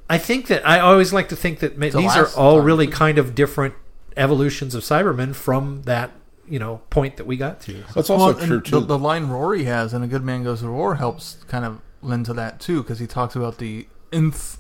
I 0.10 0.18
think 0.18 0.48
that 0.48 0.66
I 0.68 0.80
always 0.80 1.12
like 1.12 1.30
to 1.30 1.36
think 1.36 1.60
that 1.60 1.78
ma- 1.78 1.90
the 1.90 1.98
these 1.98 2.16
are 2.16 2.28
all 2.38 2.58
time. 2.58 2.66
really 2.66 2.88
kind 2.88 3.18
of 3.18 3.34
different 3.36 3.74
evolutions 4.18 4.76
of 4.76 4.84
Cybermen 4.84 5.36
from 5.36 5.82
that 5.84 6.12
you 6.48 6.60
know 6.60 6.82
point 6.92 7.18
that 7.18 7.26
we 7.26 7.38
got 7.38 7.60
to. 7.62 7.84
That's 7.96 8.10
also 8.10 8.38
Well, 8.38 8.48
true 8.48 8.62
too. 8.62 8.80
The, 8.80 8.86
the 8.86 9.00
line 9.00 9.28
Rory 9.28 9.64
has 9.64 9.94
in 9.94 10.04
A 10.04 10.08
Good 10.08 10.24
Man 10.24 10.44
Goes 10.44 10.62
to 10.62 10.72
War 10.72 10.96
helps 10.96 11.38
kind 11.48 11.66
of 11.66 11.82
lend 12.04 12.26
to 12.28 12.34
that 12.34 12.60
too, 12.60 12.84
because 12.84 13.00
he 13.00 13.08
talks 13.08 13.36
about 13.36 13.58
the 13.58 13.88
nth 14.14 14.60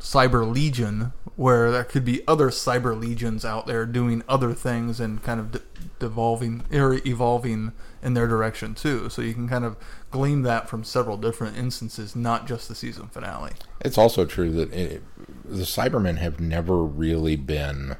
cyber 0.00 0.50
legion, 0.52 1.12
where 1.36 1.70
there 1.70 1.84
could 1.84 2.04
be 2.04 2.22
other 2.26 2.48
cyber 2.50 2.98
legions 2.98 3.44
out 3.44 3.66
there 3.68 3.86
doing 3.86 4.22
other 4.28 4.52
things 4.52 4.98
and 5.00 5.22
kind 5.22 5.38
of 5.38 5.52
de- 5.52 5.60
devolving 6.00 6.64
or 6.72 6.94
evolving 7.06 7.72
in 8.06 8.14
their 8.14 8.28
direction 8.28 8.72
too. 8.72 9.10
So 9.10 9.20
you 9.20 9.34
can 9.34 9.48
kind 9.48 9.64
of 9.64 9.76
glean 10.12 10.42
that 10.42 10.68
from 10.68 10.84
several 10.84 11.16
different 11.16 11.58
instances, 11.58 12.14
not 12.14 12.46
just 12.46 12.68
the 12.68 12.74
season 12.76 13.08
finale. 13.08 13.52
It's 13.80 13.98
also 13.98 14.24
true 14.24 14.52
that 14.52 14.72
it, 14.72 15.02
the 15.44 15.64
Cybermen 15.64 16.18
have 16.18 16.38
never 16.38 16.84
really 16.84 17.34
been 17.34 17.96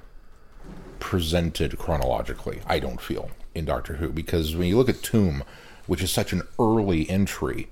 presented 1.00 1.76
chronologically, 1.76 2.60
I 2.66 2.78
don't 2.78 3.00
feel, 3.00 3.32
in 3.52 3.64
Doctor 3.64 3.94
Who. 3.94 4.10
Because 4.10 4.54
when 4.54 4.68
you 4.68 4.76
look 4.76 4.88
at 4.88 5.02
Tomb, 5.02 5.42
which 5.88 6.04
is 6.04 6.12
such 6.12 6.32
an 6.32 6.42
early 6.56 7.10
entry, 7.10 7.66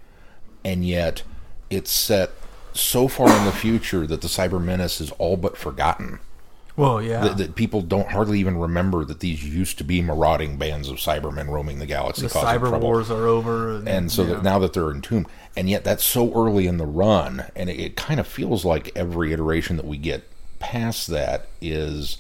and 0.64 0.84
yet 0.84 1.22
it's 1.70 1.92
set 1.92 2.32
so 2.72 3.06
far 3.06 3.28
in 3.28 3.44
the 3.44 3.52
future 3.52 4.08
that 4.08 4.22
the 4.22 4.28
Cyber 4.28 4.60
Menace 4.60 5.00
is 5.00 5.12
all 5.12 5.36
but 5.36 5.56
forgotten. 5.56 6.18
Well, 6.76 7.00
yeah, 7.00 7.20
That, 7.20 7.36
that 7.36 7.54
people 7.54 7.82
don't 7.82 8.08
hardly 8.08 8.40
even 8.40 8.58
remember 8.58 9.04
that 9.04 9.20
these 9.20 9.44
used 9.44 9.78
to 9.78 9.84
be 9.84 10.02
marauding 10.02 10.56
bands 10.56 10.88
of 10.88 10.96
Cybermen 10.96 11.48
roaming 11.48 11.78
the 11.78 11.86
galaxy. 11.86 12.22
the 12.22 12.28
cyber 12.28 12.68
trouble 12.68 12.80
wars 12.80 13.10
are 13.12 13.26
over, 13.26 13.76
and, 13.76 13.88
and 13.88 14.12
so 14.12 14.22
yeah. 14.22 14.34
that 14.34 14.42
now 14.42 14.58
that 14.58 14.72
they're 14.72 14.90
entombed, 14.90 15.26
and 15.56 15.70
yet 15.70 15.84
that's 15.84 16.04
so 16.04 16.32
early 16.34 16.66
in 16.66 16.78
the 16.78 16.86
run, 16.86 17.44
and 17.54 17.70
it, 17.70 17.78
it 17.78 17.96
kind 17.96 18.18
of 18.18 18.26
feels 18.26 18.64
like 18.64 18.90
every 18.96 19.32
iteration 19.32 19.76
that 19.76 19.86
we 19.86 19.96
get 19.96 20.28
past 20.58 21.06
that 21.08 21.46
is 21.60 22.18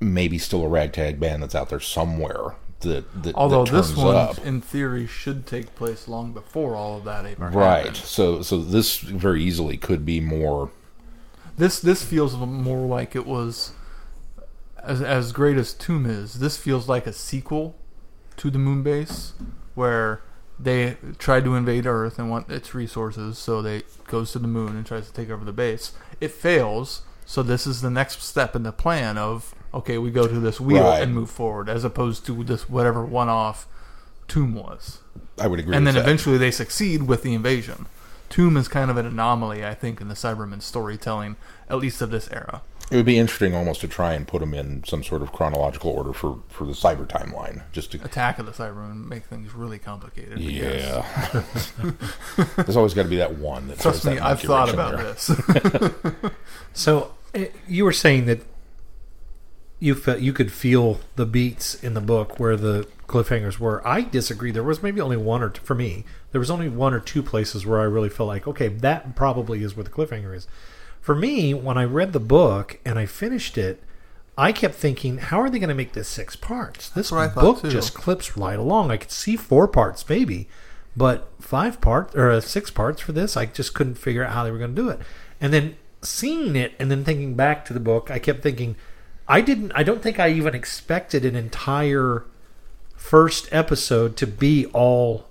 maybe 0.00 0.38
still 0.38 0.64
a 0.64 0.68
ragtag 0.68 1.20
band 1.20 1.42
that's 1.42 1.54
out 1.54 1.68
there 1.68 1.80
somewhere 1.80 2.54
that 2.80 3.22
that, 3.22 3.34
Although 3.34 3.66
that 3.66 3.72
this 3.72 3.94
one, 3.94 4.16
up. 4.16 4.38
in 4.38 4.60
theory, 4.60 5.06
should 5.06 5.46
take 5.46 5.74
place 5.74 6.08
long 6.08 6.32
before 6.32 6.74
all 6.76 6.96
of 6.96 7.04
that 7.04 7.26
ever 7.26 7.48
Right. 7.48 7.94
So 7.94 8.42
so 8.42 8.58
this 8.58 8.98
very 8.98 9.42
easily 9.42 9.76
could 9.76 10.06
be 10.06 10.20
more 10.20 10.70
This 11.56 11.80
this 11.80 12.04
feels 12.04 12.36
more 12.36 12.86
like 12.86 13.14
it 13.14 13.26
was 13.26 13.72
as 14.82 15.02
as 15.02 15.32
great 15.32 15.56
as 15.56 15.74
Tomb 15.74 16.06
is. 16.06 16.34
This 16.40 16.56
feels 16.56 16.88
like 16.88 17.06
a 17.06 17.12
sequel 17.12 17.76
to 18.36 18.50
the 18.50 18.58
Moon 18.58 18.82
Base, 18.82 19.34
where 19.74 20.22
they 20.58 20.96
tried 21.18 21.44
to 21.44 21.54
invade 21.54 21.86
Earth 21.86 22.18
and 22.18 22.30
want 22.30 22.50
its 22.50 22.74
resources, 22.74 23.38
so 23.38 23.60
they 23.62 23.82
goes 24.08 24.32
to 24.32 24.38
the 24.38 24.48
moon 24.48 24.76
and 24.76 24.84
tries 24.86 25.06
to 25.06 25.12
take 25.12 25.30
over 25.30 25.44
the 25.44 25.52
base. 25.52 25.92
It 26.20 26.32
fails, 26.32 27.02
so 27.24 27.42
this 27.42 27.66
is 27.66 27.80
the 27.80 27.90
next 27.90 28.22
step 28.22 28.54
in 28.56 28.62
the 28.62 28.72
plan 28.72 29.16
of 29.18 29.54
okay, 29.72 29.98
we 29.98 30.10
go 30.10 30.26
to 30.26 30.40
this 30.40 30.60
wheel 30.60 30.82
Right. 30.82 31.02
and 31.02 31.14
move 31.14 31.30
forward, 31.30 31.68
as 31.68 31.84
opposed 31.84 32.26
to 32.26 32.42
this 32.44 32.68
whatever 32.68 33.04
one-off 33.04 33.66
Tomb 34.28 34.54
was. 34.54 34.98
I 35.38 35.46
would 35.46 35.60
agree 35.60 35.74
and 35.76 35.86
then 35.86 35.94
that. 35.94 36.00
eventually 36.00 36.38
they 36.38 36.50
succeed 36.50 37.04
with 37.04 37.22
the 37.22 37.32
invasion. 37.34 37.86
Tomb 38.30 38.56
is 38.56 38.68
kind 38.68 38.90
of 38.90 38.96
an 38.96 39.04
anomaly, 39.04 39.64
I 39.64 39.74
think, 39.74 40.00
in 40.00 40.08
the 40.08 40.14
Cyberman 40.14 40.62
storytelling, 40.62 41.36
at 41.68 41.78
least 41.78 42.00
of 42.00 42.10
this 42.10 42.30
era. 42.30 42.62
It 42.90 42.96
would 42.96 43.06
be 43.06 43.18
interesting 43.18 43.54
almost 43.54 43.80
to 43.82 43.88
try 43.88 44.14
and 44.14 44.26
put 44.26 44.40
them 44.40 44.52
in 44.54 44.82
some 44.84 45.04
sort 45.04 45.22
of 45.22 45.30
chronological 45.32 45.90
order 45.90 46.12
for, 46.12 46.40
for 46.48 46.64
the 46.64 46.72
cyber 46.72 47.06
timeline, 47.06 47.62
just 47.70 47.92
to 47.92 48.04
Attack 48.04 48.40
of 48.40 48.46
the 48.46 48.52
Cybermen 48.52 49.06
make 49.06 49.24
things 49.24 49.54
really 49.54 49.78
complicated. 49.78 50.40
Yeah. 50.40 51.04
There's 52.56 52.76
always 52.76 52.94
got 52.94 53.04
to 53.04 53.08
be 53.08 53.16
that 53.16 53.36
one 53.36 53.68
that 53.68 53.78
Trust 53.78 54.02
says 54.02 54.10
me, 54.10 54.16
that 54.16 54.24
I've 54.24 54.40
thought 54.40 54.72
about 54.72 54.96
there. 54.96 55.12
this. 55.12 56.32
So 56.72 57.12
eh, 57.34 57.48
you 57.68 57.84
were 57.84 57.92
saying 57.92 58.26
that 58.26 58.40
you 59.80 59.94
felt 59.94 60.20
you 60.20 60.34
could 60.34 60.52
feel 60.52 61.00
the 61.16 61.26
beats 61.26 61.74
in 61.74 61.94
the 61.94 62.00
book 62.00 62.38
where 62.38 62.56
the 62.56 62.86
cliffhangers 63.08 63.58
were. 63.58 63.86
I 63.86 64.02
disagree. 64.02 64.52
There 64.52 64.62
was 64.62 64.82
maybe 64.82 65.00
only 65.00 65.16
one 65.16 65.42
or 65.42 65.48
two, 65.48 65.62
for 65.62 65.74
me. 65.74 66.04
There 66.32 66.38
was 66.38 66.50
only 66.50 66.68
one 66.68 66.94
or 66.94 67.00
two 67.00 67.22
places 67.22 67.66
where 67.66 67.80
I 67.80 67.84
really 67.84 68.10
felt 68.10 68.28
like, 68.28 68.46
okay, 68.46 68.68
that 68.68 69.16
probably 69.16 69.64
is 69.64 69.74
where 69.74 69.82
the 69.82 69.90
cliffhanger 69.90 70.36
is. 70.36 70.46
For 71.00 71.14
me, 71.14 71.54
when 71.54 71.78
I 71.78 71.84
read 71.84 72.12
the 72.12 72.20
book 72.20 72.78
and 72.84 72.98
I 72.98 73.06
finished 73.06 73.56
it, 73.56 73.82
I 74.36 74.52
kept 74.52 74.74
thinking, 74.74 75.18
how 75.18 75.40
are 75.40 75.50
they 75.50 75.58
going 75.58 75.70
to 75.70 75.74
make 75.74 75.94
this 75.94 76.08
six 76.08 76.36
parts? 76.36 76.90
This 76.90 77.10
what 77.10 77.20
I 77.20 77.28
thought, 77.28 77.62
book 77.62 77.70
just 77.70 77.94
clips 77.94 78.36
right 78.36 78.58
along. 78.58 78.90
I 78.90 78.98
could 78.98 79.10
see 79.10 79.36
four 79.36 79.66
parts 79.66 80.06
maybe, 80.08 80.46
but 80.96 81.28
five 81.40 81.80
parts 81.80 82.14
or 82.14 82.38
six 82.42 82.70
parts 82.70 83.00
for 83.00 83.12
this, 83.12 83.36
I 83.36 83.46
just 83.46 83.74
couldn't 83.74 83.96
figure 83.96 84.24
out 84.24 84.32
how 84.32 84.44
they 84.44 84.50
were 84.50 84.58
going 84.58 84.74
to 84.74 84.82
do 84.82 84.88
it. 84.90 85.00
And 85.40 85.52
then 85.52 85.76
seeing 86.02 86.54
it 86.54 86.74
and 86.78 86.90
then 86.90 87.04
thinking 87.04 87.34
back 87.34 87.64
to 87.64 87.72
the 87.72 87.80
book, 87.80 88.10
I 88.10 88.18
kept 88.18 88.42
thinking, 88.42 88.76
I 89.30 89.40
didn't. 89.42 89.70
I 89.76 89.84
don't 89.84 90.02
think 90.02 90.18
I 90.18 90.30
even 90.30 90.56
expected 90.56 91.24
an 91.24 91.36
entire 91.36 92.24
first 92.96 93.48
episode 93.52 94.16
to 94.16 94.26
be 94.26 94.66
all 94.66 95.26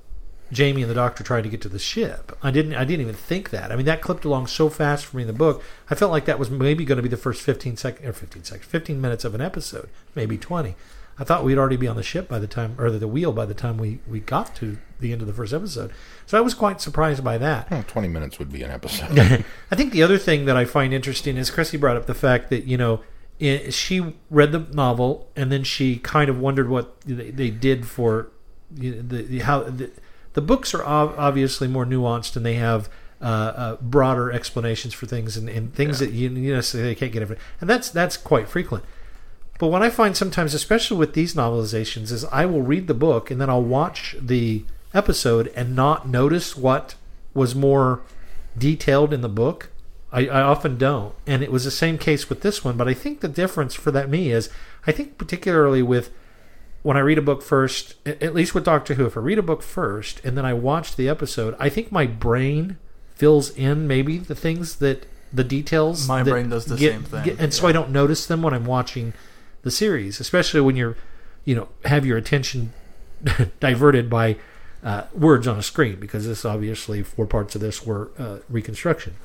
Jamie 0.54 0.84
and 0.84 0.90
the 0.90 0.96
Doctor 0.96 1.22
trying 1.22 1.44
to 1.44 1.50
get 1.50 1.62
to 1.62 1.70
the 1.70 1.80
ship. 1.80 2.32
I 2.42 2.50
didn't. 2.50 2.76
I 2.76 2.86
didn't 2.86 3.02
even 3.02 3.14
think 3.14 3.50
that. 3.50 3.74
I 3.74 3.76
mean, 3.76 3.86
that 3.88 4.02
clipped 4.02 4.24
along 4.24 4.48
so 4.48 4.70
fast 4.70 5.06
for 5.06 5.18
me 5.18 5.24
in 5.24 5.28
the 5.28 5.34
book. 5.34 5.62
I 5.90 5.96
felt 5.96 6.12
like 6.12 6.24
that 6.26 6.40
was 6.40 6.50
maybe 6.50 6.86
going 6.86 6.96
to 6.96 7.04
be 7.04 7.10
the 7.10 7.18
first 7.18 7.42
fifteen 7.42 7.76
second 7.76 8.06
or 8.06 8.14
fifteen 8.14 8.46
seconds, 8.46 8.66
fifteen 8.66 9.02
minutes 9.02 9.26
of 9.26 9.36
an 9.36 9.42
episode, 9.42 9.90
maybe 10.16 10.38
twenty. 10.38 10.76
I 11.20 11.26
thought 11.26 11.44
we'd 11.44 11.58
already 11.58 11.76
be 11.76 11.90
on 11.90 11.98
the 11.98 12.04
ship 12.04 12.30
by 12.30 12.40
the 12.40 12.48
time, 12.48 12.76
or 12.80 12.90
the 12.90 13.06
wheel 13.06 13.34
by 13.34 13.46
the 13.46 13.54
time 13.54 13.78
we 13.78 14.00
we 14.08 14.22
got 14.22 14.56
to 14.56 14.78
the 15.02 15.12
end 15.12 15.20
of 15.20 15.28
the 15.28 15.34
first 15.34 15.54
episode. 15.54 15.92
So 16.26 16.38
I 16.38 16.42
was 16.42 16.54
quite 16.54 16.80
surprised 16.80 17.22
by 17.22 17.38
that. 17.40 17.70
Well, 17.70 17.84
Twenty 17.84 18.08
minutes 18.08 18.40
would 18.40 18.50
be 18.50 18.64
an 18.64 18.72
episode. 18.72 19.12
I 19.72 19.76
think 19.76 19.92
the 19.92 20.04
other 20.04 20.18
thing 20.18 20.46
that 20.46 20.56
I 20.56 20.64
find 20.64 20.94
interesting 20.94 21.36
is 21.36 21.52
Chrissy 21.52 21.76
brought 21.76 21.98
up 21.98 22.06
the 22.06 22.14
fact 22.14 22.50
that 22.50 22.64
you 22.64 22.78
know 22.78 23.02
i 23.42 23.70
she 23.70 24.14
read 24.30 24.52
the 24.52 24.60
novel 24.74 25.30
and 25.36 25.52
then 25.52 25.64
she 25.64 25.98
kind 25.98 26.30
of 26.30 26.40
wondered 26.40 26.70
what 26.70 27.00
they, 27.02 27.32
they 27.32 27.50
did 27.50 27.88
for 27.88 28.30
you 28.76 28.96
know, 28.96 29.02
the, 29.02 29.22
the 29.24 29.40
how 29.40 29.64
the, 29.64 29.90
the 30.34 30.42
books 30.42 30.74
are 30.74 30.84
ob- 30.86 31.16
obviously 31.18 31.68
more 31.68 31.86
nuanced 31.86 32.36
and 32.36 32.46
they 32.46 32.56
have 32.56 32.90
uh, 33.22 33.26
uh, 33.26 33.76
broader 33.82 34.32
explanations 34.32 34.94
for 34.94 35.06
things 35.06 35.36
and, 35.36 35.50
and 35.50 35.74
things 35.74 36.00
Yeah. 36.00 36.08
that 36.08 36.14
you, 36.14 36.30
you 36.30 36.54
know 36.56 36.62
so 36.62 36.78
they 36.78 36.96
can't 36.96 37.12
get 37.12 37.22
everything 37.22 37.44
and 37.60 37.70
that's 37.70 37.90
that's 37.90 38.16
quite 38.18 38.48
frequent. 38.48 38.84
But 39.60 39.68
what 39.68 39.82
I 39.82 39.90
find 39.90 40.16
sometimes, 40.16 40.54
especially 40.54 40.96
with 40.96 41.14
these 41.14 41.34
novelizations, 41.36 42.14
is 42.14 42.24
I 42.26 42.46
will 42.46 42.62
read 42.62 42.88
the 42.88 42.94
book 42.94 43.30
and 43.30 43.42
then 43.42 43.50
I'll 43.50 43.62
watch 43.62 44.16
the 44.18 44.64
episode 44.94 45.52
and 45.54 45.76
not 45.76 46.08
notice 46.08 46.56
what 46.56 46.96
was 47.34 47.56
more 47.56 48.00
detailed 48.58 49.12
in 49.12 49.20
the 49.20 49.28
book. 49.28 49.70
I, 50.12 50.28
I 50.28 50.42
often 50.42 50.78
don't. 50.78 51.14
And 51.28 51.44
it 51.44 51.52
was 51.52 51.66
the 51.66 51.72
same 51.72 51.98
case 51.98 52.30
with 52.30 52.42
this 52.42 52.64
one. 52.64 52.78
But 52.78 52.88
I 52.88 52.94
think 52.94 53.20
the 53.22 53.28
difference 53.28 53.74
for 53.76 53.92
that 53.92 54.10
me 54.10 54.32
is 54.32 54.50
I 54.88 54.92
think 54.92 55.18
particularly 55.18 55.82
with 55.84 56.12
when 56.82 56.96
I 56.98 57.02
read 57.02 57.18
a 57.18 57.22
book 57.22 57.42
first, 57.44 57.96
at 58.06 58.34
least 58.34 58.56
with 58.56 58.64
Doctor 58.64 58.94
Who, 58.94 59.06
if 59.06 59.18
I 59.18 59.20
read 59.20 59.38
a 59.38 59.44
book 59.44 59.62
first 59.62 60.24
and 60.24 60.38
then 60.38 60.46
I 60.46 60.54
watch 60.54 60.96
the 60.96 61.10
episode, 61.10 61.56
I 61.60 61.70
think 61.70 61.92
my 61.92 62.06
brain 62.08 62.78
fills 63.16 63.50
in 63.52 63.86
maybe 63.88 64.18
the 64.18 64.36
things 64.36 64.78
that 64.78 65.06
the 65.34 65.44
details. 65.44 66.08
My 66.08 66.24
brain 66.24 66.50
does 66.50 66.66
the 66.66 66.78
get- 66.78 66.94
same 66.94 67.04
thing, 67.04 67.24
get- 67.26 67.40
and 67.40 67.54
so 67.54 67.68
I 67.68 67.72
don't 67.74 67.90
notice 67.92 68.26
them 68.26 68.42
when 68.42 68.54
I'm 68.54 68.66
watching 68.66 69.14
the 69.62 69.72
series, 69.72 70.20
especially 70.22 70.62
when 70.62 70.76
you're, 70.78 70.96
you 71.44 71.54
know, 71.54 71.68
have 71.86 72.06
your 72.06 72.18
attention 72.18 72.72
diverted 73.60 74.10
by 74.10 74.38
uh, 74.82 75.04
words 75.14 75.48
on 75.48 75.60
a 75.60 75.62
screen 75.62 76.00
because 76.00 76.26
this 76.26 76.46
obviously 76.46 77.04
four 77.04 77.26
parts 77.26 77.54
of 77.56 77.62
this 77.62 77.86
were 77.86 78.10
uh, 78.18 78.38
reconstruction. 78.50 79.16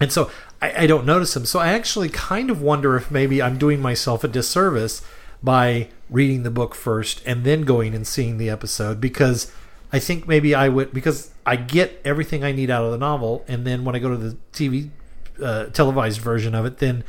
And 0.00 0.10
so 0.10 0.30
I, 0.60 0.84
I 0.84 0.86
don't 0.86 1.04
notice 1.04 1.34
them. 1.34 1.44
So 1.44 1.58
I 1.58 1.68
actually 1.68 2.08
kind 2.08 2.50
of 2.50 2.62
wonder 2.62 2.96
if 2.96 3.10
maybe 3.10 3.42
I'm 3.42 3.58
doing 3.58 3.80
myself 3.80 4.24
a 4.24 4.28
disservice 4.28 5.02
by 5.42 5.88
reading 6.08 6.42
the 6.42 6.50
book 6.50 6.74
first 6.74 7.22
and 7.24 7.44
then 7.44 7.62
going 7.62 7.94
and 7.94 8.06
seeing 8.06 8.38
the 8.38 8.50
episode 8.50 9.00
because 9.00 9.52
I 9.92 9.98
think 9.98 10.28
maybe 10.28 10.54
I 10.54 10.68
would 10.68 10.92
because 10.92 11.30
I 11.44 11.56
get 11.56 12.00
everything 12.04 12.44
I 12.44 12.52
need 12.52 12.70
out 12.70 12.84
of 12.84 12.92
the 12.92 12.98
novel, 12.98 13.44
and 13.48 13.66
then 13.66 13.84
when 13.84 13.96
I 13.96 13.98
go 13.98 14.10
to 14.10 14.16
the 14.16 14.36
TV 14.52 14.90
uh, 15.42 15.66
televised 15.66 16.20
version 16.20 16.54
of 16.54 16.64
it, 16.64 16.78
then 16.78 17.02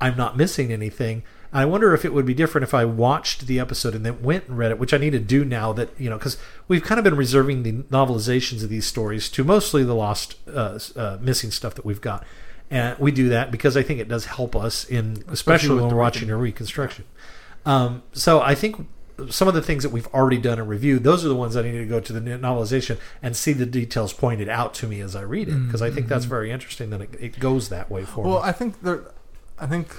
I'm 0.00 0.16
not 0.16 0.36
missing 0.36 0.70
anything. 0.72 1.22
I 1.52 1.64
wonder 1.64 1.94
if 1.94 2.04
it 2.04 2.12
would 2.12 2.26
be 2.26 2.34
different 2.34 2.64
if 2.64 2.74
I 2.74 2.84
watched 2.84 3.46
the 3.46 3.58
episode 3.60 3.94
and 3.94 4.04
then 4.04 4.22
went 4.22 4.48
and 4.48 4.58
read 4.58 4.70
it, 4.70 4.78
which 4.78 4.92
I 4.92 4.98
need 4.98 5.10
to 5.10 5.18
do 5.18 5.44
now 5.44 5.72
that, 5.72 5.90
you 5.98 6.10
know, 6.10 6.18
because 6.18 6.36
we've 6.68 6.82
kind 6.82 6.98
of 6.98 7.04
been 7.04 7.16
reserving 7.16 7.62
the 7.62 7.72
novelizations 7.72 8.62
of 8.62 8.68
these 8.68 8.86
stories 8.86 9.28
to 9.30 9.44
mostly 9.44 9.84
the 9.84 9.94
lost, 9.94 10.36
uh, 10.48 10.78
uh, 10.96 11.18
missing 11.20 11.50
stuff 11.50 11.74
that 11.74 11.84
we've 11.84 12.00
got. 12.00 12.24
And 12.70 12.98
we 12.98 13.12
do 13.12 13.28
that 13.28 13.50
because 13.50 13.76
I 13.76 13.82
think 13.82 14.00
it 14.00 14.08
does 14.08 14.24
help 14.26 14.56
us 14.56 14.84
in, 14.84 15.22
especially, 15.28 15.74
with 15.76 15.84
when 15.84 15.94
we're 15.94 16.00
watching 16.00 16.30
a 16.30 16.36
reconstruction. 16.36 17.04
Um, 17.64 18.02
so 18.12 18.40
I 18.40 18.54
think 18.56 18.88
some 19.30 19.48
of 19.48 19.54
the 19.54 19.62
things 19.62 19.82
that 19.82 19.90
we've 19.90 20.08
already 20.08 20.38
done 20.38 20.58
and 20.58 20.68
reviewed, 20.68 21.04
those 21.04 21.24
are 21.24 21.28
the 21.28 21.34
ones 21.36 21.56
I 21.56 21.62
need 21.62 21.78
to 21.78 21.86
go 21.86 22.00
to 22.00 22.12
the 22.12 22.20
novelization 22.20 22.98
and 23.22 23.36
see 23.36 23.52
the 23.52 23.66
details 23.66 24.12
pointed 24.12 24.48
out 24.48 24.74
to 24.74 24.86
me 24.86 25.00
as 25.00 25.16
I 25.16 25.22
read 25.22 25.48
it 25.48 25.64
because 25.66 25.80
I 25.80 25.90
think 25.90 26.08
that's 26.08 26.26
very 26.26 26.50
interesting 26.50 26.90
that 26.90 27.00
it, 27.00 27.14
it 27.18 27.38
goes 27.38 27.68
that 27.70 27.90
way 27.90 28.04
for 28.04 28.24
Well, 28.24 28.42
me. 28.42 28.48
I 28.48 28.52
think 28.52 28.82
there, 28.82 29.10
I 29.58 29.66
think 29.66 29.96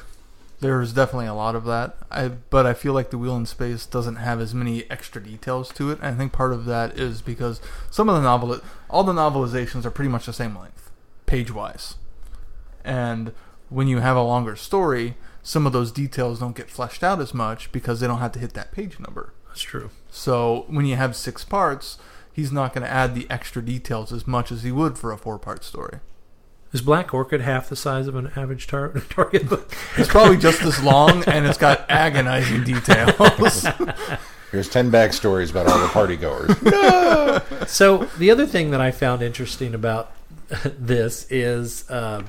there's 0.60 0.94
definitely 0.94 1.28
a 1.28 1.34
lot 1.34 1.56
of 1.56 1.66
that. 1.66 1.98
I 2.10 2.30
but 2.30 2.66
I 2.66 2.74
feel 2.74 2.94
like 2.94 3.10
the 3.10 3.18
Wheel 3.18 3.36
in 3.36 3.46
Space 3.46 3.86
doesn't 3.86 4.16
have 4.16 4.40
as 4.40 4.54
many 4.54 4.90
extra 4.90 5.22
details 5.22 5.70
to 5.74 5.92
it. 5.92 6.00
And 6.00 6.08
I 6.08 6.14
think 6.14 6.34
part 6.34 6.54
of 6.54 6.66
that 6.66 6.98
is 6.98 7.22
because 7.22 7.62
some 7.92 8.10
of 8.10 8.16
the 8.16 8.22
novel, 8.22 8.60
all 8.90 9.04
the 9.04 9.14
novelizations 9.14 9.86
are 9.86 9.92
pretty 9.92 10.10
much 10.10 10.26
the 10.26 10.34
same 10.34 10.58
length, 10.58 10.92
page 11.26 11.52
wise. 11.52 11.96
And 12.84 13.34
when 13.70 13.88
you 13.88 14.00
have 14.00 14.18
a 14.18 14.22
longer 14.24 14.56
story, 14.56 15.16
some 15.44 15.68
of 15.68 15.74
those 15.74 15.92
details 15.92 16.40
don't 16.40 16.56
get 16.56 16.70
fleshed 16.70 17.04
out 17.04 17.22
as 17.22 17.34
much 17.34 17.72
because 17.72 18.00
they 18.00 18.08
don't 18.08 18.20
have 18.20 18.32
to 18.34 18.40
hit 18.40 18.54
that 18.54 18.72
page 18.72 19.00
number. 19.00 19.34
That's 19.48 19.62
true. 19.62 19.92
So 20.10 20.66
when 20.68 20.86
you 20.86 20.96
have 20.96 21.16
six 21.16 21.44
parts, 21.44 21.98
he's 22.34 22.52
not 22.52 22.74
going 22.74 22.84
to 22.84 22.92
add 22.92 23.14
the 23.14 23.28
extra 23.30 23.64
details 23.64 24.12
as 24.12 24.26
much 24.26 24.52
as 24.52 24.64
he 24.64 24.72
would 24.72 24.98
for 24.98 25.12
a 25.12 25.18
four-part 25.18 25.64
story. 25.64 26.00
Is 26.74 26.82
Black 26.82 27.14
Orchid 27.14 27.42
half 27.42 27.70
the 27.70 27.76
size 27.76 28.08
of 28.08 28.16
an 28.16 28.32
average 28.36 28.68
tar- 28.68 28.90
target 29.10 29.48
book? 29.50 29.72
It's 29.98 30.10
probably 30.10 30.38
just 30.38 30.62
as 30.64 30.82
long, 30.84 31.24
and 31.26 31.46
it's 31.46 31.58
got 31.58 31.86
agonizing 31.90 32.64
details. 32.64 33.66
Here's 34.52 34.70
10 34.70 34.92
backstories 34.92 35.52
about 35.52 35.68
all 35.68 35.80
the 35.80 35.88
party 35.90 36.16
goers. 36.16 36.52
so 37.72 38.06
the 38.18 38.32
other 38.32 38.46
thing 38.46 38.72
that 38.72 38.80
I 38.82 38.92
found 38.92 39.22
interesting 39.22 39.74
about 39.74 40.12
this 40.64 41.30
is, 41.30 41.90
uh, 41.90 42.24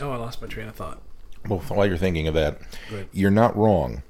oh, 0.00 0.10
I 0.10 0.16
lost 0.16 0.40
my 0.40 0.48
train 0.48 0.68
of 0.68 0.74
thought. 0.76 1.00
well, 1.48 1.58
while 1.68 1.86
you're 1.86 1.96
thinking 1.96 2.28
of 2.28 2.34
that, 2.34 2.58
Right. 2.92 3.08
you're 3.12 3.30
not 3.32 3.56
wrong 3.56 4.02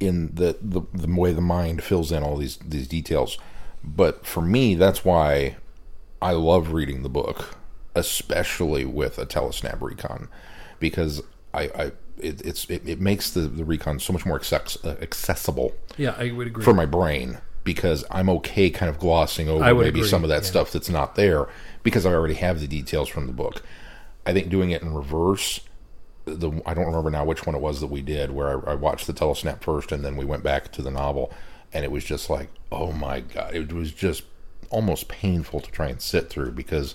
in 0.00 0.34
the, 0.34 0.56
the 0.60 0.82
the 0.92 1.08
way 1.12 1.32
the 1.32 1.40
mind 1.40 1.82
fills 1.82 2.12
in 2.12 2.22
all 2.22 2.36
these 2.36 2.56
these 2.58 2.86
details. 2.86 3.38
But 3.82 4.26
for 4.26 4.42
me, 4.42 4.74
that's 4.74 5.02
why 5.04 5.56
I 6.20 6.32
love 6.32 6.72
reading 6.72 7.02
the 7.02 7.08
book, 7.08 7.56
especially 7.94 8.84
with 8.84 9.18
a 9.18 9.26
telesnap 9.26 9.80
recon, 9.80 10.28
because 10.80 11.22
I, 11.54 11.62
I 11.62 11.92
it, 12.18 12.44
it's 12.44 12.68
it, 12.68 12.88
it 12.88 13.00
makes 13.00 13.30
the 13.30 13.42
the 13.42 13.64
recon 13.64 13.98
so 14.00 14.12
much 14.12 14.26
more 14.26 14.36
access, 14.36 14.76
uh, 14.84 14.96
accessible 15.00 15.74
Yeah, 15.96 16.14
I 16.18 16.30
would 16.32 16.48
agree. 16.48 16.64
for 16.64 16.74
my 16.74 16.86
brain 16.86 17.38
because 17.64 18.04
I'm 18.10 18.28
okay 18.30 18.70
kind 18.70 18.88
of 18.88 18.98
glossing 18.98 19.48
over 19.48 19.62
maybe 19.74 20.00
agree, 20.00 20.08
some 20.08 20.22
of 20.24 20.30
that 20.30 20.42
yeah. 20.42 20.48
stuff 20.48 20.72
that's 20.72 20.88
not 20.88 21.14
there 21.16 21.48
because 21.82 22.06
I 22.06 22.12
already 22.12 22.34
have 22.34 22.60
the 22.60 22.66
details 22.66 23.08
from 23.08 23.26
the 23.26 23.32
book. 23.32 23.62
I 24.24 24.32
think 24.32 24.48
doing 24.48 24.70
it 24.70 24.82
in 24.82 24.94
reverse, 24.94 25.60
the 26.24 26.50
I 26.66 26.74
don't 26.74 26.86
remember 26.86 27.10
now 27.10 27.24
which 27.24 27.46
one 27.46 27.54
it 27.54 27.60
was 27.60 27.80
that 27.80 27.86
we 27.88 28.00
did 28.02 28.30
where 28.30 28.68
I, 28.68 28.72
I 28.72 28.74
watched 28.74 29.06
the 29.06 29.12
telesnap 29.12 29.62
first 29.62 29.92
and 29.92 30.04
then 30.04 30.16
we 30.16 30.24
went 30.24 30.42
back 30.42 30.72
to 30.72 30.82
the 30.82 30.90
novel 30.90 31.32
and 31.72 31.84
it 31.84 31.90
was 31.90 32.04
just 32.04 32.28
like 32.30 32.48
oh 32.72 32.92
my 32.92 33.20
god 33.20 33.54
it 33.54 33.72
was 33.72 33.92
just 33.92 34.22
almost 34.70 35.08
painful 35.08 35.60
to 35.60 35.70
try 35.70 35.88
and 35.88 36.00
sit 36.00 36.28
through 36.30 36.52
because 36.52 36.94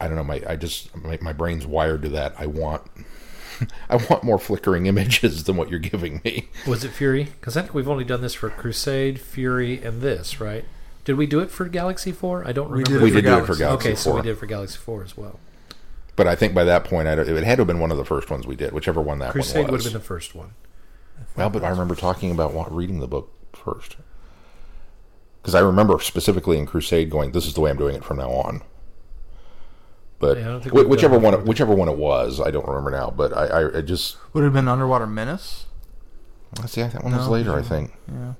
I 0.00 0.06
don't 0.06 0.16
know 0.16 0.24
my 0.24 0.42
I 0.46 0.56
just 0.56 0.94
my, 0.96 1.18
my 1.20 1.32
brain's 1.32 1.66
wired 1.66 2.02
to 2.02 2.08
that 2.10 2.34
I 2.38 2.46
want 2.46 2.82
I 3.90 3.96
want 3.96 4.24
more 4.24 4.38
flickering 4.38 4.86
images 4.86 5.44
than 5.44 5.56
what 5.56 5.70
you're 5.70 5.78
giving 5.78 6.20
me. 6.24 6.48
Was 6.66 6.82
it 6.84 6.90
Fury? 6.90 7.24
Because 7.24 7.56
I 7.56 7.62
think 7.62 7.74
we've 7.74 7.88
only 7.88 8.04
done 8.04 8.22
this 8.22 8.34
for 8.34 8.48
Crusade, 8.50 9.20
Fury, 9.20 9.82
and 9.82 10.00
this, 10.00 10.40
right? 10.40 10.64
Did 11.04 11.16
we 11.16 11.26
do 11.26 11.40
it 11.40 11.50
for 11.50 11.66
Galaxy 11.66 12.12
Four? 12.12 12.46
I 12.46 12.52
don't 12.52 12.70
We 12.70 12.82
remember. 12.82 12.90
did 12.90 13.00
it 13.00 13.04
We 13.04 13.10
for 13.10 13.14
did 13.16 13.24
do 13.24 13.28
it 13.38 13.46
for 13.46 13.56
Galaxy. 13.56 13.58
Galaxy 13.58 13.88
okay, 13.88 13.96
so 13.96 14.14
we 14.16 14.22
did 14.22 14.30
it 14.30 14.36
for 14.38 14.46
Galaxy 14.46 14.78
Four 14.78 15.02
as 15.04 15.16
well. 15.16 15.38
But 16.16 16.26
I 16.26 16.36
think 16.36 16.54
by 16.54 16.64
that 16.64 16.84
point, 16.84 17.08
I, 17.08 17.12
it 17.12 17.44
had 17.44 17.56
to 17.56 17.60
have 17.62 17.66
been 17.66 17.80
one 17.80 17.90
of 17.90 17.96
the 17.96 18.04
first 18.04 18.30
ones 18.30 18.46
we 18.46 18.56
did, 18.56 18.72
whichever 18.72 19.00
one 19.00 19.18
that 19.20 19.34
was. 19.34 19.46
Crusade 19.52 19.70
would 19.70 19.80
have 19.82 19.92
been 19.92 20.00
the 20.00 20.06
first 20.06 20.34
one. 20.34 20.52
well, 21.36 21.48
but 21.50 21.64
I 21.64 21.68
remember 21.70 21.94
talking 21.94 22.30
about 22.30 22.74
reading 22.74 23.00
the 23.00 23.08
book 23.08 23.30
first. 23.54 23.96
Because 25.40 25.54
I 25.54 25.60
remember 25.60 25.98
specifically 26.00 26.58
in 26.58 26.66
Crusade 26.66 27.10
going, 27.10 27.32
"This 27.32 27.46
is 27.46 27.54
the 27.54 27.60
way 27.60 27.70
I'm 27.70 27.76
doing 27.78 27.94
it 27.96 28.04
from 28.04 28.18
now 28.18 28.30
on." 28.30 28.62
But 30.18 30.36
Yeah, 30.36 30.42
I 30.44 30.48
don't 30.48 30.62
think 30.62 30.74
wh- 30.76 30.88
whichever 30.90 31.18
one, 31.18 31.32
it, 31.32 31.44
whichever 31.46 31.74
one 31.74 31.88
it 31.88 31.96
was, 31.96 32.40
I 32.40 32.50
don't 32.50 32.66
remember 32.68 32.90
now. 32.90 33.10
But 33.10 33.34
I, 33.34 33.46
I, 33.46 33.78
I 33.78 33.80
just 33.80 34.18
Would 34.34 34.42
it 34.42 34.44
have 34.44 34.52
been 34.52 34.68
Underwater 34.68 35.06
Menace? 35.06 35.64
let's 36.58 36.72
see, 36.72 36.82
that 36.82 37.02
one 37.02 37.14
was 37.16 37.26
No. 37.26 37.32
later, 37.32 37.54
I 37.54 37.62
think. 37.62 37.92
Yeah, 38.06 38.32
I 38.32 38.34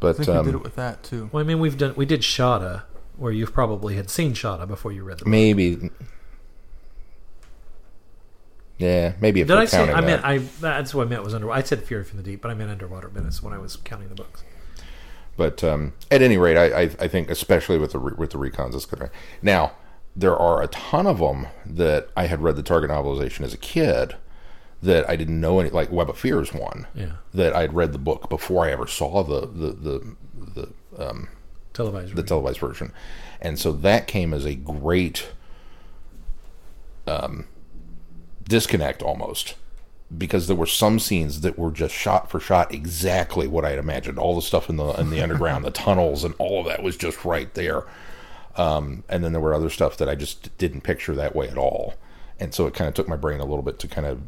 But 0.00 0.16
think 0.16 0.28
um, 0.30 0.38
we 0.46 0.52
did 0.52 0.54
it 0.58 0.62
with 0.64 0.74
that 0.76 1.04
too. 1.04 1.28
Well, 1.30 1.42
I 1.44 1.46
mean, 1.46 1.60
we've 1.60 1.78
done 1.78 1.94
we 1.94 2.06
did 2.06 2.22
Shada, 2.22 2.82
where 3.16 3.30
you've 3.30 3.52
probably 3.52 3.94
had 3.94 4.10
seen 4.10 4.32
Shada 4.32 4.66
before 4.66 4.90
you 4.90 5.04
read 5.04 5.18
the 5.18 5.24
book. 5.26 5.30
maybe, 5.30 5.90
yeah, 8.78 9.12
maybe 9.20 9.42
if 9.42 9.46
Did 9.46 9.54
we're 9.54 9.60
I 9.60 9.64
say? 9.66 9.82
I 9.82 9.86
that. 10.00 10.04
meant 10.04 10.24
I. 10.24 10.38
That's 10.60 10.94
what 10.94 11.06
I 11.06 11.10
meant 11.10 11.22
was 11.22 11.34
under. 11.34 11.50
I 11.52 11.62
said 11.62 11.84
Fury 11.84 12.02
from 12.02 12.16
the 12.16 12.22
Deep, 12.22 12.40
but 12.40 12.50
I 12.50 12.54
meant 12.54 12.70
Underwater 12.70 13.10
Menace 13.10 13.42
when 13.42 13.52
I 13.52 13.58
was 13.58 13.76
counting 13.76 14.08
the 14.08 14.14
books. 14.14 14.42
But 15.40 15.64
um, 15.64 15.94
at 16.10 16.20
any 16.20 16.36
rate, 16.36 16.58
I, 16.58 16.66
I, 16.66 16.82
I 17.00 17.08
think 17.08 17.30
especially 17.30 17.78
with 17.78 17.92
the 17.92 17.98
re- 17.98 18.12
with 18.14 18.32
the 18.32 18.36
recons, 18.36 18.74
it's 18.74 18.84
good. 18.84 19.08
Now 19.40 19.72
there 20.14 20.36
are 20.36 20.60
a 20.60 20.66
ton 20.66 21.06
of 21.06 21.18
them 21.18 21.46
that 21.64 22.10
I 22.14 22.26
had 22.26 22.42
read 22.42 22.56
the 22.56 22.62
Target 22.62 22.90
novelization 22.90 23.40
as 23.40 23.54
a 23.54 23.56
kid 23.56 24.16
that 24.82 25.08
I 25.08 25.16
didn't 25.16 25.40
know 25.40 25.58
any. 25.58 25.70
Like 25.70 25.90
Web 25.90 26.10
of 26.10 26.18
Fears 26.18 26.52
one 26.52 26.86
Yeah, 26.94 27.12
that 27.32 27.56
I'd 27.56 27.72
read 27.72 27.92
the 27.92 27.98
book 27.98 28.28
before 28.28 28.66
I 28.66 28.70
ever 28.70 28.86
saw 28.86 29.22
the 29.22 29.40
the 29.46 29.72
the 29.72 30.16
the, 30.96 31.08
um, 31.08 31.28
televised. 31.72 32.14
the 32.16 32.22
televised 32.22 32.58
version, 32.58 32.92
and 33.40 33.58
so 33.58 33.72
that 33.72 34.06
came 34.06 34.34
as 34.34 34.44
a 34.44 34.54
great 34.56 35.28
um, 37.06 37.46
disconnect 38.46 39.00
almost 39.00 39.54
because 40.16 40.46
there 40.46 40.56
were 40.56 40.66
some 40.66 40.98
scenes 40.98 41.42
that 41.42 41.58
were 41.58 41.70
just 41.70 41.94
shot 41.94 42.30
for 42.30 42.40
shot 42.40 42.72
exactly 42.74 43.46
what 43.46 43.64
I 43.64 43.70
had 43.70 43.78
imagined. 43.78 44.18
All 44.18 44.34
the 44.34 44.42
stuff 44.42 44.68
in 44.68 44.76
the 44.76 44.88
in 45.00 45.10
the 45.10 45.20
underground, 45.22 45.64
the 45.64 45.70
tunnels, 45.70 46.24
and 46.24 46.34
all 46.38 46.60
of 46.60 46.66
that 46.66 46.82
was 46.82 46.96
just 46.96 47.24
right 47.24 47.52
there. 47.54 47.84
Um, 48.56 49.04
and 49.08 49.22
then 49.22 49.32
there 49.32 49.40
were 49.40 49.54
other 49.54 49.70
stuff 49.70 49.96
that 49.98 50.08
I 50.08 50.16
just 50.16 50.56
didn't 50.58 50.80
picture 50.82 51.14
that 51.14 51.36
way 51.36 51.48
at 51.48 51.56
all, 51.56 51.94
and 52.38 52.52
so 52.52 52.66
it 52.66 52.74
kind 52.74 52.88
of 52.88 52.94
took 52.94 53.08
my 53.08 53.16
brain 53.16 53.40
a 53.40 53.44
little 53.44 53.62
bit 53.62 53.78
to 53.80 53.88
kind 53.88 54.06
of 54.06 54.22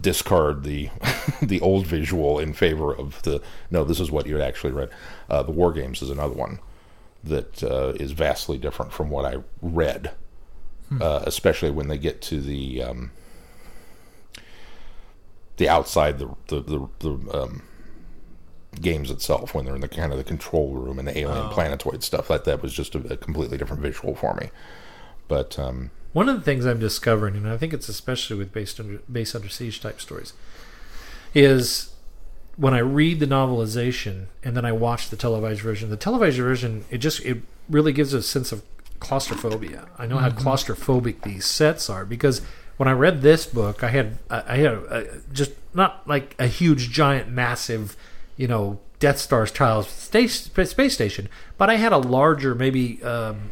discard 0.00 0.64
the 0.64 0.90
the 1.42 1.60
old 1.60 1.86
visual 1.86 2.38
in 2.38 2.52
favor 2.52 2.94
of 2.94 3.22
the 3.22 3.40
no. 3.70 3.84
This 3.84 4.00
is 4.00 4.10
what 4.10 4.26
you 4.26 4.36
had 4.36 4.46
actually 4.46 4.72
read. 4.72 4.90
Uh, 5.30 5.42
the 5.42 5.52
War 5.52 5.72
Games 5.72 6.02
is 6.02 6.10
another 6.10 6.34
one 6.34 6.58
that 7.22 7.62
uh, 7.62 7.92
is 8.00 8.12
vastly 8.12 8.58
different 8.58 8.92
from 8.92 9.10
what 9.10 9.24
I 9.24 9.38
read, 9.62 10.12
uh, 11.00 11.22
especially 11.26 11.70
when 11.70 11.88
they 11.88 11.98
get 11.98 12.20
to 12.22 12.40
the 12.40 12.82
um, 12.82 13.10
the 15.56 15.68
outside 15.68 16.18
the 16.18 16.28
the 16.48 16.60
the, 16.60 16.88
the 17.00 17.42
um, 17.42 17.62
games 18.80 19.10
itself 19.10 19.54
when 19.54 19.64
they're 19.64 19.74
in 19.74 19.80
the 19.80 19.88
kind 19.88 20.12
of 20.12 20.18
the 20.18 20.24
control 20.24 20.74
room 20.74 20.98
and 20.98 21.08
the 21.08 21.18
alien 21.18 21.48
planetoid 21.48 22.02
stuff. 22.02 22.28
That 22.28 22.44
that 22.44 22.62
was 22.62 22.72
just 22.72 22.94
a, 22.94 22.98
a 23.12 23.16
completely 23.16 23.56
different 23.56 23.82
visual 23.82 24.14
for 24.14 24.34
me. 24.34 24.50
But 25.28 25.58
um, 25.58 25.90
One 26.12 26.28
of 26.28 26.36
the 26.36 26.42
things 26.42 26.64
I'm 26.64 26.78
discovering, 26.78 27.34
and 27.36 27.48
I 27.48 27.56
think 27.56 27.72
it's 27.72 27.88
especially 27.88 28.36
with 28.36 28.52
based 28.52 28.78
under 28.78 28.98
base 29.10 29.34
under 29.34 29.48
siege 29.48 29.80
type 29.80 30.00
stories, 30.00 30.34
is 31.34 31.92
when 32.56 32.72
I 32.74 32.78
read 32.78 33.20
the 33.20 33.26
novelization 33.26 34.26
and 34.42 34.56
then 34.56 34.64
I 34.64 34.72
watch 34.72 35.10
the 35.10 35.16
televised 35.16 35.60
version. 35.60 35.90
The 35.90 35.96
televised 35.96 36.38
version, 36.38 36.84
it 36.90 36.98
just 36.98 37.20
it 37.20 37.42
really 37.68 37.92
gives 37.92 38.14
a 38.14 38.22
sense 38.22 38.52
of 38.52 38.62
claustrophobia. 39.00 39.88
I 39.98 40.06
know 40.06 40.18
how 40.18 40.30
claustrophobic 40.30 41.22
these 41.22 41.44
sets 41.44 41.90
are 41.90 42.04
because 42.04 42.40
when 42.76 42.88
I 42.88 42.92
read 42.92 43.22
this 43.22 43.46
book, 43.46 43.82
I 43.82 43.88
had 43.88 44.18
I 44.30 44.56
had 44.56 44.72
a, 44.72 44.98
a, 44.98 45.04
just 45.32 45.52
not 45.74 46.06
like 46.08 46.34
a 46.38 46.46
huge, 46.46 46.90
giant, 46.90 47.28
massive, 47.28 47.96
you 48.36 48.46
know, 48.48 48.78
Death 48.98 49.18
Star's 49.18 49.50
style 49.50 49.82
space, 49.82 50.50
space 50.50 50.94
station, 50.94 51.28
but 51.58 51.68
I 51.70 51.74
had 51.76 51.92
a 51.92 51.98
larger, 51.98 52.54
maybe 52.54 53.02
um, 53.02 53.50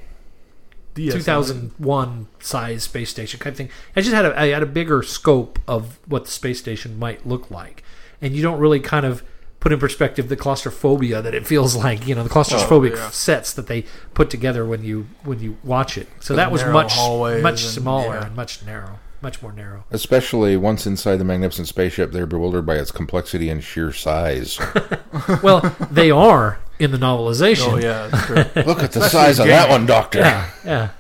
DS 0.95 1.13
2001 1.15 2.27
size 2.41 2.85
space 2.85 3.11
station 3.11 3.41
kind 3.41 3.53
of 3.53 3.57
thing. 3.59 3.69
I 3.97 4.01
just 4.01 4.15
had 4.15 4.25
a, 4.25 4.39
I 4.41 4.47
had 4.49 4.63
a 4.63 4.67
bigger 4.67 5.03
scope 5.03 5.59
of 5.67 5.99
what 6.07 6.25
the 6.27 6.31
space 6.31 6.59
station 6.61 6.99
might 6.99 7.27
look 7.27 7.51
like, 7.51 7.83
and 8.23 8.35
you 8.35 8.43
don't 8.43 8.59
really 8.59 8.81
kind 8.81 9.05
of 9.05 9.23
put 9.61 9.73
in 9.73 9.79
perspective 9.79 10.29
the 10.29 10.37
claustrophobia 10.37 11.21
that 11.23 11.35
it 11.35 11.47
feels 11.47 11.75
like. 11.85 12.07
You 12.07 12.15
know, 12.15 12.23
the 12.23 12.31
claustrophobic 12.31 12.93
Oh, 12.93 12.97
yeah. 12.97 13.11
sets 13.11 13.53
that 13.55 13.67
they 13.67 13.85
put 14.15 14.31
together 14.31 14.65
when 14.65 14.85
you 14.85 15.07
when 15.25 15.41
you 15.41 15.57
watch 15.63 15.99
it. 15.99 16.09
So 16.21 16.35
The 16.35 16.37
that 16.39 16.53
was 16.53 16.65
much 16.65 16.97
much 16.97 17.63
and- 17.63 17.73
smaller 17.73 18.15
yeah. 18.15 18.27
and 18.27 18.37
much 18.37 18.65
narrow, 18.65 18.99
much 19.25 19.43
more 19.43 19.53
narrow. 19.53 19.85
Especially 19.91 20.57
once 20.57 20.87
inside 20.87 21.17
the 21.17 21.25
magnificent 21.25 21.67
spaceship, 21.67 22.13
they're 22.13 22.27
bewildered 22.27 22.65
by 22.65 22.77
its 22.77 22.93
complexity 22.93 23.49
and 23.49 23.65
sheer 23.65 23.93
size. 23.93 24.61
well, 25.43 25.75
they 25.91 26.13
are 26.13 26.61
in 26.79 26.93
the 26.93 26.99
novelization. 26.99 27.73
Oh 27.73 27.79
yeah, 27.79 28.07
that's 28.07 28.27
true. 28.27 28.63
Look 28.67 28.83
at 28.85 28.93
the 28.93 29.09
size 29.09 29.41
of 29.41 29.49
that 29.49 29.69
one, 29.69 29.87
Doctor. 29.87 30.21
yeah, 30.21 30.51
yeah. 30.65 30.91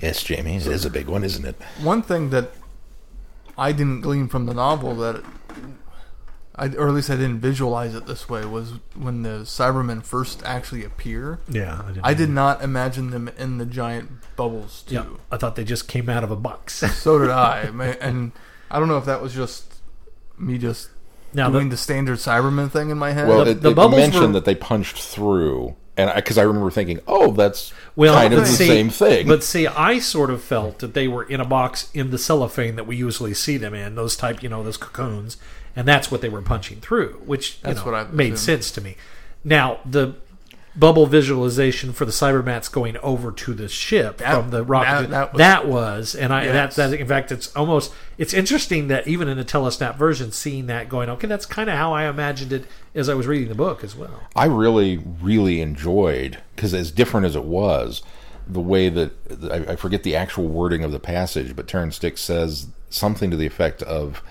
Yes, 0.00 0.22
Jamie, 0.22 0.56
it 0.56 0.66
is 0.66 0.84
a 0.84 0.90
big 0.90 1.08
one, 1.08 1.24
isn't 1.24 1.44
it? 1.44 1.60
One 1.82 2.02
thing 2.02 2.30
that 2.30 2.52
I 3.58 3.72
didn't 3.72 4.00
glean 4.00 4.28
from 4.28 4.46
the 4.46 4.54
novel 4.54 4.94
that, 4.96 5.16
it, 5.16 5.24
I, 6.58 6.66
or 6.74 6.88
at 6.88 6.94
least 6.94 7.08
I 7.08 7.14
didn't 7.16 7.38
visualize 7.38 7.94
it 7.94 8.06
this 8.06 8.28
way, 8.28 8.44
was 8.44 8.72
when 8.96 9.22
the 9.22 9.40
Cybermen 9.44 10.02
first 10.04 10.42
actually 10.44 10.84
appear. 10.84 11.38
Yeah, 11.48 11.82
I, 11.84 11.88
didn't 11.88 12.04
I 12.04 12.14
did 12.14 12.30
not 12.30 12.62
imagine 12.62 13.10
them 13.10 13.28
in 13.38 13.58
the 13.58 13.64
giant 13.66 14.10
bubbles 14.36 14.82
too. 14.82 14.94
Yeah, 14.96 15.04
I 15.30 15.36
thought 15.36 15.54
they 15.56 15.64
just 15.64 15.86
came 15.88 16.08
out 16.08 16.24
of 16.24 16.30
a 16.30 16.36
box. 16.36 16.74
So 16.96 17.18
did 17.18 17.30
I, 17.30 17.60
and 18.00 18.32
I 18.70 18.78
don't 18.78 18.88
know 18.88 18.98
if 18.98 19.04
that 19.04 19.22
was 19.22 19.32
just 19.34 19.72
me 20.36 20.58
just 20.58 20.90
now, 21.32 21.48
doing 21.50 21.68
the, 21.68 21.74
the 21.74 21.76
standard 21.76 22.18
Cyberman 22.18 22.70
thing 22.70 22.90
in 22.90 22.98
my 22.98 23.12
head. 23.12 23.28
Well, 23.28 23.44
The- 23.44 23.52
it, 23.52 23.60
the 23.62 23.70
it 23.70 23.74
bubbles 23.74 24.00
mentioned 24.00 24.26
were- 24.28 24.32
that 24.32 24.44
they 24.44 24.54
punched 24.54 24.98
through, 24.98 25.76
and 25.96 26.12
because 26.14 26.38
I, 26.38 26.42
remember 26.42 26.70
thinking, 26.70 27.00
"Oh, 27.06 27.32
that's 27.32 27.72
well, 27.96 28.14
kind 28.14 28.32
of 28.34 28.40
the 28.40 28.46
see- 28.46 28.66
same 28.66 28.90
thing." 28.90 29.28
But 29.28 29.44
see, 29.44 29.66
I 29.66 29.98
sort 30.00 30.30
of 30.30 30.42
felt 30.42 30.78
that 30.80 30.94
they 30.94 31.06
were 31.08 31.22
in 31.24 31.40
a 31.40 31.44
box 31.44 31.90
in 31.94 32.10
the 32.10 32.18
cellophane 32.18 32.76
that 32.76 32.86
we 32.86 32.96
usually 32.96 33.34
see 33.34 33.56
them 33.58 33.74
in, 33.74 33.94
those 33.94 34.16
type, 34.16 34.42
you 34.42 34.48
know, 34.48 34.62
those 34.62 34.76
cocoons, 34.76 35.36
and 35.78 35.86
that's 35.88 36.10
what 36.10 36.20
they 36.20 36.28
were 36.28 36.42
punching 36.42 36.80
through, 36.80 37.22
which 37.24 37.52
you 37.52 37.58
That's 37.62 37.78
know, 37.78 37.84
what 37.86 37.94
I've 37.94 38.12
made 38.12 38.32
assumed. 38.34 38.38
sense 38.62 38.70
to 38.72 38.80
me. 38.80 38.96
Now, 39.44 39.78
the 39.86 40.14
bubble 40.76 41.06
visualization 41.06 41.92
for 41.92 42.04
the 42.04 42.12
Cybermats 42.12 42.70
going 42.70 42.96
over 42.98 43.32
to 43.32 43.54
the 43.54 43.68
ship 43.68 44.18
That- 44.18 44.34
from 44.34 44.50
the 44.50 44.62
rocket 44.64 45.10
that- 45.10 45.32
that 45.32 45.38
that 45.38 45.66
was, 45.68 46.14
and 46.14 46.32
I 46.32 46.44
Yes. 46.44 46.76
that, 46.76 46.90
that 46.90 47.00
in 47.00 47.06
fact 47.06 47.32
it's 47.32 47.54
almost 47.56 47.92
it's 48.16 48.32
interesting 48.34 48.88
that 48.88 49.06
even 49.08 49.28
in 49.28 49.36
the 49.38 49.44
telesnap 49.44 49.96
version, 49.96 50.30
seeing 50.32 50.66
that 50.66 50.88
going, 50.88 51.08
okay, 51.10 51.26
that's 51.26 51.46
kind 51.46 51.68
of 51.70 51.76
how 51.76 51.92
I 51.92 52.04
imagined 52.08 52.52
it 52.52 52.64
as 52.94 53.08
I 53.08 53.14
was 53.14 53.26
reading 53.26 53.48
the 53.48 53.54
book 53.54 53.82
as 53.84 53.94
well. 53.96 54.20
I 54.36 54.46
really, 54.46 55.00
really 55.22 55.60
enjoyed 55.60 56.38
because 56.56 56.74
as 56.74 56.90
different 56.90 57.26
as 57.26 57.34
it 57.36 57.44
was, 57.44 58.02
the 58.46 58.60
way 58.60 58.88
that 58.88 59.10
I, 59.52 59.72
I 59.72 59.76
forget 59.76 60.02
the 60.04 60.16
actual 60.16 60.46
wording 60.48 60.82
of 60.84 60.90
the 60.92 60.98
passage, 61.00 61.54
but 61.56 61.66
Terrance 61.68 61.98
Dicks 61.98 62.20
says 62.20 62.66
something 62.90 63.30
to 63.30 63.36
the 63.36 63.46
effect 63.46 63.82
of 63.82 64.22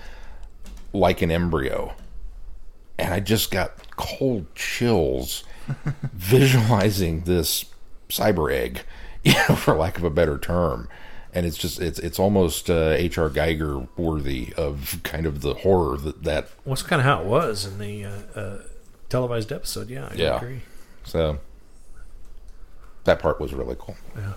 like 0.92 1.22
an 1.22 1.30
embryo, 1.30 1.94
and 2.98 3.12
I 3.14 3.20
just 3.20 3.50
got 3.50 3.96
cold 3.96 4.46
chills 4.54 5.44
visualizing 6.12 7.22
this 7.22 7.66
cyber 8.08 8.52
egg, 8.52 8.82
you 9.24 9.34
know, 9.48 9.54
for 9.56 9.74
lack 9.76 9.98
of 9.98 10.04
a 10.04 10.10
better 10.10 10.38
term. 10.38 10.88
And 11.34 11.44
it's 11.44 11.58
just 11.58 11.78
it's 11.80 11.98
it's 11.98 12.18
almost 12.18 12.70
uh, 12.70 12.94
H.R. 12.96 13.28
Giger 13.28 13.86
worthy 13.98 14.52
of 14.56 14.98
kind 15.04 15.26
of 15.26 15.42
the 15.42 15.54
horror 15.54 15.98
that 15.98 16.22
that 16.24 16.48
Well, 16.64 16.74
that's 16.74 16.82
kind 16.82 17.00
of 17.00 17.04
how 17.06 17.20
it 17.20 17.26
was 17.26 17.66
in 17.66 17.78
the 17.78 18.04
uh, 18.06 18.10
uh, 18.34 18.62
televised 19.10 19.52
episode. 19.52 19.90
Yeah, 19.90 20.08
I 20.10 20.14
Yeah. 20.14 20.36
agree. 20.38 20.62
so 21.04 21.38
that 23.04 23.18
part 23.20 23.40
was 23.40 23.52
really 23.52 23.76
cool. 23.78 23.96
Yeah. 24.16 24.32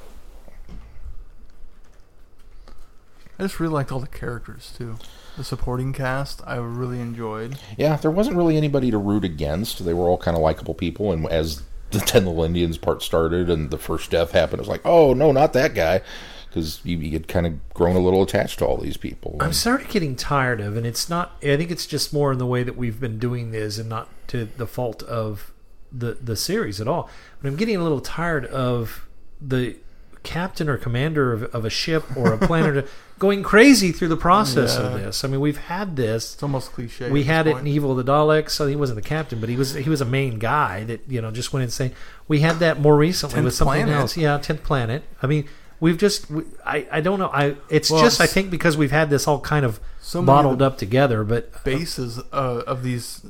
I 3.39 3.43
just 3.43 3.59
really 3.59 3.73
liked 3.73 3.91
all 3.91 3.99
the 3.99 4.07
characters 4.07 4.73
too. 4.77 4.97
The 5.37 5.43
supporting 5.43 5.93
cast 5.93 6.41
I 6.45 6.55
really 6.57 6.99
enjoyed. 6.99 7.57
Yeah, 7.77 7.95
there 7.95 8.11
wasn't 8.11 8.37
really 8.37 8.57
anybody 8.57 8.91
to 8.91 8.97
root 8.97 9.23
against. 9.23 9.83
They 9.83 9.93
were 9.93 10.07
all 10.07 10.17
kind 10.17 10.35
of 10.35 10.43
likable 10.43 10.73
people, 10.73 11.11
and 11.11 11.25
as 11.27 11.63
the 11.91 11.99
Ten 12.05 12.25
Little 12.25 12.43
Indians 12.43 12.77
part 12.77 13.01
started 13.01 13.49
and 13.49 13.71
the 13.71 13.77
first 13.77 14.11
death 14.11 14.31
happened, 14.31 14.59
it 14.59 14.61
was 14.61 14.67
like, 14.67 14.85
oh 14.85 15.13
no, 15.13 15.31
not 15.31 15.53
that 15.53 15.73
guy, 15.73 16.01
because 16.47 16.81
you, 16.83 16.97
you 16.97 17.11
had 17.11 17.27
kind 17.27 17.47
of 17.47 17.73
grown 17.73 17.95
a 17.95 17.99
little 17.99 18.23
attached 18.23 18.59
to 18.59 18.65
all 18.65 18.77
these 18.77 18.97
people. 18.97 19.37
I'm 19.39 19.53
started 19.53 19.89
getting 19.89 20.15
tired 20.15 20.59
of, 20.59 20.75
and 20.75 20.85
it's 20.85 21.09
not. 21.09 21.37
I 21.41 21.55
think 21.55 21.71
it's 21.71 21.85
just 21.85 22.13
more 22.13 22.33
in 22.33 22.37
the 22.37 22.45
way 22.45 22.63
that 22.63 22.75
we've 22.75 22.99
been 22.99 23.17
doing 23.19 23.51
this, 23.51 23.77
and 23.77 23.87
not 23.89 24.09
to 24.27 24.45
the 24.57 24.67
fault 24.67 25.01
of 25.03 25.53
the 25.91 26.17
the 26.21 26.35
series 26.35 26.81
at 26.81 26.87
all. 26.87 27.09
But 27.41 27.47
I'm 27.49 27.55
getting 27.55 27.77
a 27.77 27.83
little 27.83 28.01
tired 28.01 28.45
of 28.45 29.07
the 29.41 29.77
captain 30.23 30.69
or 30.69 30.77
commander 30.77 31.33
of, 31.33 31.43
of 31.45 31.65
a 31.65 31.69
ship 31.69 32.03
or 32.15 32.33
a 32.33 32.37
planet 32.37 32.87
going 33.21 33.43
crazy 33.43 33.91
through 33.91 34.07
the 34.07 34.17
process 34.17 34.75
of 34.77 34.93
this. 34.93 35.23
I 35.23 35.27
mean, 35.27 35.39
we've 35.39 35.57
had 35.75 35.95
this. 35.95 36.33
It's 36.33 36.41
almost 36.41 36.71
cliche. 36.73 37.11
we 37.11 37.23
had 37.25 37.45
it 37.45 37.55
in. 37.55 37.67
Evil 37.67 37.91
of 37.97 38.03
the 38.03 38.11
Daleks. 38.11 38.49
So 38.49 38.65
he 38.65 38.75
wasn't 38.75 38.95
the 38.95 39.07
captain, 39.07 39.39
but 39.39 39.47
he 39.47 39.55
was 39.55 39.75
he 39.75 39.89
was 39.89 40.01
a 40.01 40.05
main 40.05 40.39
guy 40.39 40.83
that 40.85 41.01
you 41.07 41.21
know 41.21 41.29
just 41.29 41.53
went 41.53 41.63
insane. 41.63 41.93
We 42.27 42.39
had 42.39 42.57
that 42.59 42.79
more 42.81 42.97
recently 42.97 43.35
Tenth 43.35 43.45
with 43.45 43.53
something 43.53 43.83
Planet. 43.83 44.01
else. 44.01 44.17
Yeah, 44.17 44.37
tenth 44.39 44.63
planet. 44.63 45.03
I 45.21 45.27
mean, 45.27 45.47
we've 45.79 45.97
just 45.99 46.31
we, 46.31 46.43
I 46.65 46.87
I 46.91 47.01
don't 47.01 47.19
know. 47.19 47.29
I 47.31 47.55
it's 47.69 47.91
Well, 47.91 48.01
just 48.01 48.19
I 48.19 48.25
think 48.25 48.49
because 48.49 48.75
we've 48.75 48.91
had 48.91 49.11
this 49.11 49.27
all 49.27 49.39
kind 49.39 49.65
of 49.65 49.79
So 50.01 50.19
many 50.19 50.23
of 50.23 50.25
bottled 50.43 50.61
up 50.63 50.79
together. 50.79 51.23
But 51.23 51.63
bases 51.63 52.17
uh, 52.33 52.63
of 52.65 52.81
these, 52.81 53.21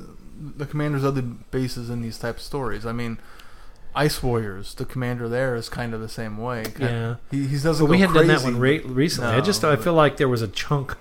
the 0.56 0.64
commanders 0.64 1.04
of 1.04 1.14
the 1.16 1.22
bases 1.22 1.90
in 1.90 2.00
these 2.00 2.16
type 2.18 2.36
of 2.36 2.42
stories. 2.42 2.86
I 2.86 2.92
mean, 2.92 3.18
Ice 3.94 4.22
Warriors, 4.22 4.74
the 4.74 4.84
commander 4.84 5.28
there 5.28 5.54
is 5.54 5.68
kind 5.68 5.92
of 5.94 6.00
the 6.00 6.08
same 6.08 6.38
way. 6.38 6.64
Yeah. 6.78 7.16
he, 7.30 7.46
he 7.46 7.58
doesn't. 7.58 7.84
but 7.86 7.90
we 7.90 7.98
hadn't 7.98 8.14
done 8.16 8.26
that 8.28 8.42
one 8.42 8.58
re- 8.58 8.80
recently. 8.80 9.30
I 9.30 9.38
No, 9.38 9.44
just 9.44 9.64
I 9.64 9.76
feel 9.76 9.94
like 9.94 10.16
there 10.16 10.28
was 10.28 10.42
a 10.42 10.48
chunk 10.48 10.96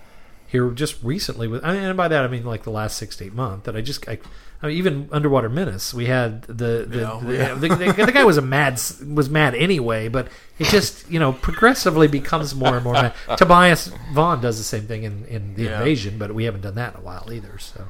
here 0.48 0.70
just 0.72 1.02
recently 1.02 1.48
with 1.48 1.64
I 1.64 1.74
mean, 1.74 1.84
and 1.84 1.96
by 1.96 2.10
that 2.10 2.26
I 2.26 2.28
mean 2.28 2.44
like 2.46 2.64
the 2.64 2.72
last 2.72 2.98
six 2.98 3.16
to 3.18 3.26
eight 3.26 3.34
months 3.34 3.66
that 3.66 3.78
I 3.78 3.82
just 3.82 4.06
I, 4.10 4.20
I 4.62 4.68
mean, 4.68 4.76
even 4.78 5.08
underwater 5.14 5.48
menace 5.48 5.94
we 5.94 6.08
had 6.08 6.42
the 6.44 6.86
the, 6.86 7.00
Yeah, 7.00 7.20
the, 7.24 7.34
yeah. 7.34 7.54
the, 7.54 7.68
the, 7.94 8.06
the 8.08 8.12
guy 8.12 8.26
was 8.26 8.36
a 8.36 8.42
mad 8.42 8.74
was 9.08 9.30
mad 9.30 9.56
anyway 9.56 10.10
but 10.10 10.28
it 10.60 10.66
just 10.68 11.10
you 11.10 11.22
know 11.22 11.32
progressively 11.32 12.10
becomes 12.10 12.54
more 12.54 12.76
and 12.76 12.84
more 12.84 12.94
mad. 12.94 13.14
Tobias 13.38 13.94
Vaughn 14.14 14.42
does 14.42 14.58
the 14.58 14.66
same 14.66 14.88
thing 14.88 15.04
in 15.04 15.24
in 15.28 15.56
the 15.56 15.64
Yeah. 15.64 15.78
invasion 15.80 16.18
but 16.18 16.36
we 16.36 16.44
haven't 16.44 16.62
done 16.62 16.76
that 16.76 16.96
in 16.96 17.00
a 17.00 17.04
while 17.04 17.30
either 17.32 17.58
so 17.58 17.86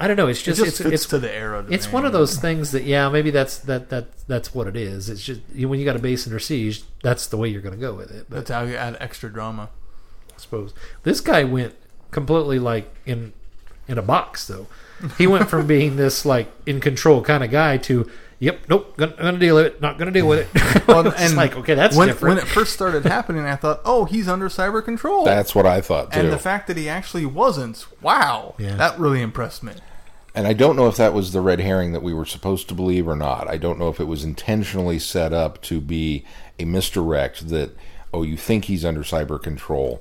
I 0.00 0.06
don't 0.06 0.16
know 0.16 0.28
it's 0.28 0.40
It 0.42 0.44
just, 0.44 0.58
just 0.60 0.68
it's 0.68 0.78
fits 0.78 0.94
it's 1.02 1.06
to 1.06 1.18
the 1.18 1.34
era. 1.34 1.64
it's 1.70 1.86
me. 1.88 1.92
one 1.92 2.04
of 2.04 2.12
those 2.12 2.36
things 2.38 2.70
that 2.72 2.84
yeah 2.84 3.08
maybe 3.08 3.30
that's 3.30 3.58
that 3.58 3.88
that 3.90 4.06
that's 4.28 4.54
what 4.54 4.66
it 4.68 4.76
is 4.76 5.08
it's 5.10 5.22
just 5.24 5.40
you- 5.52 5.68
when 5.68 5.80
you 5.80 5.84
got 5.84 5.96
a 5.96 5.98
base 5.98 6.26
under 6.26 6.38
siege 6.38 6.82
that's 7.02 7.26
the 7.26 7.36
way 7.36 7.48
you're 7.48 7.62
going 7.62 7.74
to 7.74 7.80
go 7.80 7.94
with 7.94 8.10
it 8.12 8.26
but 8.28 8.36
That's 8.36 8.50
how 8.50 8.62
you 8.62 8.76
add 8.76 8.96
extra 9.00 9.28
drama. 9.32 9.70
I 10.34 10.38
suppose 10.40 10.72
this 11.02 11.20
guy 11.20 11.42
went 11.44 11.74
completely 12.12 12.58
like 12.58 12.94
in 13.06 13.32
in 13.88 13.98
a 13.98 14.02
box 14.02 14.46
though 14.46 14.66
he 15.16 15.26
went 15.26 15.48
from 15.50 15.66
being 15.74 15.96
this 15.96 16.24
like 16.24 16.48
in 16.66 16.80
control 16.80 17.22
kind 17.22 17.42
of 17.42 17.50
guy 17.50 17.76
to 17.78 18.08
yep 18.38 18.60
nope 18.68 18.96
gonna, 18.96 19.12
gonna 19.16 19.38
deal 19.38 19.56
with 19.56 19.66
it 19.66 19.80
not 19.82 19.98
gonna 19.98 20.10
deal 20.12 20.28
with 20.28 20.38
it 20.54 20.84
Well, 20.88 21.06
it's 21.08 21.34
like 21.34 21.56
okay 21.56 21.74
that's 21.74 21.96
when, 21.96 22.06
different 22.08 22.36
When 22.36 22.44
it 22.44 22.48
first 22.48 22.72
started 22.72 23.04
happening, 23.04 23.44
I 23.44 23.56
thought, 23.56 23.80
oh, 23.84 24.04
he's 24.06 24.26
under 24.28 24.48
cyber 24.48 24.82
control. 24.82 25.24
That's 25.24 25.54
what 25.54 25.66
I 25.66 25.80
thought 25.82 26.12
too. 26.12 26.20
and 26.20 26.32
the 26.32 26.38
fact 26.38 26.66
that 26.68 26.76
he 26.78 26.88
actually 26.88 27.26
wasn't, 27.26 27.84
wow, 28.00 28.54
Yeah. 28.58 28.76
that 28.76 28.98
really 28.98 29.20
impressed 29.20 29.62
me. 29.62 29.72
And 30.38 30.46
I 30.46 30.52
don't 30.52 30.76
know 30.76 30.86
if 30.86 30.96
that 30.98 31.12
was 31.14 31.32
the 31.32 31.40
red 31.40 31.58
herring 31.58 31.92
that 31.92 32.02
we 32.02 32.14
were 32.14 32.24
supposed 32.24 32.68
to 32.68 32.74
believe 32.74 33.08
or 33.08 33.16
not. 33.16 33.48
I 33.48 33.56
don't 33.56 33.76
know 33.76 33.88
if 33.88 33.98
it 33.98 34.04
was 34.04 34.22
intentionally 34.22 35.00
set 35.00 35.32
up 35.32 35.60
to 35.62 35.80
be 35.80 36.24
a 36.60 36.64
misdirect 36.64 37.48
that, 37.48 37.72
oh, 38.14 38.22
you 38.22 38.36
think 38.36 38.66
he's 38.66 38.84
under 38.84 39.02
cyber 39.02 39.42
control, 39.42 40.00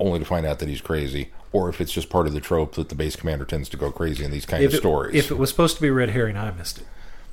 only 0.00 0.18
to 0.18 0.24
find 0.24 0.44
out 0.44 0.58
that 0.58 0.68
he's 0.68 0.80
crazy, 0.80 1.30
or 1.52 1.68
if 1.68 1.80
it's 1.80 1.92
just 1.92 2.10
part 2.10 2.26
of 2.26 2.32
the 2.32 2.40
trope 2.40 2.74
that 2.74 2.88
the 2.88 2.96
base 2.96 3.14
commander 3.14 3.44
tends 3.44 3.68
to 3.68 3.76
go 3.76 3.92
crazy 3.92 4.24
in 4.24 4.32
these 4.32 4.44
kind 4.44 4.62
if 4.64 4.70
of 4.70 4.74
it, 4.74 4.78
stories. 4.78 5.14
if 5.14 5.30
it 5.30 5.38
was 5.38 5.50
supposed 5.50 5.76
to 5.76 5.82
be 5.82 5.90
red 5.90 6.10
herring 6.10 6.36
I 6.36 6.50
missed 6.50 6.78
it 6.78 6.86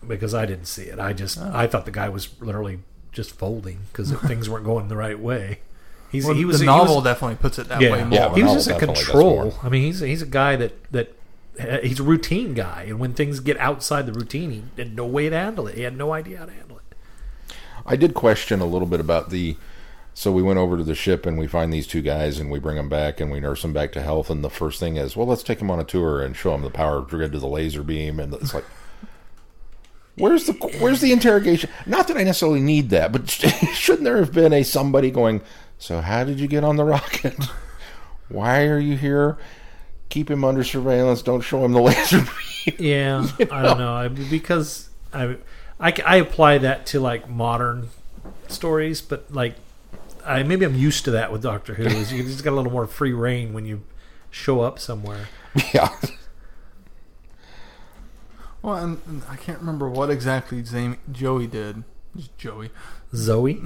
because 0.08 0.36
I 0.36 0.45
didn't 0.45 0.66
see 0.68 0.84
it 0.84 0.99
I 0.99 1.14
just 1.14 1.39
Oh. 1.39 1.51
I 1.53 1.66
thought 1.66 1.86
the 1.86 1.91
guy 1.91 2.08
was 2.10 2.30
literally 2.39 2.80
just 3.12 3.32
folding 3.32 3.80
because 3.91 4.12
things 4.28 4.47
weren't 4.49 4.66
going 4.66 4.89
the 4.89 4.95
right 4.95 5.20
way 5.20 5.60
he's 6.12 6.26
Well, 6.26 6.36
he 6.36 6.45
was 6.45 6.60
the 6.60 6.66
he 6.66 6.70
was- 6.70 6.78
novel 6.88 7.01
definitely 7.01 7.38
puts 7.38 7.58
it 7.60 7.68
that 7.70 7.82
yeah, 7.82 7.91
way 7.91 8.03
more. 8.03 8.14
Yeah, 8.20 8.36
he 8.36 8.43
was 8.43 8.53
just 8.53 8.70
a 8.70 8.78
control. 8.80 9.55
I 9.64 9.70
mean, 9.70 9.82
he's 9.84 9.99
he's 9.99 10.22
a 10.22 10.28
guy 10.28 10.55
that 10.55 10.91
that 10.91 11.14
he's 11.82 11.99
a 11.99 12.03
routine 12.03 12.53
guy, 12.53 12.86
and 12.88 12.99
when 12.99 13.14
things 13.14 13.39
get 13.39 13.58
outside 13.58 14.05
the 14.05 14.14
routine, 14.14 14.51
he 14.51 14.82
had 14.82 14.95
no 14.95 15.05
way 15.05 15.30
to 15.30 15.36
handle 15.36 15.68
it. 15.68 15.76
He 15.76 15.82
had 15.82 15.97
no 15.97 16.14
idea 16.14 16.38
how 16.38 16.45
to 16.45 16.51
handle 16.51 16.78
it. 16.78 17.58
I 17.86 17.95
did 17.95 18.14
question 18.14 18.60
a 18.60 18.66
little 18.66 18.88
bit 18.88 18.99
about 18.99 19.30
the. 19.30 19.58
So 20.14 20.32
we 20.32 20.41
went 20.41 20.58
over 20.58 20.78
to 20.78 20.84
the 20.84 20.95
ship 20.95 21.28
and 21.28 21.38
we 21.38 21.45
find 21.45 21.72
these 21.72 21.86
two 21.86 22.01
guys 22.01 22.39
and 22.39 22.49
we 22.49 22.58
bring 22.58 22.76
them 22.76 22.89
back 22.89 23.20
and 23.20 23.32
we 23.32 23.39
nurse 23.39 23.62
them 23.62 23.72
back 23.72 23.91
to 23.91 24.01
health. 24.01 24.32
And 24.32 24.43
the 24.43 24.49
first 24.49 24.80
thing 24.80 24.97
is, 24.97 25.16
well, 25.16 25.28
let's 25.28 25.43
take 25.43 25.60
them 25.60 25.70
on 25.70 25.80
a 25.80 25.84
tour 25.84 26.24
and 26.24 26.36
show 26.36 26.53
them 26.53 26.64
the 26.64 26.72
power 26.72 27.01
grid 27.01 27.34
to 27.34 27.39
the 27.39 27.47
laser 27.47 27.84
beam. 27.84 28.20
And 28.20 28.34
it's 28.34 28.51
like, 28.51 28.66
where's 30.18 30.47
the 30.47 30.53
where's 30.80 31.01
the 31.01 31.12
interrogation? 31.12 31.70
Not 31.86 32.08
that 32.08 32.18
I 32.18 32.24
necessarily 32.24 32.62
need 32.62 32.89
that, 32.89 33.12
but 33.12 33.30
shouldn't 33.30 34.05
there 34.05 34.18
have 34.18 34.34
been 34.34 34.53
a 34.53 34.64
somebody 34.64 35.12
going? 35.12 35.41
So 35.78 36.01
how 36.01 36.24
did 36.24 36.39
you 36.39 36.47
get 36.47 36.64
on 36.64 36.78
the 36.78 36.84
rocket? 36.86 37.38
Why 38.28 38.66
are 38.66 38.80
you 38.80 38.97
here? 38.97 39.38
Keep 40.10 40.32
him 40.32 40.43
under 40.43 40.64
surveillance. 40.64 41.22
Don't 41.22 41.41
show 41.41 41.64
him 41.66 41.74
the 41.74 41.82
laser 41.89 42.20
beam. 42.20 42.28
Yeah, 42.78 43.26
I 43.51 43.62
don't 43.62 43.78
know 43.78 43.93
I, 43.93 44.10
because 44.10 44.89
I, 45.14 45.38
I 45.80 45.93
I 46.05 46.16
apply 46.18 46.58
that 46.58 46.86
to 46.88 46.99
like 46.99 47.30
modern 47.30 47.89
stories, 48.49 48.99
but 49.01 49.34
like 49.34 49.55
I 50.26 50.43
maybe 50.43 50.66
I'm 50.66 50.76
used 50.76 51.05
to 51.05 51.12
that 51.12 51.32
with 51.32 51.41
Doctor 51.41 51.76
Who. 51.76 51.84
Is 51.84 52.12
you 52.12 52.24
just 52.24 52.43
got 52.43 52.51
a 52.51 52.58
little 52.58 52.72
more 52.72 52.86
free 52.86 53.14
reign 53.14 53.53
when 53.53 53.66
you 53.66 53.84
show 54.30 54.60
up 54.60 54.80
somewhere. 54.80 55.30
yeah. 55.74 55.95
Well, 58.62 58.76
and, 58.76 58.99
and 59.08 59.22
I 59.30 59.38
can't 59.38 59.60
remember 59.60 59.88
what 59.89 60.10
exactly 60.10 60.62
Zam- 60.64 60.97
Joey 61.10 61.47
did. 61.47 61.84
Joey. 62.38 62.72
Zoe. 63.16 63.62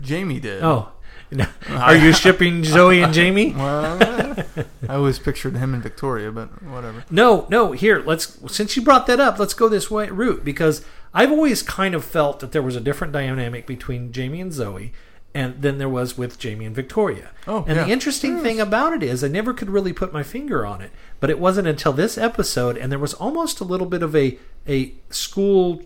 Jamie 0.00 0.38
did. 0.38 0.62
Oh, 0.62 0.90
are 1.70 1.96
you 1.96 2.12
shipping 2.12 2.64
Zoe 2.64 3.02
and 3.02 3.12
Jamie? 3.12 3.54
Well, 3.68 4.44
I 4.88 4.94
always 4.94 5.18
pictured 5.18 5.56
him 5.56 5.74
and 5.74 5.82
Victoria, 5.82 6.30
but 6.30 6.62
whatever. 6.62 7.04
No, 7.10 7.46
no. 7.50 7.72
Here, 7.72 8.02
let's. 8.04 8.38
Since 8.52 8.76
you 8.76 8.82
brought 8.82 9.06
that 9.06 9.20
up, 9.20 9.38
let's 9.38 9.54
go 9.54 9.68
this 9.68 9.90
way 9.90 10.08
route 10.08 10.44
because 10.44 10.84
I've 11.12 11.30
always 11.30 11.62
kind 11.62 11.94
of 11.94 12.04
felt 12.04 12.40
that 12.40 12.52
there 12.52 12.62
was 12.62 12.76
a 12.76 12.80
different 12.80 13.12
dynamic 13.12 13.66
between 13.66 14.12
Jamie 14.12 14.40
and 14.40 14.52
Zoe, 14.52 14.92
and 15.34 15.60
than 15.60 15.78
there 15.78 15.88
was 15.88 16.16
with 16.16 16.38
Jamie 16.38 16.64
and 16.64 16.74
Victoria. 16.74 17.30
Oh, 17.46 17.64
and 17.66 17.76
yeah. 17.76 17.84
the 17.84 17.90
interesting 17.90 18.40
thing 18.40 18.60
about 18.60 18.92
it 18.92 19.02
is, 19.02 19.22
I 19.22 19.28
never 19.28 19.52
could 19.52 19.70
really 19.70 19.92
put 19.92 20.12
my 20.12 20.22
finger 20.22 20.64
on 20.64 20.80
it, 20.80 20.90
but 21.20 21.30
it 21.30 21.38
wasn't 21.38 21.68
until 21.68 21.92
this 21.92 22.16
episode, 22.16 22.76
and 22.78 22.90
there 22.90 22.98
was 22.98 23.14
almost 23.14 23.60
a 23.60 23.64
little 23.64 23.86
bit 23.86 24.02
of 24.02 24.14
a 24.14 24.38
a 24.66 24.94
school, 25.10 25.82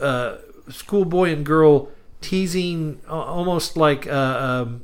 uh, 0.00 0.36
schoolboy 0.68 1.32
and 1.32 1.46
girl 1.46 1.90
teasing, 2.20 3.00
almost 3.08 3.76
like. 3.76 4.06
Uh, 4.06 4.12
um, 4.64 4.82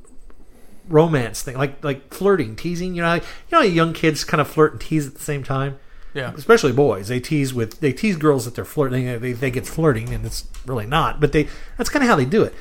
romance 0.87 1.43
thing 1.43 1.57
like 1.57 1.83
like 1.83 2.13
flirting 2.13 2.55
teasing 2.55 2.95
you 2.95 3.01
know 3.01 3.09
like, 3.09 3.23
you 3.23 3.57
know 3.57 3.63
young 3.63 3.95
kids 3.95 4.23
kind 4.23 4.39
of 4.39 4.47
flirt 4.47 4.73
and 4.73 4.81
tease 4.83 5.07
at 5.07 5.15
the 5.15 5.21
same 5.21 5.43
time 5.43 5.79
Yeah. 6.13 6.33
especially 6.37 6.73
boys 6.73 7.09
they 7.09 7.21
tease 7.21 7.55
with 7.55 7.81
they 7.81 7.91
tease 7.95 8.17
girls 8.17 8.45
that 8.45 8.55
they're 8.55 8.67
flirting 8.67 9.07
they, 9.07 9.17
they 9.17 9.33
think 9.33 9.57
it's 9.57 9.71
flirting 9.71 10.13
and 10.13 10.27
it's 10.27 10.47
really 10.67 10.85
not 10.85 11.21
but 11.23 11.33
they 11.33 11.49
that's 11.79 11.89
kind 11.89 12.03
of 12.03 12.11
how 12.11 12.17
they 12.17 12.27
do 12.27 12.43
it 12.43 12.55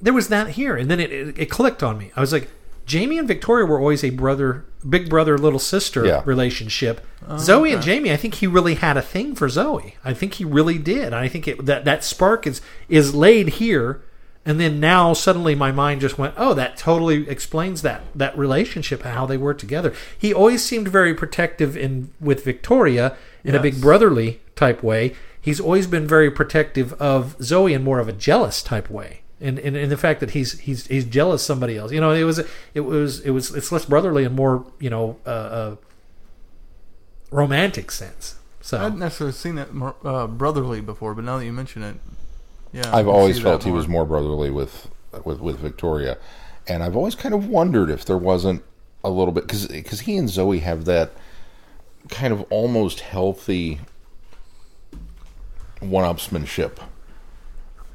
there 0.00 0.14
was 0.14 0.28
that 0.28 0.48
here 0.52 0.74
and 0.74 0.90
then 0.90 0.98
it, 1.00 1.12
it, 1.12 1.38
it 1.38 1.50
clicked 1.50 1.82
on 1.82 1.98
me 1.98 2.10
i 2.16 2.20
was 2.22 2.32
like 2.32 2.48
jamie 2.86 3.18
and 3.18 3.28
victoria 3.28 3.66
were 3.66 3.78
always 3.78 4.02
a 4.02 4.08
brother 4.08 4.64
big 4.88 5.10
brother 5.10 5.36
little 5.36 5.58
sister 5.58 6.06
Yeah. 6.06 6.22
relationship 6.24 7.06
zoe 7.36 7.74
and 7.74 7.82
jamie 7.82 8.10
i 8.10 8.16
think 8.16 8.36
he 8.36 8.46
really 8.46 8.76
had 8.76 8.96
a 8.96 9.02
thing 9.02 9.34
for 9.34 9.50
zoe 9.50 9.96
i 10.02 10.14
think 10.14 10.32
he 10.34 10.46
really 10.46 10.78
did 10.78 11.12
i 11.12 11.28
think 11.28 11.46
it, 11.46 11.66
that 11.66 11.84
that 11.84 12.02
spark 12.04 12.46
is 12.46 12.62
is 12.88 13.14
laid 13.14 13.48
here 13.48 14.00
and 14.46 14.60
then 14.60 14.78
now 14.78 15.12
suddenly 15.12 15.56
my 15.56 15.72
mind 15.72 16.00
just 16.00 16.16
went, 16.16 16.32
oh, 16.36 16.54
that 16.54 16.76
totally 16.76 17.28
explains 17.28 17.82
that 17.82 18.02
that 18.14 18.38
relationship, 18.38 19.02
how 19.02 19.26
they 19.26 19.36
were 19.36 19.52
together. 19.52 19.92
He 20.16 20.32
always 20.32 20.64
seemed 20.64 20.86
very 20.88 21.12
protective 21.14 21.76
in 21.76 22.12
with 22.20 22.44
Victoria 22.44 23.16
in 23.44 23.54
a 23.54 23.60
big 23.60 23.80
brotherly 23.80 24.40
type 24.54 24.82
way. 24.82 25.14
He's 25.40 25.60
always 25.60 25.86
been 25.86 26.06
very 26.06 26.30
protective 26.30 26.92
of 26.94 27.36
Zoe 27.42 27.74
in 27.74 27.84
more 27.84 27.98
of 27.98 28.08
a 28.08 28.12
jealous 28.12 28.62
type 28.62 28.88
way. 28.88 29.20
And 29.40 29.58
in, 29.58 29.76
in 29.76 29.90
the 29.90 29.96
fact 29.96 30.20
that 30.20 30.30
he's 30.30 30.60
he's 30.60 30.86
he's 30.86 31.04
jealous 31.04 31.42
of 31.42 31.46
somebody 31.46 31.76
else. 31.76 31.92
You 31.92 32.00
know, 32.00 32.12
it 32.12 32.24
was 32.24 32.38
it 32.72 32.80
was 32.80 33.20
it 33.20 33.30
was 33.30 33.54
it's 33.54 33.70
less 33.70 33.84
brotherly 33.84 34.24
and 34.24 34.34
more, 34.34 34.64
you 34.78 34.90
know, 34.90 35.18
uh, 35.26 35.28
uh 35.28 35.76
romantic 37.30 37.90
sense. 37.90 38.36
So 38.60 38.78
I 38.78 38.84
hadn't 38.84 38.98
necessarily 38.98 39.32
seen 39.32 39.58
it 39.58 39.74
more, 39.74 39.94
uh, 40.04 40.26
brotherly 40.26 40.80
before, 40.80 41.14
but 41.14 41.24
now 41.24 41.38
that 41.38 41.44
you 41.44 41.52
mention 41.52 41.82
it, 41.82 41.96
yeah. 42.72 42.94
I've 42.94 43.08
always 43.08 43.40
felt 43.40 43.64
he 43.64 43.70
was 43.70 43.88
more 43.88 44.04
brotherly 44.04 44.50
with 44.50 44.88
with 45.24 45.40
with 45.40 45.58
Victoria, 45.58 46.18
and 46.68 46.82
I've 46.82 46.96
always 46.96 47.14
kind 47.14 47.34
of 47.34 47.48
wondered 47.48 47.90
if 47.90 48.04
there 48.04 48.18
wasn't 48.18 48.62
a 49.04 49.10
little 49.10 49.32
bit 49.32 49.46
because 49.46 50.00
he 50.00 50.16
and 50.16 50.28
Zoe 50.28 50.58
have 50.60 50.84
that 50.84 51.12
kind 52.08 52.32
of 52.32 52.42
almost 52.50 53.00
healthy 53.00 53.80
one-upsmanship. 55.80 56.78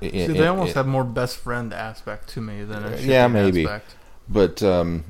See, 0.02 0.10
they 0.10 0.48
almost 0.48 0.74
have 0.74 0.88
more 0.88 1.04
best 1.04 1.38
friend 1.38 1.74
aspect 1.74 2.28
to 2.30 2.42
me 2.42 2.64
than 2.64 2.84
a 2.84 2.98
Yeah, 2.98 3.28
maybe. 3.28 3.66
aspect. 3.66 3.96
But 4.28 4.64
um, 4.64 5.06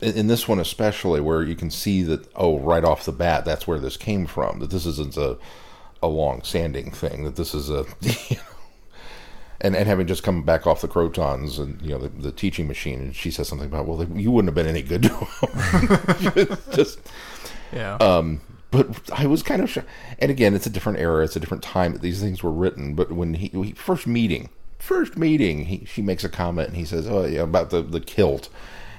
in, 0.00 0.28
this 0.28 0.46
one 0.46 0.60
especially, 0.60 1.20
where 1.20 1.42
you 1.42 1.56
can 1.56 1.70
see 1.70 2.02
that 2.04 2.28
oh, 2.36 2.58
right 2.60 2.84
off 2.84 3.04
the 3.04 3.12
bat, 3.12 3.44
that's 3.44 3.66
where 3.66 3.80
this 3.80 3.96
came 3.96 4.26
from. 4.26 4.60
That 4.60 4.70
this 4.70 4.86
isn't 4.86 5.16
a 5.16 5.38
a 6.02 6.06
long-standing 6.06 6.90
thing. 6.90 7.24
That 7.24 7.36
this 7.36 7.54
is 7.54 7.70
a 7.70 7.86
you 8.00 8.36
know, 8.36 8.42
and 9.64 9.74
and 9.74 9.88
having 9.88 10.06
just 10.06 10.22
come 10.22 10.42
back 10.42 10.66
off 10.66 10.82
the 10.82 10.88
Krotons 10.88 11.58
and 11.58 11.80
you 11.80 11.90
know 11.90 11.98
the, 11.98 12.08
the 12.10 12.30
teaching 12.30 12.68
machine, 12.68 13.00
and 13.00 13.16
she 13.16 13.30
says 13.30 13.48
something 13.48 13.66
about 13.66 13.86
well, 13.86 14.04
you 14.14 14.30
wouldn't 14.30 14.48
have 14.48 14.54
been 14.54 14.66
any 14.66 14.82
good 14.82 15.02
to 15.04 15.08
him. 15.08 16.58
just 16.72 17.00
Yeah. 17.72 17.96
um, 17.96 18.40
but 18.70 19.10
I 19.12 19.26
was 19.26 19.42
kind 19.42 19.62
of 19.62 19.70
shocked. 19.70 19.88
And 20.18 20.30
again, 20.30 20.54
it's 20.54 20.66
a 20.66 20.70
different 20.70 20.98
era, 20.98 21.24
it's 21.24 21.36
a 21.36 21.40
different 21.40 21.62
time 21.62 21.92
that 21.92 22.02
these 22.02 22.20
things 22.20 22.42
were 22.42 22.52
written. 22.52 22.94
But 22.94 23.10
when 23.10 23.34
he, 23.34 23.48
he 23.48 23.72
first 23.72 24.06
meeting, 24.06 24.50
first 24.78 25.16
meeting, 25.16 25.64
he 25.64 25.84
she 25.86 26.02
makes 26.02 26.24
a 26.24 26.28
comment 26.28 26.68
and 26.68 26.76
he 26.76 26.84
says, 26.84 27.08
"Oh, 27.08 27.24
yeah, 27.24 27.42
about 27.42 27.70
the 27.70 27.82
the 27.82 28.00
kilt." 28.00 28.50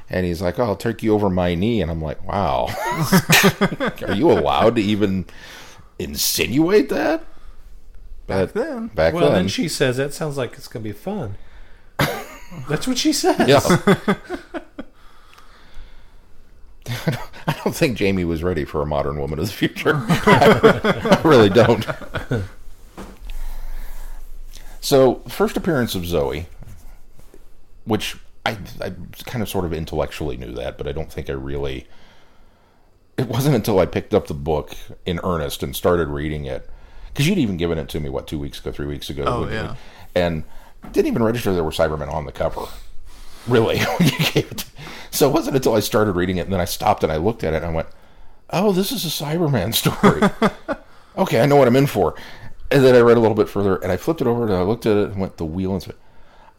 And 0.10 0.26
he's 0.26 0.42
like, 0.42 0.60
oh, 0.60 0.64
"I'll 0.64 0.76
take 0.76 1.04
you 1.04 1.14
over 1.14 1.30
my 1.30 1.56
knee," 1.56 1.82
and 1.82 1.92
I'm 1.92 2.02
like, 2.02 2.24
"Wow, 2.28 2.68
are 4.02 4.14
you 4.14 4.32
allowed 4.32 4.76
to 4.78 4.82
even 4.82 5.26
insinuate 6.00 6.90
that?" 6.90 7.24
Back 8.28 8.54
But- 8.54 8.54
then. 8.54 8.88
back 8.88 9.14
well, 9.14 9.26
then, 9.26 9.34
then 9.34 9.48
she 9.48 9.68
says 9.68 9.98
that 9.98 10.14
sounds 10.14 10.38
like 10.38 10.54
it's 10.54 10.68
going 10.68 10.84
to 10.84 10.90
be 10.90 10.94
fun. 10.94 11.36
That's 12.70 12.88
what 12.88 12.98
she 12.98 13.14
says. 13.14 13.48
yeah. 13.48 13.60
I 13.64 14.12
don't- 17.12 17.20
I 17.48 17.54
don't 17.64 17.76
think 17.76 17.98
Jamie 17.98 18.26
was 18.26 18.42
ready 18.44 18.66
for 18.66 18.82
a 18.82 18.86
modern 18.88 19.20
woman 19.20 19.38
of 19.38 19.46
the 19.46 19.52
future. 19.52 19.94
I 20.08 21.22
really 21.24 21.50
don't. 21.50 21.86
So, 24.82 25.16
first 25.28 25.58
appearance 25.58 25.96
of 25.96 26.06
Zoe, 26.06 26.48
which 27.86 28.18
I, 28.46 28.58
I 28.82 28.94
kind 29.26 29.42
of 29.42 29.50
sort 29.50 29.66
of 29.66 29.74
intellectually 29.74 30.38
knew 30.38 30.52
that, 30.54 30.78
but 30.78 30.88
I 30.88 30.92
don't 30.92 31.12
think 31.12 31.30
I 31.30 31.34
really. 31.34 31.88
It 33.18 33.28
wasn't 33.28 33.56
until 33.56 33.80
I 33.80 33.86
picked 33.86 34.14
up 34.14 34.28
the 34.28 34.34
book 34.34 34.76
in 35.06 35.20
earnest 35.24 35.64
and 35.64 35.76
started 35.76 36.10
reading 36.10 36.46
it, 36.46 36.70
because 37.16 37.28
you'd 37.30 37.38
even 37.38 37.56
given 37.56 37.78
it 37.78 37.88
to 37.90 38.00
me 38.02 38.10
what 38.10 38.28
two 38.28 38.38
weeks 38.38 38.60
ago, 38.60 38.72
three 38.74 38.86
weeks 38.86 39.10
ago, 39.10 39.24
Oh, 39.26 39.48
yeah. 39.50 39.76
and 40.14 40.44
didn't 40.92 41.08
even 41.08 41.24
register 41.24 41.54
there 41.54 41.64
were 41.64 41.72
Cybermen 41.72 42.12
on 42.14 42.26
the 42.26 42.34
cover. 42.34 42.66
Really, 43.48 43.78
you 44.00 44.10
gave 44.34 44.52
it. 44.52 44.58
to- 44.60 44.66
So 45.12 45.30
it 45.30 45.34
wasn't 45.34 45.56
until 45.56 45.76
I 45.76 45.80
started 45.80 46.16
reading 46.18 46.38
it 46.38 46.42
and 46.42 46.52
then 46.54 46.60
I 46.60 46.66
stopped 46.66 47.04
and 47.04 47.12
I 47.12 47.16
looked 47.18 47.44
at 47.46 47.54
it 47.54 47.58
and 47.58 47.66
I 47.66 47.70
went, 47.74 47.88
"Oh, 48.50 48.72
this 48.74 48.92
is 48.92 49.06
a 49.06 49.24
Cyberman 49.24 49.74
story." 49.74 50.22
okay, 51.18 51.40
I 51.42 51.46
know 51.46 51.56
what 51.56 51.68
I'm 51.70 51.76
in 51.78 51.88
for. 51.88 52.16
And 52.72 52.84
then 52.84 52.96
I 52.96 53.00
read 53.00 53.16
a 53.18 53.20
little 53.22 53.36
bit 53.36 53.48
further 53.48 53.78
and 53.78 53.92
I 53.92 53.98
flipped 53.98 54.20
it 54.22 54.28
over 54.28 54.44
and 54.44 54.54
I 54.54 54.64
looked 54.64 54.86
at 54.86 54.98
it 54.98 55.12
and 55.12 55.22
went 55.22 55.38
the 55.38 55.46
wheel 55.46 55.72
and 55.74 55.82
said, 55.82 55.96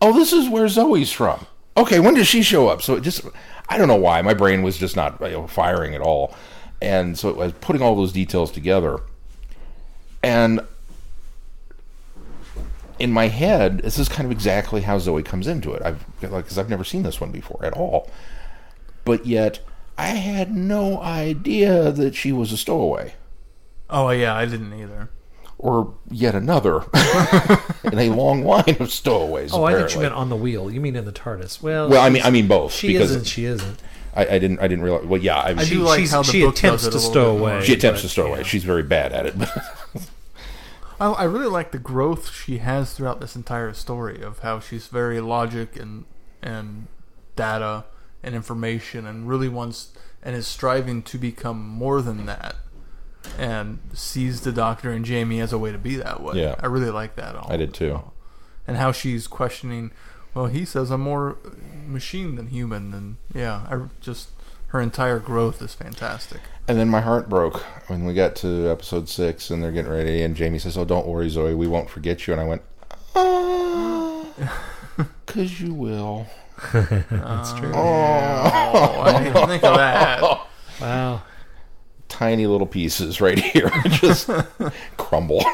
"Oh, 0.00 0.12
this 0.12 0.32
is 0.32 0.48
where 0.48 0.68
Zoe's 0.68 1.12
from." 1.12 1.46
Okay, 1.76 2.00
when 2.00 2.14
does 2.14 2.26
she 2.26 2.42
show 2.42 2.68
up? 2.68 2.80
So 2.80 2.94
it 2.94 3.02
just, 3.02 3.22
I 3.68 3.76
don't 3.76 3.88
know 3.88 3.96
why 3.96 4.22
my 4.22 4.32
brain 4.32 4.62
was 4.62 4.78
just 4.78 4.96
not 4.96 5.20
you 5.20 5.28
know, 5.32 5.46
firing 5.46 5.94
at 5.94 6.00
all, 6.00 6.34
and 6.80 7.18
so 7.18 7.30
I 7.34 7.46
was 7.46 7.52
putting 7.60 7.82
all 7.82 7.94
those 7.94 8.12
details 8.12 8.50
together, 8.50 9.00
and 10.26 10.60
in 12.98 13.12
my 13.12 13.28
head, 13.28 13.78
this 13.80 13.98
is 13.98 14.08
kind 14.08 14.24
of 14.24 14.32
exactly 14.32 14.80
how 14.80 14.98
Zoe 14.98 15.22
comes 15.22 15.46
into 15.46 15.72
it. 15.72 15.82
I've 15.84 16.04
like 16.22 16.44
because 16.44 16.58
I've 16.58 16.70
never 16.70 16.84
seen 16.84 17.02
this 17.02 17.20
one 17.20 17.30
before 17.30 17.64
at 17.64 17.74
all, 17.74 18.10
but 19.04 19.26
yet 19.26 19.60
I 19.98 20.08
had 20.08 20.54
no 20.56 21.00
idea 21.00 21.92
that 21.92 22.14
she 22.14 22.32
was 22.32 22.52
a 22.52 22.56
stowaway 22.56 23.14
Oh 23.88 24.10
yeah, 24.10 24.34
I 24.34 24.46
didn't 24.46 24.72
either. 24.72 25.08
or 25.58 25.94
yet 26.10 26.34
another 26.34 26.84
in 27.84 27.98
a 27.98 28.10
long 28.10 28.42
line 28.44 28.76
of 28.80 28.90
stowaways. 28.90 29.52
Oh, 29.54 29.62
I 29.64 29.72
think 29.72 29.80
you 29.80 29.84
apparently. 29.84 30.02
meant 30.02 30.14
on 30.14 30.28
the 30.28 30.36
wheel. 30.36 30.70
You 30.70 30.80
mean 30.80 30.96
in 30.96 31.04
the 31.04 31.12
TARDIS? 31.12 31.62
Well, 31.62 31.88
Well, 31.88 32.02
I 32.02 32.10
mean, 32.10 32.22
I 32.24 32.30
mean 32.30 32.48
both. 32.48 32.72
she 32.72 32.88
because 32.88 33.10
isn't. 33.10 33.26
She 33.26 33.44
isn't. 33.44 33.80
I, 34.14 34.26
I 34.26 34.38
didn't. 34.38 34.58
I 34.60 34.66
didn't 34.68 34.82
realize. 34.84 35.04
Well, 35.04 35.20
yeah, 35.20 35.36
I, 35.38 35.50
I 35.50 35.64
she, 35.64 35.74
do 35.76 35.82
like 35.82 36.08
how 36.08 36.22
the 36.22 36.32
she 36.32 36.40
book 36.42 36.54
attempts 36.56 36.84
does 36.84 36.88
it 36.88 36.90
to 36.92 36.96
a 36.96 37.00
little 37.00 37.12
stow 37.12 37.32
bit 37.34 37.38
more. 37.40 37.50
away. 37.52 37.64
she 37.64 37.72
attempts 37.74 38.00
but, 38.00 38.08
to 38.08 38.08
stow 38.08 38.26
away. 38.26 38.38
yeah. 38.38 38.44
She's 38.44 38.64
very 38.64 38.82
bad 38.82 39.12
at 39.12 39.26
it. 39.26 39.34
I, 41.00 41.06
I 41.12 41.24
really 41.24 41.46
like 41.46 41.72
the 41.72 41.78
growth 41.78 42.32
she 42.32 42.58
has 42.58 42.92
throughout 42.94 43.20
this 43.20 43.36
entire 43.36 43.72
story 43.74 44.22
of 44.22 44.40
how 44.40 44.60
she's 44.60 44.86
very 44.88 45.20
logic 45.20 45.76
and 45.76 46.04
and 46.42 46.86
data 47.34 47.84
and 48.22 48.34
information 48.34 49.06
and 49.06 49.28
really 49.28 49.48
wants 49.48 49.92
and 50.22 50.34
is 50.34 50.46
striving 50.46 51.02
to 51.02 51.18
become 51.18 51.62
more 51.66 52.00
than 52.02 52.26
that 52.26 52.56
and 53.38 53.78
sees 53.92 54.40
the 54.42 54.52
doctor 54.52 54.90
and 54.90 55.04
Jamie 55.04 55.40
as 55.40 55.52
a 55.52 55.58
way 55.58 55.72
to 55.72 55.78
be 55.78 55.96
that 55.96 56.22
way. 56.22 56.40
Yeah. 56.40 56.54
I 56.60 56.66
really 56.66 56.90
like 56.90 57.16
that 57.16 57.34
all. 57.36 57.50
I 57.50 57.56
did 57.56 57.74
too. 57.74 58.02
and 58.66 58.76
how 58.76 58.92
she's 58.92 59.26
questioning. 59.26 59.90
Well, 60.34 60.46
he 60.46 60.64
says 60.64 60.90
I'm 60.90 61.00
more 61.00 61.38
machine 61.86 62.34
than 62.36 62.48
human, 62.48 62.92
and 62.92 63.16
yeah, 63.34 63.66
I 63.70 63.86
just 64.00 64.30
her 64.68 64.80
entire 64.80 65.18
growth 65.18 65.62
is 65.62 65.74
fantastic. 65.74 66.40
And 66.68 66.78
then 66.78 66.88
my 66.88 67.00
heart 67.00 67.28
broke 67.28 67.60
when 67.88 68.04
we 68.04 68.14
got 68.14 68.34
to 68.36 68.68
episode 68.68 69.08
six 69.08 69.50
and 69.50 69.62
they're 69.62 69.72
getting 69.72 69.90
ready. 69.90 70.22
And 70.22 70.34
Jamie 70.34 70.58
says, 70.58 70.76
"Oh, 70.76 70.84
don't 70.84 71.06
worry, 71.06 71.28
Zoe. 71.28 71.54
We 71.54 71.68
won't 71.68 71.88
forget 71.88 72.26
you." 72.26 72.32
And 72.32 72.40
I 72.40 72.44
went, 72.44 72.62
"Ah, 73.14 74.26
cause 75.26 75.60
you 75.60 75.72
will." 75.72 76.26
That's 76.72 77.52
true. 77.52 77.70
Oh, 77.74 79.00
I 79.02 79.12
didn't 79.12 79.36
even 79.36 79.48
think 79.48 79.62
of 79.64 79.76
that. 79.76 80.46
Wow. 80.80 81.22
Tiny 82.08 82.46
little 82.46 82.66
pieces 82.66 83.20
right 83.20 83.38
here 83.38 83.70
just 83.88 84.28
crumble. 84.96 85.44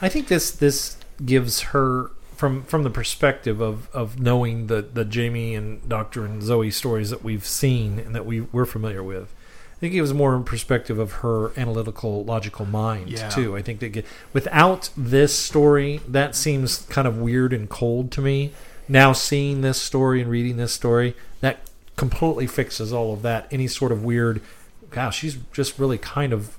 I 0.00 0.08
think 0.08 0.28
this 0.28 0.50
this 0.50 0.96
gives 1.24 1.60
her 1.60 2.10
from 2.40 2.62
from 2.62 2.84
the 2.84 2.90
perspective 2.90 3.60
of 3.60 3.88
of 3.94 4.18
knowing 4.18 4.66
the 4.68 4.80
the 4.80 5.04
Jamie 5.04 5.54
and 5.54 5.86
Doctor 5.86 6.24
and 6.24 6.42
Zoe 6.42 6.70
stories 6.70 7.10
that 7.10 7.22
we've 7.22 7.44
seen 7.46 7.98
and 7.98 8.14
that 8.14 8.24
we 8.24 8.40
we're 8.40 8.64
familiar 8.64 9.02
with. 9.02 9.32
I 9.76 9.78
think 9.80 9.94
it 9.94 10.00
was 10.00 10.12
more 10.14 10.34
in 10.34 10.44
perspective 10.44 10.98
of 10.98 11.12
her 11.24 11.52
analytical, 11.58 12.24
logical 12.24 12.64
mind 12.66 13.10
Yeah. 13.10 13.28
too. 13.30 13.56
I 13.56 13.62
think 13.62 13.80
that 13.80 13.90
get, 13.90 14.04
without 14.34 14.90
this 14.96 15.34
story, 15.34 16.00
that 16.08 16.34
seems 16.34 16.78
kind 16.90 17.06
of 17.08 17.16
weird 17.18 17.52
and 17.54 17.68
cold 17.68 18.10
to 18.12 18.20
me. 18.20 18.52
Now 18.88 19.12
seeing 19.14 19.60
this 19.62 19.80
story 19.80 20.20
and 20.20 20.30
reading 20.30 20.56
this 20.58 20.72
story, 20.72 21.14
that 21.40 21.60
completely 21.96 22.46
fixes 22.46 22.92
all 22.92 23.12
of 23.14 23.22
that. 23.22 23.46
Any 23.50 23.66
sort 23.68 23.90
of 23.92 24.02
weird, 24.04 24.42
gosh, 24.90 25.18
she's 25.18 25.38
just 25.52 25.78
really 25.78 25.96
kind 25.98 26.32
of 26.34 26.56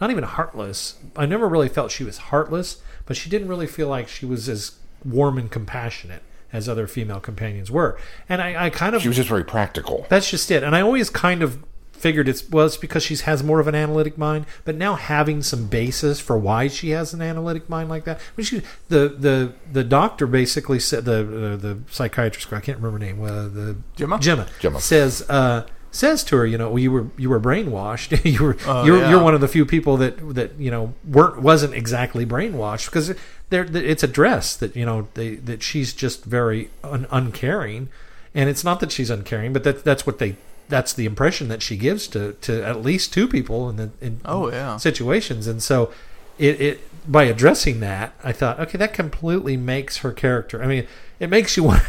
not 0.00 0.10
even 0.10 0.24
heartless. 0.24 0.94
I 1.16 1.26
never 1.26 1.48
really 1.48 1.68
felt 1.68 1.90
she 1.92 2.02
was 2.04 2.18
heartless, 2.18 2.78
but 3.06 3.16
she 3.16 3.30
didn't 3.30 3.46
really 3.48 3.68
feel 3.68 3.86
like 3.88 4.08
she 4.08 4.26
was 4.26 4.48
as 4.48 4.72
warm 5.04 5.38
and 5.38 5.50
compassionate 5.50 6.22
as 6.52 6.68
other 6.68 6.86
female 6.86 7.20
companions 7.20 7.70
were. 7.70 7.98
And 8.28 8.42
I, 8.42 8.66
I 8.66 8.70
kind 8.70 8.94
of 8.94 9.02
She 9.02 9.08
was 9.08 9.16
just 9.16 9.28
very 9.28 9.44
practical. 9.44 10.06
that's 10.08 10.28
just 10.30 10.50
it. 10.50 10.62
And 10.62 10.74
I 10.74 10.80
always 10.80 11.08
kind 11.10 11.42
of 11.42 11.64
figured 11.92 12.26
it's 12.28 12.48
well, 12.48 12.64
it's 12.64 12.78
because 12.78 13.02
she 13.02 13.14
has 13.14 13.44
more 13.44 13.60
of 13.60 13.68
an 13.68 13.74
analytic 13.74 14.16
mind. 14.18 14.46
But 14.64 14.74
now 14.74 14.94
having 14.94 15.42
some 15.42 15.66
basis 15.68 16.18
for 16.18 16.36
why 16.38 16.66
she 16.68 16.90
has 16.90 17.12
an 17.14 17.20
analytic 17.22 17.68
mind 17.68 17.88
like 17.88 18.04
that. 18.04 18.16
I 18.16 18.20
mean, 18.36 18.44
she, 18.46 18.62
the 18.88 19.08
the 19.16 19.52
the 19.70 19.84
doctor 19.84 20.26
basically 20.26 20.80
said 20.80 21.04
the 21.04 21.20
uh, 21.20 21.56
the 21.56 21.78
psychiatrist. 21.90 22.52
I 22.52 22.60
can't 22.60 22.78
remember 22.78 22.98
her 23.04 23.12
name. 23.12 23.22
Uh, 23.22 23.42
the 23.48 23.76
Gemma? 23.96 24.18
Gemma, 24.18 24.48
Gemma. 24.60 24.80
says. 24.80 25.24
Uh, 25.28 25.66
Says 25.92 26.22
to 26.22 26.36
her, 26.36 26.46
you 26.46 26.56
know, 26.56 26.68
well, 26.68 26.78
you 26.78 26.92
were 26.92 27.08
you 27.16 27.28
were 27.28 27.40
brainwashed. 27.40 28.24
you 28.32 28.40
were 28.44 28.56
Oh, 28.64 28.84
you're 28.84 28.98
yeah. 29.00 29.10
you're 29.10 29.20
one 29.24 29.34
of 29.34 29.40
the 29.40 29.48
few 29.48 29.66
people 29.66 29.96
that 29.96 30.34
that 30.36 30.54
you 30.56 30.70
know 30.70 30.94
weren't 31.04 31.42
wasn't 31.42 31.74
exactly 31.74 32.24
brainwashed 32.24 32.86
because 32.86 33.12
there 33.50 33.64
it's 33.76 34.02
addressed 34.02 34.60
that 34.60 34.74
you 34.74 34.86
know 34.86 35.08
they 35.14 35.36
that 35.36 35.62
she's 35.62 35.92
just 35.92 36.24
very 36.24 36.70
un, 36.82 37.06
uncaring, 37.10 37.88
and 38.34 38.48
it's 38.48 38.64
not 38.64 38.80
that 38.80 38.90
she's 38.90 39.10
uncaring, 39.10 39.52
but 39.52 39.64
that 39.64 39.84
that's 39.84 40.06
what 40.06 40.18
they 40.18 40.36
that's 40.68 40.92
the 40.92 41.04
impression 41.04 41.48
that 41.48 41.62
she 41.62 41.76
gives 41.76 42.06
to 42.08 42.32
to 42.40 42.64
at 42.64 42.82
least 42.82 43.12
two 43.12 43.28
people 43.28 43.68
in 43.68 43.76
the 43.76 43.90
in 44.00 44.20
Oh 44.24 44.50
yeah. 44.50 44.76
situations, 44.78 45.46
and 45.46 45.62
so 45.62 45.92
it 46.38 46.60
it 46.60 46.80
by 47.10 47.24
addressing 47.24 47.80
that, 47.80 48.12
I 48.22 48.32
thought, 48.32 48.60
okay, 48.60 48.76
that 48.78 48.92
completely 48.92 49.56
makes 49.56 49.98
her 49.98 50.12
character. 50.12 50.62
I 50.62 50.66
mean, 50.66 50.86
it 51.18 51.28
makes 51.30 51.56
you 51.56 51.64
want 51.70 51.82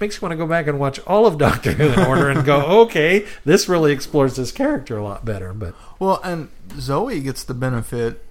makes 0.00 0.16
you 0.16 0.20
want 0.22 0.32
to 0.32 0.36
go 0.36 0.46
back 0.46 0.66
and 0.66 0.78
watch 0.78 0.98
all 1.06 1.26
of 1.26 1.38
Doctor 1.38 1.72
Who 1.72 1.88
in 1.88 1.98
order 2.06 2.28
and 2.28 2.44
go, 2.44 2.82
okay, 2.82 3.26
this 3.44 3.68
really 3.68 3.92
explores 3.92 4.36
this 4.36 4.52
character 4.52 4.98
a 4.98 5.04
lot 5.04 5.24
better. 5.24 5.52
But 5.52 5.74
Well, 5.98 6.20
and 6.22 6.48
Zoe 6.78 7.20
gets 7.20 7.42
the 7.44 7.54
benefit 7.54 8.22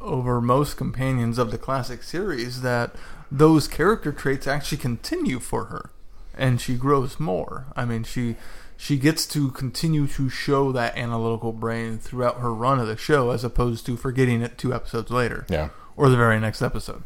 over 0.00 0.40
most 0.40 0.76
companions 0.76 1.38
of 1.38 1.50
the 1.50 1.58
classic 1.58 2.02
series 2.02 2.62
that 2.62 2.94
those 3.30 3.68
character 3.68 4.12
traits 4.12 4.46
actually 4.46 4.78
continue 4.78 5.38
for 5.38 5.66
her, 5.66 5.90
and 6.36 6.60
she 6.60 6.76
grows 6.76 7.18
more. 7.20 7.66
I 7.76 7.84
mean, 7.84 8.04
she 8.04 8.36
she 8.76 8.96
gets 8.96 9.26
to 9.26 9.50
continue 9.50 10.06
to 10.06 10.28
show 10.28 10.70
that 10.72 10.96
analytical 10.96 11.52
brain 11.52 11.98
throughout 11.98 12.38
her 12.38 12.54
run 12.54 12.78
of 12.78 12.86
the 12.86 12.96
show, 12.96 13.30
as 13.30 13.42
opposed 13.42 13.84
to 13.86 13.96
forgetting 13.96 14.40
it 14.40 14.56
two 14.56 14.72
episodes 14.72 15.10
later 15.10 15.44
Yeah. 15.48 15.70
or 15.96 16.08
the 16.08 16.16
very 16.16 16.38
next 16.38 16.62
episode. 16.62 17.02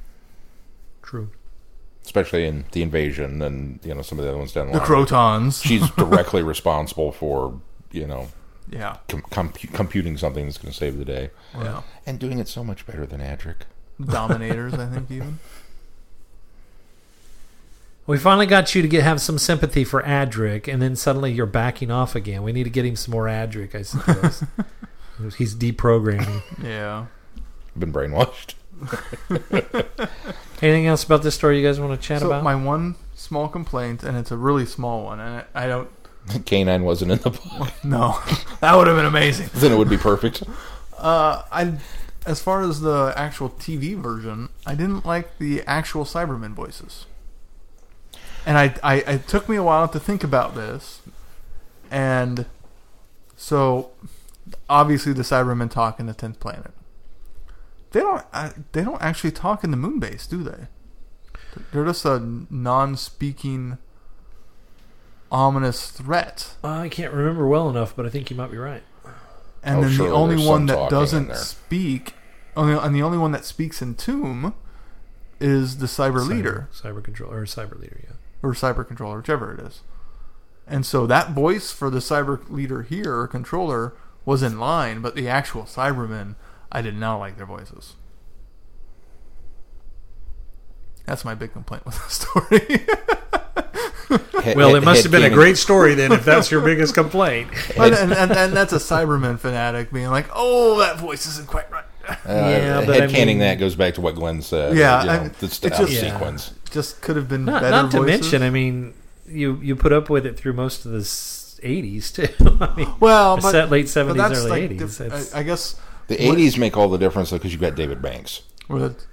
true. 1.02 1.30
Especially 2.04 2.46
in 2.46 2.64
the 2.72 2.82
invasion 2.82 3.40
and 3.42 3.78
you 3.84 3.94
know 3.94 4.02
some 4.02 4.18
of 4.18 4.24
the 4.24 4.28
other 4.28 4.38
ones 4.38 4.52
down 4.52 4.66
the 4.66 4.72
line. 4.76 4.86
The 4.86 4.92
line. 4.94 5.06
Krotons. 5.06 5.62
She's 5.64 5.88
directly 5.96 6.42
responsible 6.42 7.12
for 7.12 7.60
you 7.92 8.06
know 8.06 8.28
yeah. 8.72 8.96
com- 9.08 9.22
compu- 9.30 9.72
computing 9.72 10.16
something 10.16 10.46
that's 10.46 10.58
going 10.58 10.72
to 10.72 10.76
save 10.76 10.98
the 10.98 11.04
day 11.04 11.30
Yeah. 11.54 11.82
and 12.06 12.18
doing 12.18 12.38
it 12.38 12.48
so 12.48 12.64
much 12.64 12.86
better 12.86 13.06
than 13.06 13.20
Adric. 13.20 13.62
Dominators, 14.04 14.74
I 14.74 14.86
think 14.86 15.10
even. 15.10 15.38
We 18.04 18.18
finally 18.18 18.46
got 18.46 18.74
you 18.74 18.82
to 18.82 18.88
get 18.88 19.04
have 19.04 19.20
some 19.20 19.38
sympathy 19.38 19.84
for 19.84 20.02
Adric, 20.02 20.66
and 20.70 20.82
then 20.82 20.96
suddenly 20.96 21.30
you're 21.30 21.46
backing 21.46 21.92
off 21.92 22.16
again. 22.16 22.42
We 22.42 22.50
need 22.52 22.64
to 22.64 22.70
get 22.70 22.84
him 22.84 22.96
some 22.96 23.12
more 23.12 23.26
Adric, 23.26 23.76
I 23.76 23.82
suppose. 23.82 24.42
He's 25.38 25.54
deprogramming. 25.54 26.42
Yeah. 26.64 27.06
Been 27.78 27.92
brainwashed. 27.92 28.54
Anything 30.60 30.86
else 30.88 31.04
about 31.04 31.22
this 31.22 31.36
story 31.36 31.60
you 31.60 31.66
guys 31.66 31.78
want 31.78 31.98
to 32.00 32.06
chat 32.06 32.20
So 32.22 32.26
about? 32.26 32.42
my 32.42 32.56
one 32.56 32.96
small 33.14 33.48
complaint, 33.48 34.02
and 34.02 34.16
it's 34.16 34.32
a 34.32 34.36
really 34.36 34.66
small 34.66 35.04
one, 35.04 35.20
and 35.20 35.44
I 35.54 35.64
I 35.64 35.66
don't 35.68 35.88
K9 36.28 36.82
wasn't 36.82 37.12
in 37.12 37.18
the 37.18 37.30
book. 37.30 37.68
No, 37.84 38.18
that 38.60 38.76
would 38.76 38.86
have 38.86 38.96
been 38.96 39.06
amazing. 39.06 39.50
then 39.54 39.72
it 39.72 39.76
would 39.76 39.90
be 39.90 39.98
perfect. 39.98 40.42
Uh, 40.96 41.42
I, 41.50 41.78
as 42.26 42.40
far 42.40 42.62
as 42.62 42.80
the 42.80 43.12
actual 43.16 43.50
TV 43.50 43.96
version, 43.96 44.48
I 44.64 44.74
didn't 44.74 45.04
like 45.04 45.38
the 45.38 45.62
actual 45.62 46.04
Cybermen 46.04 46.52
voices, 46.52 47.06
and 48.46 48.56
I, 48.56 48.74
I, 48.82 48.94
it 48.98 49.28
took 49.28 49.48
me 49.48 49.56
a 49.56 49.62
while 49.62 49.88
to 49.88 49.98
think 49.98 50.22
about 50.22 50.54
this, 50.54 51.00
and 51.90 52.46
so 53.36 53.90
obviously 54.68 55.12
the 55.12 55.22
Cybermen 55.22 55.70
talk 55.70 55.98
in 55.98 56.06
the 56.06 56.14
tenth 56.14 56.38
planet. 56.40 56.72
They 57.90 58.00
don't, 58.00 58.24
I, 58.32 58.52
they 58.72 58.82
don't 58.82 59.02
actually 59.02 59.32
talk 59.32 59.64
in 59.64 59.70
the 59.70 59.76
moon 59.76 59.98
base, 59.98 60.26
do 60.26 60.42
they? 60.42 60.68
They're 61.72 61.84
just 61.84 62.04
a 62.04 62.18
non-speaking, 62.48 63.78
ominous 65.32 65.90
threat. 65.90 66.54
I 66.62 66.88
can't 66.88 67.12
remember 67.12 67.48
well 67.48 67.68
enough, 67.68 67.96
but 67.96 68.06
I 68.06 68.10
think 68.10 68.30
you 68.30 68.36
might 68.36 68.50
be 68.52 68.58
right. 68.58 68.82
and 69.64 69.78
Oh, 69.78 69.80
then 69.82 69.90
sure, 69.92 70.08
the 70.08 70.14
only 70.14 70.46
one 70.46 70.66
that 70.66 70.90
doesn't 70.90 71.34
speak, 71.36 72.14
oh, 72.56 72.62
only, 72.62 72.74
and 72.74 72.94
the 72.94 73.02
only 73.02 73.18
one 73.18 73.32
that 73.32 73.44
speaks 73.44 73.82
in 73.82 73.94
Tomb 73.96 74.54
is 75.40 75.78
the 75.78 75.86
cyber, 75.86 76.24
leader 76.28 76.68
cyber 76.72 77.02
control, 77.02 77.32
or 77.32 77.44
cyber 77.46 77.80
leader. 77.80 77.98
Yeah. 78.04 78.14
or 78.42 78.52
cyber 78.52 78.86
controller, 78.86 79.16
whichever 79.16 79.52
it 79.54 79.60
is. 79.60 79.80
And 80.68 80.86
so 80.86 81.06
that 81.08 81.30
voice 81.32 81.72
for 81.72 81.90
the 81.90 81.98
cyber 81.98 82.48
leader 82.48 82.82
here 82.82 83.18
or 83.18 83.26
controller 83.26 83.94
was 84.24 84.42
in 84.44 84.60
line, 84.60 85.00
but 85.00 85.16
the 85.16 85.28
actual 85.28 85.64
Cybermen, 85.64 86.36
I 86.70 86.80
did 86.82 86.94
not 86.96 87.16
like 87.18 87.36
their 87.36 87.46
voices. 87.46 87.96
That's 91.06 91.24
my 91.24 91.34
big 91.34 91.52
complaint 91.52 91.84
with 91.84 91.96
the 91.96 92.08
story. 92.10 92.86
Well, 94.56 94.74
it 94.74 94.82
must 94.84 95.02
have 95.04 95.12
been 95.12 95.22
a 95.24 95.30
great 95.30 95.56
story 95.56 95.94
then, 95.94 96.12
if 96.12 96.24
that's 96.24 96.50
your 96.50 96.60
biggest 96.60 96.94
complaint. 96.94 97.48
and, 97.76 97.94
and, 97.94 98.12
and, 98.12 98.32
and 98.32 98.52
that's 98.52 98.72
a 98.72 98.76
Cyberman 98.78 99.38
fanatic 99.38 99.92
being 99.92 100.08
like, 100.10 100.26
"Oh, 100.34 100.78
that 100.80 100.98
voice 100.98 101.26
isn't 101.26 101.46
quite 101.48 101.70
right." 101.70 101.84
Uh, 102.08 102.14
Yeah, 102.26 102.84
but 102.84 103.00
I 103.02 103.06
mean- 103.06 103.38
that 103.38 103.58
goes 103.60 103.74
back 103.76 103.94
to 103.94 104.00
what 104.00 104.14
Glenn 104.16 104.42
said. 104.42 104.76
Yeah, 104.76 105.00
you 105.02 105.06
know, 105.06 105.12
I- 105.12 105.24
it's 105.26 105.42
it's 105.42 105.64
out 105.66 105.72
of 105.84 105.88
just- 105.88 106.02
Yeah. 106.02 106.12
sequence. 106.12 106.52
Just 106.70 107.00
could 107.02 107.16
have 107.16 107.28
been 107.28 107.44
Not, 107.44 107.60
better 107.62 107.70
not 107.82 107.90
to 107.92 107.98
voices. 107.98 108.20
mention, 108.22 108.42
I 108.42 108.50
mean, 108.50 108.94
you 109.28 109.58
you 109.62 109.76
put 109.76 109.92
up 109.92 110.10
with 110.10 110.26
it 110.26 110.36
through 110.36 110.54
most 110.54 110.84
of 110.84 110.92
the 110.92 110.98
'80s 110.98 112.12
too. 112.12 112.28
I 112.60 112.74
mean, 112.74 112.88
Well, 112.98 113.36
but 113.36 113.50
set 113.52 113.70
late 113.70 113.86
'70s, 113.86 114.36
early 114.36 114.50
like 114.50 114.70
'80s. 114.70 114.98
diff- 114.98 115.34
I, 115.34 115.40
I 115.40 115.42
guess 115.44 115.76
The 116.08 116.16
What- 116.26 116.38
'80s 116.38 116.58
make 116.58 116.76
all 116.76 116.88
the 116.88 116.98
difference 116.98 117.30
though 117.30 117.36
because 117.38 117.52
you've 117.52 117.60
got 117.60 117.74
David 117.76 118.02
Banks. 118.02 118.42
with 118.68 119.06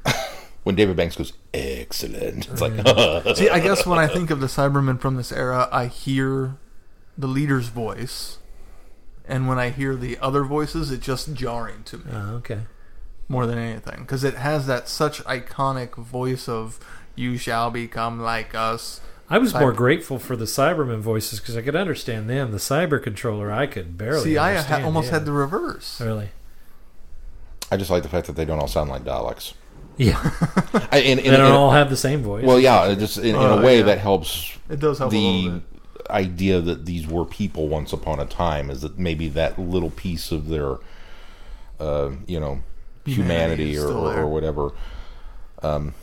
When 0.69 0.75
David 0.75 0.97
Banks 0.97 1.15
goes, 1.15 1.33
excellent. 1.51 2.47
It's 2.47 2.61
like, 2.61 2.73
See, 3.35 3.49
I 3.49 3.59
guess 3.59 3.87
when 3.87 3.97
I 3.97 4.05
think 4.05 4.29
of 4.29 4.39
the 4.39 4.45
Cybermen 4.45 5.01
from 5.01 5.15
this 5.15 5.31
era, 5.31 5.67
I 5.71 5.87
hear 5.87 6.57
the 7.17 7.25
leader's 7.25 7.69
voice, 7.69 8.37
and 9.27 9.47
when 9.47 9.57
I 9.57 9.71
hear 9.71 9.95
the 9.95 10.19
other 10.19 10.43
voices, 10.43 10.91
it's 10.91 11.03
just 11.03 11.33
jarring 11.33 11.81
to 11.85 11.97
me 11.97 12.03
oh, 12.13 12.35
okay. 12.35 12.59
more 13.27 13.47
than 13.47 13.57
anything 13.57 14.01
because 14.01 14.23
it 14.23 14.35
has 14.35 14.67
that 14.67 14.87
such 14.87 15.23
iconic 15.23 15.95
voice 15.95 16.47
of 16.47 16.79
"You 17.15 17.37
shall 17.37 17.71
become 17.71 18.19
like 18.19 18.53
us." 18.53 19.01
I 19.27 19.39
was 19.39 19.55
more 19.55 19.73
Cyber- 19.73 19.75
grateful 19.77 20.19
for 20.19 20.35
the 20.35 20.45
Cyberman 20.45 20.99
voices 20.99 21.39
because 21.39 21.57
I 21.57 21.63
could 21.63 21.75
understand 21.75 22.29
them. 22.29 22.51
The 22.51 22.59
cyber 22.59 23.01
controller, 23.01 23.51
I 23.51 23.65
could 23.65 23.97
barely. 23.97 24.21
See, 24.21 24.37
I 24.37 24.51
ha- 24.51 24.57
understand, 24.57 24.85
almost 24.85 25.07
yeah. 25.07 25.13
had 25.13 25.25
the 25.25 25.31
reverse. 25.31 25.99
really. 25.99 26.29
I 27.71 27.77
just 27.77 27.89
like 27.89 28.03
the 28.03 28.09
fact 28.09 28.27
that 28.27 28.35
they 28.35 28.45
don't 28.45 28.59
all 28.59 28.67
sound 28.67 28.91
like 28.91 29.03
Daleks. 29.03 29.53
Yeah, 29.99 30.17
I, 30.91 30.99
in, 30.99 31.17
they 31.17 31.23
don't 31.29 31.47
in- 31.47 31.51
all 31.51 31.71
have 31.71 31.89
the 31.89 31.97
same 31.97 32.23
voice. 32.23 32.43
well, 32.45 32.59
yeah, 32.59 32.87
it 32.87 32.99
just 32.99 33.17
in, 33.17 33.27
in 33.27 33.35
Oh, 33.35 33.59
a 33.59 33.61
way 33.61 33.77
yeah. 33.79 33.83
that 33.83 33.99
helps 33.99 34.57
It 34.69 34.79
does 34.79 34.97
help 34.97 35.11
a 35.11 35.15
little 35.15 35.51
the 35.51 35.59
bit. 35.59 36.09
idea 36.09 36.61
that 36.61 36.85
these 36.85 37.05
were 37.05 37.25
people 37.25 37.67
once 37.67 37.91
upon 37.93 38.19
a 38.19 38.25
time. 38.25 38.69
Is 38.71 38.79
that 38.81 38.97
maybe 38.97 39.27
that 39.29 39.59
little 39.59 39.89
piece 39.91 40.31
of 40.31 40.47
their, 40.47 40.77
uh, 41.81 42.11
you 42.27 42.39
know, 42.39 42.61
Humanity 43.05 43.73
humanity 43.73 43.77
or, 43.77 43.87
or, 43.91 44.19
or 44.21 44.27
whatever. 44.27 44.71
Um, 45.63 45.93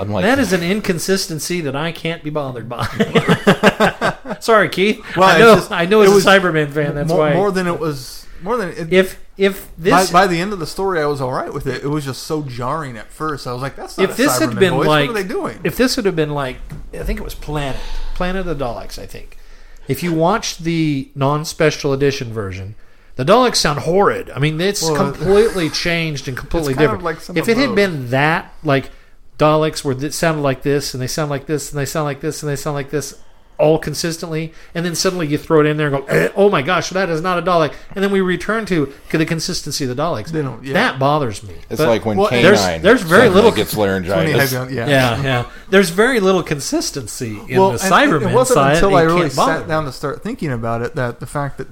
Unlike 0.00 0.22
that 0.24 0.38
is 0.38 0.52
an 0.52 0.62
inconsistency 0.62 1.60
that 1.60 1.74
I 1.76 1.90
can't 1.92 2.22
be 2.24 2.30
bothered 2.30 2.68
by. 2.68 2.84
Sorry, 4.40 4.68
Keith. 4.68 5.00
Well, 5.16 5.28
I 5.28 5.38
know. 5.38 5.54
just- 5.56 5.72
I 5.72 5.84
know 5.86 6.02
it 6.02 6.06
as 6.08 6.14
was 6.14 6.26
a 6.26 6.28
Cyberman 6.30 6.70
fan, 6.72 6.94
that's 6.94 7.08
more, 7.08 7.18
why. 7.18 7.34
more 7.34 7.50
than 7.50 7.66
it 7.66 7.78
was. 7.78 8.26
More 8.42 8.56
than 8.56 8.70
it, 8.70 8.92
if 8.92 9.18
if 9.38 9.70
this 9.78 10.10
by 10.10 10.26
the 10.26 10.40
end 10.40 10.52
of 10.52 10.58
the 10.58 10.66
story, 10.66 11.00
I 11.00 11.06
was 11.06 11.20
all 11.20 11.32
right 11.32 11.52
with 11.52 11.66
it. 11.66 11.82
It 11.84 11.88
was 11.88 12.04
just 12.04 12.24
so 12.24 12.42
jarring 12.42 12.96
at 12.98 13.10
first. 13.10 13.46
I 13.46 13.52
was 13.52 13.62
like, 13.62 13.76
"That's 13.76 13.96
not 13.96 14.04
if 14.10 14.14
a 14.14 14.16
this 14.16 14.38
had 14.38 14.50
Cyberman 14.50 14.58
been 14.58 14.72
voice. 14.74 14.86
like 14.86 15.08
what 15.08 15.16
are 15.16 15.22
they 15.22 15.28
doing?" 15.28 15.60
if 15.64 15.76
this 15.76 15.96
would 15.96 16.06
have 16.06 16.16
been 16.16 16.30
like 16.30 16.56
I 16.92 17.04
think 17.04 17.18
it 17.20 17.22
was 17.22 17.34
Planet 17.34 17.80
Planet 18.14 18.46
of 18.46 18.58
the 18.58 18.64
Daleks 18.64 18.98
I 18.98 19.06
think 19.06 19.38
if 19.86 20.02
you 20.02 20.12
watched 20.12 20.64
the 20.64 21.08
non-special 21.14 21.92
edition 21.92 22.32
version 22.32 22.74
the 23.16 23.24
Daleks 23.24 23.56
sound 23.56 23.80
horrid 23.80 24.28
I 24.30 24.38
mean 24.40 24.60
it's 24.60 24.82
Well, 24.82 24.96
uh, 24.96 25.12
completely 25.12 25.70
changed 25.86 26.26
and 26.28 26.36
completely 26.36 26.72
it's 26.72 26.78
kind 26.78 26.92
of 26.92 26.98
different 27.00 27.28
like 27.28 27.36
if 27.36 27.48
it 27.48 27.56
had 27.56 27.70
those. 27.70 27.76
been 27.76 28.10
that 28.10 28.52
like 28.64 28.90
Daleks 29.38 29.84
where 29.84 29.96
it 30.04 30.12
sounded 30.14 30.42
like 30.42 30.62
this 30.62 30.94
and 30.94 31.00
they 31.02 31.06
sound 31.06 31.30
like 31.30 31.46
this 31.46 31.70
and 31.70 31.78
they 31.78 31.86
sound 31.86 32.04
like 32.06 32.20
this 32.20 32.42
and 32.42 32.50
they 32.50 32.56
sound 32.56 32.74
like 32.74 32.90
this 32.90 33.22
all 33.58 33.78
consistently, 33.78 34.52
and 34.74 34.86
then 34.86 34.94
suddenly 34.94 35.26
you 35.26 35.36
throw 35.36 35.60
it 35.60 35.66
in 35.66 35.76
there 35.76 35.88
and 35.88 35.96
go, 35.96 36.04
eh, 36.06 36.28
"Oh 36.36 36.48
my 36.48 36.62
gosh, 36.62 36.90
that 36.90 37.08
is 37.08 37.20
not 37.20 37.38
a 37.38 37.42
Dalek," 37.42 37.72
and 37.94 38.04
then 38.04 38.10
we 38.12 38.20
return 38.20 38.64
to 38.66 38.92
the 39.10 39.26
consistency 39.26 39.84
of 39.84 39.94
the 39.96 40.00
Daleks. 40.00 40.28
They 40.28 40.42
don't- 40.42 40.64
yeah. 40.64 40.74
That 40.74 40.98
bothers 40.98 41.42
me. 41.42 41.54
It's 41.68 41.80
But- 41.80 41.88
like 41.88 42.06
when 42.06 42.16
well, 42.18 42.28
K9 42.28 42.42
there's- 42.42 42.82
there's 42.82 43.02
very 43.02 43.28
little- 43.28 43.50
gets 43.50 43.74
When 43.74 44.04
he 44.04 44.10
laryngitis. 44.12 44.52
yeah. 44.52 44.86
yeah, 44.86 45.22
yeah. 45.22 45.44
There's 45.70 45.90
very 45.90 46.20
little 46.20 46.42
consistency 46.42 47.40
in 47.48 47.58
well, 47.60 47.72
the 47.72 47.82
and 47.84 47.92
Cybermen 47.92 48.30
it 48.30 48.34
wasn't 48.34 48.54
side. 48.56 48.74
until 48.76 48.94
I 48.96 49.02
really 49.02 49.22
can't 49.22 49.36
bother 49.36 49.52
sat 49.60 49.68
down 49.68 49.84
to 49.86 49.92
start 49.92 50.22
thinking 50.22 50.52
about 50.52 50.82
it 50.82 50.94
that 50.94 51.18
the 51.20 51.26
fact 51.26 51.58
that 51.58 51.66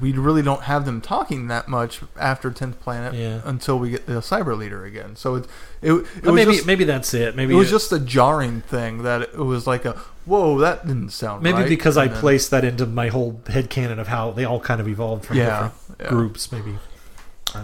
we 0.00 0.12
really 0.12 0.42
don't 0.42 0.62
have 0.64 0.84
them 0.84 1.00
talking 1.00 1.48
that 1.48 1.66
much 1.68 2.00
after 2.18 2.50
Tenth 2.50 2.78
Planet 2.80 3.14
Yeah. 3.14 3.40
until 3.44 3.78
we 3.78 3.90
get 3.90 4.06
the 4.06 4.14
Cyber 4.20 4.56
Leader 4.56 4.84
again. 4.84 5.16
So 5.16 5.36
it 5.36 5.46
it, 5.80 5.92
it 5.92 6.04
But 6.16 6.24
was 6.24 6.34
maybe 6.34 6.52
just, 6.52 6.66
maybe 6.66 6.84
that's 6.84 7.14
it. 7.14 7.34
Maybe 7.36 7.54
it 7.54 7.56
was 7.56 7.68
it- 7.68 7.72
just 7.72 7.92
a 7.92 7.98
jarring 7.98 8.60
thing 8.60 9.02
that 9.04 9.22
it 9.22 9.36
was 9.36 9.66
like 9.66 9.84
a 9.84 9.92
whoa 10.26 10.58
that 10.58 10.86
didn't 10.86 11.10
sound 11.10 11.42
maybe 11.42 11.60
right. 11.60 11.68
because 11.68 11.96
I 11.96 12.08
then- 12.08 12.20
placed 12.20 12.50
that 12.50 12.64
into 12.64 12.84
my 12.86 13.08
whole 13.08 13.40
head 13.48 13.70
canon 13.70 13.98
of 13.98 14.08
how 14.08 14.30
they 14.30 14.44
all 14.44 14.60
kind 14.60 14.80
of 14.80 14.88
evolved 14.88 15.24
from 15.24 15.38
Yeah, 15.38 15.70
different 15.88 16.00
yeah. 16.00 16.08
groups. 16.08 16.52
Maybe 16.52 16.78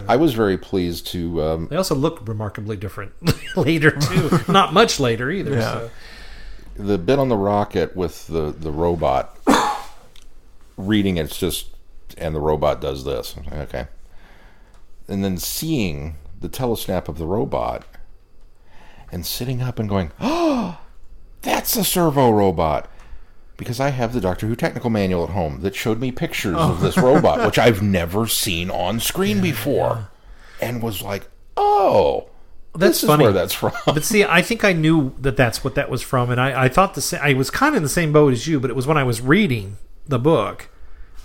I 0.07 0.15
was 0.15 0.33
very 0.33 0.57
pleased 0.57 1.05
to. 1.07 1.43
Um, 1.43 1.67
they 1.69 1.75
also 1.75 1.93
look 1.93 2.27
remarkably 2.27 2.75
different 2.75 3.11
later 3.55 3.91
too. 3.91 4.39
Not 4.47 4.73
much 4.73 4.99
later 4.99 5.29
either. 5.29 5.51
Yeah. 5.51 5.73
So. 5.73 5.89
the 6.77 6.97
bit 6.97 7.19
on 7.19 7.29
the 7.29 7.37
rocket 7.37 7.95
with 7.95 8.25
the 8.25 8.51
the 8.51 8.71
robot 8.71 9.37
reading 10.77 11.17
it's 11.17 11.37
just 11.37 11.67
and 12.17 12.35
the 12.35 12.39
robot 12.39 12.81
does 12.81 13.03
this 13.03 13.35
okay 13.51 13.87
and 15.07 15.23
then 15.23 15.37
seeing 15.37 16.15
the 16.39 16.49
telesnap 16.49 17.07
of 17.07 17.17
the 17.17 17.25
robot 17.25 17.85
and 19.11 19.25
sitting 19.25 19.61
up 19.61 19.79
and 19.79 19.89
going 19.89 20.11
oh 20.19 20.79
that's 21.41 21.75
a 21.75 21.83
servo 21.83 22.31
robot 22.31 22.89
because 23.57 23.79
I 23.79 23.89
have 23.89 24.13
the 24.13 24.21
Doctor 24.21 24.47
Who 24.47 24.55
technical 24.55 24.89
manual 24.89 25.23
at 25.23 25.29
home 25.29 25.61
that 25.61 25.75
showed 25.75 25.99
me 25.99 26.11
pictures 26.11 26.57
of 26.57 26.81
this 26.81 26.97
oh. 26.97 27.13
robot, 27.13 27.45
which 27.45 27.57
I've 27.57 27.81
never 27.83 28.27
seen 28.27 28.69
on 28.69 28.99
screen 28.99 29.41
before, 29.41 30.09
and 30.61 30.81
was 30.81 31.01
like, 31.01 31.27
"Oh, 31.55 32.29
That's 32.73 33.01
this 33.01 33.03
is 33.03 33.09
funny. 33.09 33.23
where 33.23 33.33
that's 33.33 33.53
from." 33.53 33.73
But 33.85 34.03
see, 34.03 34.23
I 34.23 34.41
think 34.41 34.63
I 34.63 34.73
knew 34.73 35.13
that 35.19 35.37
that's 35.37 35.63
what 35.63 35.75
that 35.75 35.89
was 35.89 36.01
from, 36.01 36.31
and 36.31 36.39
I, 36.39 36.65
I 36.65 36.69
thought 36.69 36.95
the. 36.95 37.19
I 37.21 37.33
was 37.33 37.49
kind 37.49 37.73
of 37.73 37.77
in 37.77 37.83
the 37.83 37.89
same 37.89 38.11
boat 38.11 38.33
as 38.33 38.47
you, 38.47 38.59
but 38.59 38.69
it 38.69 38.75
was 38.75 38.87
when 38.87 38.97
I 38.97 39.03
was 39.03 39.21
reading 39.21 39.77
the 40.07 40.19
book, 40.19 40.69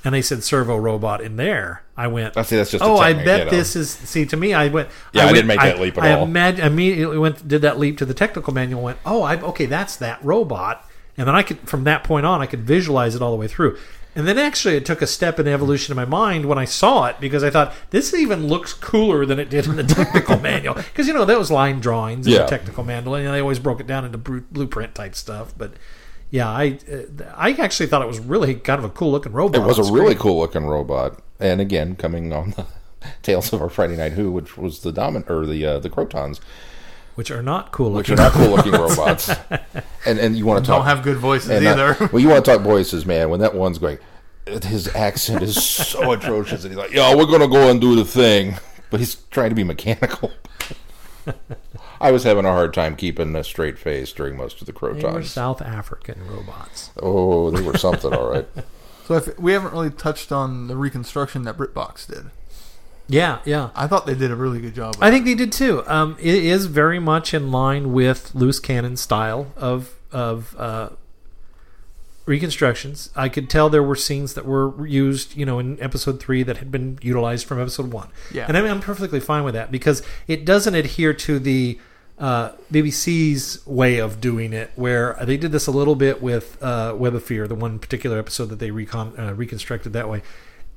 and 0.04 0.14
they 0.14 0.22
said 0.22 0.42
servo 0.42 0.76
robot 0.76 1.20
in 1.20 1.36
there. 1.36 1.82
I 1.96 2.06
went, 2.06 2.36
I 2.36 2.42
see, 2.42 2.56
that's 2.56 2.70
just 2.70 2.82
oh, 2.82 2.96
I 2.96 3.12
bet 3.12 3.38
you 3.40 3.44
know. 3.46 3.50
this 3.50 3.76
is. 3.76 3.90
See, 3.90 4.24
to 4.26 4.36
me, 4.36 4.54
I 4.54 4.68
went. 4.68 4.88
Yeah, 5.12 5.22
I 5.22 5.24
went- 5.26 5.34
didn't 5.36 5.48
make 5.48 5.60
that 5.60 5.78
leap 5.80 5.98
at 5.98 6.04
I 6.04 6.12
all. 6.14 6.26
imag- 6.26 6.58
immediately 6.58 7.18
went 7.18 7.46
did 7.46 7.62
that 7.62 7.78
leap 7.78 7.98
to 7.98 8.06
the 8.06 8.14
technical 8.14 8.54
manual. 8.54 8.82
Went, 8.82 8.98
oh, 9.04 9.22
I 9.22 9.38
okay, 9.40 9.66
that's 9.66 9.96
that 9.96 10.24
robot, 10.24 10.88
and 11.18 11.28
then 11.28 11.34
I 11.34 11.42
could 11.42 11.58
from 11.68 11.84
that 11.84 12.04
point 12.04 12.24
on, 12.26 12.40
I 12.40 12.46
could 12.46 12.60
visualize 12.62 13.14
it 13.14 13.20
all 13.22 13.30
the 13.30 13.36
way 13.36 13.48
through. 13.48 13.76
And 14.16 14.26
then 14.26 14.38
actually, 14.38 14.74
it 14.74 14.84
took 14.84 15.02
a 15.02 15.06
step 15.06 15.38
in 15.38 15.46
evolution 15.46 15.92
in 15.92 15.96
my 15.96 16.04
mind 16.04 16.46
when 16.46 16.58
I 16.58 16.64
saw 16.64 17.04
it 17.06 17.16
because 17.20 17.44
I 17.44 17.50
thought 17.50 17.72
this 17.90 18.12
even 18.12 18.48
looks 18.48 18.72
cooler 18.72 19.24
than 19.24 19.38
it 19.38 19.48
did 19.50 19.66
in 19.66 19.76
the 19.76 19.84
technical 19.84 20.36
manual 20.40 20.74
because 20.74 21.06
you 21.06 21.14
know 21.14 21.24
that 21.26 21.38
was 21.38 21.48
line 21.52 21.78
drawings 21.78 22.26
in 22.26 22.32
Yeah. 22.32 22.40
the 22.40 22.46
technical 22.46 22.82
manual 22.82 23.14
and 23.14 23.28
they 23.28 23.38
always 23.40 23.60
broke 23.60 23.78
it 23.78 23.86
down 23.86 24.04
into 24.04 24.18
blueprint 24.18 24.96
type 24.96 25.14
stuff. 25.14 25.54
But 25.56 25.74
yeah, 26.30 26.48
I 26.48 26.78
uh, 26.90 27.24
I 27.36 27.52
actually 27.52 27.86
thought 27.86 28.02
it 28.02 28.08
was 28.08 28.20
really 28.20 28.54
kind 28.54 28.78
of 28.78 28.84
a 28.84 28.90
cool 28.90 29.10
looking 29.10 29.32
robot. 29.32 29.60
It 29.60 29.64
was 29.64 29.78
a 29.78 29.92
really 29.92 30.14
cool 30.14 30.38
looking 30.38 30.64
robot, 30.64 31.20
and 31.38 31.60
again, 31.60 31.96
coming 31.96 32.32
on 32.32 32.50
the 32.52 32.66
Tales 33.22 33.52
of 33.52 33.60
our 33.60 33.68
Friday 33.68 33.96
Night 33.96 34.12
Who, 34.12 34.30
which 34.30 34.56
was 34.56 34.80
the 34.80 34.92
dominant 34.92 35.30
or 35.30 35.46
the 35.46 35.64
uh, 35.66 35.78
the 35.80 35.90
Krotons, 35.90 36.38
which 37.16 37.30
are 37.30 37.42
not 37.42 37.72
cool 37.72 37.90
which 37.90 38.08
looking. 38.08 38.24
are 38.24 38.28
not 38.28 38.32
cool 38.32 38.56
looking 38.56 38.72
robots. 38.72 39.30
And 40.06 40.18
and 40.18 40.34
you 40.34 40.46
want 40.46 40.64
to 40.64 40.66
talk? 40.66 40.78
don't 40.78 40.86
have 40.86 41.04
good 41.04 41.18
voices 41.18 41.50
and, 41.50 41.66
uh, 41.66 41.70
either. 41.70 42.08
well, 42.12 42.22
you 42.22 42.28
want 42.30 42.42
to 42.42 42.50
talk 42.50 42.62
voices, 42.62 43.04
man. 43.04 43.28
When 43.28 43.40
that 43.40 43.54
one's 43.54 43.76
going, 43.76 43.98
his 44.46 44.88
accent 44.94 45.42
is 45.42 45.62
so 45.62 46.12
atrocious, 46.12 46.64
and 46.64 46.72
he's 46.72 46.78
like, 46.78 46.90
"Yo, 46.92 47.14
we're 47.18 47.26
gonna 47.26 47.46
go 47.46 47.70
and 47.70 47.82
do 47.82 47.94
the 47.94 48.04
thing," 48.06 48.56
but 48.88 48.98
he's 48.98 49.16
trying 49.30 49.50
to 49.50 49.54
be 49.54 49.62
mechanical. 49.62 50.32
I 52.00 52.10
was 52.10 52.24
having 52.24 52.46
a 52.46 52.52
hard 52.52 52.72
time 52.72 52.96
keeping 52.96 53.36
a 53.36 53.44
straight 53.44 53.78
face 53.78 54.12
during 54.12 54.36
most 54.36 54.60
of 54.60 54.66
the 54.66 54.72
They 54.94 55.02
were 55.04 55.22
South 55.22 55.60
African 55.60 56.26
robots. 56.26 56.90
Oh, 57.00 57.50
they 57.50 57.60
were 57.60 57.76
something, 57.76 58.12
all 58.14 58.30
right. 58.30 58.48
so 59.06 59.14
if, 59.16 59.38
we 59.38 59.52
haven't 59.52 59.72
really 59.72 59.90
touched 59.90 60.32
on 60.32 60.68
the 60.68 60.76
reconstruction 60.76 61.42
that 61.42 61.58
BritBox 61.58 62.06
did. 62.06 62.30
Yeah, 63.06 63.40
yeah. 63.44 63.70
I 63.74 63.86
thought 63.86 64.06
they 64.06 64.14
did 64.14 64.30
a 64.30 64.36
really 64.36 64.60
good 64.60 64.74
job. 64.74 64.94
Of 64.94 65.02
I 65.02 65.10
think 65.10 65.24
they 65.24 65.34
did 65.34 65.52
too. 65.52 65.82
Um, 65.86 66.16
it 66.20 66.34
is 66.34 66.66
very 66.66 67.00
much 67.00 67.34
in 67.34 67.50
line 67.50 67.92
with 67.92 68.34
loose 68.34 68.60
cannon 68.60 68.96
style 68.96 69.52
of 69.56 69.94
of 70.12 70.54
uh, 70.56 70.90
reconstructions. 72.24 73.10
I 73.16 73.28
could 73.28 73.50
tell 73.50 73.68
there 73.68 73.82
were 73.82 73.96
scenes 73.96 74.34
that 74.34 74.46
were 74.46 74.86
used, 74.86 75.36
you 75.36 75.44
know, 75.44 75.58
in 75.58 75.80
episode 75.82 76.20
three 76.20 76.44
that 76.44 76.58
had 76.58 76.70
been 76.70 76.98
utilized 77.02 77.46
from 77.46 77.60
episode 77.60 77.92
one. 77.92 78.10
Yeah. 78.32 78.46
and 78.46 78.56
I 78.56 78.62
mean, 78.62 78.70
I'm 78.70 78.80
perfectly 78.80 79.18
fine 79.18 79.42
with 79.42 79.54
that 79.54 79.72
because 79.72 80.02
it 80.28 80.44
doesn't 80.44 80.76
adhere 80.76 81.12
to 81.12 81.40
the 81.40 81.78
uh, 82.20 82.52
BBC's 82.70 83.66
way 83.66 83.98
of 83.98 84.20
doing 84.20 84.52
it, 84.52 84.70
where 84.76 85.16
they 85.22 85.38
did 85.38 85.52
this 85.52 85.66
a 85.66 85.70
little 85.70 85.94
bit 85.94 86.22
with 86.22 86.62
uh, 86.62 86.94
Web 86.96 87.14
of 87.14 87.24
Fear, 87.24 87.48
the 87.48 87.54
one 87.54 87.78
particular 87.78 88.18
episode 88.18 88.46
that 88.46 88.58
they 88.58 88.70
recon- 88.70 89.18
uh, 89.18 89.34
reconstructed 89.34 89.94
that 89.94 90.08
way, 90.08 90.22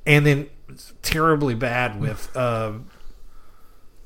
and 0.06 0.24
then 0.24 0.48
terribly 1.02 1.54
bad 1.54 2.00
with. 2.00 2.34
Uh, 2.34 2.72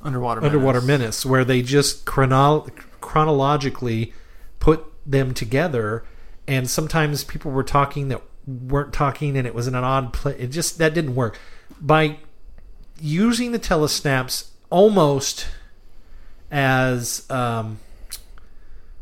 underwater 0.02 0.44
Underwater 0.44 0.80
Menace. 0.80 1.00
Menace, 1.00 1.26
where 1.26 1.44
they 1.44 1.62
just 1.62 2.04
chrono- 2.04 2.66
chronologically 3.00 4.12
put 4.58 4.84
them 5.06 5.32
together, 5.32 6.04
and 6.48 6.68
sometimes 6.68 7.22
people 7.22 7.52
were 7.52 7.62
talking 7.62 8.08
that 8.08 8.20
weren't 8.46 8.92
talking, 8.92 9.36
and 9.36 9.46
it 9.46 9.54
was 9.54 9.68
in 9.68 9.76
an 9.76 9.84
odd 9.84 10.12
place. 10.12 10.36
It 10.40 10.48
just 10.48 10.78
that 10.78 10.92
didn't 10.92 11.14
work. 11.14 11.38
By 11.80 12.18
using 13.00 13.52
the 13.52 13.60
telesnaps 13.60 14.48
almost 14.70 15.46
as 16.50 17.28
um, 17.30 17.78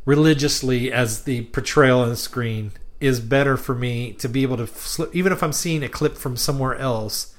religiously 0.05 0.93
as 0.93 1.23
the 1.25 1.43
portrayal 1.47 2.01
on 2.01 2.09
the 2.09 2.17
screen 2.17 2.73
is 3.01 3.21
better 3.21 3.57
for 3.57 3.75
me 3.75 4.13
to 4.13 4.29
be 4.29 4.43
able 4.43 4.57
to 4.57 4.67
flip, 4.67 5.15
even 5.15 5.33
if 5.33 5.43
I'm 5.43 5.53
seeing 5.53 5.83
a 5.83 5.89
clip 5.89 6.17
from 6.17 6.37
somewhere 6.37 6.75
else 6.77 7.33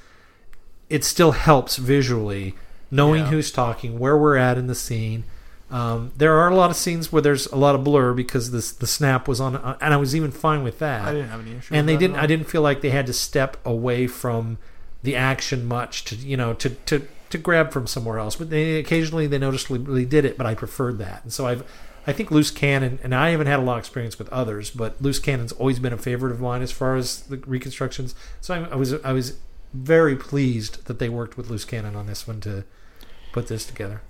it 0.89 1.03
still 1.03 1.31
helps 1.33 1.75
visually 1.75 2.55
knowing 2.89 3.23
Yeah. 3.25 3.29
who's 3.31 3.51
talking, 3.51 3.99
where 3.99 4.15
we're 4.17 4.37
at 4.37 4.57
in 4.57 4.67
the 4.67 4.75
scene. 4.75 5.25
Um, 5.69 6.13
there 6.15 6.37
are 6.39 6.49
a 6.49 6.55
lot 6.55 6.69
of 6.69 6.77
scenes 6.77 7.11
where 7.11 7.21
there's 7.21 7.45
a 7.47 7.57
lot 7.57 7.75
of 7.75 7.83
blur 7.83 8.13
because 8.13 8.51
this 8.51 8.71
the 8.71 8.87
snap 8.87 9.27
was 9.27 9.41
on, 9.41 9.57
uh, 9.57 9.77
and 9.81 9.93
I 9.93 9.97
was 9.97 10.15
even 10.15 10.31
fine 10.31 10.63
with 10.63 10.79
that. 10.79 11.01
I 11.05 11.11
didn't 11.11 11.27
have 11.27 11.41
any 11.45 11.57
issue. 11.57 11.73
and 11.73 11.89
they 11.89 11.97
didn't. 11.97 12.15
I 12.15 12.25
didn't 12.25 12.47
feel 12.47 12.61
like 12.61 12.79
they 12.79 12.91
had 12.91 13.05
to 13.07 13.11
step 13.13 13.57
away 13.65 14.07
from 14.07 14.59
the 15.03 15.17
action 15.17 15.65
much 15.65 16.05
to 16.05 16.15
you 16.15 16.37
know 16.37 16.53
to 16.53 16.69
to 16.69 17.05
to 17.29 17.37
grab 17.37 17.71
from 17.71 17.87
somewhere 17.87 18.19
else. 18.19 18.35
But 18.35 18.49
they 18.49 18.75
occasionally 18.75 19.27
they 19.27 19.37
noticeably 19.37 20.05
did 20.05 20.25
it, 20.25 20.37
but 20.37 20.45
I 20.45 20.55
preferred 20.55 20.97
that. 20.99 21.23
And 21.23 21.33
so 21.33 21.47
I've. 21.47 21.63
I 22.09 22.13
think 22.13 22.31
loose 22.31 22.51
cannon, 22.51 22.99
and 23.03 23.13
I 23.13 23.31
haven't 23.31 23.47
had 23.47 23.59
a 23.59 23.63
lot 23.63 23.73
of 23.73 23.79
experience 23.79 24.17
with 24.17 24.29
others, 24.29 24.69
but 24.69 25.01
loose 25.01 25.19
cannon's 25.19 25.51
always 25.51 25.77
been 25.77 25.91
a 25.91 25.97
favorite 25.97 26.31
of 26.31 26.39
mine 26.39 26.61
as 26.61 26.71
far 26.71 26.95
as 26.95 27.23
the 27.23 27.35
reconstructions. 27.39 28.15
So 28.39 28.53
I, 28.53 28.59
I 28.71 28.75
was 28.75 28.93
I 29.03 29.11
was 29.11 29.37
very 29.73 30.15
pleased 30.15 30.85
that 30.85 30.99
they 30.99 31.09
worked 31.09 31.35
with 31.35 31.49
loose 31.49 31.65
cannon 31.65 31.97
on 31.97 32.07
this 32.07 32.25
one 32.25 32.39
to 32.41 32.63
put 33.33 33.47
this 33.47 33.65
together. 33.65 34.01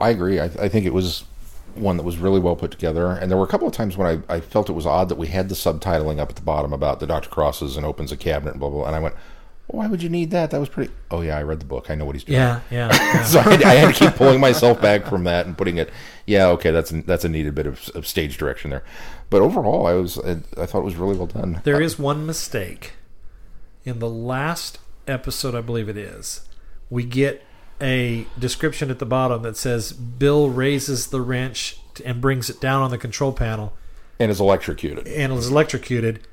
I 0.00 0.10
agree. 0.10 0.38
I, 0.38 0.44
I 0.44 0.68
think 0.68 0.84
it 0.84 0.92
was 0.92 1.24
one 1.74 1.96
that 1.96 2.02
was 2.02 2.18
really 2.18 2.40
well 2.40 2.56
put 2.56 2.70
together. 2.70 3.12
And 3.12 3.30
there 3.30 3.38
were 3.38 3.44
a 3.44 3.48
couple 3.48 3.66
of 3.66 3.72
times 3.72 3.96
when 3.96 4.22
I, 4.28 4.34
I 4.34 4.40
felt 4.40 4.68
it 4.68 4.74
was 4.74 4.86
odd 4.86 5.08
that 5.08 5.18
we 5.18 5.28
had 5.28 5.48
the 5.48 5.54
subtitling 5.54 6.18
up 6.18 6.30
at 6.30 6.36
the 6.36 6.42
bottom 6.42 6.72
about 6.72 7.00
the 7.00 7.06
Doctor 7.06 7.28
crosses 7.28 7.76
and 7.76 7.84
opens 7.84 8.12
a 8.12 8.16
cabinet 8.16 8.52
and 8.52 8.60
blah, 8.60 8.70
blah, 8.70 8.80
blah. 8.80 8.86
And 8.86 8.96
I 8.96 8.98
went, 8.98 9.14
why 9.68 9.86
would 9.88 10.02
you 10.02 10.08
need 10.08 10.30
that? 10.30 10.50
That 10.50 10.60
was 10.60 10.68
pretty. 10.68 10.92
Oh, 11.10 11.22
yeah, 11.22 11.36
I 11.36 11.42
read 11.42 11.58
the 11.60 11.66
book. 11.66 11.90
I 11.90 11.94
know 11.96 12.04
what 12.04 12.14
he's 12.14 12.24
doing. 12.24 12.38
Yeah, 12.38 12.60
yeah. 12.70 12.88
yeah. 12.92 13.24
so 13.24 13.40
I 13.40 13.42
had, 13.42 13.62
I 13.64 13.74
had 13.74 13.94
to 13.94 14.04
keep 14.04 14.14
pulling 14.14 14.40
myself 14.40 14.80
back 14.80 15.06
from 15.06 15.24
that 15.24 15.46
and 15.46 15.58
putting 15.58 15.76
it. 15.76 15.90
Yeah, 16.26 16.46
okay, 16.48 16.70
that's 16.70 16.90
that's 16.90 17.24
a 17.24 17.28
needed 17.28 17.54
bit 17.54 17.66
of, 17.66 17.88
of 17.94 18.06
stage 18.06 18.36
direction 18.38 18.70
there. 18.70 18.84
But 19.28 19.42
overall, 19.42 19.86
I 19.86 19.94
was 19.94 20.18
I, 20.18 20.38
I 20.56 20.66
thought 20.66 20.80
it 20.80 20.84
was 20.84 20.96
really 20.96 21.16
well 21.16 21.26
done. 21.26 21.60
There 21.64 21.80
is 21.80 21.98
one 21.98 22.26
mistake 22.26 22.92
in 23.84 23.98
the 23.98 24.10
last 24.10 24.78
episode, 25.06 25.54
I 25.54 25.60
believe 25.60 25.88
it 25.88 25.96
is. 25.96 26.46
We 26.90 27.04
get 27.04 27.42
a 27.80 28.26
description 28.38 28.90
at 28.90 28.98
the 28.98 29.06
bottom 29.06 29.42
that 29.42 29.56
says 29.56 29.92
Bill 29.92 30.48
raises 30.50 31.08
the 31.08 31.20
wrench 31.20 31.78
and 32.04 32.20
brings 32.20 32.48
it 32.50 32.60
down 32.60 32.82
on 32.82 32.90
the 32.90 32.98
control 32.98 33.32
panel 33.32 33.74
and 34.18 34.30
is 34.30 34.40
electrocuted. 34.40 35.06
and 35.06 35.32
is 35.32 35.48
electrocuted 35.48 36.26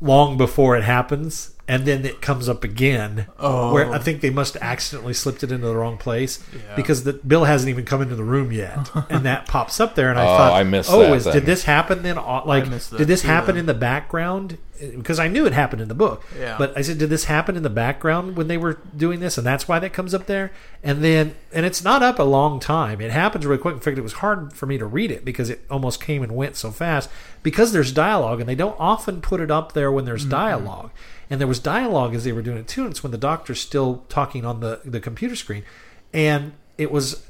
long 0.00 0.36
before 0.36 0.76
it 0.76 0.82
happens, 0.82 1.51
and 1.68 1.84
then 1.84 2.04
it 2.04 2.20
comes 2.20 2.48
up 2.48 2.64
again. 2.64 3.26
Oh. 3.38 3.72
Where 3.72 3.90
I 3.92 3.98
think 3.98 4.20
they 4.20 4.30
must 4.30 4.54
have 4.54 4.62
accidentally 4.62 5.14
slipped 5.14 5.42
it 5.44 5.52
into 5.52 5.66
the 5.66 5.76
wrong 5.76 5.96
place 5.96 6.42
Yeah. 6.52 6.74
because 6.76 7.04
the 7.04 7.12
Bill 7.14 7.44
hasn't 7.44 7.70
even 7.70 7.84
come 7.84 8.02
into 8.02 8.16
the 8.16 8.24
room 8.24 8.50
yet, 8.52 8.90
and 9.10 9.24
that 9.24 9.46
pops 9.46 9.78
up 9.80 9.94
there. 9.94 10.10
And 10.10 10.18
I 10.18 10.24
Oh, 10.24 10.36
thought, 10.36 10.52
I 10.52 10.64
missed 10.64 10.90
oh, 10.92 11.00
that 11.00 11.12
is, 11.14 11.24
did 11.24 11.46
this 11.46 11.64
happen 11.64 12.02
then? 12.02 12.16
Like, 12.16 12.64
did 12.64 13.06
this 13.08 13.22
happen 13.22 13.54
then. 13.54 13.60
in 13.60 13.66
the 13.66 13.74
background? 13.74 14.58
Because 14.80 15.20
I 15.20 15.28
knew 15.28 15.46
it 15.46 15.52
happened 15.52 15.80
in 15.80 15.86
the 15.86 15.94
book. 15.94 16.24
Yeah. 16.36 16.56
But 16.58 16.76
I 16.76 16.82
said, 16.82 16.98
did 16.98 17.08
this 17.08 17.26
happen 17.26 17.56
in 17.56 17.62
the 17.62 17.70
background 17.70 18.36
when 18.36 18.48
they 18.48 18.56
were 18.58 18.80
doing 18.96 19.20
this, 19.20 19.38
and 19.38 19.46
that's 19.46 19.68
why 19.68 19.78
that 19.78 19.92
comes 19.92 20.12
up 20.12 20.26
there? 20.26 20.50
And 20.82 21.04
then, 21.04 21.36
and 21.52 21.64
it's 21.64 21.84
not 21.84 22.02
up 22.02 22.18
a 22.18 22.24
long 22.24 22.58
time. 22.58 23.00
It 23.00 23.12
happens 23.12 23.46
really 23.46 23.60
quick. 23.62 23.74
In 23.74 23.80
fact, 23.80 23.96
it 23.96 24.02
was 24.02 24.14
hard 24.14 24.52
for 24.54 24.66
me 24.66 24.78
to 24.78 24.84
read 24.86 25.12
it 25.12 25.24
because 25.24 25.50
it 25.50 25.64
almost 25.70 26.00
came 26.02 26.24
and 26.24 26.34
went 26.34 26.56
so 26.56 26.72
fast. 26.72 27.08
Because 27.44 27.70
there's 27.72 27.92
dialogue, 27.92 28.40
and 28.40 28.48
they 28.48 28.56
don't 28.56 28.74
often 28.80 29.20
put 29.20 29.40
it 29.40 29.52
up 29.52 29.72
there 29.72 29.92
when 29.92 30.04
there's 30.04 30.24
dialogue. 30.24 30.90
And 31.32 31.40
there 31.40 31.48
was 31.48 31.58
dialogue 31.58 32.14
as 32.14 32.24
they 32.24 32.32
were 32.32 32.42
doing 32.42 32.58
it 32.58 32.68
too. 32.68 32.82
And 32.82 32.90
it's 32.90 33.02
when 33.02 33.10
the 33.10 33.16
doctor's 33.16 33.58
still 33.58 34.04
talking 34.10 34.44
on 34.44 34.60
the 34.60 34.82
the 34.84 35.00
computer 35.00 35.34
screen, 35.34 35.64
and 36.12 36.52
it 36.76 36.92
was 36.92 37.26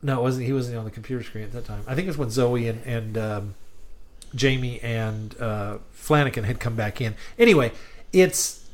no, 0.00 0.20
it 0.20 0.22
wasn't. 0.22 0.46
He 0.46 0.52
wasn't 0.54 0.78
on 0.78 0.86
the 0.86 0.90
computer 0.90 1.22
screen 1.22 1.44
at 1.44 1.52
that 1.52 1.66
time. 1.66 1.84
I 1.86 1.94
think 1.94 2.06
it 2.06 2.08
was 2.08 2.16
when 2.16 2.30
Zoe 2.30 2.66
and 2.66 2.82
and 2.86 3.18
um, 3.18 3.54
Jamie 4.34 4.80
and 4.80 5.38
uh, 5.38 5.76
Flanagan 5.92 6.44
had 6.44 6.58
come 6.58 6.74
back 6.74 7.02
in. 7.02 7.14
Anyway, 7.38 7.72
it's 8.14 8.66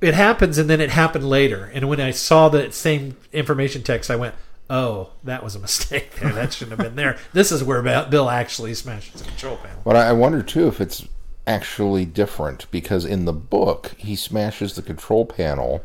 it 0.00 0.14
happens 0.14 0.58
and 0.58 0.70
then 0.70 0.80
it 0.80 0.90
happened 0.90 1.28
later. 1.28 1.72
And 1.74 1.88
when 1.88 2.00
I 2.00 2.12
saw 2.12 2.48
the 2.48 2.70
same 2.70 3.16
information 3.32 3.82
text, 3.82 4.12
I 4.12 4.14
went, 4.14 4.36
"Oh, 4.70 5.10
that 5.24 5.42
was 5.42 5.56
a 5.56 5.58
mistake 5.58 6.14
there. 6.20 6.32
That 6.32 6.52
shouldn't 6.52 6.78
have 6.78 6.86
been 6.86 6.94
there. 6.94 7.18
This 7.32 7.50
is 7.50 7.64
where 7.64 7.82
Bill 7.82 8.30
actually 8.30 8.74
smashes 8.74 9.22
the 9.22 9.28
control 9.28 9.56
panel." 9.56 9.82
But 9.84 9.96
I 9.96 10.10
I 10.10 10.12
wonder 10.12 10.40
too 10.40 10.68
if 10.68 10.80
it's 10.80 11.04
actually 11.46 12.04
different 12.04 12.70
because 12.70 13.04
in 13.04 13.24
the 13.24 13.32
book 13.32 13.94
he 13.98 14.16
smashes 14.16 14.74
the 14.74 14.82
control 14.82 15.26
panel. 15.26 15.82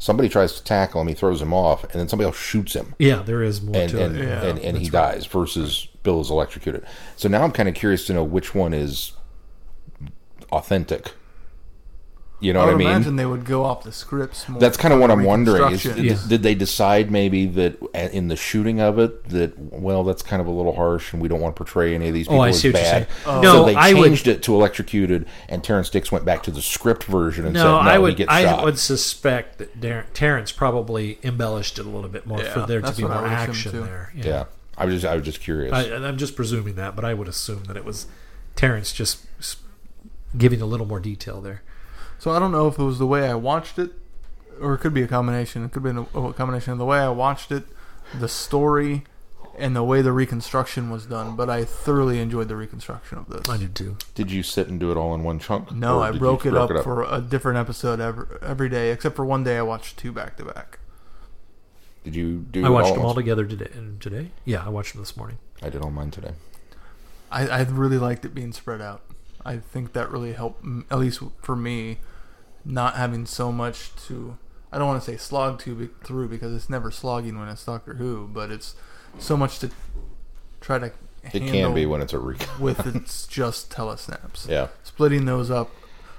Somebody 0.00 0.28
tries 0.28 0.52
to 0.52 0.62
tackle 0.62 1.00
him, 1.00 1.08
he 1.08 1.14
throws 1.14 1.42
him 1.42 1.52
off, 1.52 1.82
and 1.82 1.94
then 1.94 2.08
somebody 2.08 2.26
else 2.26 2.38
shoots 2.38 2.74
him, 2.74 2.94
Yeah, 3.00 3.22
there 3.22 3.42
is 3.42 3.60
more 3.60 3.74
and 3.74 3.90
to 3.90 4.04
and, 4.04 4.16
it. 4.16 4.24
Yeah, 4.24 4.44
and, 4.44 4.58
and 4.60 4.78
he 4.78 4.88
dies. 4.88 5.26
Versus 5.26 5.88
Bill 6.04 6.20
is 6.20 6.30
electrocuted. 6.30 6.86
So 7.16 7.28
now 7.28 7.42
I'm 7.42 7.50
kind 7.50 7.68
of 7.68 7.74
curious 7.74 8.06
to 8.06 8.14
know 8.14 8.22
which 8.22 8.54
one 8.54 8.72
is 8.72 9.12
authentic. 10.52 11.12
You 12.40 12.52
know 12.52 12.60
I 12.60 12.64
what 12.66 12.68
I 12.68 12.72
would 12.74 12.78
mean? 12.78 12.88
imagine 12.88 13.16
they 13.16 13.26
would 13.26 13.44
go 13.44 13.64
off 13.64 13.82
the 13.82 13.90
scripts 13.90 14.48
more. 14.48 14.60
That's 14.60 14.76
kind 14.76 14.94
of 14.94 15.00
what 15.00 15.10
I'm 15.10 15.24
wondering. 15.24 15.72
Is, 15.72 15.84
reconstruction. 15.84 16.04
Yeah. 16.04 16.18
Did 16.28 16.42
they 16.44 16.54
decide 16.54 17.10
maybe 17.10 17.46
that 17.46 17.82
in 18.12 18.28
the 18.28 18.36
shooting 18.36 18.80
of 18.80 18.96
it 19.00 19.28
that 19.30 19.58
well 19.58 20.04
that's 20.04 20.22
kind 20.22 20.40
of 20.40 20.46
a 20.46 20.50
little 20.52 20.72
harsh 20.76 21.12
and 21.12 21.20
we 21.20 21.26
don't 21.28 21.40
want 21.40 21.56
to 21.56 21.58
portray 21.64 21.96
any 21.96 22.06
of 22.06 22.14
these 22.14 22.28
people 22.28 22.38
Oh, 22.38 22.44
I 22.44 22.50
as 22.50 22.60
see 22.60 22.68
what 22.68 22.74
you're 22.74 22.82
bad? 22.84 23.08
saying. 23.08 23.22
Oh. 23.26 23.42
so 23.42 23.42
No, 23.42 23.64
they 23.64 23.74
I 23.74 23.92
would- 23.92 24.04
changed 24.04 24.28
it 24.28 24.42
to 24.44 24.54
electrocuted, 24.54 25.26
and 25.48 25.64
Terrance 25.64 25.90
Dicks 25.90 26.12
went 26.12 26.24
back 26.24 26.44
to 26.44 26.52
the 26.52 26.62
script 26.62 27.04
version 27.04 27.44
and 27.44 27.54
No, 27.54 27.60
said 27.60 27.64
no, 27.64 27.76
I 27.78 27.92
he 27.94 27.98
would. 27.98 28.16
gets 28.16 28.30
I 28.30 28.42
shot. 28.44 28.64
would 28.64 28.78
suspect 28.78 29.58
that 29.58 29.80
Dar- 29.80 30.06
Terrance 30.14 30.52
probably 30.52 31.18
embellished 31.24 31.78
it 31.80 31.86
a 31.86 31.88
little 31.88 32.08
bit 32.10 32.24
more 32.24 32.40
Yeah, 32.40 32.52
for 32.54 32.66
there 32.66 32.80
to 32.80 32.92
be 32.92 33.02
more 33.02 33.26
action 33.26 33.82
there. 33.82 34.12
yeah, 34.14 34.44
I 34.76 34.84
was 34.84 34.94
just 34.94 35.06
I 35.06 35.16
was 35.16 35.24
just 35.24 35.40
curious. 35.40 35.72
I, 35.72 35.82
and 35.82 36.06
I'm 36.06 36.16
just 36.16 36.36
presuming 36.36 36.76
that, 36.76 36.94
but 36.94 37.04
I 37.04 37.14
would 37.14 37.26
assume 37.26 37.64
that 37.64 37.76
it 37.76 37.84
was 37.84 38.06
Terrance 38.54 38.92
just 38.92 39.24
giving 40.36 40.60
a 40.60 40.66
little 40.66 40.86
more 40.86 41.00
detail 41.00 41.40
there. 41.40 41.62
So 42.18 42.32
I 42.32 42.38
don't 42.38 42.52
know 42.52 42.66
if 42.66 42.78
it 42.78 42.82
was 42.82 42.98
the 42.98 43.06
way 43.06 43.28
I 43.28 43.34
watched 43.34 43.78
it, 43.78 43.92
or 44.60 44.74
it 44.74 44.78
could 44.78 44.94
be 44.94 45.02
a 45.02 45.08
combination. 45.08 45.64
It 45.64 45.72
could 45.72 45.82
be 45.82 45.90
a, 45.90 46.00
a 46.00 46.32
combination 46.32 46.72
of 46.72 46.78
the 46.78 46.84
way 46.84 46.98
I 46.98 47.08
watched 47.10 47.52
it, 47.52 47.64
the 48.18 48.28
story, 48.28 49.04
and 49.56 49.74
the 49.74 49.84
way 49.84 50.02
the 50.02 50.12
reconstruction 50.12 50.90
was 50.90 51.06
done. 51.06 51.36
But 51.36 51.48
I 51.48 51.64
thoroughly 51.64 52.20
enjoyed 52.20 52.48
the 52.48 52.56
reconstruction 52.56 53.18
of 53.18 53.28
this. 53.28 53.48
I 53.48 53.56
did 53.56 53.74
too. 53.74 53.96
did 54.14 54.30
you 54.32 54.42
sit 54.42 54.68
and 54.68 54.80
do 54.80 54.90
it 54.90 54.96
all 54.96 55.14
in 55.14 55.22
one 55.22 55.38
chunk? 55.38 55.72
No, 55.72 56.00
I 56.02 56.08
did 56.08 56.14
you 56.14 56.20
broke 56.20 56.44
it 56.46 56.54
up, 56.54 56.70
for 56.82 57.02
a 57.04 57.20
different 57.20 57.58
episode 57.58 58.00
every, 58.00 58.26
every 58.42 58.68
day, 58.68 58.90
except 58.90 59.14
for 59.14 59.24
one 59.24 59.44
day 59.44 59.56
I 59.56 59.62
watched 59.62 59.96
two 59.96 60.12
back 60.12 60.36
to 60.38 60.44
back. 60.44 60.80
Did 62.04 62.16
you 62.16 62.46
do? 62.50 62.64
I 62.64 62.68
watched 62.68 62.90
all 62.90 62.94
them 62.94 63.04
all 63.04 63.14
together 63.14 63.44
today. 63.44 63.70
Today, 64.00 64.30
yeah, 64.44 64.64
I 64.64 64.70
watched 64.70 64.94
them 64.94 65.02
this 65.02 65.16
morning. 65.16 65.38
I 65.62 65.68
did 65.68 65.82
all 65.82 65.90
mine 65.90 66.10
today. 66.10 66.32
I, 67.30 67.46
I 67.48 67.62
really 67.62 67.98
liked 67.98 68.24
it 68.24 68.34
being 68.34 68.52
spread 68.52 68.80
out. 68.80 69.02
I 69.44 69.58
think 69.58 69.92
that 69.92 70.10
really 70.10 70.32
helped, 70.32 70.64
at 70.90 70.98
least 70.98 71.20
for 71.42 71.56
me, 71.56 71.98
not 72.68 72.96
having 72.96 73.26
so 73.26 73.50
much 73.50 73.90
to. 74.06 74.36
I 74.70 74.78
don't 74.78 74.86
want 74.86 75.02
to 75.02 75.10
say 75.10 75.16
slog 75.16 75.58
to 75.60 75.74
be, 75.74 75.88
through 76.04 76.28
because 76.28 76.54
it's 76.54 76.68
never 76.68 76.90
slogging 76.90 77.38
when 77.38 77.48
it's 77.48 77.64
Doctor 77.64 77.94
Who, 77.94 78.28
but 78.30 78.50
it's 78.50 78.76
so 79.18 79.36
much 79.36 79.58
to 79.60 79.70
try 80.60 80.78
to. 80.78 80.92
It 81.32 81.40
can 81.50 81.74
be 81.74 81.84
when 81.86 82.00
it's 82.00 82.12
a 82.12 82.18
recap. 82.18 82.60
with 82.60 82.86
it's 82.94 83.26
just 83.26 83.70
telesnaps. 83.70 84.48
Yeah. 84.48 84.68
Splitting 84.84 85.24
those 85.24 85.50
up, 85.50 85.70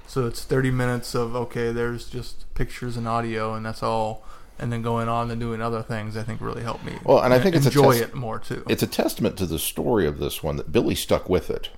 so 0.06 0.26
it's 0.26 0.44
thirty 0.44 0.70
minutes 0.70 1.14
of 1.14 1.34
okay. 1.36 1.72
There's 1.72 2.08
just 2.10 2.52
pictures 2.54 2.96
and 2.96 3.06
audio, 3.08 3.54
and 3.54 3.64
that's 3.64 3.82
all. 3.82 4.24
And 4.58 4.70
then 4.70 4.82
going 4.82 5.08
on 5.08 5.30
and 5.30 5.40
doing 5.40 5.62
other 5.62 5.82
things, 5.82 6.18
I 6.18 6.22
think 6.22 6.42
really 6.42 6.62
helped 6.62 6.84
me. 6.84 6.92
Well, 7.02 7.20
and 7.22 7.32
I 7.32 7.38
think 7.38 7.56
it's 7.56 7.64
a 7.64 7.70
enjoy 7.70 7.92
test- 7.92 8.10
it 8.10 8.14
more 8.14 8.38
too. 8.38 8.62
it's 8.68 8.82
a 8.82 8.86
testament 8.86 9.38
to 9.38 9.46
the 9.46 9.58
story 9.58 10.06
of 10.06 10.18
this 10.18 10.42
one 10.42 10.56
that 10.56 10.70
Billy 10.70 10.94
stuck 10.94 11.30
with 11.30 11.48
it. 11.48 11.70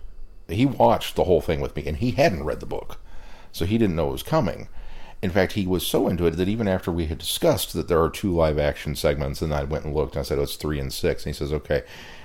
He 0.49 0.67
watched 0.67 1.15
the 1.15 1.23
whole 1.25 1.41
thing 1.41 1.61
with 1.61 1.77
me, 1.77 1.85
and 1.87 1.99
he 1.99 2.11
hadn't 2.11 2.43
read 2.43 2.59
the 2.59 2.67
book, 2.67 2.99
so 3.53 3.65
he 3.65 3.79
didn't 3.79 3.97
know 3.97 4.09
it 4.09 4.13
was 4.13 4.23
coming. 4.23 4.69
In 5.23 5.31
fact, 5.31 5.53
he 5.53 5.67
was 5.67 5.87
so 5.87 6.09
into 6.09 6.27
it 6.27 6.33
that 6.33 6.49
even 6.49 6.67
after 6.67 6.91
we 6.91 7.07
had 7.07 7.19
discussed 7.19 7.73
that 7.75 7.87
there 7.87 8.03
are 8.03 8.11
two 8.11 8.33
live 8.33 8.59
action 8.59 8.97
segments, 8.97 9.41
and 9.41 9.55
I 9.55 9.63
went 9.63 9.85
and 9.85 9.95
looked, 9.95 10.17
and 10.17 10.21
I 10.21 10.25
said, 10.25 10.39
"Oh, 10.39 10.43
it's 10.43 10.57
three 10.57 10.81
and 10.81 10.93
six. 10.93 11.25
And 11.25 11.33
he 11.33 11.39
says, 11.39 11.53
"Okay." 11.53 11.83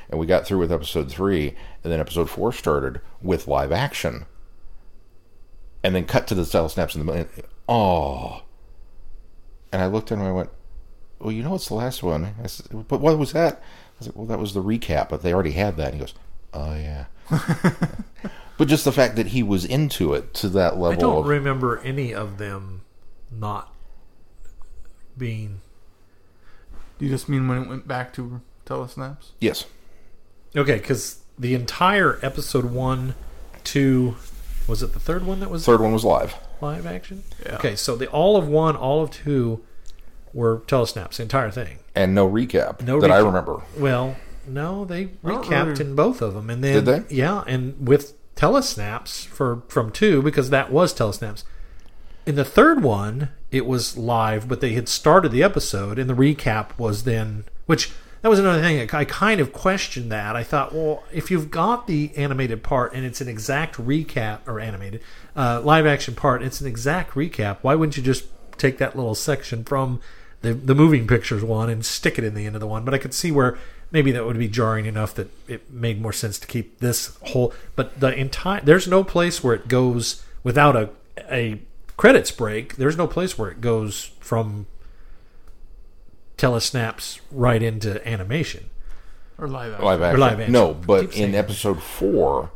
And 0.09 0.19
we 0.19 0.25
got 0.25 0.47
through 0.47 0.59
with 0.59 0.71
episode 0.71 1.11
three, 1.11 1.49
and 1.83 1.93
then 1.93 1.99
episode 1.99 2.29
four 2.29 2.51
started 2.51 3.01
with 3.21 3.47
live 3.47 3.71
action, 3.71 4.25
and 5.83 5.93
then 5.93 6.05
cut 6.05 6.25
to 6.27 6.35
the 6.35 6.41
telesnaps 6.43 6.95
in 6.95 7.05
the 7.05 7.13
middle. 7.13 7.27
Oh, 7.69 8.41
and 9.71 9.81
I 9.81 9.87
looked 9.87 10.11
at 10.11 10.15
him 10.15 10.21
and 10.21 10.29
I 10.29 10.33
went, 10.33 10.49
well, 11.19 11.31
you 11.31 11.43
know, 11.43 11.55
it's 11.55 11.67
the 11.67 11.73
last 11.73 12.03
one. 12.03 12.35
I 12.43 12.47
said, 12.47 12.87
but 12.87 13.01
what 13.01 13.17
was 13.17 13.33
that? 13.33 13.61
I 13.99 14.05
like, 14.05 14.15
well, 14.15 14.25
that 14.25 14.39
was 14.39 14.53
the 14.53 14.63
recap, 14.63 15.09
but 15.09 15.23
they 15.23 15.33
already 15.33 15.51
had 15.51 15.77
that. 15.77 15.93
And 15.93 15.95
he 15.95 15.99
goes, 15.99 16.13
oh, 16.53 16.75
yeah. 16.75 17.05
but 18.57 18.67
just 18.67 18.85
the 18.85 18.91
fact 18.91 19.15
that 19.15 19.27
he 19.27 19.43
was 19.43 19.63
into 19.65 20.13
it 20.13 20.33
to 20.35 20.49
that 20.49 20.77
level 20.77 20.91
I 20.91 20.95
don't 20.95 21.17
of. 21.19 21.27
remember 21.27 21.79
any 21.79 22.13
of 22.13 22.37
them 22.37 22.81
not 23.31 23.73
being 25.17 25.61
you 26.99 27.09
just 27.09 27.29
mean 27.29 27.47
when 27.47 27.61
it 27.63 27.67
went 27.69 27.87
back 27.87 28.13
to 28.13 28.41
telesnaps? 28.65 29.31
yes. 29.39 29.65
okay 30.55 30.77
because 30.77 31.19
the 31.39 31.53
entire 31.53 32.17
episode 32.23 32.65
one, 32.65 33.13
two, 33.63 34.15
was 34.67 34.81
it 34.81 34.93
the 34.93 34.99
third 34.99 35.23
one 35.25 35.39
that 35.39 35.51
was 35.51 35.63
Third 35.65 35.81
one 35.81 35.93
was 35.93 36.03
live. 36.03 36.33
live 36.61 36.85
action? 36.87 37.23
Yeah. 37.45 37.55
Okay, 37.57 37.75
so 37.75 37.95
the 37.95 38.07
all 38.07 38.35
of 38.37 38.47
one, 38.47 38.75
all 38.75 39.03
of 39.03 39.11
two 39.11 39.63
were 40.33 40.61
telesnaps, 40.61 41.17
the 41.17 41.23
entire 41.23 41.51
thing. 41.51 41.77
And 41.93 42.15
no 42.15 42.27
recap 42.27 42.81
No 42.81 42.99
that 43.01 43.11
I 43.11 43.19
remember. 43.19 43.61
Well, 43.77 44.15
no, 44.47 44.83
they 44.83 45.07
recapped 45.23 45.67
really- 45.77 45.81
in 45.85 45.95
both 45.95 46.23
of 46.23 46.33
them, 46.33 46.49
and 46.49 46.63
then 46.63 46.83
Did 46.83 46.85
they? 47.07 47.15
Yeah, 47.15 47.43
and 47.45 47.87
with 47.87 48.13
telesnaps 48.37 49.25
for 49.25 49.63
from 49.67 49.91
two 49.91 50.21
because 50.21 50.49
that 50.49 50.71
was 50.71 50.93
telesnaps. 50.93 51.43
In 52.25 52.35
the 52.35 52.45
third 52.45 52.83
one, 52.83 53.29
it 53.51 53.65
was 53.65 53.97
live, 53.97 54.47
but 54.47 54.61
they 54.61 54.73
had 54.73 54.89
started 54.89 55.31
the 55.31 55.43
episode, 55.43 55.97
and 55.97 56.09
the 56.09 56.13
recap 56.13 56.77
was 56.77 57.03
then, 57.03 57.45
which 57.65 57.91
that 58.21 58.29
was 58.29 58.39
another 58.39 58.61
thing. 58.61 58.89
I 58.93 59.05
kind 59.05 59.39
of 59.39 59.53
questioned 59.53 60.11
that. 60.11 60.35
I 60.35 60.43
thought, 60.43 60.73
well, 60.73 61.03
if 61.13 61.31
you've 61.31 61.51
got 61.51 61.87
the 61.87 62.11
animated 62.17 62.63
part 62.63 62.93
and 62.93 63.05
it's 63.05 63.21
an 63.21 63.27
exact 63.27 63.75
recap, 63.75 64.39
or 64.47 64.59
animated 64.59 65.01
uh, 65.35 65.61
live 65.61 65.85
action 65.85 66.15
part, 66.15 66.41
it's 66.41 66.59
an 66.59 66.67
exact 66.67 67.11
recap. 67.11 67.59
Why 67.61 67.75
wouldn't 67.75 67.95
you 67.95 68.03
just 68.03 68.25
take 68.57 68.79
that 68.79 68.95
little 68.95 69.15
section 69.15 69.63
from 69.63 70.01
the 70.41 70.53
the 70.53 70.75
moving 70.75 71.07
pictures 71.07 71.43
one 71.43 71.69
and 71.69 71.85
stick 71.85 72.17
it 72.17 72.23
in 72.23 72.33
the 72.33 72.45
end 72.45 72.55
of 72.55 72.59
the 72.59 72.67
one? 72.67 72.83
But 72.83 72.93
I 72.93 72.97
could 72.97 73.13
see 73.13 73.31
where 73.31 73.57
maybe 73.91 74.11
that 74.11 74.25
would 74.25 74.37
be 74.37 74.47
jarring 74.47 74.85
enough 74.85 75.13
that 75.15 75.29
it 75.47 75.71
made 75.71 76.01
more 76.01 76.13
sense 76.13 76.39
to 76.39 76.47
keep 76.47 76.79
this 76.79 77.17
whole. 77.23 77.53
But 77.75 77.99
the 77.99 78.13
entire 78.13 78.61
there's 78.61 78.87
no 78.87 79.03
place 79.03 79.43
where 79.43 79.53
it 79.55 79.67
goes 79.67 80.23
without 80.43 80.75
a 80.75 80.89
a 81.31 81.61
credits 81.97 82.31
break. 82.31 82.75
There's 82.75 82.97
no 82.97 83.07
place 83.07 83.37
where 83.37 83.49
it 83.49 83.61
goes 83.61 84.11
from 84.19 84.67
telesnaps 86.37 87.19
right 87.31 87.61
into 87.63 88.05
animation. 88.07 88.69
Or 89.37 89.47
live 89.47 89.73
action? 89.73 89.85
Live 89.85 90.01
action. 90.01 90.19
live 90.19 90.39
action. 90.39 90.53
No, 90.53 90.73
but 90.73 91.15
in 91.15 91.35
episode 91.35 91.81
four, 91.81 92.51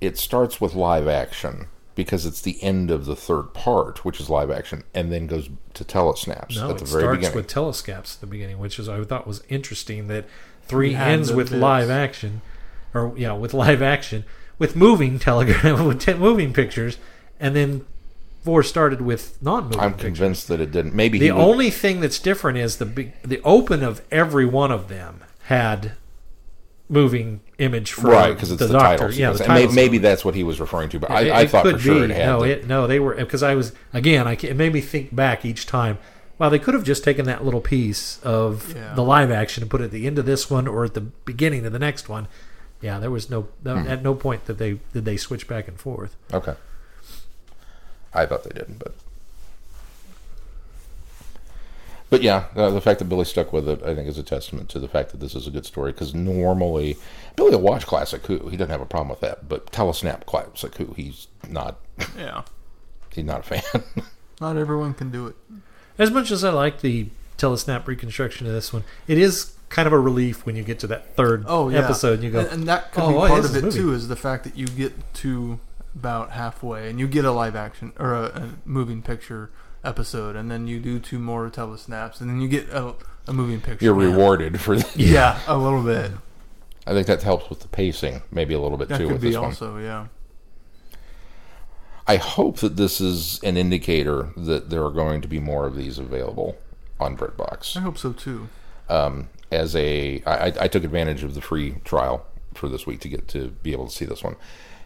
it 0.00 0.18
starts 0.18 0.60
with 0.60 0.74
live 0.74 1.06
action 1.06 1.66
because 1.94 2.26
it's 2.26 2.42
the 2.42 2.62
end 2.62 2.90
of 2.90 3.06
the 3.06 3.16
third 3.16 3.54
part, 3.54 4.04
which 4.04 4.20
is 4.20 4.28
live 4.28 4.50
action, 4.50 4.84
and 4.94 5.10
then 5.10 5.26
goes 5.26 5.48
to 5.74 5.84
telesnaps 5.84 6.56
No, 6.56 6.70
at 6.70 6.78
the 6.78 6.84
it 6.84 6.88
starts 6.88 7.16
beginning. 7.16 7.34
with 7.36 7.46
telesnaps 7.48 8.16
at 8.16 8.20
the 8.20 8.26
beginning, 8.26 8.58
which 8.58 8.78
is 8.78 8.88
I 8.88 9.02
thought 9.04 9.26
was 9.26 9.42
interesting 9.48 10.08
that 10.08 10.26
three 10.68 10.90
You 10.90 10.96
had 10.96 11.08
ends 11.08 11.32
with 11.32 11.50
bits. 11.50 11.60
live 11.60 11.90
action, 11.90 12.42
or 12.94 13.12
yeah, 13.16 13.32
with 13.32 13.54
live 13.54 13.82
action 13.82 14.24
with 14.58 14.74
moving 14.76 15.18
telegram 15.28 15.86
with 15.86 16.00
ten 16.00 16.18
moving 16.18 16.52
pictures, 16.52 16.98
and 17.40 17.54
then 17.56 17.84
Four 18.42 18.62
started 18.62 19.00
with 19.00 19.42
non-moving 19.42 19.80
I'm 19.80 19.90
pictures. 19.94 20.04
convinced 20.06 20.46
that 20.48 20.60
it 20.60 20.70
didn't. 20.70 20.94
Maybe 20.94 21.18
The 21.18 21.26
he 21.26 21.32
would- 21.32 21.40
only 21.42 21.68
thing 21.70 21.98
that's 22.00 22.20
different 22.20 22.58
is 22.58 22.76
the 22.76 22.84
the 23.24 23.40
open 23.42 23.82
of 23.82 24.02
every 24.12 24.46
one 24.46 24.70
of 24.70 24.86
them 24.88 25.24
had 25.46 25.92
moving 26.88 27.40
image 27.58 27.90
for 27.92 28.08
right 28.10 28.32
because 28.32 28.52
it's 28.52 28.60
the, 28.60 28.68
the, 28.68 28.78
title. 28.78 29.08
title. 29.08 29.14
Yeah, 29.18 29.32
the. 29.32 29.42
And 29.44 29.52
may- 29.54 29.60
title 29.62 29.74
maybe 29.74 29.98
that's 29.98 30.24
what 30.24 30.34
he 30.36 30.44
was 30.44 30.60
referring 30.60 30.88
to, 30.90 31.00
but 31.00 31.10
I, 31.10 31.20
It- 31.22 31.30
I 31.32 31.40
it 31.42 31.50
thought 31.50 31.64
for 31.68 31.78
sure 31.78 32.06
be. 32.06 32.12
it 32.12 32.16
had. 32.16 32.26
no, 32.26 32.40
the- 32.42 32.50
it, 32.50 32.66
no, 32.68 32.86
they 32.86 33.00
were 33.00 33.14
because 33.16 33.42
I 33.42 33.54
was 33.56 33.72
again. 33.92 34.28
I 34.28 34.34
it 34.40 34.54
made 34.56 34.72
me 34.72 34.80
think 34.80 35.14
back 35.14 35.44
each 35.44 35.66
time. 35.66 35.98
Wow, 36.38 36.50
they 36.50 36.58
could 36.58 36.74
have 36.74 36.84
just 36.84 37.02
taken 37.02 37.24
that 37.26 37.44
little 37.44 37.60
piece 37.62 38.18
of 38.22 38.74
Yeah. 38.74 38.94
the 38.94 39.02
live 39.02 39.30
action 39.30 39.62
and 39.62 39.70
put 39.70 39.80
it 39.80 39.84
at 39.84 39.90
the 39.90 40.06
end 40.06 40.18
of 40.18 40.26
this 40.26 40.50
one 40.50 40.68
or 40.68 40.84
at 40.84 40.94
the 40.94 41.00
beginning 41.00 41.64
of 41.64 41.72
the 41.72 41.78
next 41.78 42.08
one. 42.08 42.28
Yeah, 42.82 42.98
there 42.98 43.10
was 43.10 43.30
no, 43.30 43.48
no 43.64 43.76
Hmm. 43.78 43.88
at 43.88 44.02
no 44.02 44.14
point 44.14 44.44
that 44.46 44.58
they 44.58 44.80
did 44.92 45.04
they 45.06 45.16
switch 45.16 45.48
back 45.48 45.66
and 45.66 45.80
forth. 45.80 46.14
Okay. 46.32 46.54
I 48.12 48.26
thought 48.26 48.44
they 48.44 48.50
didn't, 48.58 48.78
but 48.78 48.94
but 52.08 52.22
yeah, 52.22 52.44
uh, 52.54 52.70
the 52.70 52.80
fact 52.80 53.00
that 53.00 53.06
Billy 53.06 53.24
stuck 53.24 53.52
with 53.52 53.68
it, 53.68 53.82
I 53.82 53.94
think, 53.94 54.08
is 54.08 54.16
a 54.16 54.22
testament 54.22 54.68
to 54.70 54.78
the 54.78 54.86
fact 54.88 55.10
that 55.10 55.18
this 55.18 55.34
is 55.34 55.46
a 55.48 55.50
good 55.50 55.66
story. 55.66 55.90
Because 55.92 56.14
normally, 56.14 56.96
Billy 57.34 57.50
will 57.50 57.60
watch 57.60 57.84
Classic 57.86 58.24
Who. 58.26 58.48
He 58.48 58.56
doesn't 58.56 58.70
have 58.70 58.80
a 58.80 58.86
problem 58.86 59.08
with 59.08 59.20
that, 59.20 59.48
but 59.48 59.72
Telesnap 59.72 60.24
Classic 60.24 60.72
Who, 60.76 60.92
he's 60.96 61.26
not. 61.48 61.78
Yeah. 62.16 62.42
He's 63.14 63.24
not 63.24 63.40
a 63.40 63.42
fan. 63.60 63.82
Not 64.42 64.58
everyone 64.58 64.92
can 64.92 65.10
do 65.10 65.26
it. 65.28 65.36
As 65.98 66.10
much 66.10 66.30
as 66.30 66.44
I 66.44 66.50
like 66.50 66.80
the 66.80 67.08
telesnap 67.38 67.86
reconstruction 67.86 68.46
of 68.46 68.52
this 68.52 68.72
one, 68.72 68.84
it 69.06 69.18
is 69.18 69.52
kind 69.68 69.86
of 69.86 69.92
a 69.92 69.98
relief 69.98 70.46
when 70.46 70.56
you 70.56 70.62
get 70.62 70.78
to 70.80 70.86
that 70.86 71.14
third 71.16 71.44
Oh 71.48 71.68
yeah. 71.68 71.80
episode 71.84 72.14
and 72.14 72.22
you 72.24 72.30
go, 72.30 72.40
and, 72.40 72.48
and 72.50 72.68
that 72.68 72.92
could 72.92 73.02
"Oh, 73.02 73.08
be 73.10 73.14
oh, 73.16 73.28
part 73.28 73.44
of 73.44 73.56
it 73.56 73.64
a 73.64 73.70
too. 73.70 73.92
Is 73.92 74.08
the 74.08 74.16
fact 74.16 74.44
that 74.44 74.56
you 74.56 74.66
get 74.66 74.92
to 75.14 75.58
about 75.94 76.30
halfway 76.32 76.88
and 76.90 77.00
you 77.00 77.08
get 77.08 77.24
a 77.24 77.32
live 77.32 77.56
action 77.56 77.92
or 77.98 78.12
a, 78.14 78.24
a 78.26 78.48
moving 78.64 79.02
picture 79.02 79.50
episode, 79.84 80.36
and 80.36 80.50
then 80.50 80.66
you 80.66 80.78
do 80.80 80.98
two 80.98 81.18
more 81.18 81.48
telesnaps, 81.50 82.20
and 82.20 82.28
then 82.30 82.40
you 82.40 82.48
get 82.48 82.68
a, 82.70 82.94
a 83.26 83.32
moving 83.32 83.60
picture. 83.60 83.84
You're 83.84 84.00
Yeah. 84.00 84.10
rewarded 84.10 84.60
for 84.60 84.76
that. 84.78 84.96
Yeah, 84.96 85.38
a 85.46 85.56
little 85.56 85.82
bit. 85.82 86.12
I 86.86 86.92
think 86.92 87.06
that 87.08 87.22
helps 87.22 87.50
with 87.50 87.60
the 87.60 87.68
pacing, 87.68 88.22
maybe 88.30 88.54
a 88.54 88.60
little 88.60 88.78
bit 88.78 88.88
That 88.88 88.98
too 88.98 89.04
could 89.06 89.14
with 89.14 89.22
be 89.22 89.28
this 89.30 89.36
one. 89.36 89.44
also, 89.46 89.78
yeah. 89.78 90.06
I 92.08 92.16
hope 92.16 92.58
that 92.58 92.76
this 92.76 93.00
is 93.00 93.42
an 93.42 93.56
indicator 93.56 94.30
that 94.36 94.70
there 94.70 94.84
are 94.84 94.90
going 94.90 95.20
to 95.22 95.28
be 95.28 95.40
more 95.40 95.66
of 95.66 95.74
these 95.76 95.98
available 95.98 96.56
on 97.00 97.16
BritBox. 97.16 97.76
I 97.76 97.80
hope 97.80 97.98
so 97.98 98.12
too. 98.12 98.48
um, 98.88 99.28
as 99.52 99.74
a 99.76 100.22
I, 100.26 100.52
I 100.60 100.68
took 100.68 100.84
advantage 100.84 101.22
of 101.22 101.34
the 101.34 101.40
free 101.40 101.76
trial 101.84 102.26
for 102.54 102.68
this 102.68 102.86
week 102.86 103.00
to 103.00 103.08
get 103.08 103.28
to 103.28 103.48
be 103.62 103.72
able 103.72 103.86
to 103.86 103.92
see 103.94 104.04
this 104.04 104.22
one, 104.24 104.36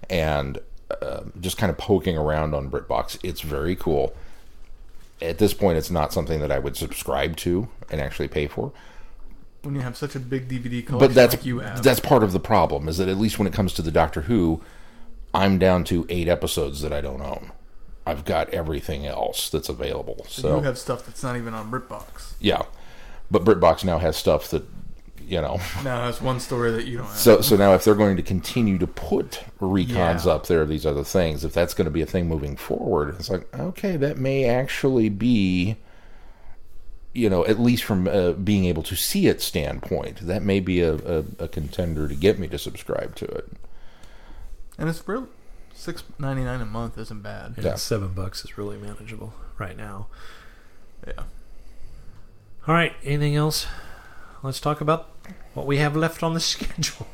and 0.08 0.58
uh, 1.02 1.22
just 1.40 1.56
kind 1.56 1.70
of 1.70 1.78
poking 1.78 2.16
around 2.18 2.54
on 2.54 2.70
BritBox. 2.70 3.18
It's 3.22 3.40
very 3.42 3.76
cool. 3.76 4.14
At 5.22 5.38
this 5.38 5.52
point, 5.54 5.76
it's 5.78 5.90
not 5.90 6.12
something 6.12 6.40
that 6.40 6.50
I 6.50 6.58
would 6.58 6.76
subscribe 6.76 7.36
to 7.38 7.68
and 7.90 8.00
actually 8.00 8.28
pay 8.28 8.46
for. 8.48 8.72
When 9.62 9.74
you 9.74 9.82
have 9.82 9.96
such 9.96 10.14
a 10.14 10.18
big 10.20 10.48
DVD 10.48 10.84
collection 10.86 10.98
But 10.98 11.14
that's 11.14 11.34
like 11.36 11.44
you 11.44 11.58
have, 11.58 11.82
that's 11.82 12.00
part 12.00 12.22
of 12.22 12.32
the 12.32 12.40
problem. 12.40 12.88
Is 12.88 12.96
that 12.96 13.08
at 13.08 13.18
least 13.18 13.38
when 13.38 13.46
it 13.46 13.52
comes 13.52 13.74
to 13.74 13.82
the 13.82 13.90
Doctor 13.90 14.22
Who, 14.22 14.62
I'm 15.32 15.58
down 15.58 15.84
to 15.84 16.06
eight 16.08 16.28
episodes 16.28 16.80
that 16.82 16.92
I 16.92 17.00
don't 17.00 17.20
own. 17.22 17.52
I've 18.06 18.24
got 18.24 18.48
everything 18.50 19.06
else 19.06 19.50
that's 19.50 19.68
available. 19.68 20.26
So 20.28 20.56
you 20.56 20.62
have 20.62 20.78
stuff 20.78 21.06
that's 21.06 21.22
not 21.22 21.36
even 21.36 21.54
on 21.54 21.70
BritBox. 21.70 22.32
yeah, 22.40 22.62
but 23.30 23.44
BritBox 23.44 23.84
now 23.84 23.98
has 23.98 24.16
stuff 24.16 24.48
that 24.50 24.64
you 25.22 25.40
know 25.40 25.60
Now 25.84 26.06
that's 26.06 26.20
one 26.20 26.40
story 26.40 26.72
that 26.72 26.86
you 26.86 26.96
don't 26.98 27.06
have. 27.06 27.16
So, 27.16 27.40
so 27.42 27.56
now 27.56 27.74
if 27.74 27.84
they're 27.84 27.94
going 27.94 28.16
to 28.16 28.22
continue 28.22 28.78
to 28.78 28.86
put 28.86 29.44
recons 29.60 30.24
Yeah. 30.26 30.32
up 30.32 30.46
there, 30.46 30.64
these 30.66 30.84
other 30.86 31.04
things, 31.04 31.44
if 31.44 31.52
that's 31.52 31.74
going 31.74 31.84
to 31.84 31.90
be 31.90 32.00
a 32.02 32.06
thing 32.06 32.26
moving 32.26 32.56
forward, 32.56 33.14
it's 33.16 33.30
like 33.30 33.46
okay, 33.56 33.96
that 33.96 34.16
may 34.18 34.46
actually 34.46 35.08
be, 35.10 35.76
you 37.12 37.28
know, 37.30 37.44
at 37.46 37.60
least 37.60 37.84
from 37.84 38.08
uh, 38.08 38.32
being 38.32 38.64
able 38.64 38.82
to 38.84 38.96
see 38.96 39.26
it 39.28 39.40
standpoint, 39.42 40.26
that 40.26 40.42
may 40.42 40.58
be 40.58 40.80
a, 40.80 40.94
a, 40.94 41.24
a 41.38 41.48
contender 41.48 42.08
to 42.08 42.14
get 42.14 42.38
me 42.38 42.48
to 42.48 42.58
subscribe 42.58 43.14
to 43.16 43.26
it. 43.26 43.48
And 44.80 44.88
it's 44.88 45.06
real 45.06 45.28
six 45.74 46.02
ninety 46.18 46.42
nine 46.42 46.60
a 46.60 46.66
month 46.66 46.98
isn't 46.98 47.22
bad. 47.22 47.52
and 47.56 47.64
Yeah. 47.64 47.74
seven 47.76 48.08
bucks 48.14 48.44
is 48.44 48.58
really 48.58 48.76
manageable 48.78 49.32
right 49.58 49.76
now. 49.76 50.08
Yeah. 51.06 51.24
All 52.66 52.74
right, 52.74 52.92
anything 53.04 53.36
else? 53.36 53.66
Let's 54.42 54.60
talk 54.60 54.80
about 54.80 55.08
what 55.54 55.66
we 55.66 55.76
have 55.78 55.94
left 55.96 56.22
on 56.22 56.34
the 56.34 56.40
schedule. 56.54 57.06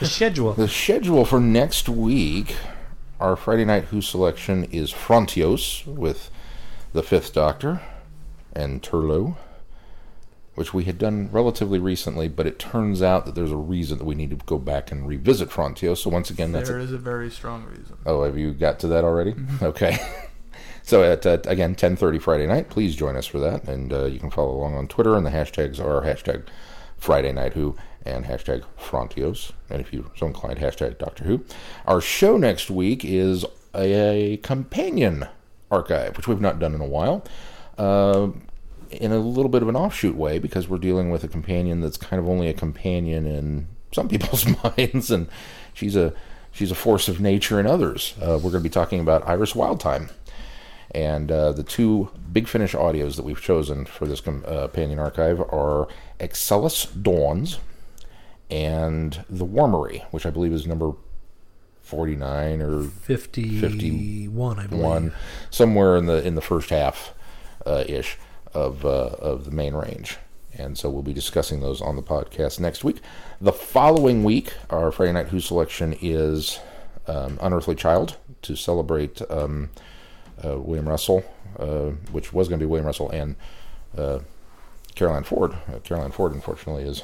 the 0.00 0.06
schedule. 0.06 0.54
The 0.54 0.68
schedule 0.68 1.24
for 1.24 1.38
next 1.40 1.88
week, 1.88 2.56
our 3.20 3.36
Friday 3.36 3.64
night 3.64 3.84
Who 3.84 4.00
selection 4.02 4.64
is 4.64 4.92
Frontios 4.92 5.86
with 5.86 6.30
the 6.92 7.02
Fifth 7.02 7.32
Doctor 7.34 7.80
and 8.54 8.82
Turlough, 8.82 9.36
which 10.54 10.74
we 10.74 10.84
had 10.84 10.98
done 10.98 11.28
relatively 11.32 11.78
recently, 11.78 12.28
but 12.28 12.46
it 12.46 12.58
turns 12.58 13.00
out 13.02 13.24
that 13.26 13.34
there's 13.34 13.50
a 13.50 13.56
reason 13.56 13.98
that 13.98 14.04
we 14.04 14.14
need 14.14 14.30
to 14.30 14.36
go 14.36 14.58
back 14.58 14.92
and 14.92 15.06
revisit 15.08 15.48
Frontios. 15.48 15.98
So 15.98 16.10
once 16.10 16.28
again, 16.30 16.52
that's 16.52 16.68
There 16.68 16.78
a, 16.78 16.82
is 16.82 16.92
a 16.92 16.98
very 16.98 17.30
strong 17.30 17.64
reason. 17.64 17.96
oh, 18.04 18.22
have 18.24 18.36
you 18.36 18.52
got 18.52 18.78
to 18.80 18.86
that 18.88 19.04
already? 19.04 19.34
Okay. 19.62 19.96
So 20.84 21.04
at 21.04 21.24
uh, 21.24 21.38
again 21.46 21.76
10:30 21.76 22.20
Friday 22.20 22.46
night, 22.46 22.68
please 22.68 22.96
join 22.96 23.16
us 23.16 23.24
for 23.26 23.38
that, 23.38 23.62
and 23.68 23.92
uh, 23.92 24.06
you 24.06 24.18
can 24.18 24.30
follow 24.30 24.50
along 24.56 24.74
on 24.74 24.88
Twitter. 24.88 25.16
And 25.16 25.24
the 25.24 25.30
hashtags 25.30 25.78
are 25.78 26.02
hashtag 26.02 26.42
Friday 26.98 27.32
Night 27.32 27.52
Who 27.52 27.76
and 28.04 28.24
hashtag 28.24 28.64
Frontios, 28.76 29.52
and 29.70 29.80
if 29.80 29.92
you're 29.92 30.10
so 30.16 30.26
inclined, 30.26 30.58
hashtag 30.58 30.98
Doctor 30.98 31.22
Who. 31.22 31.44
Our 31.86 32.00
show 32.00 32.36
next 32.36 32.68
week 32.68 33.04
is 33.04 33.44
a, 33.76 34.38
companion 34.42 35.28
archive, 35.70 36.16
which 36.16 36.26
we've 36.26 36.40
not 36.40 36.58
done 36.58 36.74
in 36.74 36.80
a 36.80 36.86
while. 36.86 37.24
Uh, 37.78 38.30
in 39.00 39.12
a 39.12 39.18
little 39.18 39.48
bit 39.48 39.62
of 39.62 39.68
an 39.68 39.76
offshoot 39.76 40.16
way, 40.16 40.38
because 40.38 40.68
we're 40.68 40.78
dealing 40.78 41.10
with 41.10 41.24
a 41.24 41.28
companion 41.28 41.80
that's 41.80 41.96
kind 41.96 42.20
of 42.20 42.28
only 42.28 42.48
a 42.48 42.54
companion 42.54 43.26
in 43.26 43.68
some 43.92 44.08
people's 44.10 44.46
minds, 44.64 45.10
and 45.10 45.28
she's 45.74 45.96
a 45.96 46.12
she's 46.50 46.70
a 46.70 46.74
force 46.74 47.08
of 47.08 47.20
nature 47.20 47.58
in 47.58 47.66
others. 47.66 48.14
Uh, 48.20 48.34
we're 48.42 48.50
going 48.50 48.54
to 48.54 48.60
be 48.60 48.68
talking 48.68 49.00
about 49.00 49.26
Iris 49.26 49.52
Wildthyme. 49.54 50.10
And 50.94 51.32
uh, 51.32 51.52
the 51.52 51.62
two 51.62 52.10
Big 52.32 52.46
Finish 52.46 52.74
audios 52.74 53.16
that 53.16 53.24
we've 53.24 53.40
chosen 53.40 53.86
for 53.86 54.06
this 54.06 54.20
com- 54.20 54.44
uh, 54.46 54.68
companion 54.68 54.98
archive 54.98 55.40
are 55.40 55.88
Excelis 56.20 56.86
Dawns 57.02 57.58
and 58.50 59.24
The 59.30 59.46
Wormery, 59.46 60.04
which 60.10 60.26
I 60.26 60.30
believe 60.30 60.52
is 60.52 60.66
number 60.66 60.92
49 61.80 62.60
or 62.60 62.82
51, 62.84 64.58
I 64.58 64.66
believe. 64.66 64.84
one, 64.84 65.14
somewhere 65.50 65.96
in 65.96 66.06
the 66.06 66.24
in 66.26 66.34
the 66.34 66.40
first 66.42 66.70
half 66.70 67.14
uh, 67.66 67.84
ish 67.88 68.18
of 68.54 68.84
uh, 68.84 69.10
of 69.18 69.44
the 69.44 69.50
main 69.50 69.74
range. 69.74 70.18
And 70.58 70.76
so 70.76 70.90
we'll 70.90 71.02
be 71.02 71.14
discussing 71.14 71.60
those 71.60 71.80
on 71.80 71.96
the 71.96 72.02
podcast 72.02 72.60
next 72.60 72.84
week. 72.84 73.00
The 73.40 73.52
following 73.52 74.22
week, 74.22 74.52
our 74.68 74.92
Friday 74.92 75.12
Night 75.12 75.28
Who 75.28 75.40
selection 75.40 75.96
is 76.02 76.58
um, 77.06 77.38
Unearthly 77.40 77.74
Child 77.74 78.16
to 78.42 78.54
celebrate 78.54 79.22
um, 79.30 79.70
uh, 80.44 80.58
William 80.58 80.86
Russell, 80.88 81.24
uh, 81.58 81.90
which 82.12 82.32
was 82.34 82.48
going 82.48 82.58
to 82.58 82.62
be 82.66 82.68
William 82.68 82.84
Russell 82.86 83.08
and 83.10 83.34
uh, 83.96 84.18
Carole 84.94 85.16
Ann 85.16 85.24
Ford. 85.24 85.52
Uh, 85.72 85.78
Carole 85.82 86.04
Ann 86.04 86.12
Ford, 86.12 86.32
unfortunately, 86.32 86.82
is 86.84 87.02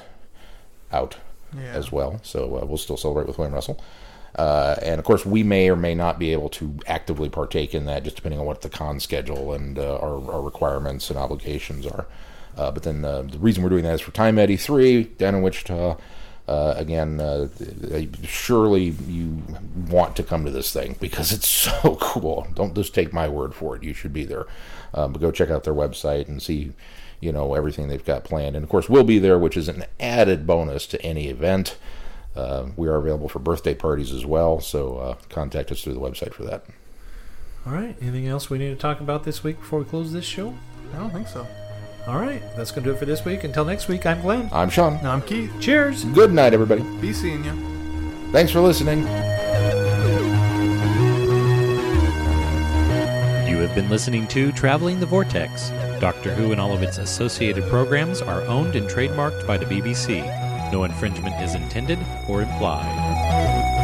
out 0.93 1.17
Yeah. 1.57 1.73
as 1.73 1.91
well. 1.91 2.21
So 2.23 2.59
uh, 2.61 2.67
we'll 2.67 2.77
still 2.77 2.97
celebrate 2.99 3.27
with 3.27 3.39
William 3.39 3.55
Russell. 3.55 3.81
Uh, 4.37 4.77
and 4.83 4.99
of 4.99 5.05
course, 5.05 5.27
we 5.27 5.43
may 5.43 5.69
or 5.69 5.77
may 5.77 5.95
not 5.95 6.19
be 6.19 6.33
able 6.33 6.49
to 6.49 6.79
actively 6.87 7.29
partake 7.29 7.75
in 7.75 7.87
that, 7.87 8.05
just 8.05 8.17
depending 8.17 8.39
on 8.39 8.47
what 8.47 8.61
the 8.63 8.69
con 8.69 9.01
schedule 9.01 9.53
and 9.53 9.79
uh, 9.79 9.97
our, 9.97 10.33
our 10.33 10.43
requirements 10.43 11.11
and 11.11 11.19
obligations 11.19 11.87
are. 11.87 12.07
Uh, 12.57 12.71
but 12.71 12.83
then 12.83 13.05
uh, 13.05 13.23
the 13.23 13.39
reason 13.39 13.63
we're 13.63 13.69
doing 13.71 13.85
that 13.85 13.95
is 13.95 14.01
for 14.01 14.11
Time 14.11 14.39
at 14.39 14.49
E3 14.49 15.17
down 15.17 15.35
in 15.37 15.43
Wichita. 15.43 15.97
Uh, 16.49 16.73
again, 16.79 17.21
uh, 17.21 17.47
surely 18.23 18.85
you 19.07 19.43
want 19.91 20.17
to 20.17 20.23
come 20.23 20.47
to 20.47 20.51
this 20.51 20.73
thing 20.73 20.97
because 20.99 21.31
it's 21.31 21.47
so 21.83 21.97
cool. 22.01 22.47
Don't 22.55 22.75
just 22.75 22.95
take 22.95 23.13
my 23.13 23.29
word 23.29 23.55
for 23.55 23.77
it. 23.77 23.83
You 23.83 23.93
should 23.93 24.13
be 24.13 24.25
there. 24.25 24.47
Um, 24.95 25.13
but 25.13 25.21
go 25.21 25.31
check 25.31 25.51
out 25.51 25.65
their 25.65 25.75
website 25.75 26.27
and 26.27 26.43
see, 26.43 26.73
you 27.21 27.33
know, 27.33 27.55
everything 27.55 27.89
they've 27.89 28.05
got 28.05 28.25
planned. 28.25 28.57
And 28.57 28.65
of 28.65 28.71
course, 28.71 28.89
we'll 28.89 29.05
be 29.05 29.19
there, 29.19 29.39
which 29.39 29.57
is 29.57 29.69
an 29.69 29.85
added 30.01 30.47
bonus 30.47 30.87
to 30.87 31.03
any 31.03 31.29
event. 31.29 31.77
Uh, 32.39 32.69
we 32.77 32.87
are 32.87 32.95
available 32.95 33.29
for 33.29 33.41
birthday 33.41 33.75
parties 33.75 34.13
as 34.13 34.25
well, 34.25 34.61
so 34.61 34.99
uh, 34.99 35.17
contact 35.29 35.73
us 35.73 35.83
through 35.83 35.95
the 35.95 36.01
website 36.01 36.33
for 36.33 36.45
that. 36.45 36.65
All 37.67 37.73
right, 37.73 37.97
anything 38.01 38.29
else 38.29 38.49
we 38.49 38.59
need 38.59 38.69
to 38.71 38.77
talk 38.77 39.01
about 39.01 39.25
this 39.25 39.43
week 39.43 39.59
before 39.59 39.81
we 39.81 39.85
close 39.85 40.13
this 40.13 40.25
show? 40.25 40.55
I 40.95 40.99
don't 40.99 41.11
think 41.11 41.27
so. 41.27 41.45
All 42.07 42.21
right, 42.21 42.41
that's 42.57 42.71
going 42.71 42.85
to 42.85 42.91
do 42.91 42.95
it 42.95 42.99
for 42.99 43.07
this 43.07 43.25
week. 43.25 43.43
Until 43.43 43.65
next 43.65 43.89
week, 43.89 44.07
I'm 44.07 44.21
Glenn. 44.21 44.49
I'm 44.53 44.71
Sean. 44.71 45.03
No, 45.03 45.11
I'm 45.11 45.21
Keith. 45.23 45.53
Cheers. 45.59 46.05
Good 46.05 46.33
night, 46.33 46.55
everybody. 46.55 46.83
Be 47.01 47.13
seeing 47.13 47.45
you. 47.45 47.53
Thanks 48.31 48.53
for 48.53 48.61
listening. 48.61 49.01
You 53.49 53.57
have 53.59 53.75
been 53.75 53.91
listening 53.91 54.29
to 54.29 54.53
Traveling 54.53 55.01
the 55.01 55.07
Vortex. 55.07 55.71
Doctor 56.01 56.33
Who 56.33 56.53
and 56.53 56.61
all 56.61 56.73
of 56.73 56.85
its 56.85 56.99
associated 56.99 57.65
programs 57.65 58.23
are 58.23 58.43
owned 58.43 58.77
and 58.77 58.89
trademarked 58.89 59.45
by 59.45 59.57
the 59.59 59.67
BBC. 59.67 60.48
No 60.73 60.85
infringement 60.85 61.41
is 61.43 61.55
intended 61.55 61.99
or 62.29 62.43
implied. 62.43 63.78